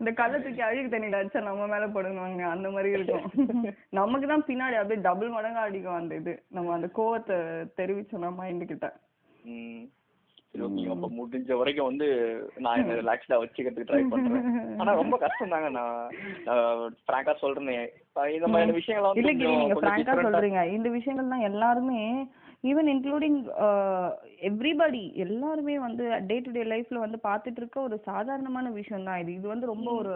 இந்த 0.00 0.10
கல்லை 0.12 0.38
தூக்கி 0.40 0.62
அழுகு 0.62 0.92
தண்ணியில 0.92 1.18
அடிச்சா 1.20 1.40
நம்ம 1.40 1.66
மேல 1.66 1.84
போடுவாங்க 1.86 2.44
அந்த 2.54 2.68
மாதிரி 2.70 2.88
இருக்கும். 2.96 3.24
நமக்கு 3.98 4.26
தான் 4.26 4.46
பின்னாடி 4.48 4.76
அப்படியே 4.80 5.00
டபுள் 5.00 5.34
மடங்கா 5.36 5.66
அடிக்கும் 5.68 6.00
அந்த 6.00 6.14
இது. 6.14 6.34
நம்ம 6.52 6.72
அந்த 6.74 6.88
கோவத்தை 6.98 7.36
தெரிவிச்சோம்னா 7.80 8.30
மைண்ட் 8.40 8.70
கிட்ட. 8.72 8.88
அப்ப 10.92 11.08
முடிஞ்ச 11.16 11.56
வரைக்கும் 11.58 11.88
வந்து 11.88 12.06
நான் 12.56 12.78
என்ன 12.82 12.94
ரிலாக்ஸ்டா 13.00 13.36
வச்சுக்கிறதுக்கு 13.40 13.88
ட்ரை 13.90 14.02
பண்றேன். 14.12 14.46
ஆனா 14.80 14.92
ரொம்ப 14.92 15.16
கஷ்டம் 15.24 15.54
தாங்க 15.54 15.68
நான். 15.70 15.98
ஃப்ராங்கா 17.02 17.34
சொல்றேனே. 17.42 17.76
இந்த 18.36 18.46
மாதிரியான 18.46 18.76
விஷயங்களை 18.80 19.08
வந்து 19.08 19.22
இல்ல 19.24 19.34
நீங்க 19.56 19.78
பிராங்கா 19.82 20.16
சொல்றீங்க. 20.26 20.62
இந்த 20.76 20.90
விஷயங்கள் 20.98 21.34
தான் 21.34 21.48
எல்லாருமே 21.50 22.02
ஈவன் 22.64 22.88
இன்க்ளூடிங் 22.92 23.38
எவ்ரிபடி 24.48 25.02
எல்லாருமே 25.24 25.76
வந்து 25.78 26.04
டே 26.30 26.36
டு 26.38 26.50
டே 26.56 26.62
லைஃப்ல 26.72 27.04
வந்து 27.04 27.18
பார்த்துட்டு 27.28 27.60
இருக்க 27.62 27.78
ஒரு 27.82 27.98
சாதாரணமான 28.10 28.70
விஷயம் 28.80 29.08
தான் 29.08 29.20
இது. 29.22 29.32
இது 29.38 29.48
வந்து 29.54 29.72
ரொம்ப 29.74 29.90
ஒரு 30.00 30.14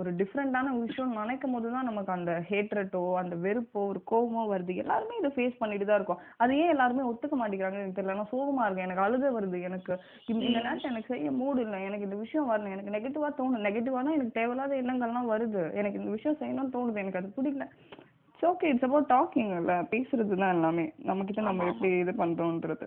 ஒரு 0.00 0.10
டிஃப்ரெண்டான 0.18 0.68
விஷயம் 0.82 1.16
நினைக்கும் 1.18 1.54
போது 1.54 1.72
தான் 1.74 1.88
நமக்கு 1.88 2.12
அந்த 2.14 2.32
ஹேட்ரட்டோ 2.50 3.02
அந்த 3.22 3.34
வெறுப்போ 3.46 3.80
ஒரு 3.88 4.00
கோவமோ 4.10 4.42
வருது. 4.52 4.74
எல்லாருமே 4.82 5.18
இதை 5.18 5.30
ஃபேஸ் 5.34 5.58
பண்ணிட்டு 5.58 5.86
தான் 5.88 5.98
இருக்கோம். 6.00 6.22
அது 6.42 6.52
ஏன் 6.60 6.72
எல்லாருமே 6.74 7.02
ஒத்துக்க 7.10 7.36
மாட்டேங்கிறாங்கன்னு 7.40 7.84
எனக்கு 7.84 7.98
தெரியல. 7.98 8.16
நான் 8.20 8.32
சோகமா 8.32 8.66
இருக்கேன். 8.66 8.86
எனக்கு 8.88 9.04
அழுக 9.06 9.32
வருது. 9.36 9.60
எனக்கு 9.68 9.92
இந்த 10.34 10.56
நேரத்துல 10.58 10.92
எனக்கு 10.92 11.12
செய்ய 11.14 11.32
மூடு 11.40 11.60
இல்லை. 11.66 11.80
எனக்கு 11.88 12.08
இந்த 12.08 12.20
விஷயம் 12.24 12.48
வரணும் 12.52 12.74
எனக்கு 12.76 12.94
நெகட்டிவா 12.96 13.30
தோணும். 13.40 13.66
நெகட்டிவானா 13.68 14.16
எனக்கு 14.18 14.38
தேவையில்லாத 14.38 14.80
எண்ணங்கள்லாம் 14.82 15.30
வருது. 15.34 15.64
எனக்கு 15.82 16.00
இந்த 16.02 16.12
விஷயம் 16.16 16.40
செய்யணும்னு 16.42 16.74
தோணுது. 16.78 17.02
எனக்கு 17.04 17.22
அது 17.22 17.36
பிடிக்கல. 17.38 17.66
It's 18.42 18.50
okay 18.50 18.70
it's 18.70 18.86
about 18.86 19.08
talking 19.10 19.50
இல்ல. 19.56 19.72
பேசுறது 19.90 20.36
தான் 20.36 20.54
எல்லாமே 20.54 20.84
நம்ம 21.08 21.24
கிட்ட 21.26 21.42
நம்ம 21.46 21.66
எப்படி 21.68 21.90
இது 21.98 22.12
பண்றோம்ன்றது 22.20 22.86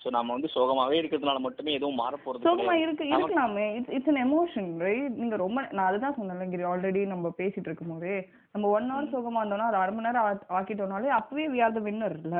சோ 0.00 0.10
நம்ம 0.10 0.32
வந்து 0.34 0.48
சோகமாவே 0.52 0.96
இருக்கிறதுனால 1.00 1.40
மட்டுமே 1.42 1.74
எதுவும் 1.76 2.00
மாற 2.00 2.14
போறது 2.22 2.46
சோகமா. 2.46 2.72
இருக்கு 2.84 3.04
இருக்கலாமே. 3.10 3.66
It's 3.76 3.92
it's 3.96 4.10
an 4.12 4.18
emotion 4.22 4.70
right 4.84 5.18
நீங்க 5.20 5.36
ரொம்ப 5.42 5.60
நான் 5.70 5.88
அதுதான் 5.88 6.16
சொன்னேன்ல 6.16 6.48
கிரி 6.52 6.64
ஆல்ரெடி 6.70 7.02
நம்ம 7.12 7.30
பேசிட்டு 7.38 7.68
இருக்கும் 7.68 7.92
போதே 7.92 8.16
நம்ம 8.54 8.70
ஒன் 8.72 8.90
ஹவர் 8.92 9.12
சோகமா 9.12 9.42
இருந்தோம்னா 9.42 9.68
அது 9.70 9.80
அரை 9.82 9.92
மணி 9.94 10.08
நேரம் 10.08 10.26
ஆக்கிட்டோம்னாலே 10.58 11.12
அப்பவே 11.18 11.46
we 11.54 11.60
are 11.60 11.72
the 11.76 11.84
winner 11.86 12.10
இல்ல. 12.20 12.36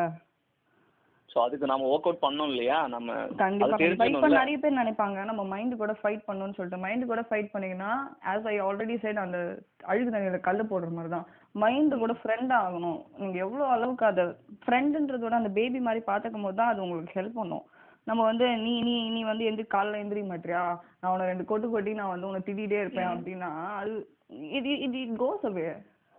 சோ 1.30 1.38
அதுக்கு 1.42 1.70
நாம 1.70 1.86
ஒர்க் 1.90 2.08
அவுட் 2.08 2.24
பண்ணோம் 2.24 2.50
இல்லையா? 2.50 2.78
நம்ம 2.94 3.10
கண்டிப்பா 3.38 3.66
அது 3.66 3.72
கண்டிப்பா. 3.74 3.84
இப்ப 3.84 4.00
தெரிஞ்சுக்கணும்ல. 4.00 4.40
நிறைய 4.40 4.56
பேர் 4.62 4.80
நினைப்பாங்க. 4.80 5.18
நம்ம 5.30 5.44
மைண்ட் 5.52 5.78
கூட 5.80 5.92
ஃபைட் 6.00 6.26
பண்ணணும்னு 6.26 6.56
சொல்லிட்டு. 6.58 6.82
மைண்ட் 6.84 7.10
கூட 7.12 7.22
ஃபைட் 7.28 7.52
பண்ணீங்கன்னா 7.54 7.92
ஆஸ் 8.32 8.48
ஐ 8.50 8.56
ஆல்ரெடி 8.66 8.96
சைட் 9.04 9.22
அந்த 9.22 9.38
அழுகு 9.90 10.10
தண்ணியில 10.10 10.40
கல்லு 10.48 10.64
போடுற 10.72 10.90
மாதிரி 10.96 11.12
தான் 11.14 11.26
மைண்ட் 11.54 11.94
கூட 12.02 12.12
ஃப்ரெண்ட் 12.20 12.52
ஆகணும். 12.62 13.00
நீங்க 13.20 13.36
எவ்வளவு 13.44 13.70
அளவுக்கு 13.74 14.04
அதை 14.10 14.24
ஃப்ரெண்டுன்றதோட 14.64 15.34
அந்த 15.40 15.50
பேபி 15.58 15.80
மாதிரி 15.86 16.02
பாத்துக்கும் 16.10 16.46
போது 16.46 16.58
தான் 16.60 16.70
அது 16.72 16.82
உங்களுக்கு 16.84 17.16
ஹெல்ப் 17.18 17.38
பண்ணும். 17.40 17.64
நம்ம 18.08 18.20
வந்து 18.30 18.46
நீ 18.64 18.74
நீ 18.86 18.94
நீ 19.16 19.20
வந்து 19.30 19.44
எந்த 19.50 19.64
காலைல 19.74 20.00
எந்திரிக்க 20.02 20.28
மாட்டியா? 20.32 20.62
நான் 21.00 21.12
உன்னை 21.12 21.26
ரெண்டு 21.30 21.44
கொட்டு 21.50 21.66
கொட்டி 21.70 21.92
நான் 22.00 22.12
வந்து 22.14 22.28
உன்னை 22.28 22.40
திட்டிகிட்டே 22.46 22.80
இருப்பேன் 22.82 23.10
அப்படின்னா 23.12 23.50
அது 23.80 23.92
இது 24.58 24.70
இது 24.86 24.96
இட் 25.04 25.16
கோஸ் 25.24 25.44
அவே 25.50 25.66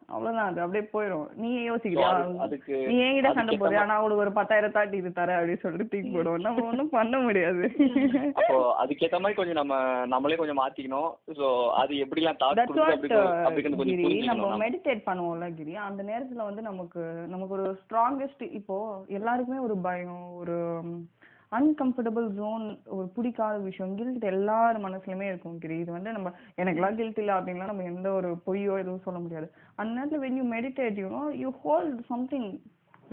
அவ்வளவுதான் 0.07 0.47
அது 0.47 0.61
அப்படியே 0.61 0.89
போயிடும் 0.93 1.27
நீ 1.35 1.67
So, 1.67 1.75
யோசிக்கிறியா? 1.75 2.07
அது- 2.13 2.37
அதுக்கு 2.37 2.87
நீ 2.87 2.95
என்கிட்ட 3.01 3.33
சண்டை 3.33 3.57
போடுறியா? 3.57 3.85
நான் 3.85 3.97
உனக்கு 3.97 4.15
ஒரு 4.15 4.31
பத்தாயிரம் 4.31 4.71
தாட்டி 4.71 4.97
இது 4.97 5.09
தரேன் 5.09 5.39
அப்படின்னு 5.39 5.59
சொல்லிட்டு 5.59 6.01
தூக்கி 6.01 6.17
போடுவோம். 6.17 6.39
நம்ம 6.39 6.63
ஒண்ணும் 6.63 6.89
பண்ண 6.89 7.17
முடியாது. 7.17 7.63
அப்போ 8.33 8.75
அதுக்கேத்த 8.83 9.11
மாதிரி 9.11 9.33
கொஞ்சம் 9.33 9.55
நம்ம 9.55 10.05
நம்மளே 10.05 10.35
கொஞ்சம் 10.35 10.57
மாத்திக்கணும். 10.57 11.09
சோ 11.33 11.69
அது 11.71 11.93
எப்படிலாம் 11.95 12.39
தாட் 12.39 13.75
கிரி 13.75 14.19
நம்ம. 14.25 14.57
மெடிடேட் 14.57 15.05
பண்ணுவோம்ல 15.05 15.55
கிரி. 15.55 15.75
அந்த 15.75 16.03
நேரத்துல 16.03 16.43
வந்து 16.43 16.61
நமக்கு 16.61 16.99
நமக்கு 17.27 17.53
ஒரு 17.53 17.79
ஸ்ட்ராங்கஸ்ட் 17.83 18.51
இப்போ 18.51 18.77
எல்லாருக்குமே 19.07 19.57
ஒரு 19.59 19.77
பயம் 19.77 20.35
ஒரு 20.35 20.57
அன்கம்ஃபர்டபுள் 21.57 22.27
ஜோன் 22.39 22.65
ஒரு 22.97 23.07
பிடிக்காத 23.15 23.55
விஷயம் 23.67 23.95
கில்ட் 23.99 24.25
எல்லார் 24.31 24.77
மனசுலயுமே 24.85 25.27
இருக்கும் 25.31 25.57
கிரி. 25.63 25.77
இது 25.83 25.91
வந்து 25.97 26.11
நம்ம 26.17 26.31
எனக்குலாம் 26.61 26.97
கில்ட் 26.99 27.19
இல்லை 27.23 27.33
அப்படின்லாம் 27.37 27.71
நம்ம 27.71 27.87
எந்த 27.93 28.07
ஒரு 28.19 28.29
பொய்யோ 28.47 28.75
எதுவும் 28.83 29.05
சொல்ல 29.07 29.19
முடியாது. 29.25 29.47
அந்த 29.79 29.91
நேரத்தில் 29.97 30.23
when 30.25 30.39
you 30.41 30.45
meditate 30.55 31.01
you know 31.03 31.23
you 31.43 31.51
hold 31.65 32.01
something 32.11 32.47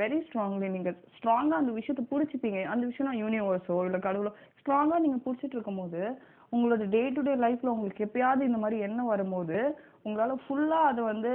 very 0.01 0.19
strongly 0.27 0.69
நீங்கள் 0.77 0.99
ஸ்ட்ராங்காக 1.17 1.61
அந்த 1.63 1.73
விஷயத்தை 1.79 2.05
பிடிச்சிப்பீங்க. 2.11 2.61
அந்த 2.75 2.85
விஷயம் 2.91 3.21
யூனிவர்ஸோ 3.23 3.79
இல்லை 3.89 4.01
கடவுளோ. 4.07 4.33
ஸ்ட்ராங்காக 4.61 5.03
நீங்கள் 5.07 5.25
பிடிச்சிட்டு 5.27 5.57
இருக்கும்போது 5.59 6.03
உங்களோட 6.55 6.85
டே 6.95 7.01
டு 7.17 7.21
டே 7.27 7.35
லைஃப்பில் 7.43 7.73
உங்களுக்கு 7.73 8.07
எப்பயாவது 8.07 8.49
இந்த 8.49 8.59
மாதிரி 8.63 8.77
என்ன 8.87 9.01
வரும்போது 9.11 9.59
உங்களால் 10.07 10.43
ஃபுல்லாக 10.45 10.89
அதை 10.91 11.03
வந்து 11.11 11.33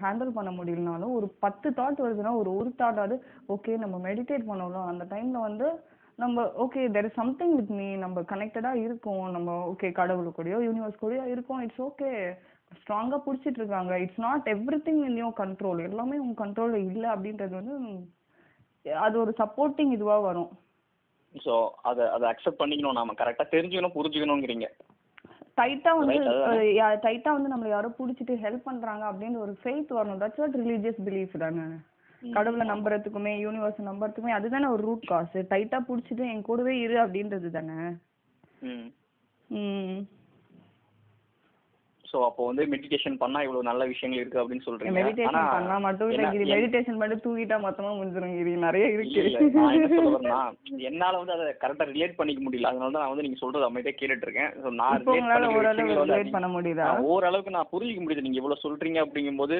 ஹேண்டில் 0.00 0.34
பண்ண 0.38 0.50
முடியலனாலும் 0.50 1.12
ஒரு 1.18 1.26
பத்து 1.44 1.68
தாட் 1.78 2.02
வருதுன்னா 2.04 2.32
ஒரு 2.40 2.50
ஒரு 2.56 2.70
தாட்டாவது 2.80 3.16
ஓகே 3.54 3.74
நம்ம 3.84 3.96
மெடிடேட் 4.08 4.48
பண்ணலாம் 4.50 4.90
அந்த 4.92 5.04
டைமில் 5.12 5.46
வந்து 5.48 5.68
நம்ம 6.18 6.44
okay 6.64 6.82
there 6.94 7.06
is 7.08 7.18
something 7.18 7.54
with 7.56 7.72
me 7.80 7.88
நம்ம 7.96 8.20
கனெக்டடா 8.30 8.70
இருக்கோம். 8.84 9.26
நம்ம 9.30 9.50
ஓகே 9.72 9.88
கடவுள் 9.98 10.36
கூடயோ 10.38 10.58
யூனிவர்ஸ் 10.68 11.02
கூடயோ 11.02 11.24
இருக்கோம். 11.34 11.60
இட்ஸ் 11.60 11.82
ஓகே 11.88 12.10
ஸ்ட்ராங்கா 12.78 13.18
புடிச்சிட்டு 13.26 13.60
இருக்காங்க. 13.62 13.92
It's 14.04 14.22
not 14.26 14.48
everything 14.86 15.02
in 15.08 15.18
your 15.22 15.36
control 15.42 15.80
எல்லாமே 15.88 16.16
உங்க 16.24 16.36
கண்ட்ரோல்ல 16.44 16.80
இல்ல 16.92 17.04
அப்படின்றது 17.14 17.54
வந்து 17.60 17.76
அது 19.04 19.16
ஒரு 19.20 19.32
சப்போர்ட்டிங் 19.38 19.92
இதுவா 19.96 20.16
வரும். 20.18 20.50
சோ 21.34 21.54
அத 21.82 21.98
அத 22.16 22.24
அக்செப்ட் 22.32 22.60
பண்ணிக்கணும் 22.60 22.98
நாம. 22.98 23.14
கரெக்டா 23.20 23.44
தெரிஞ்சுக்கணும் 23.54 23.96
புரிஞ்சுக்கணுங்கிறீங்க. 23.96 24.68
டைட்டா 25.58 25.92
வந்து? 25.98 26.16
டைட்டா 27.06 27.30
வந்து 27.36 27.52
நம்மள 27.52 27.68
யாரோ 27.68 27.88
புடிச்சிட்டு 27.98 28.34
ஹெல்ப் 28.44 28.66
பண்றாங்க 28.68 29.04
அப்படின்னு 29.12 29.38
ஒரு 29.44 29.54
ஃபெய்த் 29.62 29.96
வரணும். 29.98 30.20
தட்ஸ் 30.22 30.40
வாட் 30.42 30.58
ரிலீஜியஸ் 30.62 31.00
பிலீஃப் 31.08 31.34
தானே. 31.44 31.64
கடவுளை 32.22 32.68
நம்புறதுக்குமே 32.68 33.32
யூனிவர்ஸ் 33.44 33.80
நம்புறதுக்குமே 33.80 34.30
அதுதானே 34.30 34.66
ஒரு 34.66 34.82
ரூட் 34.82 35.06
காஸ் 35.06 35.36
டைட்டா 35.50 35.78
புடிச்சிட்டு 35.88 36.24
என் 36.32 36.42
கூடவே 36.42 36.78
இரு 36.78 36.96
அப்படின்றது 37.06 37.50
தானே? 37.50 37.78
ம். 39.50 39.98
சோ 42.10 42.18
அப்போ 42.26 42.42
வந்து 42.48 42.64
மெடிடேஷன் 42.72 43.16
பண்ணா 43.22 43.38
இவ்வளவு 43.44 43.68
நல்ல 43.68 43.82
விஷயங்கள் 43.92 44.20
இருக்கு 44.20 44.40
அப்படின்னு 44.42 44.66
சொல்றீங்க. 44.66 44.94
மெடிடேஷன் 44.98 45.48
பண்ணா 45.54 45.76
மட்டும் 45.86 46.10
இல்ல 46.12 46.28
கிரி 46.34 46.44
மெடிடேஷன் 46.52 47.00
பண்ணி 47.02 47.16
தூங்கிட்டா 47.24 47.56
மொத்தமா 47.64 47.90
முடிஞ்சிரும் 47.98 48.36
கிரி? 48.38 48.52
நிறைய 48.66 48.86
இருக்கு. 48.96 49.24
என்னால 50.90 51.12
வந்து 51.20 51.34
அதை 51.36 51.46
கரெக்டா 51.64 51.86
ரிலேட் 51.92 52.16
பண்ணிக்க 52.20 52.42
முடியல. 52.46 52.70
அதனால 52.72 52.92
தான் 52.94 53.02
நான் 53.04 53.12
வந்து 53.12 53.26
நீங்க 53.26 53.40
சொல்றது 53.42 53.68
அமைதியா 53.68 53.94
கேட்டுட்டு 53.98 54.26
இருக்கேன். 54.28 54.52
So, 54.62 54.70
நான் 54.80 54.96
இப்போ 54.98 55.12
relate 55.12 55.22
உங்களால 55.22 55.40
பண்ணிக்கிற 55.40 55.60
ஓரளவு 55.60 55.76
விஷயங்கள் 55.76 56.02
வந்து 56.02 56.16
ரிலேட் 56.18 56.34
பண்ண 56.36 56.48
முடியுதா? 56.56 56.86
ஓரளவுக்கு 57.12 57.56
நான் 57.56 57.70
புரிஞ்சுக்க 57.72 58.02
முடியுது. 58.04 58.24
நீங்க 58.26 58.40
இவ்வளவு 58.42 58.64
சொல்றீங்க 58.64 59.00
அப்படிங்கும்போது 59.04 59.58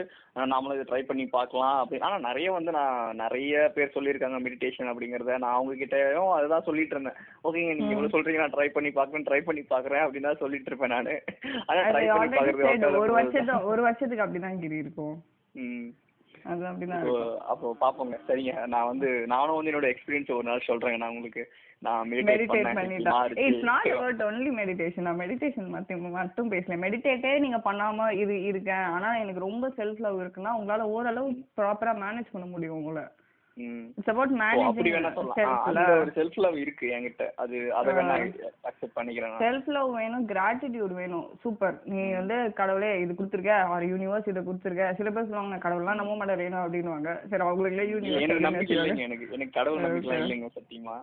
நாமளும் 0.53 0.77
இதை 0.79 0.87
ட்ரை 0.91 1.03
பண்ணி 1.11 1.27
பார்க்கலாம். 1.37 1.77
அப்படி 1.83 2.01
ஆனா 2.09 2.19
நிறைய 2.29 2.49
வந்து 2.57 2.71
நான் 2.79 3.21
நிறைய 3.23 3.55
பேர் 3.77 3.95
சொல்லியிருக்காங்க 3.97 4.41
மெடிடேஷன் 4.47 4.93
அப்படிங்கறத. 4.93 5.39
நான் 5.45 5.57
அவங்க 5.59 5.77
கிட்டயும் 5.83 6.33
அதுதான் 6.39 6.67
சொல்லிட்டு 6.71 6.97
இருந்தேன். 6.97 7.19
ஓகேங்க 7.47 7.77
நீங்க 7.79 7.93
இவ்வளவு 7.95 8.15
சொல்றீங்க. 8.17 8.43
நான் 8.45 8.57
ட்ரை 8.57 8.69
பண்ணி 8.79 8.93
பார்க்கறேன் 8.99 9.29
ட்ரை 9.29 9.41
பண்ணி 9.49 9.65
பார்க்கறேன் 9.75 10.05
அப்படின்னு 10.07 10.31
தான் 10.31 10.43
சொல்லிட்டு 10.45 10.71
இருப்பேன் 10.73 10.95
நானு. 10.97 11.15
ட்ரை 11.93 12.05
பண்ணி 12.17 12.38
ஒரு 13.05 13.13
வருஷத்துக்கு 13.13 13.67
ஒரு 13.73 13.83
வருஷத்துக்கு 13.83 14.27
அப்படிதான் 14.27 14.61
கிரி 14.65 14.77
இருக்கும். 14.77 15.17
அப்போ 17.53 17.77
பாப்போங்க. 17.81 18.17
சரிங்க. 18.29 18.67
நான் 18.67 18.87
வந்து 18.87 19.09
நானும் 19.27 19.57
வந்து 19.57 19.73
என்னோட 19.73 19.89
எக்ஸ்பீரியன்ஸ் 19.93 20.37
ஒரு 20.37 20.47
நாள் 20.49 20.69
சொல்றேங்க. 20.69 20.97
நான் 20.97 21.15
உங்களுக்கு 21.15 21.43
நான் 21.79 22.09
மெடிடேட் 22.11 22.31
மெடிடேட் 22.31 22.53
பண்ணேன். 22.53 22.79
பண்ணிட்டா 22.79 23.13
மாறுச்சு. 23.15 23.45
It's 23.47 23.67
not 23.71 23.89
about 23.95 24.23
only 24.29 24.51
meditation 24.61 25.07
நான் 25.09 25.19
மெடிடேஷன் 25.19 25.69
மட்டும் 25.69 26.11
மட்டும் 26.11 26.51
பேசல. 26.53 26.79
மெடிடேட்டே 26.85 27.39
நீங்க 27.39 27.61
பண்ணாம 27.65 28.11
இது 28.23 28.43
இருக்கேன். 28.43 28.87
ஆனா 28.97 29.17
எனக்கு 29.17 29.41
ரொம்ப 29.41 29.73
செல்ஃப் 29.77 30.01
லவ் 30.07 30.21
இருக்குன்னா 30.21 30.53
உங்களால 30.61 30.89
ஓரளவு 30.97 31.31
ப்ராப்பரா 31.57 31.95
மேனேஜ் 32.05 32.33
பண்ண 32.33 32.49
முடியும் 32.55 32.77
உங்களை. 32.81 33.05
வேணா 33.59 34.33
மேனேஜிங் 34.41 36.13
செல்ஃப் 36.17 36.39
லவ் 36.45 36.57
இருக்கு 36.57 36.87
என்கிட்ட. 36.87 37.31
அது 37.37 37.75
அதை 37.75 37.95
வேணா 37.95 38.15
அக்செப்ட் 38.69 38.97
பண்ணிக்கிறேன். 38.97 39.37
செல்ஃப் 39.39 39.69
லவ் 39.69 39.95
வேணும் 39.95 40.29
கிராட்டிடியூட் 40.29 40.95
வேணும். 40.95 41.31
சூப்பர் 41.43 41.81
நீ 41.85 42.13
வந்து 42.13 42.53
கடவுளே 42.53 43.01
இது 43.01 43.13
கொடுத்துருக்க. 43.13 43.53
ஆர் 43.63 43.83
யூனிவர்ஸ் 43.83 44.29
இதை 44.29 44.43
கொடுத்துருக்க. 44.43 44.95
சில 44.95 45.11
பேர் 45.11 45.31
சொல்லுவாங்க 45.31 45.69
கடவுள்லாம் 45.69 46.01
நம்ப 46.01 46.17
மாட்டேன் 46.17 46.55
அப்படின்னுவாங்க. 46.55 47.27
சரி 47.27 47.45
அவங்களுக்குள்ளே 47.45 48.41
நம்பிக்கை 48.41 48.77
யூனிவர்ஸ் 48.77 48.99
எனக்கு. 48.99 49.29
எனக்கு 49.31 49.51
கடவுள் 49.51 49.83
நம்பிக்கைலாம் 49.83 50.25
இல்லைங்க 50.25 50.49
சத்தியமா. 50.61 50.97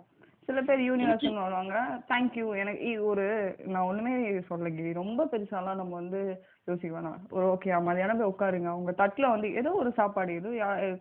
சில 0.47 0.61
பேர் 0.61 0.79
யூனிவர்ஸ்னு 0.79 1.41
வருவாங்க. 1.41 1.75
தேங்க்யூ 2.09 2.45
எனக்கு 2.57 3.05
ஒரு 3.05 3.23
நான் 3.65 3.87
ஒண்ணுமே 3.89 4.41
சொல்ல 4.41 4.69
கிரி. 4.69 4.93
ரொம்ப 4.93 5.25
பெருசாலாம் 5.31 5.79
நம்ம 5.81 5.95
வந்து 5.95 6.21
யோசிக்க 6.65 6.99
வேணாம். 6.99 7.19
ஒரு 7.29 7.45
ஓகே 7.45 7.71
மதியானம் 7.87 8.21
போய் 8.21 8.33
உட்காருங்க. 8.33 8.69
உங்க 8.79 8.91
தட்டுல 8.91 9.29
வந்து 9.29 9.49
ஏதோ 9.53 9.71
ஒரு 9.71 9.91
சாப்பாடு 9.91 10.33
ஏதோ 10.33 10.49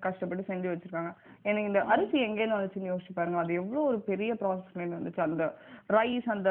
கஷ்டப்பட்டு 0.00 0.54
செஞ்சு 0.54 0.68
வச்சிருக்காங்க. 0.72 1.12
எனக்கு 1.42 1.66
இந்த 1.66 1.82
அரிசி 1.94 2.18
எங்கேருந்து 2.26 2.58
வந்துச்சுன்னு 2.58 2.92
யோசிச்சு 2.92 3.14
பாருங்க. 3.14 3.38
அது 3.38 3.54
எவ்வளவு 3.54 3.86
ஒரு 3.86 4.00
பெரிய 4.00 4.34
ப்ராசஸ்ல 4.34 4.82
இருந்து 4.82 5.00
வந்துச்சு. 5.00 5.20
அந்த 5.20 5.54
ரைஸ் 5.88 6.28
அந்த 6.36 6.50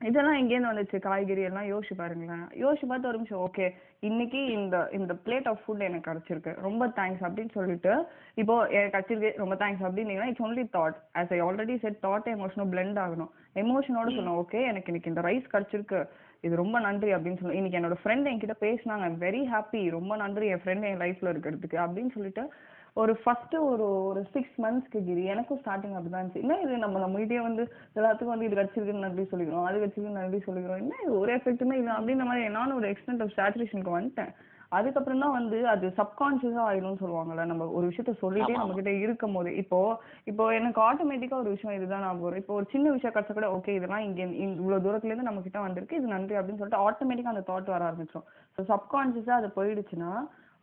இதெல்லாம் 0.00 0.38
எங்கேருந்து 0.40 0.70
வந்துச்சு? 0.70 0.98
காய்கறி 0.98 1.42
எல்லாம் 1.42 1.68
யோசிச்சு 1.72 1.94
பாருங்களேன். 1.96 2.46
யோசிச்சு 2.62 2.86
பார்த்து 2.86 3.08
ஒரு 3.08 3.16
நிமிஷம் 3.16 3.42
ஓகே 3.46 3.66
இன்னைக்கு 4.00 4.46
இந்த 4.46 4.88
இந்த 4.92 5.12
பிளேட் 5.24 5.48
ஆஃப் 5.48 5.62
ஃபுட் 5.64 5.86
எனக்கு 5.88 6.08
கிடைச்சிருக்கு. 6.10 6.60
ரொம்ப 6.60 6.86
தேங்க்ஸ் 6.86 7.24
அப்படின்னு 7.26 7.52
சொல்லிட்டு 7.52 8.06
இப்போ 8.34 8.66
எனக்கு 8.66 8.94
கிடைச்சிருக்கு 8.96 9.36
ரொம்ப 9.36 9.54
தேங்க்ஸ் 9.54 9.84
அப்படின்னீங்கன்னா 9.88 10.30
it's 10.32 10.44
only 10.48 10.64
thought 10.76 10.98
as 11.14 11.32
I 11.36 11.40
already 11.42 11.78
set 11.78 11.98
thought 12.02 12.28
எமோஷனும் 12.34 12.72
blend 12.74 13.00
ஆகணும். 13.04 13.32
எமோஷனோட 13.54 14.08
சொல்லணும் 14.16 14.40
ஓகே 14.42 14.60
எனக்கு 14.70 14.90
இன்னைக்கு 14.92 15.12
இந்த 15.14 15.20
ரைஸ் 15.20 15.52
கிடைச்சிருக்கு. 15.54 16.06
இது 16.40 16.56
ரொம்ப 16.56 16.80
நன்றி 16.80 17.14
அப்படின்னு 17.14 17.40
சொல்லி 17.40 17.56
இன்னைக்கு 17.56 17.80
என்னோட 17.80 17.96
ஃப்ரெண்ட் 18.02 18.30
என்கிட்ட 18.30 18.56
பேசினாங்க. 18.60 19.06
வெரி 19.24 19.42
ஹாப்பி 19.54 19.90
ரொம்ப 19.90 20.16
நன்றி 20.16 20.46
என் 20.46 20.62
ஃப்ரெண்ட் 20.64 20.86
என் 20.90 21.02
லைஃப்ல 21.04 21.32
இருக்கிறதுக்கு 21.34 21.78
அப்படின்னு 21.84 22.14
சொல்லிட்டு 22.14 22.52
ஒரு 22.96 23.12
ஃபர்ஸ்ட் 23.20 23.54
ஒரு 23.68 23.86
ஒரு 24.08 24.20
சிக்ஸ் 24.32 24.58
மந்த்ஸ்க்கு 24.60 24.98
கிரி 25.06 25.22
எனக்கும் 25.30 25.60
ஸ்டார்டிங் 25.60 25.94
அப்படிதான் 25.94 26.20
இருந்துச்சு. 26.20 26.42
என்ன 26.42 26.58
இது 26.60 26.74
நம்ம 26.78 26.98
நம்ம 26.98 27.18
கிட்டே 27.18 27.40
வந்து 27.40 27.62
எல்லாத்துக்கும் 27.96 28.34
வந்து 28.34 28.46
இது 28.48 28.56
கிடைச்சிருக்குன்னு 28.56 29.06
நன்றி 29.06 29.24
சொல்லிக்கிறோம் 29.30 29.66
அது 29.68 29.78
கிடைச்சிருக்கு 29.78 30.18
நன்றி 30.18 30.40
சொல்லிக்கிறோம். 30.46 30.80
என்ன 30.82 30.98
இது 31.04 31.14
ஒரு 31.18 31.32
எஃபெக்ட்டுமே 31.36 31.76
இல்லை 31.80 31.92
அப்படின்ற 31.96 32.26
மாதிரி 32.28 32.52
நானும் 32.56 32.76
ஒரு 32.76 32.88
எக்ஸ்டென்ட் 32.90 33.22
ஆஃப் 33.24 33.34
சேச்சுரேஷனுக்கு 33.38 33.96
வந்துட்டேன். 33.96 34.30
அதுக்கப்புறம் 34.72 35.22
தான் 35.22 35.34
வந்து 35.36 35.58
அது 35.72 35.86
சப்கான்சியஸா 35.98 36.62
ஆயிடும்னு 36.68 37.00
சொல்லுவாங்கல்ல 37.02 37.42
நம்ம 37.46 37.66
ஒரு 37.74 37.84
விஷயத்த 37.90 38.12
சொல்லிட்டே 38.22 38.54
நம்ம 38.54 38.76
கிட்ட 38.78 38.92
இருக்கும் 39.02 39.36
போது 39.36 39.50
இப்போ 39.60 39.78
இப்போ 40.26 40.44
எனக்கு 40.52 40.80
ஆட்டோமேட்டிக்கா 40.82 41.36
ஒரு 41.42 41.50
விஷயம் 41.50 41.76
இதுதான் 41.78 42.04
நான் 42.06 42.22
வரும். 42.22 42.40
இப்போ 42.42 42.54
ஒரு 42.54 42.66
சின்ன 42.72 42.92
விஷயம் 42.92 43.14
கிடைச்சா 43.14 43.36
கூட 43.36 43.50
ஓகே 43.56 43.74
இதெல்லாம் 43.76 44.04
இங்க 44.06 44.20
இந்த- 44.38 44.58
இவ்வளவு 44.60 44.84
தூரத்துல 44.86 45.12
இருந்து 45.12 45.28
நம்ம 45.28 45.42
கிட்ட 45.42 45.60
வந்திருக்கு 45.60 45.98
இது 45.98 46.14
நன்றி 46.14 46.36
அப்படின்னு 46.38 46.62
சொல்லிட்டு 46.62 46.84
ஆட்டோமேட்டிக்கா 46.86 47.34
அந்த 47.34 47.44
தாட் 47.50 47.74
வர 47.74 47.84
ஆரம்பிச்சிடும் 47.90 48.26
ஸோ 48.58 48.66
சப்கான்சியஸா 48.72 49.36
அது 49.36 49.50
போயிடுச்சுன்னா 49.58 50.12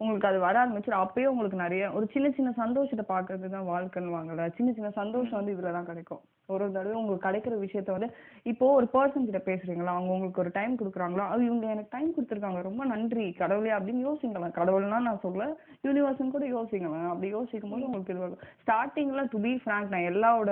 உங்களுக்கு 0.02 0.30
அது 0.30 0.38
வர 0.44 0.56
ஆரம்பிச்சிடும் 0.62 1.04
அப்பயே 1.04 1.28
உங்களுக்கு 1.32 1.58
நிறைய 1.64 1.84
ஒரு 1.98 2.06
சின்ன 2.14 2.28
சின்ன 2.38 2.50
சந்தோஷத்தை 2.60 3.04
பார்க்கறது 3.12 3.50
தான் 3.56 3.68
வாழ்க்கைன்னு 3.72 4.16
வாங்கல 4.18 4.46
சின்ன 4.58 4.70
சின்ன 4.78 4.90
சந்தோஷம் 5.02 5.40
வந்து 5.40 5.54
இதுல 5.56 5.74
தான் 5.76 5.90
கிடைக்கும். 5.90 6.22
ஒரு 6.50 6.64
ஒரு 6.66 6.74
தடவை 6.76 6.96
உங்களுக்கு 7.00 7.26
கிடைக்கிற 7.28 7.56
விஷயத்த 7.64 7.92
வந்து 7.96 8.10
இப்போ 8.52 8.66
ஒரு 8.78 8.88
பர்சன் 8.94 9.28
கிட்ட 9.28 9.42
பேசுறீங்களா? 9.50 9.92
அவங்க 9.98 10.12
உங்களுக்கு 10.16 10.42
ஒரு 10.44 10.52
டைம் 10.58 10.74
கொடுக்குறாங்களா? 10.80 11.26
அது 11.34 11.42
இவங்க 11.50 11.68
எனக்கு 11.74 11.94
டைம் 11.96 12.10
கொடுத்துருக்காங்க. 12.16 12.62
ரொம்ப 12.70 12.86
நன்றி 12.94 13.26
கடவுளே 13.42 13.72
அப்படின்னு 13.78 14.02
யோசிக்கலாம் 14.08 14.58
கடவுள்னா 14.60 15.00
நான் 15.08 15.24
சொல்ல 15.26 15.46
யூனிவர்ஸ்னு 15.88 16.36
கூட 16.36 16.48
யோசிக்கலாம் 16.56 17.12
அப்படி 17.12 17.30
யோசிக்கும் 17.38 17.76
போது 17.76 17.88
உங்களுக்கு 17.90 18.16
இது 18.16 18.42
ஸ்டார்டிங்ல 18.64 19.24
டு 19.34 19.40
பி 19.46 19.54
ஃப்ராங்க் 19.62 19.94
நான் 19.96 20.10
எல்லாவோட 20.12 20.52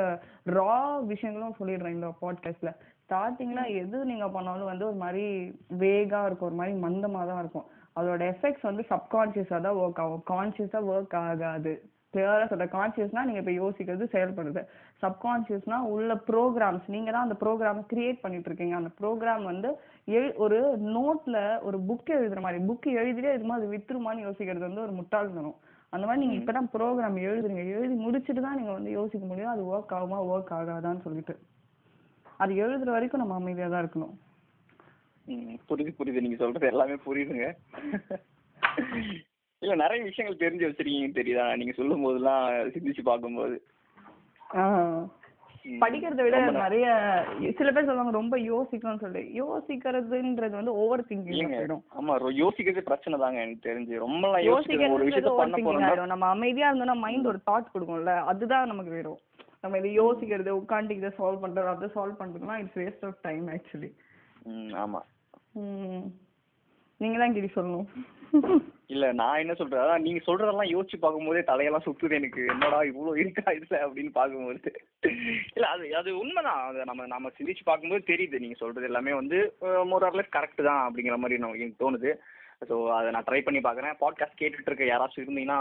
ரா 0.60 0.78
விஷயங்களும் 1.12 1.58
சொல்லிடுறேன் 1.60 1.98
இந்த 1.98 2.12
பாட்காஸ்ட்ல 2.22 2.72
ஸ்டார்டிங்ல 3.04 3.62
எது 3.82 3.98
நீங்க 4.06 4.26
பண்ணாலும் 4.34 4.72
வந்து 4.72 4.86
ஒரு 4.90 4.98
மாதிரி 5.04 5.26
வேகா 5.84 6.20
இருக்கும். 6.28 6.50
ஒரு 6.50 6.60
மாதிரி 6.62 6.74
மந்தமா 6.86 7.22
தான் 7.30 7.42
இருக்கும். 7.44 7.68
அதோட 8.00 8.22
எஃபெக்ட்ஸ் 8.34 8.68
வந்து 8.70 8.84
சப்கான்சியஸா 8.92 9.58
தான் 9.68 9.80
ஒர்க் 9.84 10.02
ஆகும். 10.04 10.26
கான்சியஸா 10.34 10.80
ஒர்க் 10.94 11.16
ஆகாது. 11.22 11.74
கிளியரா 12.14 12.46
சொல்ற 12.52 12.66
கான்சியஸ்னா 12.76 13.24
நீங்க 13.26 13.42
இப்ப 13.42 13.54
யோசிக்கிறது 13.64 14.06
செயல்படுது 14.14 14.62
சப்கான்சியஸ்னா 15.04 15.78
உள்ள 15.94 16.14
ப்ரோக்ராம்ஸ் 16.30 16.86
நீங்க 16.88 17.10
தான் 17.12 17.26
அந்த 17.28 17.36
ப்ரோக்ராம் 17.44 17.82
கிரியேட் 17.92 18.24
பண்ணிட்டு 18.24 18.50
இருக்கீங்க. 18.50 18.76
அந்த 18.76 18.92
ப்ரோக்ராம் 19.02 19.44
வந்து 19.44 19.70
எழு 20.18 20.30
ஒரு 20.46 20.60
நோட்ல 20.96 21.38
ஒரு 21.68 21.80
புக் 21.90 22.10
எழுதுற 22.20 22.42
மாதிரி 22.42 22.62
புக் 22.70 22.88
எழுதிட்டே 23.02 23.34
இருக்குமா 23.34 23.60
அது 23.60 23.68
வித்துருமான்னு 23.74 24.26
யோசிக்கிறது 24.28 24.66
வந்து 24.68 24.86
ஒரு 24.86 24.92
முட்டாள்தனம். 24.92 25.58
அந்த 25.94 26.04
மாதிரி 26.08 26.24
நீங்க 26.24 26.38
இப்பதான் 26.42 26.72
ப்ரோக்ராம் 26.76 27.20
எழுதுறீங்க. 27.28 27.66
எழுதி 27.76 27.96
முடிச்சிட்டு 28.06 28.42
தான் 28.42 28.58
நீங்க 28.58 28.72
வந்து 28.72 28.92
யோசிக்க 28.92 29.26
முடியும். 29.26 29.54
அது 29.54 29.64
ஒர்க் 29.74 29.96
ஆகுமா 30.00 30.20
ஒர்க் 30.32 30.52
ஆகாதான்னு 30.60 31.06
சொல்லிட்டு. 31.08 31.36
அது 32.38 32.54
எழுதுற 32.54 32.90
வரைக்கும் 32.98 33.24
நம்ம 33.24 33.36
அமைதியா 33.36 33.68
தான் 33.68 33.84
இருக்கணும். 33.86 34.16
புரியுது 35.70 35.94
புரியுது. 36.00 36.24
நீங்க 36.26 36.38
சொல்றது 36.44 36.68
எல்லாமே 36.68 36.98
புரியுதுங்க. 37.08 37.48
இல்ல 39.62 39.74
நிறைய 39.76 40.02
விஷயங்கள் 40.04 40.42
தெரிஞ்சு 40.44 40.68
வச்சிருக்கீங்கன்னு 40.68 41.20
தெரியுதா? 41.20 41.46
நீங்க 41.56 41.74
சொல்லும் 41.78 42.04
போதெல்லாம் 42.04 42.44
சிந்திச்சு 42.76 43.04
பார்க்கும்போது. 43.04 43.56
படிக்கிறதை 45.82 46.22
விட 46.26 46.38
ரொம்ப 46.40 46.60
நிறைய 46.60 46.86
சில 47.58 47.72
பேர் 47.72 47.88
சொல்லுவாங்க 47.88 48.14
ரொம்ப 48.18 48.36
யோசிக்கணும்னு 48.52 49.04
சொல்லி 49.04 49.24
யோசிக்கிறதுன்றது 49.40 50.56
வந்து 50.60 50.74
ஓவர் 50.84 51.04
திங்கிங் 51.10 51.52
போயிடும். 51.54 51.84
ஆமா 51.98 52.14
யோசிக்கிறது 52.42 52.88
பிரச்சனை 52.90 53.20
தாங்க 53.20 53.40
எனக்கு 53.42 53.68
தெரிஞ்சு. 53.70 53.96
ரொம்பலாம் 54.06 54.46
யோசிக்கிறது 54.50 54.96
ஒரு 54.96 55.04
யோசிக்கிறது 55.04 55.10
விஷயத்த 55.10 55.34
ஓவர் 55.36 55.54
திங்கிங் 55.58 55.86
ஆயிடும். 55.90 56.12
நம்ம 56.14 56.30
அமைதியா 56.36 56.70
இருந்தோம்னா 56.72 56.98
மைண்ட் 57.06 57.32
ஒரு 57.34 57.42
தாட் 57.50 57.74
கொடுக்கும்ல 57.74 58.16
அதுதான் 58.34 58.72
நமக்கு 58.74 58.92
வேணும் 58.92 59.20
நம்ம 59.62 59.78
இதை 59.78 59.92
யோசிக்கிறது 60.00 60.52
உட்காந்து 60.62 60.98
இதை 61.00 61.10
சால்வ் 61.20 61.44
பண்றது 61.46 61.72
அதை 61.76 61.90
solve 61.96 62.20
பண்றதுலாம் 62.22 62.62
it's 62.64 62.80
waste 62.82 63.06
of 63.06 63.22
time 63.22 63.48
actually 63.48 63.92
ஆமா. 64.84 65.00
நீங்க 67.02 67.18
தான் 67.20 67.36
கிரி 67.36 67.50
சொல்லணும். 67.56 67.88
இல்ல 68.94 69.06
நான் 69.20 69.42
என்ன 69.42 69.54
சொல்றேன்? 69.54 69.82
அதான் 69.84 70.06
நீங்க 70.06 70.20
சொல்றதெல்லாம் 70.26 70.72
யோசிச்சு 70.72 70.98
பார்க்கும்போதே 71.04 71.42
தலையெல்லாம் 71.50 71.86
சுத்துது 71.86 72.18
எனக்கு. 72.18 72.42
என்னடா 72.54 72.80
இவ்வளவு 72.90 73.20
இருக்கா 73.22 73.46
இதுல 73.58 73.78
அப்படின்னு 73.86 74.12
பார்க்கும்போது. 74.18 74.72
இல்ல 75.56 75.66
அது 75.68 75.86
அது 76.00 76.10
உண்மைதான். 76.22 76.62
அது 76.70 76.86
நம்ம 76.86 77.08
நம்ம 77.14 77.32
சிந்திச்சு 77.38 77.64
பார்க்கும்போது 77.66 78.04
தெரியுது. 78.12 78.44
நீங்க 78.44 78.58
சொல்றது 78.60 78.90
எல்லாமே 78.90 79.14
வந்து 79.14 79.40
மோரர்லெஸ் 79.92 80.36
கரெக்ட் 80.38 80.62
தான் 80.70 80.84
அப்படிங்கிற 80.88 81.18
மாதிரி 81.18 81.40
எனக்கு 81.40 81.84
தோணுது. 81.86 82.12
ஸோ 82.70 82.76
அதை 82.98 83.10
நான் 83.16 83.28
ட்ரை 83.28 83.42
பண்ணி 83.44 83.62
பார்க்குறேன். 83.66 84.00
பாட்காஸ்ட் 84.04 84.40
கேட்டுட்டு 84.42 84.70
இருக்க 84.70 84.86
யாராச்சும் 84.94 85.24
இருந்தீங்கன்னா 85.24 85.60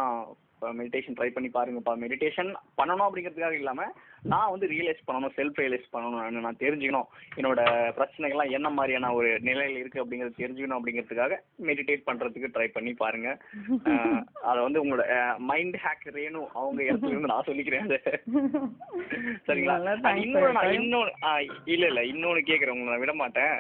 மெடிடேஷன் 0.80 1.16
ட்ரை 1.18 1.28
பண்ணி 1.34 1.48
பாருங்கப்பா. 1.54 1.94
மெடிடேஷன் 2.04 2.50
பண்ணணும் 2.80 3.06
அப்படிங்கிறதுக்காக 3.06 3.58
இல்லாமல் 3.60 3.92
நான் 4.32 4.50
வந்து 4.52 4.66
ரியலைஸ் 4.74 5.02
பண்ணணும் 5.08 5.34
செல்ஃப் 5.38 5.58
ரியலைஸ் 5.62 5.88
பண்ணணும் 5.94 6.46
நான் 6.46 6.62
தெரிஞ்சுக்கணும். 6.64 7.08
என்னோட 7.38 7.60
பிரச்சனைகள்லாம் 7.98 8.54
என்ன 8.58 8.70
மாதிரியான 8.76 9.12
ஒரு 9.18 9.28
நிலையில் 9.48 9.80
இருக்குது 9.82 10.02
அப்படிங்கிறது 10.04 10.40
தெரிஞ்சுக்கணும் 10.42 10.78
அப்படிங்கிறதுக்காக 10.78 11.36
மெடிடேட் 11.68 12.06
பண்ணுறதுக்கு 12.08 12.52
ட்ரை 12.56 12.68
பண்ணி 12.76 12.94
பாருங்க. 13.02 13.28
அதை 14.48 14.58
வந்து 14.66 14.82
உங்களோட 14.84 15.04
மைண்ட் 15.50 15.78
ஹேக் 15.84 16.06
ரேணு 16.16 16.42
அவங்க 16.60 16.80
இடத்துல 16.88 17.12
இருந்து 17.14 17.32
நான் 17.34 17.48
சொல்லிக்கிறேன் 17.50 17.86
அதை. 17.88 18.00
சரிங்களா? 19.48 19.76
your 20.42 20.52
நான். 20.56 20.72
இன்னொன்று 20.78 21.12
இல்ல 21.74 21.84
இல்ல 21.92 22.00
இன்னொன்னு 22.12 22.42
கேட்குறேன் 22.50 22.74
உங்களை 22.74 22.90
நான் 22.92 23.04
விட 23.04 23.14
மாட்டேன். 23.22 23.54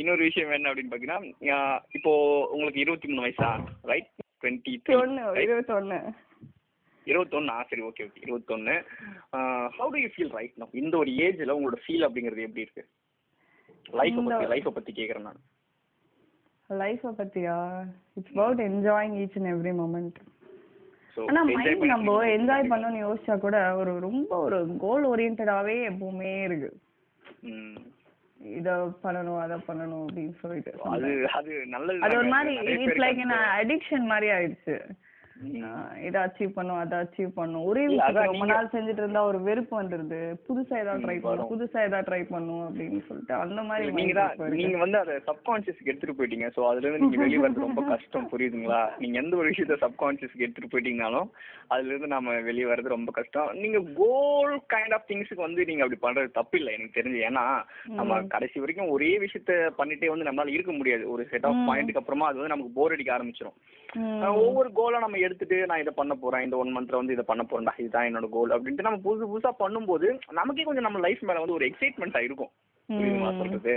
இன்னொரு 0.00 0.22
விஷயம் 0.28 0.54
என்ன 0.54 0.70
அப்படின்னு 0.70 0.92
பாத்தீங்கன்னா 0.92 1.58
இப்போ 1.96 2.12
உங்களுக்கு 2.54 2.82
இருபத்தி 2.84 3.08
மூணு 3.08 3.24
வயசா 3.24 3.50
ரைட் 3.90 4.08
டுவெண்ட்டி 4.46 5.34
இருபத்தொன்னு. 5.34 6.12
இருபத்தொன்னா? 7.04 7.64
சரி 7.68 7.82
ஓகே 7.82 8.00
ஓகே 8.00 8.20
இருபத்தொன்னு. 8.20 8.82
How 9.36 9.90
do 9.90 9.96
you 9.96 10.06
feel 10.06 10.32
right 10.32 10.52
no 10.54 10.68
இந்த 10.72 10.96
ஒரு 10.96 11.10
ஏஜ்ல 11.10 11.50
உங்களோட 11.50 11.76
ஃபீல் 11.86 12.04
அப்படிங்கிறது 12.04 12.38
எப்படி 12.38 12.60
இருக்கு? 12.60 12.88
இந்த- 14.06 14.38
பத்தி 14.38 14.60
லைஃப்பை 14.60 14.70
பத்தி 14.70 14.92
கேக்குறேன் 14.92 15.20
நான். 15.20 15.40
லைஃப 16.68 17.14
பத்தியா? 17.18 17.84
It's 18.14 18.30
about 18.30 18.60
enjoying 18.60 19.16
each 19.16 19.42
and 19.42 19.66
every 19.66 19.68
moment 19.68 20.14
ஆனா 21.26 21.42
மைண்ட் 21.42 21.84
நம்ம 21.84 22.24
என்ஜாய் 22.24 22.66
பண்ணணும்னு 22.66 23.06
யோசிச்சா 23.06 23.38
கூட 23.38 23.76
ஒரு 23.76 24.00
ரொம்ப 24.00 24.38
ஒரு 24.38 24.76
கோல் 24.78 25.06
ஓரியன்டாவே 25.06 25.90
எப்பவுமே 25.92 26.42
இருக்கு. 26.42 26.78
இத 28.40 28.70
பண்ணணும் 29.02 29.40
அத 29.40 29.54
பண்ணணும் 29.68 30.04
அப்படின்னு 30.04 30.34
சொல்லிட்டு 30.40 30.72
அது 30.90 31.10
அது 31.32 31.52
நல்லது 31.66 32.04
அது 32.06 32.16
ஒரு. 32.16 32.28
மாதிரி 32.28 32.54
இட்ஸ் 32.76 33.02
லைக் 33.02 33.20
அடிக்ஷன் 33.56 34.06
மாதிரி 34.06 34.28
ஆயிடுச்சு 34.30 34.76
இதை 36.06 36.18
அச்சீவ் 36.22 36.52
பண்ணும் 36.54 36.78
அதை 36.82 36.98
அச்சீவ் 36.98 37.30
பண்ணும். 37.34 37.64
ஒரே 37.64 37.82
விஷயம் 37.86 38.28
ரொம்ப 38.30 38.46
நாள் 38.50 38.70
செஞ்சுட்டு 38.74 39.02
இருந்தா 39.02 39.22
ஒரு 39.24 39.38
வெறுப்பு 39.42 39.74
வந்துருது. 39.80 40.20
புதுசா 40.46 40.74
ஏதாவது 40.82 41.04
ட்ரை 41.06 41.16
பண்ணும். 41.24 41.50
புதுசா 41.52 41.78
ஏதாவது 41.88 42.08
ட்ரை 42.08 42.20
பண்ணும் 42.30 42.62
அப்படின்னு 42.68 43.00
சொல்லிட்டு 43.08 43.34
அந்த 43.34 43.62
மாதிரி 43.62 43.92
நீங்க. 43.98 44.22
நீங்க 44.62 44.78
வந்து 44.78 44.98
அதை 44.98 45.16
சப்கான்சியஸ்க்கு 45.28 45.90
எடுத்துட்டு 45.92 46.16
போயிட்டீங்க. 46.18 46.48
சோ 46.56 46.62
அதுல 46.70 46.88
இருந்து 46.88 47.04
நீங்க 47.04 47.20
வெளிய 47.24 47.40
வரது 47.44 47.66
ரொம்ப 47.66 47.84
கஷ்டம். 47.92 48.30
புரியுதுங்களா? 48.32 48.82
நீங்க 48.98 49.18
எந்த 49.22 49.36
ஒரு 49.36 49.50
விஷயத்த 49.50 49.78
சப்கான்சியஸ்க்கு 49.84 50.44
எடுத்துட்டு 50.46 50.72
போயிட்டீங்கனாலும் 50.74 51.30
அதுல 51.68 51.90
இருந்து 51.92 52.10
நம்ம 52.14 52.38
வெளிய 52.40 52.66
வர்றது 52.66 52.94
ரொம்ப 52.96 53.12
கஷ்டம். 53.12 53.50
நீங்க 53.62 53.78
கோல் 54.02 54.54
கைண்ட் 54.74 54.96
ஆஃப் 54.98 55.08
திங்ஸ்க்கு 55.10 55.46
வந்து 55.46 55.64
நீங்க 55.64 55.84
அப்படி 55.84 56.00
பண்றது 56.06 56.30
தப்பு 56.30 56.58
இல்லை 56.58 56.74
எனக்கு 56.74 56.98
தெரிஞ்சு. 57.00 57.20
ஏன்னா 57.30 57.44
நம்ம 58.00 58.20
கடைசி 58.36 58.60
வரைக்கும் 58.60 58.92
ஒரே 58.96 59.12
விஷயத்த 59.26 59.52
பண்ணிட்டே 59.80 60.12
வந்து 60.12 60.28
நம்மளால 60.28 60.56
இருக்க 60.56 60.72
முடியாது. 60.72 61.10
ஒரு 61.10 61.24
செட் 61.30 61.48
ஆஃப். 61.50 61.62
பாயிண்ட்க்கு 61.70 62.02
அப்புறமா 62.02 62.28
அது 62.28 62.40
வந்து 62.40 62.54
நமக்கு 62.54 62.76
போர் 62.80 62.96
அடிக்க 62.96 63.18
ஆரம்பிச்சிடும் 63.18 63.58
ஒவ்வொரு 64.44 64.68
கோலை 64.72 64.98
நம்ம 65.00 65.18
எடுத்துட்டு 65.26 65.66
நான் 65.66 65.80
இதை 65.80 65.92
பண்ண 65.96 66.14
போறேன். 66.14 66.42
இந்த 66.42 66.56
ஒன் 66.56 66.72
மந்த்ல 66.76 67.00
வந்து 67.00 67.12
இதை 67.12 67.24
பண்ண 67.26 67.42
போறேன்டா 67.42 67.74
இதுதான் 67.76 68.08
என்னோட 68.08 68.28
கோல் 68.30 68.54
அப்படின்ட்டு 68.56 68.86
நம்ம 68.88 69.00
புதுசு 69.04 69.26
புதுசா 69.32 69.52
பண்ணும்போது 69.58 70.08
நமக்கே 70.32 70.62
கொஞ்சம் 70.62 70.88
நம்ம 70.88 70.98
லைஃப் 70.98 71.22
மேல 71.22 71.38
வந்து 71.38 71.52
ஒரு 71.52 71.66
எக்ஸைட்மெண்டா 71.66 72.22
இருக்கும். 72.22 72.52
புரியுதுங்களா 72.88 73.34
ம். 73.34 73.38
சொல்றது? 73.38 73.76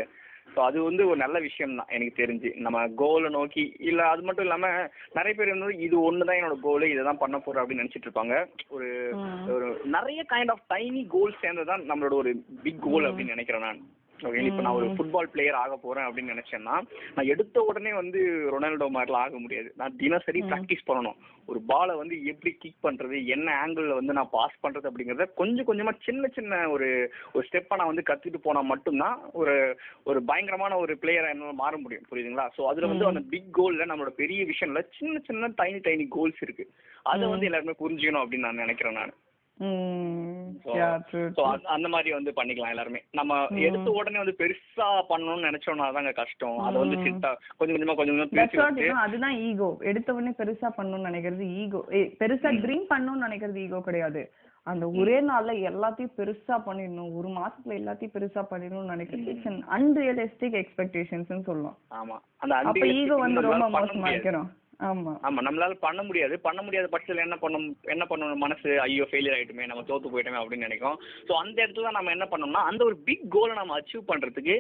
ஸோ 0.56 0.60
அது 0.60 0.84
வந்து 0.84 1.08
ஒரு 1.08 1.18
நல்ல 1.18 1.40
விஷயம் 1.40 1.76
தான் 1.76 1.90
எனக்கு 1.90 2.20
தெரிஞ்சு. 2.24 2.50
நம்ம 2.58 2.88
கோலை 2.96 3.30
நோக்கி 3.30 3.76
இல்ல 3.80 4.08
அது 4.08 4.22
மட்டும் 4.22 4.46
இல்லாம 4.46 4.68
நிறைய 5.14 5.34
பேர் 5.38 5.58
வந்து 5.58 5.78
இது 5.80 5.96
ஒண்ணுதான் 6.02 6.40
என்னோட 6.40 6.56
கோல் 6.62 6.86
இதை 6.90 7.04
தான் 7.04 7.18
பண்ண 7.18 7.38
போறேன் 7.40 7.64
அப்படின்னு 7.64 7.84
நினைச்சிட்டு 7.84 8.08
இருப்பாங்க. 8.08 8.36
ஒரு. 8.70 8.88
ஒரு 9.48 9.68
நிறைய 9.86 10.26
கைண்ட் 10.30 10.52
ஆஃப் 10.52 10.66
டைனி 10.74 11.08
கோல் 11.08 11.36
சேர்ந்ததான் 11.42 11.86
நம்மளோட 11.90 12.14
ஒரு 12.14 12.34
பிக் 12.64 12.82
கோல் 12.82 13.06
அப்படின்னு 13.06 13.36
நினைக்கிறேன் 13.36 13.62
நான். 13.62 13.82
ஓகே 14.28 14.44
இப்போ 14.50 14.62
நான் 14.62 14.78
ஒரு 14.80 14.88
ஃபுட்பால் 14.96 15.30
பிளேயர் 15.34 15.58
ஆக 15.62 15.74
போறேன் 15.76 16.08
அப்படின்னு 16.08 16.34
நினைச்சேன்னா 16.34 16.76
நான் 17.16 17.30
எடுத்த 17.34 17.62
உடனே 17.62 17.94
வந்து 17.94 18.20
ரொனால்டோ 18.54 18.88
மாதிரிலாம் 18.96 19.26
ஆக 19.26 19.40
முடியாது. 19.40 19.70
நான் 19.76 19.96
தினசரி 19.96 20.42
ப்ராக்டிஸ் 20.42 20.88
பண்ணணும். 20.88 21.18
ஒரு 21.48 21.60
பாலை 21.62 21.94
வந்து 21.96 22.16
எப்படி 22.26 22.52
கிக் 22.60 22.84
பண்றது 22.84 23.26
என்ன 23.26 23.48
ஆங்கிள் 23.66 23.88
வந்து 24.00 24.14
நான் 24.14 24.32
பாஸ் 24.32 24.60
பண்றது 24.64 24.90
அப்படிங்கறத 24.90 25.26
கொஞ்சம் 25.34 25.68
கொஞ்சமா 25.70 25.94
சின்ன 26.08 26.28
சின்ன 26.28 26.70
ஒரு 26.70 26.90
ஒரு 27.34 27.44
ஸ்டெப்பை 27.48 27.78
நான் 27.78 27.92
வந்து 27.92 28.08
கத்துட்டு 28.10 28.42
போனா 28.44 28.62
மட்டும்தான் 28.62 29.20
ஒரு 29.32 29.56
ஒரு 30.04 30.22
பயங்கரமான 30.24 30.78
ஒரு 30.78 30.96
பிளேயரா 31.02 31.30
என்னால 31.30 31.54
மாற 31.54 31.78
முடியும். 31.78 32.06
புரியுதுங்களா? 32.12 32.48
சோ 32.58 32.62
அதுல 32.64 32.88
வந்து 32.88 33.06
அந்த 33.06 33.24
பிக் 33.30 33.50
கோல்ல 33.60 33.86
நம்மளோட 33.86 34.14
பெரிய 34.24 34.44
விஷயம்ல 34.44 34.84
சின்ன 35.00 35.20
சின்ன 35.20 35.48
டைனி 35.48 35.82
டைனி 35.88 36.08
கோல்ஸ் 36.08 36.42
இருக்கு. 36.42 36.68
அதை 37.04 37.28
வந்து 37.28 37.46
எல்லாருமே 37.46 37.80
புரிஞ்சுக்கணும் 37.80 38.24
அப்படின்னு 38.24 38.48
நான் 38.50 38.64
நினைக்கிறேன் 38.66 38.94
நான். 38.94 39.16
அந்த- 41.68 41.88
மாதிரி 41.88 42.12
வந்து 42.12 42.34
பண்ணிக்கலாம் 42.36 42.70
எல்லாருமே. 42.70 43.02
நம்ம 43.12 43.48
எடுத்த 43.60 43.92
உடனே 43.92 44.18
வந்து 44.18 44.36
பெருசா 44.38 44.88
பண்ணணும்னு 45.10 45.48
நினைச்சோம்னா 45.48 45.94
தாங்க 45.94 46.12
கஷ்டம். 46.12 46.58
அதை 46.58 46.80
வந்து 46.80 46.96
சிட்டா 46.96 47.30
கொஞ்சம் 47.58 47.76
கொஞ்சமா 47.76 47.96
கொஞ்சம் 47.96 48.16
கொஞ்சமா 48.18 48.90
அதுதான் 48.98 49.38
ஈகோ 49.40 49.78
எடுத்த 49.80 50.14
உடனே 50.14 50.30
பெருசா 50.38 50.70
பண்ணணும்னு 50.78 51.10
நினைக்கிறது 51.10 51.46
ஈகோ 51.56 51.86
பெருசா 52.20 52.52
ட்ரீம் 52.60 52.86
பண்ணணும்னு 52.90 53.26
நினைக்கிறது 53.28 53.56
ஈகோ 53.56 53.82
கிடையாது. 53.82 54.32
அந்த 54.64 54.90
ஒரே 54.90 55.22
நாள்ல 55.22 55.52
எல்லாத்தையும் 55.66 56.12
பெருசா 56.18 56.60
பண்ணிடணும். 56.66 57.16
ஒரு 57.16 57.28
மாசத்துல 57.30 57.78
எல்லாத்தையும் 57.80 58.14
பெருசா 58.14 58.46
பண்ணிடணும்னு 58.52 58.92
நினைக்கிறது 58.92 59.28
இட்ஸ் 59.28 59.48
அன் 59.48 59.64
அன்ரியலிஸ்டிக் 59.70 60.58
எக்ஸ்பெக்டேஷன்ஸ் 60.62 61.44
சொல்லலாம் 61.44 61.78
அப்ப 62.64 62.88
ஈகோ 62.88 63.16
வந்து 63.16 63.42
ரொம்ப 63.42 63.70
மோசமா. 63.70 64.12
இருக்கிறோம் 64.12 64.50
ஆமா. 64.80 65.14
ஆமா 65.28 65.40
நம்மளால 65.46 65.74
பண்ண 65.86 66.02
முடியாது. 66.08 66.36
பண்ண 66.46 66.60
முடியாத 66.66 66.88
பட்சத்துல 66.92 67.24
என்ன 67.26 67.38
பண்ணும் 67.42 67.66
என்ன 67.94 68.04
பண்ணணும்? 68.10 68.44
மனசு 68.44 68.70
ஐயோ 68.84 69.06
ஃபெயிலியர் 69.10 69.36
ஆயிட்டுமே 69.38 69.66
நம்ம 69.70 69.82
தோத்து 69.90 70.12
போயிட்டோமே 70.14 70.40
அப்படின்னு 70.42 70.68
நினைக்கும். 70.68 70.98
சோ 71.28 71.34
அந்த 71.42 71.58
இடத்துல 71.64 71.92
நம்ம 71.98 72.12
என்ன 72.16 72.26
பண்ணோம்னா 72.32 72.62
அந்த 72.70 72.84
ஒரு 72.90 72.98
பிக் 73.08 73.26
கோலை 73.36 73.56
நம்ம 73.60 73.76
அச்சீவ் 73.80 74.04
பண்றதுக்கு 74.12 74.56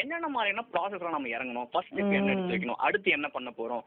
என்னென்ன 0.00 0.28
மாதிரியான 0.34 0.66
ப்ராசஸ்ல 0.74 1.14
நம்ம 1.16 1.30
இறங்கணும்? 1.36 1.70
ஃபர்ஸ்ட் 1.72 1.94
ஸ்டெப் 1.94 2.16
என்ன 2.18 2.32
எடுத்து 2.34 2.54
வைக்கணும்? 2.54 2.80
அடுத்து 2.88 3.16
என்ன 3.18 3.30
பண்ண 3.36 3.52
போறோம்? 3.60 3.84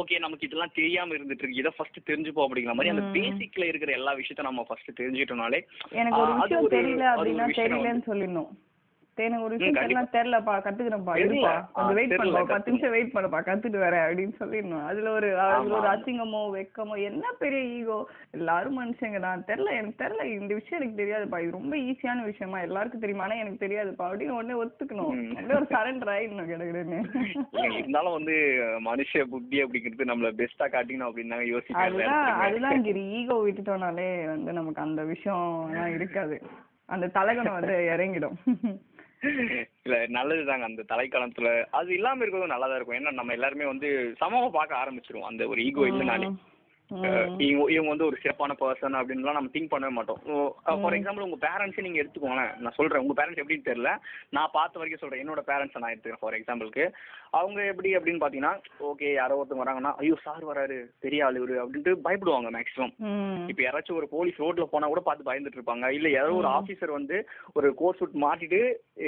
ஓகே 0.00 0.18
நமக்கு 0.26 0.48
இதெல்லாம் 0.48 0.76
தெரியாம 0.80 1.16
இருந்துட்டு 1.18 1.44
இருக்கு. 1.44 1.62
இதை 1.62 1.72
ஃபர்ஸ்ட் 1.78 1.98
தெரிஞ்சுப்போம் 2.10 2.48
அப்படிங்கிற 2.48 2.76
மாதிரி 2.76 2.94
அந்த 2.94 3.06
பேசிக்ல 3.16 3.70
இருக்கிற 3.72 3.92
எல்லா 4.00 4.14
விஷயத்த 4.20 4.48
நம்ம 4.50 4.66
ஃபர்ஸ்ட் 4.68 4.98
தெரிஞ்சுக்கிட்டோம்னாலே 5.00 5.62
எனக்கு 6.02 6.20
ஒரு 6.24 6.34
விஷயம் 6.42 6.70
தெரியல 6.76 7.06
அப்படின்னா 7.14 7.48
தெரியலன்னு 7.62 8.08
சொல்லிடணும். 8.10 8.52
எனக்கு 9.22 9.46
ஒரு 9.46 9.56
விஷயம். 9.56 9.76
தெரியல 9.76 10.00
தெரியலப்பா 10.14 10.54
கத்துக்கிறேன்ப்பா. 10.64 11.14
இருப்பா. 11.22 11.52
கொஞ்சம் 11.74 11.96
வெயிட் 11.98 12.14
பண்ணுப்பா 12.20 12.42
பத்து. 12.52 12.70
நிமிஷம் 12.70 12.94
வெயிட் 12.94 13.12
பண்ணுப்பா 13.14 13.40
கத்துட்டு 13.48 13.78
வரேன் 13.84 14.04
அப்படின்னு 14.06 14.34
சொல்லிடணும். 14.40 14.84
அதுல 14.90 15.10
ஒரு 15.18 15.28
அதுல 15.40 15.76
ஒரு. 15.78 15.88
அசிங்கமோ 15.92 16.40
வெக்கமோ 16.56 16.96
என்ன 17.08 17.24
பெரிய 17.42 17.62
ஈகோ 17.78 17.98
எல்லாரும் 18.38 18.78
மனுஷங்க 18.80 19.20
தான் 19.26 19.44
தெரியல 19.50 19.76
எனக்கு 19.80 20.00
தெரியல 20.02 20.26
இந்த 20.38 20.52
விஷயம் 20.60 20.78
எனக்கு 20.80 21.00
தெரியாதுப்பா. 21.02 21.40
இது 21.44 21.56
ரொம்ப 21.58 21.76
ஈஸியான 21.88 22.24
விஷயமா 22.30 22.60
எல்லாருக்கும் 22.68 23.04
தெரியுமா? 23.04 23.26
ஆனா 23.28 23.38
எனக்கு 23.44 23.64
தெரியாதுப்பா 23.66 24.08
அப்படின்னு 24.10 24.38
உடனே 24.38 24.58
ஒத்துக்கணும். 24.64 25.14
அப்படியே 25.36 25.58
ஒரு 25.60 25.70
சரண்டர் 25.74 26.12
ஆயிடணும் 26.16 26.50
கிடக்குன்னு 26.52 27.00
இல்ல, 27.54 27.78
இருந்தாலும் 27.78 28.16
வந்து 28.18 28.36
மனுஷ 28.88 29.24
புத்தி 29.32 29.62
அப்படிங்கிறது 29.64 30.10
நம்மள 30.12 30.30
பெஸ்டா 30.42 30.68
காட்டிக்கணும் 30.74 31.08
அப்படின்னு 31.10 31.34
தாங்க 31.34 31.82
அதுதான் 31.84 32.40
அதுதான் 32.44 32.84
கிரி 32.88 33.04
ஈகோ 33.20 33.36
விட்டுட்டோம்னாலே 33.46 34.08
வந்து 34.32 34.52
நமக்கு 34.52 34.80
அந்த 34.86 35.02
விஷயம் 35.04 35.46
எல்லாம் 35.70 35.94
இருக்காது. 35.98 36.36
அந்த 36.94 37.06
தலகணம் 37.16 37.56
வந்து 37.58 37.76
இறங்கிடும். 37.94 38.36
இல்ல 39.82 40.06
நல்லதுதாங்க. 40.06 40.60
அந்த 40.60 40.84
தலைக்காலத்துல 40.88 41.64
அது 41.70 41.94
இல்லாம 41.94 42.24
இருக்கிறதும் 42.24 42.54
நல்லாதான் 42.54 42.74
இருக்கும். 42.74 42.96
ஏன்னா 42.96 43.12
நம்ம 43.12 43.32
எல்லாருமே 43.32 43.64
வந்து 43.64 44.14
சமமா 44.20 44.50
பார்க்க 44.50 44.84
ஆரம்பிச்சிருவோம். 44.84 45.30
அந்த 45.30 45.48
ஒரு 45.48 45.64
ஈகோ 45.64 45.80
இல்லைனாலே. 45.80 46.34
இவங்க 47.46 47.64
இவங்க 47.74 47.90
வந்து 47.92 48.06
ஒரு 48.08 48.16
சிறப்பான 48.22 48.54
பர்சன் 48.60 48.96
அப்படின்லாம் 48.98 49.36
நம்ம 49.38 49.50
திங்க் 49.54 49.70
பண்ணவே 49.72 49.92
மாட்டோம். 49.98 50.20
ஃபார் 50.82 50.96
எக்ஸாம்பிள் 50.96 51.26
உங்க 51.26 51.38
பேரண்ட்ஸ் 51.44 51.84
நீங்க 51.86 52.00
எடுத்துக்கோங்களேன். 52.02 52.52
நான் 52.62 52.76
சொல்றேன் 52.78 53.02
உங்க 53.04 53.14
பேரண்ட்ஸ் 53.18 53.42
எப்படின்னு 53.42 53.68
தெரியல. 53.68 53.90
நான் 54.36 54.54
பார்த்த 54.56 54.80
வரைக்கும் 54.80 55.02
சொல்றேன் 55.02 55.22
என்னோட 55.24 55.42
பேரண்ட்ஸ் 55.50 55.80
நான் 55.82 55.92
எடுத்துக்கிறேன் 55.94 56.22
ஃபார் 56.24 56.36
எக்ஸாம்பிளுக்கு 56.38 56.84
அவங்க 57.38 57.60
எப்படி 57.70 57.90
அப்படின்னு 57.98 58.22
பாத்தீங்கன்னா 58.22 58.52
ஓகே 58.90 59.08
யாரோ 59.20 59.38
ஒருத்தவங்க 59.38 59.64
வராங்கன்னா 59.64 59.92
ஐயோ 60.02 60.16
சார் 60.26 60.44
வராரு 60.50 60.76
பெரிய 61.04 61.24
ஆளு 61.26 61.40
இவரு 61.40 61.56
அப்படின்ட்டு 61.62 61.94
பயப்படுவாங்க 62.06 62.50
மேக்ஸிமம். 62.56 62.92
இப்ப 63.52 63.60
யாராச்சும் 63.66 63.98
ஒரு 64.00 64.08
போலீஸ் 64.14 64.42
ரோட்ல 64.44 64.66
போனா 64.74 64.90
கூட 64.92 65.02
பார்த்து 65.08 65.28
பயந்துட்டு 65.30 65.58
இருப்பாங்க. 65.60 65.88
இல்ல 65.98 66.10
யாரோ 66.16 66.36
ஒரு 66.42 66.50
ஆபீசர் 66.58 66.96
வந்து 66.98 67.16
ஒரு 67.58 67.70
கோட் 67.80 67.98
சூட் 68.00 68.22
மாட்டிட்டு 68.26 68.60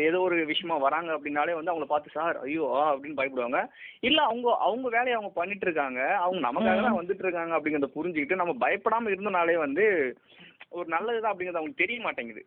ஏதோ 0.07 0.21
ஒரு 0.29 0.39
விஷயமா 0.53 0.79
வராங்க 0.87 1.13
அப்படின்னாலே 1.17 1.59
வந்து 1.59 1.73
அவங்கள 1.75 1.89
பார்த்து 1.93 2.17
சார் 2.19 2.39
ஐயோ 2.47 2.67
அப்படின்னு 2.91 3.21
பயப்படுவாங்க. 3.21 3.61
இல்ல 4.09 4.19
அவங்க 4.31 4.49
அவங்க 4.69 4.87
வேலையை 4.97 5.15
அவங்க 5.19 5.33
பண்ணிட்டு 5.39 5.67
இருக்காங்க. 5.69 6.01
அவங்க 6.25 6.43
நமக்காக 6.49 6.83
தான் 6.89 7.01
வந்துட்டு 7.01 7.25
இருக்காங்க 7.27 7.55
அப்படிங்கறத 7.67 7.95
புரிஞ்சுக்கிட்டு 7.97 8.41
நம்ம 8.41 8.53
பயப்படாம 8.63 9.11
இருந்தனாலே 9.11 9.55
வந்து 9.59 9.85
ஒரு 10.73 10.87
நல்லதுதான் 10.89 11.33
அப்படிங்கறது 11.33 11.59
அவங்களுக்கு 11.59 11.83
தெரிய 11.83 11.99
மாட்டேங்குது. 12.05 12.41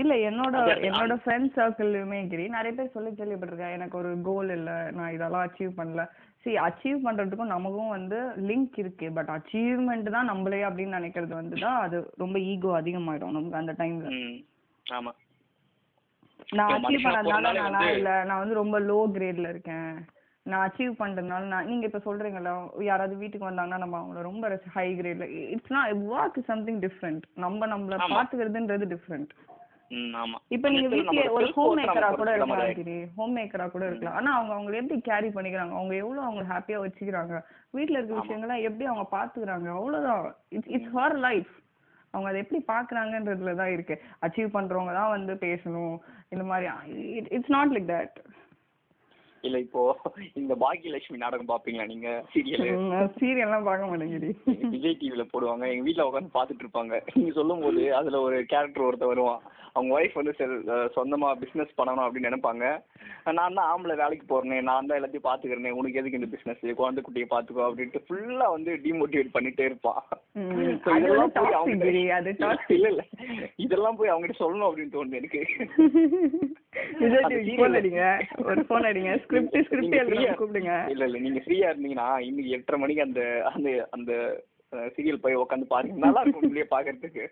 இல்ல 0.00 0.12
என்னோட 0.28 0.54
என்னோட 0.88 1.14
ஃப்ரெண்ட் 1.22 1.50
சர்க்கிள்லயுமே 1.56 2.18
கிரி 2.32 2.44
நிறைய 2.54 2.72
பேர் 2.74 2.94
சொல்லி 2.94 3.10
கேள்விப்பட்டிருக்கேன் 3.10 3.76
எனக்கு 3.76 3.96
ஒரு 4.00 4.10
கோல் 4.28 4.52
இல்ல 4.56 4.70
நான் 4.96 5.14
இதெல்லாம் 5.16 5.44
அச்சீவ் 5.46 5.78
பண்ணல. 5.80 6.04
See 6.46 6.54
அச்சீவ் 6.64 6.98
பண்றதுக்கும் 7.04 7.52
நமக்கும் 7.52 7.94
வந்து 7.94 8.16
லிங்க் 8.48 8.74
இருக்கு 8.80 9.06
பட் 9.16 9.30
அச்சீவ்மெண்ட் 9.36 10.08
தான் 10.16 10.30
நம்மளே 10.30 10.58
அப்படின்னு 10.68 10.98
நினைக்கிறது 10.98 11.32
வந்து 11.34 11.56
தான் 11.62 11.78
அது 11.84 11.98
ரொம்ப 12.22 12.36
ஈகோ 12.50 12.72
அதிகமாயிடும் 12.80 13.36
நமக்கு 13.36 13.60
அந்த 13.62 13.74
டைம்ல 13.78 14.10
ஆமா. 14.86 15.12
நான் 16.52 16.74
அச்சீவ் 16.76 17.06
பண்ணதுனால 17.06 17.54
நான் 17.76 17.94
இல்ல 17.94 18.10
நான் 18.24 18.42
வந்து 18.42 18.60
ரொம்ப 18.62 18.78
லோ 18.90 18.98
கிரேட்ல 19.16 19.48
இருக்கேன். 19.54 19.88
நான் 20.46 20.64
அச்சீவ் 20.64 20.94
பண்றதுனால 20.98 21.44
நான் 21.44 21.68
நீங்க 21.68 21.84
இப்ப 21.86 22.00
சொல்றீங்கல்ல 22.06 22.50
யாராவது 22.82 23.14
வீட்டுக்கு 23.16 23.48
வந்தாங்கன்னா 23.48 23.82
நம்ம 23.84 23.96
அவங்கள 24.00 24.22
ரொம்ப 24.22 24.48
high 24.74 24.86
கிரேட்ல 24.98 25.26
it's 25.54 25.72
not 25.72 26.02
work 26.12 26.38
something 26.46 26.80
different 26.80 27.24
நம்ம 27.44 27.66
நம்மள 27.66 27.98
ஆமா. 27.98 28.16
பாத்துக்கிறதுன்றது 28.16 28.86
டிஃப்ரெண்ட் 28.92 29.32
இப்ப 30.50 30.66
நீங்க 30.68 30.88
வீட்லயே 30.88 31.24
ஒரு 31.28 31.46
ஹோம் 31.56 31.74
மேக்கரா 31.78 32.08
கூட 32.12 32.30
இருக்கலாம் 32.32 33.10
ஹோம் 33.16 33.34
மேக்கரா 33.36 33.66
கூட 33.70 33.84
இருக்கலாம். 33.86 34.16
ஆனா 34.16 34.30
அவங்க 34.36 34.52
அவங்க 34.54 34.78
எப்படி 34.78 34.96
கேரி 35.00 35.28
பண்ணிக்கிறாங்க? 35.28 35.74
அவங்க 35.78 35.94
எவ்வளவு 35.94 36.26
அவங்க 36.26 36.42
ஹாப்பியா 36.52 36.78
வச்சுக்கிறாங்க? 36.84 37.34
வீட்ல 37.74 37.98
இருக்க 37.98 38.14
விஷயங்களை 38.20 38.56
எப்படி 38.62 38.86
அவங்க 38.90 39.04
பாத்துக்கிறாங்க? 39.16 39.68
அவ்வளவுதான். 39.78 40.24
இட்ஸ் 40.48 40.72
இட்ஸ் 40.76 40.94
ஹர் 40.96 41.16
லைஃப் 41.18 41.52
அவங்க 42.14 42.28
அதை 42.30 42.40
எப்படி 42.40 42.60
பாக்குறாங்கன்றதுல 42.72 43.54
தான் 43.54 43.72
இருக்கு. 43.72 43.94
அச்சீவ் 44.22 44.56
பண்றவங்க 44.56 44.92
தான் 44.92 45.14
வந்து 45.16 45.34
பேசணும். 45.46 45.96
இந்த 46.32 46.44
மாதிரி 46.44 46.66
இட்ஸ் 47.36 47.54
நாட் 47.56 47.74
லைக் 47.76 47.90
தட் 47.94 48.18
இல்ல 49.46 49.56
இப்போ 49.64 49.82
இந்த 50.40 50.52
பாக்கியலட்சுமி 50.62 51.18
நாடகம் 51.22 51.50
பாப்பீங்களா 51.52 51.86
நீங்க? 51.92 52.10
சீரியல்? 52.34 52.70
சீரியல்லாம் 53.18 53.66
பார்க்க 53.68 53.90
மாட்டேங்குது 53.90 54.30
விஜய் 54.74 55.00
டிவில 55.02 55.24
போடுவாங்க. 55.32 55.64
எங்க 55.72 55.84
வீட்ல 55.88 56.06
உட்காந்து 56.08 56.36
பாத்துட்டு 56.38 56.64
இருப்பாங்க. 56.64 56.94
நீங்க 57.16 57.32
சொல்லும் 57.40 57.64
போது 57.66 57.82
அதுல 57.98 58.20
ஒரு 58.28 58.38
கேரக்டர் 58.52 58.86
ஒருத்தர் 58.88 59.12
வருவான். 59.12 59.42
அவங்க 59.76 59.92
ஒய்ஃப் 59.96 60.18
வந்து 60.18 60.34
சொந்தமா 60.96 61.28
பிசினஸ் 61.42 61.78
பண்ணணும் 61.78 62.04
அப்படின்னு 62.06 62.28
நினைப்பாங்க. 62.30 62.64
நான் 63.38 63.56
தான் 63.58 63.70
ஆம்பளை 63.70 63.94
வேலைக்கு 64.02 64.26
போறேனே 64.32 64.58
நான் 64.68 64.88
தான் 64.88 64.98
எல்லாத்தையும் 64.98 65.28
பாத்துக்கிறேனே 65.28 65.72
உனக்கு 65.78 66.00
எதுக்கு 66.00 66.20
இந்த 66.20 66.28
பிசினஸ் 66.34 66.62
குழந்தை 66.80 67.02
குட்டியை 67.06 67.28
பாத்துக்கோ 67.32 67.64
அப்படின்ட்டு 67.68 68.04
ஃபுல்லா 68.06 68.48
வந்து 68.56 68.70
டிமோட்டிவேட் 68.86 69.34
பண்ணிட்டே 69.36 69.66
இருப்பான். 69.70 70.02
இதெல்லாம் 70.98 71.34
போய் 71.38 71.58
அவங்க. 71.60 71.90
இல்ல 72.76 72.88
இல்ல 72.92 73.02
இதெல்லாம் 73.66 73.98
போய் 74.00 74.12
அவங்ககிட்ட 74.12 74.42
சொல்லணும் 74.42 74.68
அப்படின்னு 74.68 74.94
தோணுது 74.96 75.20
எனக்கு. 75.20 75.42
ஒரு 78.50 78.62
போன் 78.70 78.88
அடிங்க. 78.88 79.12
ஸ்கிரிப்ட் 79.34 79.66
ஸ்கிரிப்ட் 79.66 80.10
free-ஆ- 80.10 80.34
கூப்பிடுங்க. 80.34 80.88
இல்ல 80.88 81.04
இல்ல 81.04 81.18
நீங்க 81.18 81.38
ஃப்ரீயா 81.38 81.70
இருந்தீங்கன்னா 81.72 82.18
இன்னைக்கு 82.18 82.50
எட்டரை 82.50 82.80
மணிக்கு 82.80 83.02
அந்த 83.02 83.48
அந்த 83.50 83.88
அந்த 83.90 84.12
சீரியல் 84.72 85.22
போய் 85.24 85.36
உட்காந்து 85.36 85.64
பாருங்க. 85.64 85.98
நல்லா 85.98 86.20
இருக்கும் 86.20 86.42
உண்மையிலேயே 86.42 86.66
பாக்குறதுக்கு. 86.70 87.26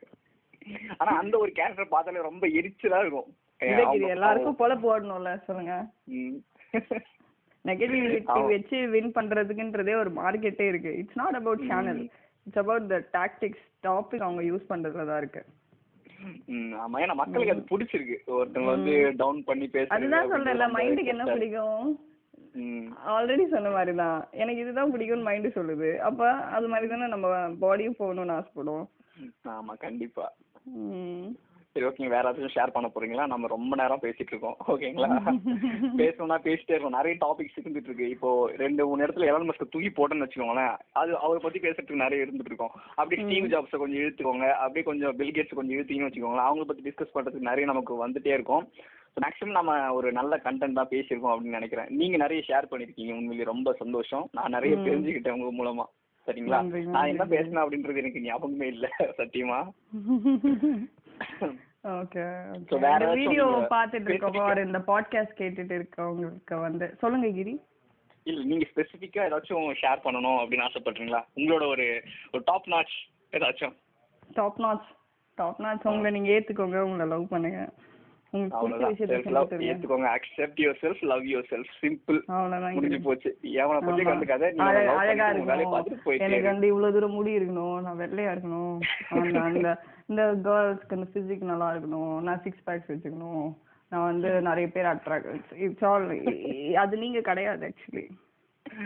ஆனா 0.99 1.19
அந்த 1.19 1.39
ஒரு 1.39 1.53
கேரக்டர் 1.53 1.89
பார்த்தாலே 1.89 2.21
ரொம்ப 2.21 2.47
எரிச்சலா 2.47 3.01
இருக்கும். 3.01 3.29
டிவி 3.61 4.09
எல்லாருக்கும் 4.09 4.59
பொல 4.59 4.73
போடணும்ல 4.85 5.45
சொல்லுங்க. 5.45 5.75
நெகட்டிவிட்டி. 7.65 8.23
வச்சு 8.53 8.89
வின் 8.89 9.13
பண்றதுக்குன்றதே 9.13 9.95
ஒரு 9.95 10.11
மார்க்கெட்டே 10.11 10.69
இருக்கு. 10.69 10.97
It's 10.97 11.17
not 11.17 11.35
about 11.35 11.67
channel 11.69 12.11
it's 12.47 12.59
about 12.59 12.89
the 12.89 12.97
tactics 13.13 13.65
topic 13.83 14.27
அவங்க 14.27 14.43
யூஸ் 14.43 14.71
பண்றதுல 14.71 15.07
தான் 15.07 15.19
இருக்கு. 15.19 15.45
ஆமா. 16.77 16.97
ஏன்னா 17.01 17.15
மக்களுக்கு 17.15 17.55
அது 17.55 17.71
பிடிச்சிருக்கு. 17.71 18.17
ஒருத்தவங்க 18.35 18.71
வந்து 18.71 18.95
டவுன் 19.17 19.45
பண்ணி 19.45 19.67
பேசுறது 19.69 19.95
அதுதான் 19.97 20.31
சொல்றேன்ல 20.31 20.69
மைண்டுக்கு 20.75 21.15
என்ன 21.15 21.27
பிடிக்கும்? 21.27 21.85
ம். 22.55 22.89
ஆல்ரெடி 23.09 23.45
சொன்ன 23.49 23.71
மாதிரி 23.71 23.93
தான் 23.95 24.19
எனக்கு 24.33 24.61
இதுதான் 24.61 24.93
பிடிக்கும்னு 24.93 25.29
மைண்டு 25.29 25.51
சொல்லுது. 25.55 25.91
அப்ப 26.01 26.21
அது 26.57 26.69
மாதிரி 26.69 26.89
தானே 26.89 27.07
நம்ம 27.07 27.29
பாடியும் 27.61 27.99
போகணும்னு 27.99 28.33
ஆசைப்படும் 28.33 28.85
ஆமா 29.51 29.75
கண்டிப்பா. 29.79 30.27
சரி 31.77 31.87
ஓகே 31.87 32.09
வேற 32.09 32.33
ஏதாச்சும் 32.33 32.55
ஷேர் 32.55 32.73
பண்ண 32.73 32.91
போறீங்களா? 32.95 33.27
நம்ம 33.27 33.47
ரொம்ப 33.47 33.77
நேரம் 33.77 34.03
பேசிட்டு 34.03 34.33
இருக்கோம். 34.33 34.57
ஓகேங்களா 34.69 35.09
பேசணும்னா 36.01 36.37
பேசிட்டே 36.47 36.75
இருக்கோம். 36.75 36.97
நிறைய 36.97 37.17
டாபிக்ஸ் 37.27 37.61
இருந்துட்டு 37.61 37.89
இருக்கு. 37.89 38.09
இப்போ 38.09 38.53
ரெண்டு 38.57 38.87
மூணு 38.87 39.07
இடத்துல 39.07 39.27
எலன் 39.27 39.49
மஸ்க் 39.51 39.71
தூக்கி 39.71 39.89
போட்டோன்னு 39.89 40.27
வச்சுக்கோங்களேன் 40.27 40.77
அது 40.93 41.19
அவரை 41.19 41.43
பத்தி 41.43 41.59
பேசுறதுக்கு 41.59 42.03
நிறைய 42.05 42.25
இருந்துட்டு 42.25 42.51
இருக்கோம். 42.51 42.71
அப்படியே 42.95 43.27
ஸ்டீவ் 43.27 43.51
ஜாப்ஸை 43.53 43.77
கொஞ்சம் 43.77 44.01
இழுத்துக்கோங்க. 44.03 44.51
அப்படியே 44.53 44.83
கொஞ்சம் 44.83 45.17
பில் 45.17 45.31
கேட்ஸ் 45.31 45.55
கொஞ்சம் 45.55 45.79
இழுத்தீங்கன்னு 45.79 46.11
வச்சுக்கோங்களேன் 46.11 46.49
அவங்கள 46.51 46.65
பத்தி 46.65 46.91
டிஸ்கஸ் 46.91 47.15
பண்றதுக்கு 47.15 47.49
நிறைய 47.51 47.67
நமக்கு 47.67 48.09
வந்துட்டே 48.09 48.27
இருக்கும். 48.27 48.69
மேக்ஸிமம் 49.21 49.51
நம்ம 49.51 49.93
ஒரு 49.95 50.13
நல்ல 50.13 50.41
கண்டென்ட் 50.45 50.73
தான் 50.73 50.89
பேசியிருக்கோம் 50.91 51.35
அப்படின்னு 51.35 51.59
நினைக்கிறேன். 51.59 51.87
நீங்க 51.89 52.17
நிறைய 52.17 52.43
ஷேர் 52.49 52.71
பண்ணிருக்கீங்க 52.71 53.13
உண்மையிலேயே 53.13 53.45
ரொம்ப 53.45 53.73
சந்தோஷம். 53.73 54.29
நான் 54.33 54.51
நிறைய 54.51 54.77
தெரிஞ்சுக்கிட்டேன் 54.77 55.41
உங்க 55.41 55.65
மூலமா. 55.65 55.85
சரிங்களா? 56.27 56.85
நான் 56.85 57.07
என்ன. 57.07 57.25
பேசினேன் 57.27 57.65
அப்படின்றது 57.65 57.97
எனக்கு 57.97 58.21
ஞாபகமே 58.21 58.67
இல்ல 58.67 58.89
சத்தியமா. 59.19 59.69
ஓகே 61.85 63.15
வீடியோ 63.15 63.67
பார்த்துட்டு 63.71 63.93
specific-ஆ- 63.93 64.53
or 64.53 64.67
இந்த 64.67 64.79
பாட்காஸ்ட் 64.79 65.41
கேட்டுட்டு 65.41 65.83
இருக்கவங்களுக்கு 65.83 66.61
வந்து. 66.61 66.95
சொல்லுங்க 66.99 67.29
கிரி. 67.29 67.61
இல்ல 68.23 68.45
நீங்க 68.45 68.67
ஸ்பெசிஃபிக்கா 68.75 69.33
ஏதாச்சும் 69.33 69.75
ஷேர் 69.83 69.99
பண்ணணும் 70.05 70.43
அப்படின்னு 70.43 70.69
ஆசைப்படுறீங்களா? 70.69 71.25
உங்களோட 71.37 71.67
ஒரு 71.67 72.03
ஒரு 72.33 72.43
டாப் 72.45 72.69
நாட்ச் 72.69 73.09
ஏதாச்சும்? 73.33 73.77
டாப் 74.33 74.61
நாட்ச் 74.61 74.87
டாப் 75.35 75.61
நாட்ச் 75.61 75.87
உங்களை 75.87 76.21
நீங்க 76.21 76.39
ஏத்துக்கோங்க 76.39 76.79
உங்களை 76.79 77.07
லவ் 77.07 77.29
பண்ணுங்க. 77.29 77.73
ஏத்துக்கோங்க. 78.35 80.11
Accept 80.11 80.61
yourself 80.83 81.03
love 81.03 81.23
yourself 81.51 81.73
simple 81.83 82.73
முடிஞ்சு. 82.73 83.01
போச்சு. 83.01 83.39
எவனை 83.43 83.81
பத்தி. 83.81 84.05
கண்டுக்காத 84.05 84.53
அழகா 84.55 85.31
போயிட்டே 85.31 86.19
எனக்கு. 86.19 86.43
வந்து 86.43 86.67
இவ்வளவு 86.67 86.93
தூரம் 86.93 87.11
முடி 87.11 87.37
இருக்கணும். 87.37 87.81
நான் 87.81 87.99
வெள்ளையா 87.99 88.31
இருக்கணும். 88.37 88.79
அந்த 89.41 89.79
இந்த 90.07 90.23
கேர்ள்ஸ்க்கு 90.45 90.97
அந்த 90.99 91.09
பிசிக் 91.15 91.43
நல்லா 91.43 91.73
இருக்கணும். 91.73 92.21
நான் 92.21 92.43
சிக்ஸ் 92.43 92.69
பேக்ஸ் 92.69 92.91
வச்சுக்கணும். 92.93 93.55
நான் 93.89 94.05
வந்து 94.05 94.41
நிறைய 94.41 94.69
பேர் 94.69 94.85
அட்ராக்ட் 94.85 95.41
இட்ஸ் 95.53 95.85
ஆல் 95.85 96.07
அது 96.75 96.97
நீங்க 96.97 97.21
கிடையாது 97.21 97.73
ஆக்சுவலி 97.73 98.07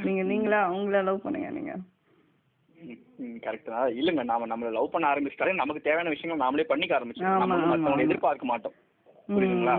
நீங்க 0.03 0.23
நீங்களா 0.23 0.73
அவங்கள 0.73 1.03
லவ் 1.05 1.23
பண்ணுங்க 1.23 1.51
நீங்க. 1.51 1.75
கரெக்ட் 3.19 3.69
இல்லங்க 4.01 4.25
நாம 4.25 4.47
நம்மள 4.47 4.73
லவ் 4.73 4.91
பண்ண 4.91 5.15
ஆரம்பிச்சிட்டாலே 5.15 5.55
நமக்கு 5.55 5.83
தேவையான 5.83 6.09
விஷயங்கள் 6.09 6.47
நாமளே 6.47 6.63
பண்ணிக்க 6.63 6.99
ஆரம்பிச்சிடும் 6.99 7.37
ஆமா, 7.37 7.47
நம்ம 7.47 7.91
ஆமா. 7.91 8.01
எதிர்பார்க்க 8.01 8.47
மாட்டோம். 8.47 8.73
புரியுதுங்களா? 9.29 9.77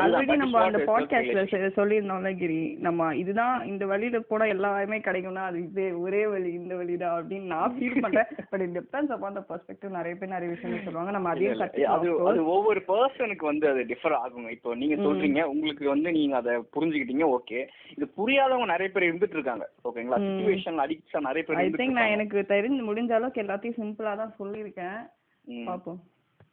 ஆல்ரெடி 0.00 0.36
நம்ம 0.36 0.58
அந்த 0.62 0.78
பாட்காஸ்ட்ல. 0.78 1.68
சொல்லியிருந்தோம்ல 1.76 2.36
கிரி 2.38 2.74
நம்ம 2.80 3.16
இதுதான் 3.16 3.64
இந்த 3.66 3.86
வழியில 3.86 4.20
போனா 4.20 4.44
எல்லாமே 4.44 4.98
கிடைக்கும்னா 4.98 5.34
அது 5.34 5.62
இதே 5.62 5.92
ஒரே 5.92 6.26
வழி 6.26 6.52
இந்த 6.52 6.76
வழிதான் 6.76 7.16
அப்படின்னு 7.20 7.40
நான் 7.40 7.78
ஃபீல் 7.78 8.00
பண்றேன். 8.00 8.24
But 8.50 8.60
it 8.60 8.78
depends 8.78 9.14
upon 9.14 9.32
the 9.32 9.44
perspective 9.48 9.88
நிறைய 9.88 10.16
பேர் 10.16 10.28
நிறைய 10.28 10.48
விஷயங்கள் 10.48 10.84
சொல்லுவாங்க. 10.84 11.10
நம்ம 11.10 11.28
அதையும் 11.28 11.52
இல்ல. 11.52 11.64
கத்துக்கலாம் 11.64 12.26
அது 12.26 12.46
ஒவ்வொரு 12.46 12.82
பர்சனுக்கு 12.88 13.44
வந்து 13.44 13.68
அது 13.68 13.80
டிஃபர் 13.82 14.16
ஆகுங்க. 14.20 14.50
இப்போ 14.50 14.74
நீங்க 14.74 14.94
சொல்றீங்க 14.94 15.42
உங்களுக்கு 15.42 15.88
வந்து 15.88 16.12
நீங்க 16.12 16.36
அதை 16.36 16.56
புரிஞ்சுக்கிட்டீங்க 16.56 17.38
ஓகே 17.38 17.66
இது 17.96 18.12
புரியாதவங்க 18.16 18.66
நிறைய 18.66 18.92
பேர் 18.92 19.14
இருந்துட்டு 19.14 19.38
இருக்காங்க. 19.40 19.70
ஓகேங்களா. 19.84 20.20
சுச்சுவேஷன் 20.20 20.82
அடிக்ஷன் 20.86 21.20
நிறைய 21.20 21.44
பேர் 21.46 21.56
ஐ 21.56 21.70
திங்க் 21.70 21.90
நான். 21.90 22.06
எனக்கு 22.06 22.44
தெரிஞ்சு 22.48 22.82
முடிஞ்ச 22.90 23.12
அளவுக்கு 23.12 23.42
எல்லாத்தையும் 23.42 23.80
சிம்பிளா 23.82 24.16
தான் 24.16 24.34
சொல்லியிருக்கேன். 24.38 25.00
ம். 25.44 25.66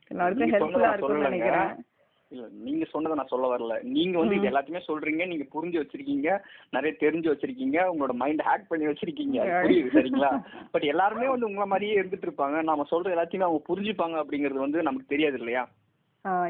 எல்லாருக்கும் 0.08 0.52
சொல்லலைங்க. 0.52 1.20
நினைக்கிறேன். 1.20 1.86
இல்ல 2.30 2.48
நீங்க 2.52 2.86
சொன்னதை 2.86 3.18
நான் 3.18 3.28
சொல்ல 3.28 3.58
வரல. 3.58 3.84
நீங்க 3.84 4.20
வந்து 4.20 4.36
இது 4.36 4.50
எல்லாத்தையுமே 4.50 4.82
சொல்றீங்க 4.88 5.28
நீங்க 5.28 5.44
புரிஞ்சு 5.44 5.84
வச்சிருக்கீங்க 5.84 6.40
நிறைய 6.70 6.98
தெரிஞ்சு 7.00 7.34
வச்சிருக்கீங்க 7.34 7.90
உங்களோட 7.94 8.12
மைண்ட் 8.12 8.42
ஹேக் 8.42 8.66
பண்ணி 8.68 8.86
வச்சிருக்கீங்க. 8.86 9.38
புரியுது 9.64 9.90
சரிங்களா? 9.94 10.44
பட் 10.72 10.84
எல்லாருமே 10.84 11.28
வந்து 11.28 11.46
உங்களை 11.46 11.68
மாதிரியே 11.68 12.02
இருந்துட்டு 12.02 12.28
இருப்பாங்க. 12.28 12.64
நாம 12.64 12.86
சொல்ற 12.92 13.06
எல்லாத்தையுமே 13.06 13.40
அவங்க 13.40 13.62
புரிஞ்சுப்பாங்க 13.70 14.24
அப்படிங்கிறது 14.24 14.60
வந்து 14.60 14.84
நமக்கு 14.84 15.06
தெரியாது 15.08 15.38
இல்லையா? 15.38 15.68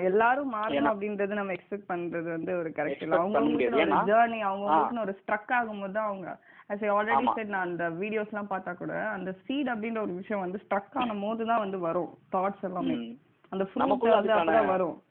எல்லாரும் 0.02 0.54
மாறணும் 0.54 0.90
அப்படின்றது 0.90 1.28
நம்ம 1.28 1.54
எக்ஸ்பெக்ட் 1.54 1.90
பண்றது 1.90 2.24
வந்து 2.24 2.58
ஒரு 2.58 2.70
கரெக்ட் 2.70 3.02
இல்ல. 3.02 3.16
அவங்க 3.16 3.34
பண்ண 3.34 3.50
முடியாது. 3.50 3.76
ஒரு 3.76 3.86
ஏன்னா- 3.86 3.98
ஜேர்னி 3.98 4.40
அவங்க 4.40 5.02
ஒரு 5.02 5.20
ஸ்ட்ரக் 5.22 5.50
ஆகும்போது 5.50 5.96
அவங்க 5.98 6.40
I 6.70 6.78
already 6.78 7.18
ஆமா. 7.18 7.32
said 7.36 7.46
நான் 7.46 7.62
அந்த 7.62 7.90
வீடியோஸ் 7.90 8.28
எல்லாம் 8.28 8.50
பார்த்தா 8.50 8.74
கூட 8.74 9.08
அந்த 9.08 9.32
சீட் 9.32 9.68
அப்படின்ற 9.68 10.02
ஒரு 10.02 10.14
விஷயம் 10.14 10.42
வந்து 10.42 10.60
ஸ்ட்ரக் 10.70 10.94
ஆன 10.94 11.14
போது 11.22 11.46
தான் 11.46 11.60
வந்து 11.60 11.80
வரும். 11.80 12.18
தாட்ஸ் 12.32 12.64
எல்லாமே. 12.64 13.18
அந்த 13.50 13.68
நமக்குள்ள 13.74 14.22
அதுக்கான- 14.22 14.66
வரும். 14.66 15.02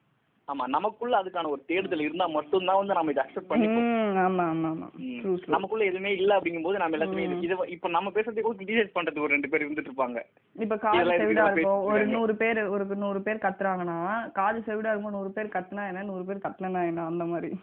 ஆமா 0.49 0.67
நமக்குள்ள 0.67 1.23
அதுக்கான 1.23 1.49
ஒரு 1.49 1.63
தேடுதல் 1.67 2.01
இருந்தா 2.01 2.27
மட்டும்தான் 2.27 2.77
வந்து 2.77 2.95
நம்ம 2.95 3.11
இதை 3.11 3.25
அக்செப்ட் 3.25 3.53
பண்ணிப்போம். 3.53 5.43
நமக்குள்ள 5.47 5.85
எதுவுமே 5.85 6.13
இல்ல 6.13 6.39
அப்படிங்கும்போது 6.39 6.77
நம்ம 6.77 6.97
எல்லாத்தையுமே 6.97 7.25
இது- 7.43 7.69
இப்ப 7.69 7.89
நம்ம 7.89 8.11
பேசுறதை 8.11 8.41
கூட 8.41 8.65
கிரிட்டிசைஸ் 8.65 8.95
பண்றதுக்கு 8.95 9.19
ஒரு 9.19 9.27
ரெண்டு 9.27 9.49
பேர் 9.49 9.71
இருந்துட்டு 9.71 9.87
இருப்பாங்க. 9.87 10.23
இப்ப 10.53 10.77
காது 10.77 10.99
செவிடா 10.99 11.53
இருக்கும். 11.53 11.83
ஒரு 11.83 12.07
நூறு 12.07 12.37
பேர் 12.37 12.67
ஒரு 12.67 12.85
நூறு 12.85 13.21
பேர் 13.21 13.37
கத்துறாங்கன்னா 13.37 14.33
காது 14.33 14.59
செவிடா 14.67 14.91
இருக்கும் 14.91 15.11
நூறு 15.11 15.31
பேர் 15.31 15.47
கத்துனா 15.47 15.87
என்ன? 15.87 16.03
நூறு 16.03 16.25
பேர் 16.25 16.37
கத்துனா 16.37 16.87
என்ன? 16.87 17.05
அந்த 17.05 17.25
மாதிரி. 17.25 17.61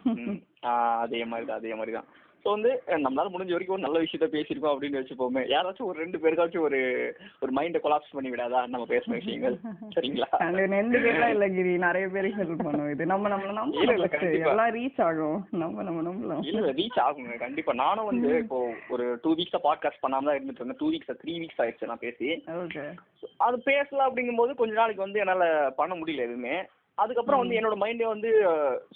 அதே 0.60 1.24
மாதிரி 1.24 1.48
தான் 1.48 1.56
அதே 1.56 1.74
மாதிரி 1.74 1.92
தான். 1.92 2.04
ஸோ 2.44 2.50
வந்து 2.50 2.82
நம்மளால 2.88 3.30
முடிஞ்ச 3.32 3.52
வரைக்கும் 3.52 3.76
ஒரு 3.76 3.84
நல்ல 3.84 3.98
விஷயத்த 3.98 4.26
பேசியிருக்கோம் 4.34 4.74
அப்படின்னு 4.74 5.00
வச்சுப்போமே. 5.00 5.42
யாராச்சும் 5.48 5.86
ஒரு 5.86 5.98
ரெண்டு 5.98 6.18
பேருக்காச்சும் 6.18 6.58
ஒரு 6.58 6.80
ஒரு 7.40 7.52
மைண்டை 7.52 7.78
கொலாப்ஸ் 7.84 8.12
பண்ணி 8.12 8.30
விடாதா 8.30 8.66
நம்ம 8.66 8.86
பேசுன 8.88 9.12
விஷயங்கள்? 9.12 9.56
சரிங்களா? 9.96 10.28
ரெண்டு 10.76 10.98
பேர்லாம் 10.98 11.28
இல்ல 11.28 11.48
கிரி 11.48 11.78
நிறைய 11.78 12.08
பேருக்கு 12.08 12.42
ஹெல்ப் 12.42 12.64
பண்ணும். 12.64 12.90
இது 12.90 13.06
நம்ம 13.06 13.22
first. 13.28 14.10
கண்டிப்பா. 14.16 14.50
எல்லாம் 14.50 14.74
ரீச் 14.74 15.02
ஆகும். 15.02 15.48
நம்ம 15.50 15.82
நம்ம 15.82 16.02
நம்பலாம். 16.10 16.42
இல்ல 16.42 16.72
ரீச் 16.72 17.00
ஆகுங்க. 17.06 17.36
கண்டிப்பா. 17.36 17.72
நானும் 17.72 18.04
வந்து 18.04 18.38
இப்போ 18.38 18.58
ஒரு 18.88 19.18
டூ 19.22 19.34
வீக்ஸா 19.34 19.60
பாட்காஸ்ட் 19.68 20.04
பண்ணாம 20.04 20.28
தான் 20.28 20.36
இருந்துட்டு 20.38 20.62
இருந்தேன். 20.62 20.80
டூ 20.80 20.90
வீக்ஸ் 20.90 21.20
த்ரீ 21.22 21.34
வீக்ஸ் 21.42 21.62
ஆயிடுச்சு 21.64 21.86
நான் 21.86 22.04
பேசி. 22.06 22.28
அது 23.36 23.56
பேசல 23.66 24.06
அப்படிங்கும்போது 24.08 24.54
கொஞ்ச 24.54 24.74
நாளைக்கு 24.74 25.02
வந்து 25.02 25.18
என்னால 25.18 25.70
பண்ண 25.76 25.94
முடியல 25.94 26.26
எதுவுமே. 26.28 26.56
அதுக்கப்புறம் 27.02 27.40
வந்து 27.42 27.56
என்னோட 27.58 27.76
மைண்டே 27.82 28.06
வந்து 28.12 28.30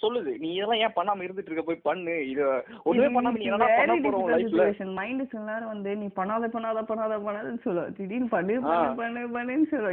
சொல்லுது. 0.03 0.31
நீ 0.41 0.49
இதெல்லாம் 0.53 0.81
ஏன் 0.85 0.95
பண்ணாம 0.97 1.23
இருந்துட்டு 1.25 1.49
இருக்க? 1.49 1.63
போய் 1.69 1.87
பண்ணு. 1.87 2.13
இது 2.31 2.43
ஒண்ணுமே 2.89 3.09
பண்ணாம 3.15 3.39
நீ 3.41 3.47
என்ன 3.49 3.67
பண்ண 3.79 3.95
போற 4.05 4.17
உன் 4.21 4.31
லைஃப்ல 4.33 4.85
மைண்ட் 4.99 5.23
சில 5.31 5.41
நேரம் 5.49 5.71
வந்து 5.73 5.91
நீ 6.01 6.07
பண்ணாத 6.19 6.49
பண்ணாத 6.55 6.83
பண்ணாத 6.91 7.17
பண்ணாதன்னு 7.25 7.63
சொல்லுவ 7.65 7.85
திடீர்னு 7.97 8.29
பண்ணு 8.35 8.55
பண்ணு 8.67 8.95
பண்ணு 9.01 9.23
பண்ணுன்னு 9.35 9.69
சொல்லுவ 9.73 9.91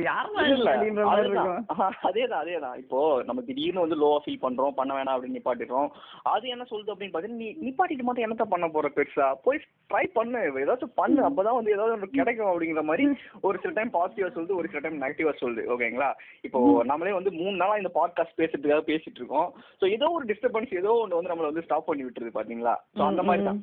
இல்ல 0.56 0.68
அப்படின்ற 0.74 1.06
மாதிரி 1.08 1.30
இருக்கும். 1.30 1.64
அதேதான் 2.10 2.42
அதேதான். 2.42 2.76
இப்போ 2.82 3.00
நம்ம 3.30 3.42
திடீர்னு 3.48 3.84
வந்து 3.84 4.00
லோவா 4.02 4.20
ஃபீல் 4.26 4.42
பண்றோம். 4.46 4.76
பண்ண 4.80 4.92
வேணாம் 4.98 5.16
அப்படின்னு 5.16 5.38
நிப்பாட்டிடுறோம். 5.38 5.90
அது 6.34 6.46
என்ன 6.54 6.66
சொல்லுது 6.70 6.94
அப்படின்னு 6.94 7.14
பாத்தீங்கன்னா 7.16 7.42
நீ 7.44 7.50
நிப்பாட்டிட்டு 7.66 8.06
மட்டும் 8.08 8.26
என்னத்த 8.26 8.46
பண்ண 8.54 8.68
போற 8.68 8.90
பெருசா? 8.96 9.28
போய் 9.46 9.60
ட்ரை 9.90 10.04
பண்ணு. 10.18 10.42
ஏதாச்சும் 10.64 10.96
பண்ணு. 11.02 11.20
அப்பதான் 11.30 11.58
வந்து 11.58 11.74
ஏதாவது 11.76 11.96
ஒன்று 11.96 12.10
கிடைக்கும் 12.20 12.50
அப்படிங்கிற 12.52 12.84
மாதிரி 12.92 13.06
ஒரு 13.48 13.56
சில 13.64 13.74
டைம் 13.78 13.94
பாசிட்டிவா 13.98 14.30
சொல்லுது 14.36 14.58
ஒரு 14.60 14.70
சில 14.72 14.82
டைம் 14.86 15.02
நெகட்டிவா 15.02 15.34
சொல்லுது. 15.42 15.64
ஓகேங்களா? 15.74 16.10
இப்போ 16.48 16.58
நம்மளே 16.92 17.12
வந்து 17.18 17.32
மூணு 17.40 17.56
நாளா 17.62 17.76
இந்த 17.82 17.92
பாட்காஸ்ட் 17.96 18.38
பேசுறதுக்காக 18.40 18.84
பேசிட்டு 18.90 19.20
இருக்கோம் 19.20 19.48
ஸோ 19.80 19.86
ஏதோ 19.96 20.08
ஒரு 20.16 20.26
டிஸ்டர்பன்ஸ் 20.30 20.74
ஏதோ 20.80 20.92
ஒன்று 21.02 21.18
வந்து 21.18 21.32
நம்மள 21.32 21.50
வந்து 21.50 21.64
ஸ்டாப் 21.66 21.88
பண்ணி 21.88 22.04
விட்டுருது 22.06 22.36
பாத்தீங்களா 22.38 22.74
ஸோ 22.98 23.02
அந்த 23.10 23.24
மாதிரி 23.28 23.44
தான். 23.48 23.60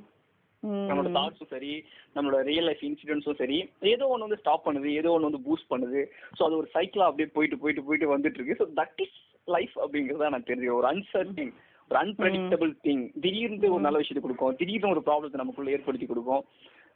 நம்மளோட 0.88 1.10
தாட்ஸும் 1.16 1.52
சரி 1.54 1.72
நம்மளோட 2.16 2.42
ரியல் 2.50 2.68
லைஃப் 2.70 2.84
இன்சிடென்ட்ஸும் 2.88 3.40
சரி 3.42 3.58
ஏதோ 3.94 4.06
ஒன்று 4.08 4.28
வந்து 4.28 4.42
ஸ்டாப் 4.42 4.66
பண்ணுது 4.68 4.90
ஏதோ 5.00 5.12
ஒன்று 5.16 5.30
வந்து 5.30 5.46
பூஸ்ட் 5.48 5.72
பண்ணுது. 5.72 6.02
ஸோ 6.38 6.42
அது 6.48 6.60
ஒரு 6.62 6.70
சைக்கிளா 6.76 7.08
அப்படியே 7.10 7.30
போயிட்டு 7.36 7.58
போயிட்டு 7.64 7.86
போயிட்டு 7.88 8.14
வந்துட்டு 8.14 8.40
இருக்கு 8.40 8.60
ஸோ 8.62 8.68
தட் 8.80 9.02
இஸ் 9.06 9.18
லைஃப் 9.48 9.76
அப்படிங்கிறத 9.84 10.30
எனக்கு 10.32 10.52
தெரியும் 10.52 10.80
ஒரு 10.80 10.88
அன்சர்டிங் 10.92 11.52
ஒரு 11.92 11.98
அன்பிரடிக்டபிள் 12.02 12.72
திங் 12.86 13.04
திடீர்னு 13.24 13.74
ஒரு 13.76 13.84
நல்ல 13.88 13.98
விஷயத்தை 14.02 14.24
கொடுக்கும். 14.24 14.56
திடீர்னு 14.56 14.94
ஒரு 14.94 15.04
ப்ராப்ளத்தை 15.08 15.40
நமக்குள்ள 15.42 15.76
ஏற்படுத்தி 15.76 16.06
கொடுக்கும். 16.06 16.44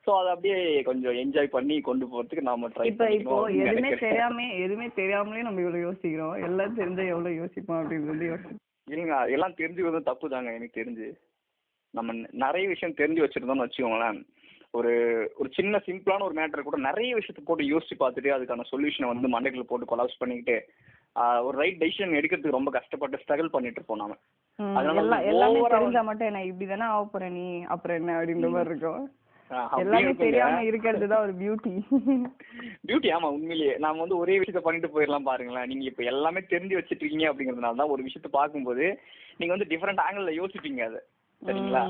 ஸோ 0.08 0.14
அதை 0.18 0.30
அப்படியே 0.34 0.60
கொஞ்சம் 0.88 1.18
என்ஜாய் 1.22 1.56
பண்ணி 1.56 1.76
கொண்டு 1.88 2.06
போறதுக்கு 2.12 2.44
நாம 2.50 2.68
ட்ரை 2.74 2.86
இப்ப 2.90 3.08
இப்போ 3.16 3.38
எதுவுமே 3.64 3.90
தெரியாம 4.04 4.46
எதுவுமே 4.66 4.88
தெரியாமலே 5.00 5.42
நம்ம 5.48 5.62
இவ்வளவு 5.64 5.86
யோசிக்கிறோம். 5.88 6.36
எல்லாம் 6.48 6.78
தெரிஞ்சா 6.78 7.06
எவ்வளவு 7.14 7.40
யோசிப்போம் 7.42 7.80
அப்படின்றது 7.80 8.30
யோசிப்போம். 8.30 8.62
இல்லைங்க 8.92 9.18
எல்லாம் 9.36 9.58
தெரிஞ்சுக்கிறதும் 9.60 10.10
தப்பு 10.10 10.28
தாங்க 10.34 10.54
எனக்கு 10.58 10.80
தெரிஞ்சு. 10.80 11.08
நம்ம 11.94 12.16
நிறைய 12.46 12.66
விஷயம் 12.74 12.98
தெரிஞ்சு 13.02 13.24
வச்சிருந்தோம்னு 13.24 13.66
வச்சுக்கோங்களேன். 13.66 14.22
ஒரு 14.78 14.94
ஒரு 15.40 15.50
சின்ன 15.58 15.82
சிம்பிளான 15.90 16.26
ஒரு 16.30 16.36
மேட்டர் 16.40 16.68
கூட 16.70 16.80
நிறைய 16.88 17.12
விஷயத்தை 17.20 17.44
போட்டு 17.44 17.70
யோசிச்சு 17.74 17.96
பார்த்துட்டு 18.02 18.34
அதுக்கான 18.38 18.68
சொல்யூஷனை 18.72 19.12
வந்து 19.12 19.34
மண்டைக்குள்ள 19.36 19.68
போட்டு 19.70 19.92
கொலாப்ஸ் 19.92 20.20
பண்ணிக்கிட்டு 20.24 20.58
ஒரு 21.48 21.56
ரைட் 21.62 21.80
டெசிஷன் 21.84 22.18
எடுக்கிறதுக்கு 22.20 22.58
ரொம்ப 22.58 22.72
கஷ்டப்பட்டு 22.80 23.22
ஸ்ட்ரகிள் 23.22 23.54
பண்ணிட்டு 23.54 23.80
இருப்போம் 23.80 24.04
நாம. 24.04 24.18
அதனால 24.80 25.22
எல்லாம் 25.32 25.56
வந்து 25.56 25.78
தெரிஞ்சா 25.78 26.04
மட்டும் 26.10 26.30
என்ன 26.32 26.44
இப்படிதானே 26.50 26.88
ஆக 26.96 27.06
போற 27.14 27.30
நீ 27.40 27.48
அப்புறம் 27.76 28.00
என்ன 28.02 28.14
அப்படின்ற 28.20 28.50
மாதிரி 28.58 28.74
இருக்கும். 28.74 29.08
எல்லாமே. 29.82 30.14
தெரியாம 30.14 30.64
இருக்கிறது 30.64 31.08
தான் 31.08 31.22
ஒரு 31.22 31.34
பியூட்டி 31.34 31.74
பியூட்டி 32.88 33.10
ஆமா 33.12 33.28
உண்மையிலேயே. 33.30 33.76
நாம 33.78 34.00
வந்து 34.00 34.18
ஒரே 34.18 34.40
விஷயத்த 34.40 34.62
பண்ணிட்டு 34.64 34.94
போயிடலாம் 34.96 35.30
பாருங்களேன். 35.30 35.68
நீங்க 35.68 35.84
இப்ப 35.84 36.04
எல்லாமே 36.04 36.42
தெரிஞ்சு 36.50 36.78
வச்சிட்டு 36.78 37.04
இருக்கீங்க 37.04 37.30
அப்படிங்கறதுனால 37.32 37.76
தான் 37.76 37.94
ஒரு 37.96 38.04
விஷயத்த 38.04 38.32
பார்க்கும்போது 38.32 38.88
நீங்க 39.38 39.54
வந்து 39.54 39.70
டிஃப்ரெண்ட் 39.74 40.04
ஆங்கிள் 40.08 40.40
யோசிப்பீங்க 40.42 40.84
அது. 40.84 41.02
சரிங்களா? 41.42 41.82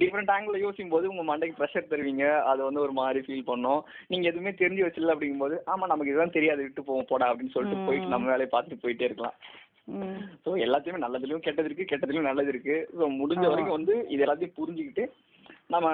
டிஃப்ரெண்ட் 0.00 0.30
ஆங்கிள் 0.30 0.64
யோசிக்கும் 0.64 0.92
போது 0.94 1.08
உங்க 1.08 1.22
மண்டைக்கு 1.22 1.58
ப்ரெஷர் 1.60 1.90
தருவீங்க. 1.92 2.24
அது 2.40 2.60
வந்து 2.64 2.80
ஒரு 2.80 2.92
மாதிரி 2.92 3.20
ஃபீல் 3.20 3.48
பண்ணும். 3.48 3.80
நீங்க 4.08 4.28
எதுவுமே 4.28 4.50
தெரிஞ்சு 4.50 4.84
வச்சிடல 4.84 5.14
அப்படிங்கும்போது 5.14 5.56
ஆமா 5.66 5.86
நமக்கு 5.86 6.12
இதுதான் 6.12 6.30
தெரியாது. 6.30 6.62
விட்டு 6.62 6.84
போவோம் 6.84 7.08
போடா 7.08 7.28
அப்படின்னு 7.30 7.54
சொல்லிட்டு 7.56 7.86
போயிட்டு 7.86 8.06
நம்ம 8.06 8.30
வேலையை 8.30 8.50
பார்த்துட்டு 8.52 8.82
போயிட்டே 8.84 9.02
இருக்கலாம். 9.02 9.36
ஸோ 10.44 10.50
எல்லாத்தையுமே 10.64 11.04
நல்லதுலயும் 11.04 11.44
கெட்டது 11.46 11.68
இருக்கு 11.68 11.90
கெட்டதுலயும் 11.90 12.28
நல்லது 12.28 12.50
இருக்கு. 12.52 12.76
ஸோ 12.98 13.04
முடிஞ்ச 13.20 13.44
வரைக்கும் 13.48 13.78
வந்து 13.78 13.94
இது 14.08 14.24
எல்லாத்தையும் 14.26 14.58
புரிஞ்சுக்கிட்டு 14.58 15.04
நம்ம 15.70 15.88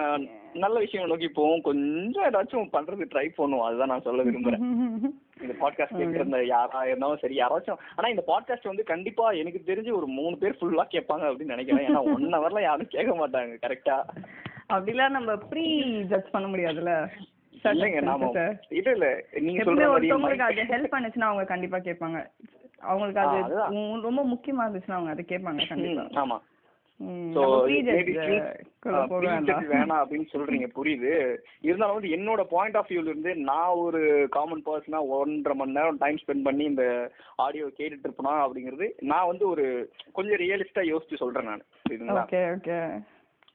நல்ல 0.54 0.76
விஷயம் 0.78 1.10
நோக்கி 1.12 1.28
போவோம். 1.30 1.64
கொஞ்சம் 1.66 2.26
ஏதாச்சும் 2.28 2.70
பண்றதுக்கு 2.72 3.12
ட்ரை 3.12 3.26
பண்ணுவோம். 3.36 3.66
அதுதான் 3.66 3.92
நான் 3.92 4.06
சொல்ல 4.08 4.22
விரும்புறேன். 4.22 4.64
இந்த 5.44 5.54
பாட்காஸ்ட் 5.60 5.98
கேட்கற 6.00 6.40
யாரா 6.46 6.80
இருந்தாலும் 6.88 7.20
சரி 7.22 7.36
யாராச்சும் 7.38 7.82
ஆனா 7.96 8.08
இந்த 8.08 8.22
பாட்காஸ்ட் 8.26 8.70
வந்து 8.70 8.84
கண்டிப்பா 8.84 9.26
எனக்கு 9.42 9.60
தெரிஞ்சு 9.70 9.92
ஒரு 9.98 10.06
மூணு 10.18 10.34
பேர் 10.36 10.58
ஃபுல்லா 10.58 10.84
கேட்பாங்க 10.94 11.24
அப்படின்னு 11.30 11.54
நினைக்கிறேன். 11.56 11.86
ஏன்னா 11.88 12.02
ஒன் 12.14 12.26
ஹவர்ல 12.36 12.62
யாரும் 12.62 12.94
கேட்க 12.96 13.12
மாட்டாங்க 13.14 13.58
கரெக்டா 13.64 13.96
அப்படிலாம் 14.70 15.16
நம்ம 15.18 15.36
ப்ரீ 15.50 15.64
ஜட்ஜ் 16.12 16.32
பண்ண 16.32 16.48
முடியாதுல்ல? 16.48 16.94
இல்லைங்க 17.64 18.00
நாம 18.02 18.28
இல்ல 18.70 18.90
இல்ல. 18.92 19.08
நீங்க 19.40 19.62
சொல்ற 19.62 19.88
மாதிரி 20.24 20.70
ஹெல்ப் 20.72 20.94
பண்ணுச்சுன்னா 20.94 21.30
அவங்க 21.30 21.44
கண்டிப்பா 21.44 21.80
கேட்பாங்க. 21.88 22.20
அவங்களுக்கு 22.80 23.20
அது 23.20 23.40
ரொம்ப 24.02 24.22
முக்கியமா 24.24 24.64
இருந்துச்சுன்னா 24.64 24.98
அவங்க 24.98 25.10
அதை 25.10 25.24
கேட்பாங்க 25.24 25.66
கண்டிப்பா. 25.68 26.06
ஆமா. 26.22 26.38
சோ. 27.34 27.42
வேணாம் 29.70 30.00
அப்படின்னு 30.00 30.26
சொல்றீங்க 30.32 30.66
புரியுது. 30.74 31.12
இருந்தாலும் 31.60 31.94
வந்து 31.94 32.08
என்னோட 32.08 32.42
பாயிண்ட் 32.50 32.76
ஆஃப் 32.76 32.90
வியூல 32.90 33.12
இருந்து 33.12 33.34
நான் 33.44 33.78
ஒரு 33.78 34.00
காமன் 34.28 34.64
பர்சனா 34.66 35.00
ஒன்றரை 35.10 35.56
மணி 35.56 35.72
நேரம் 35.72 35.96
டைம் 35.96 36.18
ஸ்பெண்ட் 36.18 36.42
பண்ணி 36.42 36.64
இந்த 36.64 36.84
ஆடியோ 37.36 37.68
கேட்டுட்டு 37.78 38.06
இருப்பேனா 38.06 38.34
அப்படிங்கிறது 38.44 38.88
நான் 39.04 39.26
வந்து 39.26 39.48
ஒரு 39.48 39.64
கொஞ்சம் 40.12 40.40
ரியலிஸ்டா 40.40 40.84
யோசிச்சு 40.90 41.16
சொல்றேன் 41.16 41.50
நான் 41.50 41.64
ஓகே 42.18 42.42
ஓகே. 42.52 42.78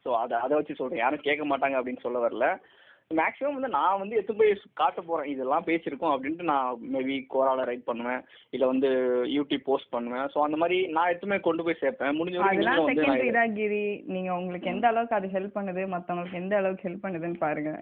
ஸோ 0.05 0.11
அதை 0.15 0.37
அதை 0.37 0.53
வச்சு 0.57 0.75
சொல்றேன். 0.75 0.99
யாரும் 0.99 1.21
கேட்க 1.21 1.45
மாட்டாங்க 1.45 1.77
அப்படின்னு 1.77 2.01
சொல்ல 2.01 2.19
வரல. 2.19 2.47
மேக்ஸிமம் 3.11 3.57
வந்து 3.57 3.69
நான் 3.75 3.99
வந்து 3.99 4.15
எடுத்து 4.15 4.35
போய் 4.37 4.51
காட்ட 4.73 4.99
போறேன். 5.01 5.27
இதெல்லாம் 5.31 5.65
பேசியிருக்கோம் 5.67 6.13
அப்படின்ட்டு 6.13 6.47
நான் 6.51 6.79
மேபி 6.93 7.15
கோரால 7.33 7.65
ரைட் 7.69 7.85
பண்ணுவேன். 7.89 8.21
இல்ல 8.55 8.65
வந்து 8.65 8.89
யூடியூப் 9.35 9.67
போஸ்ட் 9.67 9.93
பண்ணுவேன். 9.95 10.25
ஸோ 10.33 10.39
அந்த 10.45 10.57
மாதிரி 10.57 10.77
நான் 10.95 11.09
எடுத்துமே 11.11 11.37
கொண்டு 11.47 11.63
போய் 11.63 11.81
சேர்ப்பேன். 11.81 12.17
முடிஞ்ச 12.19 12.39
வரைக்கும் 12.39 12.89
செகண்டரி 12.89 13.27
நான் 13.27 13.39
தான் 13.41 13.55
கிரி. 13.59 13.83
நீங்க 14.15 14.31
உங்களுக்கு 14.35 14.71
எந்த 14.73 14.87
அளவுக்கு 14.87 15.17
அது 15.19 15.29
ஹெல்ப் 15.35 15.57
பண்ணுது 15.59 15.83
மத்தவங்களுக்கு 15.95 16.41
எந்த 16.43 16.55
அளவுக்கு 16.57 16.87
ஹெல்ப் 16.89 17.05
பண்ணுதுன்னு 17.05 17.39
பாருங்க. 17.45 17.73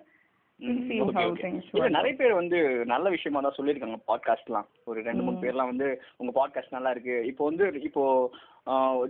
நிறைய 1.95 2.13
பேர் 2.19 2.33
வந்து 2.39 2.57
நல்ல 2.91 3.05
விஷயமா 3.09 3.39
தான் 3.41 3.55
சொல்லியிருக்காங்க 3.57 3.97
பாட்காஸ்ட்லாம் 4.09 4.67
ஒரு 4.89 4.99
ரெண்டு 5.07 5.23
மூணு 5.23 5.37
பேர்லாம் 5.43 5.71
வந்து 5.71 5.87
உங்க 6.17 6.31
பாட்காஸ்ட் 6.39 6.75
நல்லா 6.75 6.91
இருக்கு. 6.95 7.15
இப்போ 7.31 7.43
வந்து 7.49 7.65
இப்போ 7.89 8.03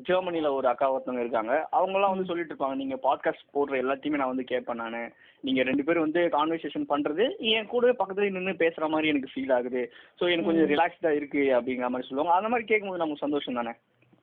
ஜெர்மனில 0.07 0.51
ஒரு 0.57 0.67
அக்கா 0.67 0.85
ஒருத்தவங்க 0.93 1.23
இருக்காங்க. 1.23 1.53
அவங்கலாம் 1.77 2.13
வந்து 2.13 2.29
சொல்லிட்டு 2.29 2.53
இருப்பாங்க 2.53 2.77
நீங்க 2.81 2.95
பாட்காஸ்ட் 3.07 3.53
போடுற 3.55 3.75
எல்லாத்தையுமே 3.81 4.19
நான் 4.21 4.33
வந்து 4.33 4.51
கேட்பேன் 4.51 4.81
நானு. 4.83 5.01
நீங்க 5.47 5.63
ரெண்டு 5.69 5.83
பேரும் 5.83 6.05
வந்து 6.07 6.21
கான்வர்சேஷன் 6.37 6.89
பண்றது 6.93 7.25
என் 7.55 7.71
கூட 7.73 7.91
பக்கத்துல 7.99 8.29
நின்று 8.37 8.53
பேசுற 8.63 8.89
மாதிரி 8.93 9.11
எனக்கு 9.13 9.33
ஃபீல் 9.33 9.53
ஆகுது. 9.57 9.83
ஸோ 10.19 10.23
எனக்கு 10.31 10.49
கொஞ்சம் 10.49 10.71
ரிலாக்ஸ்டா 10.73 11.11
இருக்கு 11.19 11.43
அப்படிங்கிற 11.57 11.89
மாதிரி 11.89 12.09
சொல்லுவாங்க. 12.09 12.37
அந்த 12.39 12.51
மாதிரி 12.53 12.67
கேட்கும்போது 12.71 13.03
நமக்கு 13.03 13.25
சந்தோஷம் 13.25 13.59
தானே? 13.61 13.73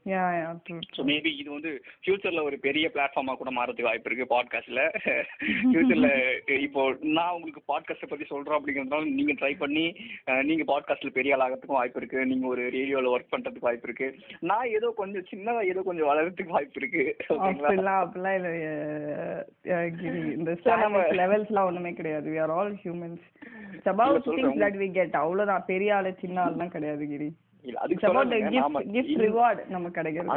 யா 0.06 0.20
யா 0.35 0.44
ஸோ 0.90 1.02
மேபி 1.09 1.31
இது 1.40 1.48
வந்து 1.51 1.70
ஃபியூச்சர்ல 1.97 2.43
ஒரு 2.43 2.56
பெரிய 2.62 2.86
பிளாட்ஃபார்மா 2.94 3.32
கூட 3.36 3.51
மாறதுக்கு 3.51 3.86
வாய்ப்பு 3.86 4.09
இருக்கு 4.10 4.27
பாட்காஸ்ட்ல 4.31 4.82
ஃபியூச்சர்ல 5.64 6.09
இப்போ 6.66 6.82
நான் 7.16 7.35
உங்களுக்கு 7.35 7.62
பாட்காஸ்ட்டை 7.68 8.09
பத்தி 8.09 8.27
சொல்றேன் 8.27 8.56
அப்படிங்கிறதுனால 8.59 9.10
நீங்க 9.18 9.35
ட்ரை 9.40 9.52
பண்ணி 9.59 9.85
அஹ், 10.28 10.43
நீங்க 10.48 10.64
பாட்காஸ்ட்ல 10.64 11.10
பெரிய 11.12 11.35
ஆள் 11.35 11.44
ஆகிறதுக்கும் 11.44 11.78
வாய்ப்பு 11.78 12.01
இருக்கு. 12.01 12.20
நீங்க 12.24 12.47
ஒரு 12.47 12.62
ரேடியோல 12.70 13.12
ஒர்க் 13.12 13.32
பண்றதுக்கு 13.32 13.68
வாய்ப்பு 13.68 13.89
இருக்கு. 13.89 14.09
நான் 14.43 14.72
ஏதோ 14.77 14.90
கொஞ்சம் 14.97 15.28
சின்னதா 15.31 15.62
ஏதோ 15.70 15.82
கொஞ்சம் 15.82 16.10
வளர்றதுக்கு 16.10 16.56
வாய்ப்பு 16.56 16.81
இருக்கு. 16.82 17.05
ஓகேங்களா? 17.35 17.51
அப்படிலாம் 17.62 18.02
அப்படிலாம் 18.05 18.39
இல்ல 18.39 18.51
இந்த 20.35 20.51
லெவல்ஸ்லாம் 21.20 21.68
ஒண்ணுமே 21.68 21.93
கிடையாது. 21.93 22.27
We 22.31 22.40
are 22.40 22.52
all 22.52 22.72
humans. 22.85 23.20
it's 23.74 23.89
about 23.89 24.10
இல்ல, 24.10 24.24
சொல்றேன். 24.24 24.48
things 24.48 24.64
that 24.64 24.77
we 24.77 24.89
get. 24.93 25.12
அவ்வளவுதான். 25.22 25.64
பெரிய 25.66 25.97
ஆளு 25.97 26.16
சின்ன 26.20 26.36
ஆளுலாம் 26.44 26.74
கிடையாது 26.74 27.06
கிரி. 27.06 27.31
இல்ல 27.62 27.81
அதுக்கு 27.81 28.07
கிடைக்கிறது. 29.91 30.31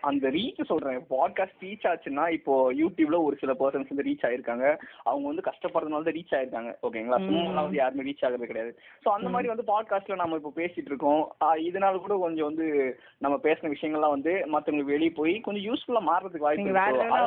அந்த 0.00 0.28
ரீச் 0.28 0.64
சொல்றேன். 0.64 0.98
பாட்காஸ்ட் 0.98 1.60
ரீச் 1.60 1.86
ஆச்சுன்னா 1.88 2.30
இப்போ 2.30 2.72
யூடியூப்ல 2.72 3.22
ஒரு 3.22 3.36
சில 3.36 3.52
பர்சன்ஸ் 3.52 3.90
வந்து 3.94 4.02
ரீச் 4.02 4.26
ஆயிருக்காங்க. 4.28 4.76
அவங்க 5.02 5.26
வந்து 5.26 5.42
கஷ்டப்படுறதுனால 5.50 6.02
தான் 6.02 6.16
ரீச் 6.18 6.36
ஆயிருக்காங்க. 6.38 6.70
ஓகேங்களா 6.82 7.18
சும்மா 7.26 7.60
வந்து 7.62 7.76
யாருமே 7.76 8.10
ரீச் 8.10 8.24
ஆகுறது 8.24 8.50
கிடையாது. 8.52 8.78
சோ 9.04 9.08
அந்த 9.08 9.28
மாதிரி 9.28 9.48
வந்து 9.48 9.66
பாட்காஸ்ட்ல 9.72 10.14
நம்ம 10.14 10.36
இப்போ 10.36 10.52
பேசிட்டு 10.56 10.90
இருக்கோம். 10.92 11.34
இதனால 11.42 11.98
கூட 11.98 12.16
கொஞ்சம் 12.18 12.46
வந்து 12.46 12.98
நம்ம 13.18 13.38
பேசின 13.42 13.72
விஷயங்கள்லாம் 13.74 14.16
வந்து 14.16 14.44
மத்தவங்களுக்கு 14.52 14.94
வெளியே 14.94 15.10
போய் 15.10 15.40
கொஞ்சம் 15.40 15.74
யூஸ்ஃபுல்லா 15.74 16.00
மாறதுக்கு 16.10 16.38
வாய்ப்பு 16.38 16.68
எடுக்காம 16.68 17.18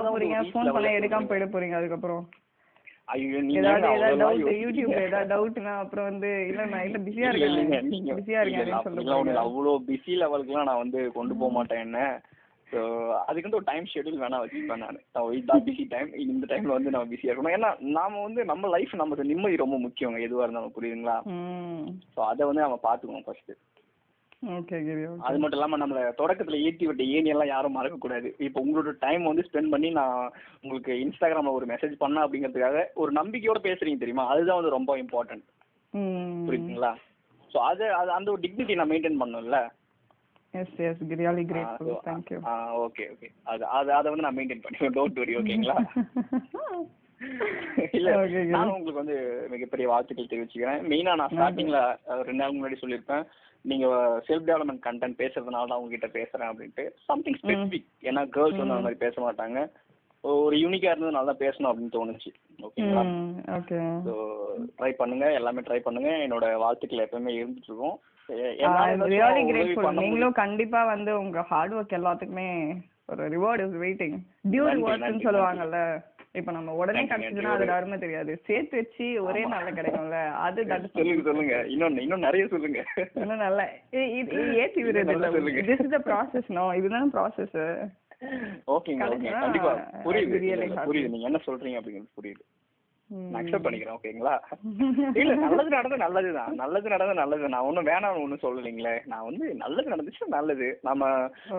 சொல்றேன். 0.51 1.27
போயிட 1.27 1.45
போறீங்க 1.55 1.71
அதுக்கப்புறம். 1.71 2.29
ஐயோ 3.07 3.39
நீங்க? 3.41 3.71
யூடியூப்ல 4.61 4.99
ஏதாவது 5.07 5.31
டவுட்னா 5.31 5.73
அப்புறம் 5.79 6.07
வந்து 6.09 6.29
இல்ல 6.49 6.61
நான் 6.65 6.85
இல்ல 6.87 6.99
பிஸியா 7.07 7.29
இருக்கேன் 7.31 7.89
நீங்க 7.89 8.13
பிஸியா 8.19 8.41
இருக்கேன் 8.41 9.41
அவ்வளோ 9.43 9.73
பிஸி 9.89 10.13
லெவலுக்குலாம் 10.21 10.69
நான் 10.69 10.83
வந்து 10.83 11.01
கொண்டு 11.17 11.35
போக 11.41 11.51
மாட்டேன் 11.51 11.83
என்ன? 11.87 11.99
ஸோ 12.69 12.79
அதுக்கு 13.25 13.47
வந்து 13.47 13.59
ஒரு 13.59 13.67
டைம் 13.71 13.89
ஷெட்யூல் 13.91 14.21
வேணா 14.21 14.39
வச்சுப்பேன் 14.43 14.81
நான். 14.83 14.99
இதான் 15.39 15.65
பிஸி 15.65 15.83
டைம் 15.91 16.09
இந்த 16.25 16.45
டைம்ல 16.51 16.77
வந்து 16.77 16.93
நம்ம 16.95 17.07
பிஸியா 17.11 17.29
இருக்கணும். 17.29 17.55
ஏன்னா 17.57 17.69
நாம 17.97 18.21
வந்து 18.21 18.43
நம்ம 18.45 18.71
லைஃப் 18.75 18.95
நமக்கு 18.95 19.29
நிம்மதி 19.31 19.63
ரொம்ப 19.63 19.77
முக்கியங்க 19.79 20.21
எதுவா 20.27 20.45
இருந்தாலும். 20.45 20.75
புரியுதுங்களா? 20.77 21.17
ஸோ 22.15 22.21
அதை 22.31 22.43
வந்து 22.45 22.65
நம்ம 22.65 22.79
பாத்துக்கணும் 22.87 23.27
ஃபர்ஸ்ட் 23.27 23.53
அது 25.27 25.37
மட்டும் 25.41 25.57
இல்லாம 25.57 25.77
நம்மள 25.81 25.99
தொடக்கத்துல 26.21 26.59
ஏத்தி 26.67 26.87
விட்ட 26.87 27.03
ஏணி 27.17 27.31
எல்லாம் 27.33 27.51
யாரும் 27.51 27.77
மறக்க 27.77 27.97
கூடாது. 28.05 28.29
இப்போ 28.47 28.59
உங்களோட 28.65 28.93
டைம் 29.03 29.29
வந்து 29.29 29.45
ஸ்பெண்ட் 29.47 29.73
பண்ணி 29.73 29.89
நான் 29.99 30.17
உங்களுக்கு 30.63 30.93
இன்ஸ்டாகிராம்ல 31.03 31.53
ஒரு 31.59 31.67
மெசேஜ் 31.73 31.95
பண்ண 32.03 32.23
அப்படிங்கிறதுக்காக 32.25 32.81
ஒரு 33.03 33.13
நம்பிக்கையோட 33.19 33.61
பேசுறீங்க 33.67 34.01
தெரியுமா? 34.03 34.25
அதுதான் 34.33 34.59
வந்து 34.59 34.75
ரொம்ப 34.77 34.97
இம்பார்ட்டன்ட் 35.03 35.45
புரியுதுங்களா? 36.47 36.91
ஸோ 37.51 37.59
அது 37.69 37.85
அது 38.01 38.11
அந்த 38.17 38.29
ஒரு 38.33 38.43
டிக்னிட்டி 38.45 38.75
நான் 38.79 38.91
மெயின்டைன் 38.93 39.21
பண்ணணும்ல 39.21 39.59
yes 40.53 40.79
yes 40.87 41.03
really 41.21 41.43
grateful 41.51 42.01
thank 42.07 42.31
you 42.33 42.39
ah 42.49 42.51
okay 42.85 43.05
okay 43.13 43.29
அது 43.51 43.63
அது 43.77 43.89
அதை 43.99 44.07
வந்து 44.11 44.25
நான் 44.25 44.37
மெயின்டைன் 44.39 44.65
பண்ணுவேன். 44.65 44.95
டோன்ட் 44.97 45.21
வரி 45.21 45.35
ஓகேங்களா 45.39 45.77
இல்ல. 47.97 48.09
நானும் 48.55 48.75
உங்களுக்கு 48.75 49.01
வந்து 49.01 49.17
மிகப்பெரிய 49.53 49.85
வாழ்த்துக்கள் 49.91 50.29
தெரிவிச்சுக்கிறேன். 50.31 50.81
மெயினா 50.91 51.13
நான் 51.19 51.33
ஸ்டார்டிங்ல 51.33 51.79
ரெண்டு 52.27 52.41
நாள் 52.41 52.55
முன்னாடி 52.55 52.77
சொல்லியிருப்பேன். 52.81 53.23
நீங்க 53.65 53.87
செல்ஃப் 54.27 54.47
டெவலப்மெண்ட் 54.49 54.85
கண்டென்ட் 54.85 55.19
பேசுறதுனால 55.21 55.69
தான் 55.69 55.81
உங்ககிட்ட 55.81 56.07
பேசுறேன் 56.17 56.49
அப்படின்ட்டு 56.51 56.85
சம்திங் 57.09 57.39
ஸ்பெசிபிக் 57.41 57.89
ஏன்னா 58.09 58.23
கேர்ள்ஸ் 58.35 58.61
வந்து 58.61 58.75
அந்த 58.75 58.85
மாதிரி 58.87 59.03
பேச 59.05 59.15
மாட்டாங்க. 59.25 59.59
ஒரு 60.23 60.55
யூனிக்கா 60.63 60.91
இருந்ததுனால 60.91 61.29
தான் 61.29 61.43
பேசணும் 61.45 61.69
அப்படின்னு 61.69 61.95
தோணுச்சு. 61.95 62.31
ஓகேங்களா 62.67 63.03
ஓகே 63.57 63.77
ஸோ 64.07 64.13
ட்ரை 64.77 64.91
பண்ணுங்க. 65.01 65.25
எல்லாமே 65.39 65.63
ட்ரை 65.67 65.79
பண்ணுங்க. 65.87 66.11
என்னோட 66.25 66.47
வாழ்த்துக்கள் 66.63 67.05
எப்பவுமே 67.05 67.33
இருந்துட்டு 67.39 67.69
இருக்கும். 67.71 67.99
நீங்களும் 70.01 70.39
கண்டிப்பா 70.43 70.81
வந்து 70.93 71.11
உங்க 71.23 71.41
ஹார்ட் 71.51 71.75
ஒர்க் 71.77 71.97
எல்லாத்துக்குமே 71.99 72.49
ஒரு 73.11 73.23
ரிவார்ட் 73.33 73.63
இஸ் 73.63 73.75
வெயிட்டிங் 73.83 74.15
டியூ 74.51 74.63
நன்றி, 74.67 74.81
ரிவார்ட்ஸ்னு 74.81 75.07
நன்றி, 75.07 75.25
சொல்லுவாங்க 75.27 75.63
இப்ப 76.35 76.51
நம்ம 76.51 76.73
உடனே 76.73 77.01
கிடைச்சதுன்னா. 77.03 77.51
அதோட 77.55 77.73
அருமை 77.75 77.97
தெரியாது. 77.97 78.31
சேர்த்து 78.47 78.75
வச்சு 78.77 79.07
ஒரே 79.21 79.41
நாள்ல 79.45 79.71
கிடைக்கும்ல 79.75 80.19
அது 80.45 80.61
சொல்லுங்க 80.95 81.23
சொல்லுங்க. 81.23 81.57
இன்னொன்னு 81.73 82.05
இன்னும் 82.05 82.25
நிறைய 82.27 82.45
சொல்லுங்க. 82.47 82.79
இன்னும் 83.15 83.43
நல்லா 83.45 83.65
இது 84.19 84.39
ஏத்தி 84.63 84.81
விடுறது. 84.83 85.53
This 85.61 85.83
is 85.85 85.93
the 85.95 86.01
process 86.07 86.49
no 86.57 86.65
இதுதான் 86.79 87.13
ப்ராசஸ் 87.13 87.57
ஓகேங்க 88.73 89.05
ஓகே? 89.07 89.31
கண்டிப்பா. 89.37 89.71
புரியுது. 90.03 90.37
புரியுது. 90.83 91.13
நீங்க 91.13 91.27
என்ன 91.27 91.41
சொல்றீங்க 91.47 91.79
அப்படிங்கிறது 91.79 92.17
புரியுது. 92.19 92.43
அக்செப்ட் 93.39 93.65
பண்ணிக்கிறேன் 93.65 93.95
ஓகேங்களா? 93.95 94.35
இல்ல 95.21 95.33
நல்லது 95.41 95.69
நடந்தது 95.69 96.03
நல்லதுதான் 96.03 96.53
நல்லது 96.55 96.87
நடந்தது 96.89 97.19
நல்லது 97.19 97.49
நான் 97.49 97.67
ஒண்ணும் 97.69 97.89
வேணாம்னு 97.89 98.23
ஒண்ணும் 98.23 98.43
சொல்லலைங்களே. 98.45 98.95
நான் 99.05 99.25
வந்து 99.25 99.45
நல்லது 99.55 99.93
நடந்துச்சு 99.93 100.29
நல்லது. 100.29 100.69
நம்ம 100.81 101.01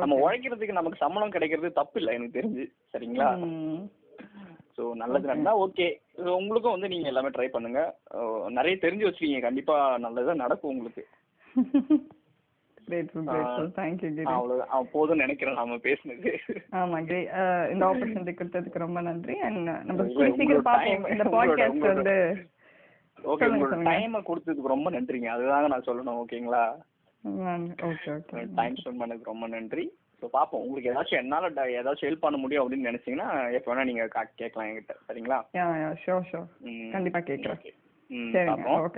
நம்ம 0.03 0.17
உழைக்கிறதுக்கு 0.17 0.79
நமக்கு 0.81 1.03
சம்பளம் 1.05 1.35
கிடைக்கிறது 1.37 1.71
தப்பு 1.73 1.99
இல்லை 2.01 2.15
எனக்கு 2.15 2.39
தெரிஞ்சு. 2.41 2.65
சரிங்களா? 2.95 3.29
ஸோ 4.79 4.83
நல்லது 5.01 5.31
நடந்தா 5.31 5.53
ஓகே 5.65 5.87
உங்களுக்கும் 6.39 6.75
வந்து 6.75 6.91
நீங்க 6.93 7.07
எல்லாமே 7.11 7.31
ட்ரை 7.37 7.49
பண்ணுங்க. 7.55 7.81
நிறைய 8.59 8.77
தெரிஞ்சு 8.85 9.07
வச்சுக்கீங்க 9.07 9.41
கண்டிப்பா 9.47 9.77
நல்லதா 10.05 10.35
நடக்கும் 10.43 10.73
உங்களுக்கு. 10.75 11.05
போதும் 14.95 15.23
நினைக்கிறேன் 15.23 15.59
நாம 15.61 15.77
பேசுனது. 15.87 16.33
ஆமா 16.81 16.99
கிரே 17.11 17.21
இந்த 17.73 17.85
ஆப்பர்ச்சுனிட்டி 17.91 18.35
கொடுத்ததுக்கு 18.41 18.85
ரொம்ப 18.85 19.01
நன்றி. 19.09 19.37
அண்ட் 19.47 19.71
நம்ம 19.89 20.09
சீக்கிரம் 20.39 21.13
இந்த 21.15 21.27
பாட்காஸ்ட் 21.37 21.87
வந்து 21.93 22.17
ஓகே 23.33 23.47
உங்களோட. 23.53 23.79
டைமை 23.91 24.21
கொடுத்ததுக்கு 24.31 24.75
ரொம்ப 24.75 24.89
நன்றிங்க. 24.97 25.29
அதுதாங்க 25.37 25.71
நான் 25.75 25.89
சொல்லணும் 25.89 26.21
ஓகேங்களா 26.23 26.65
ஓகே 27.91 28.09
ஓகே 28.17 28.43
டைம் 28.59 28.77
ஸ்பெண்ட் 28.81 29.01
பண்ணதுக்கு 29.03 29.33
ரொம்ப 29.33 29.47
நன்றி. 29.55 29.85
ஸோ 30.25 30.27
பார்ப்போம். 30.27 30.63
உங்களுக்கு 30.63 30.91
ஏதாச்சும் 30.93 31.21
என்னால 31.21 31.49
ஏதாச்சும் 31.49 32.07
ஹெல்ப் 32.07 32.21
பண்ண 32.21 32.39
முடியும் 32.39 32.73
அப்படின்னு 32.73 32.87
நினைச்சீங்கன்னா 32.87 33.53
எப்போ 33.53 33.75
வேணா 33.75 33.85
நீங்க 33.85 34.05
கா- 34.05 34.33
கேட்கலாம் 34.35 34.69
என்கிட்ட. 34.69 34.93
சரிங்களா? 35.09 35.39
ஷோர் 36.07 36.29
ஷோர் 36.33 36.47
ம். 36.61 36.91
கண்டிப்பா 36.91 37.19
கேட்குறேன். 37.19 37.61
ம் 38.07 38.33
ஓகே 38.35 38.93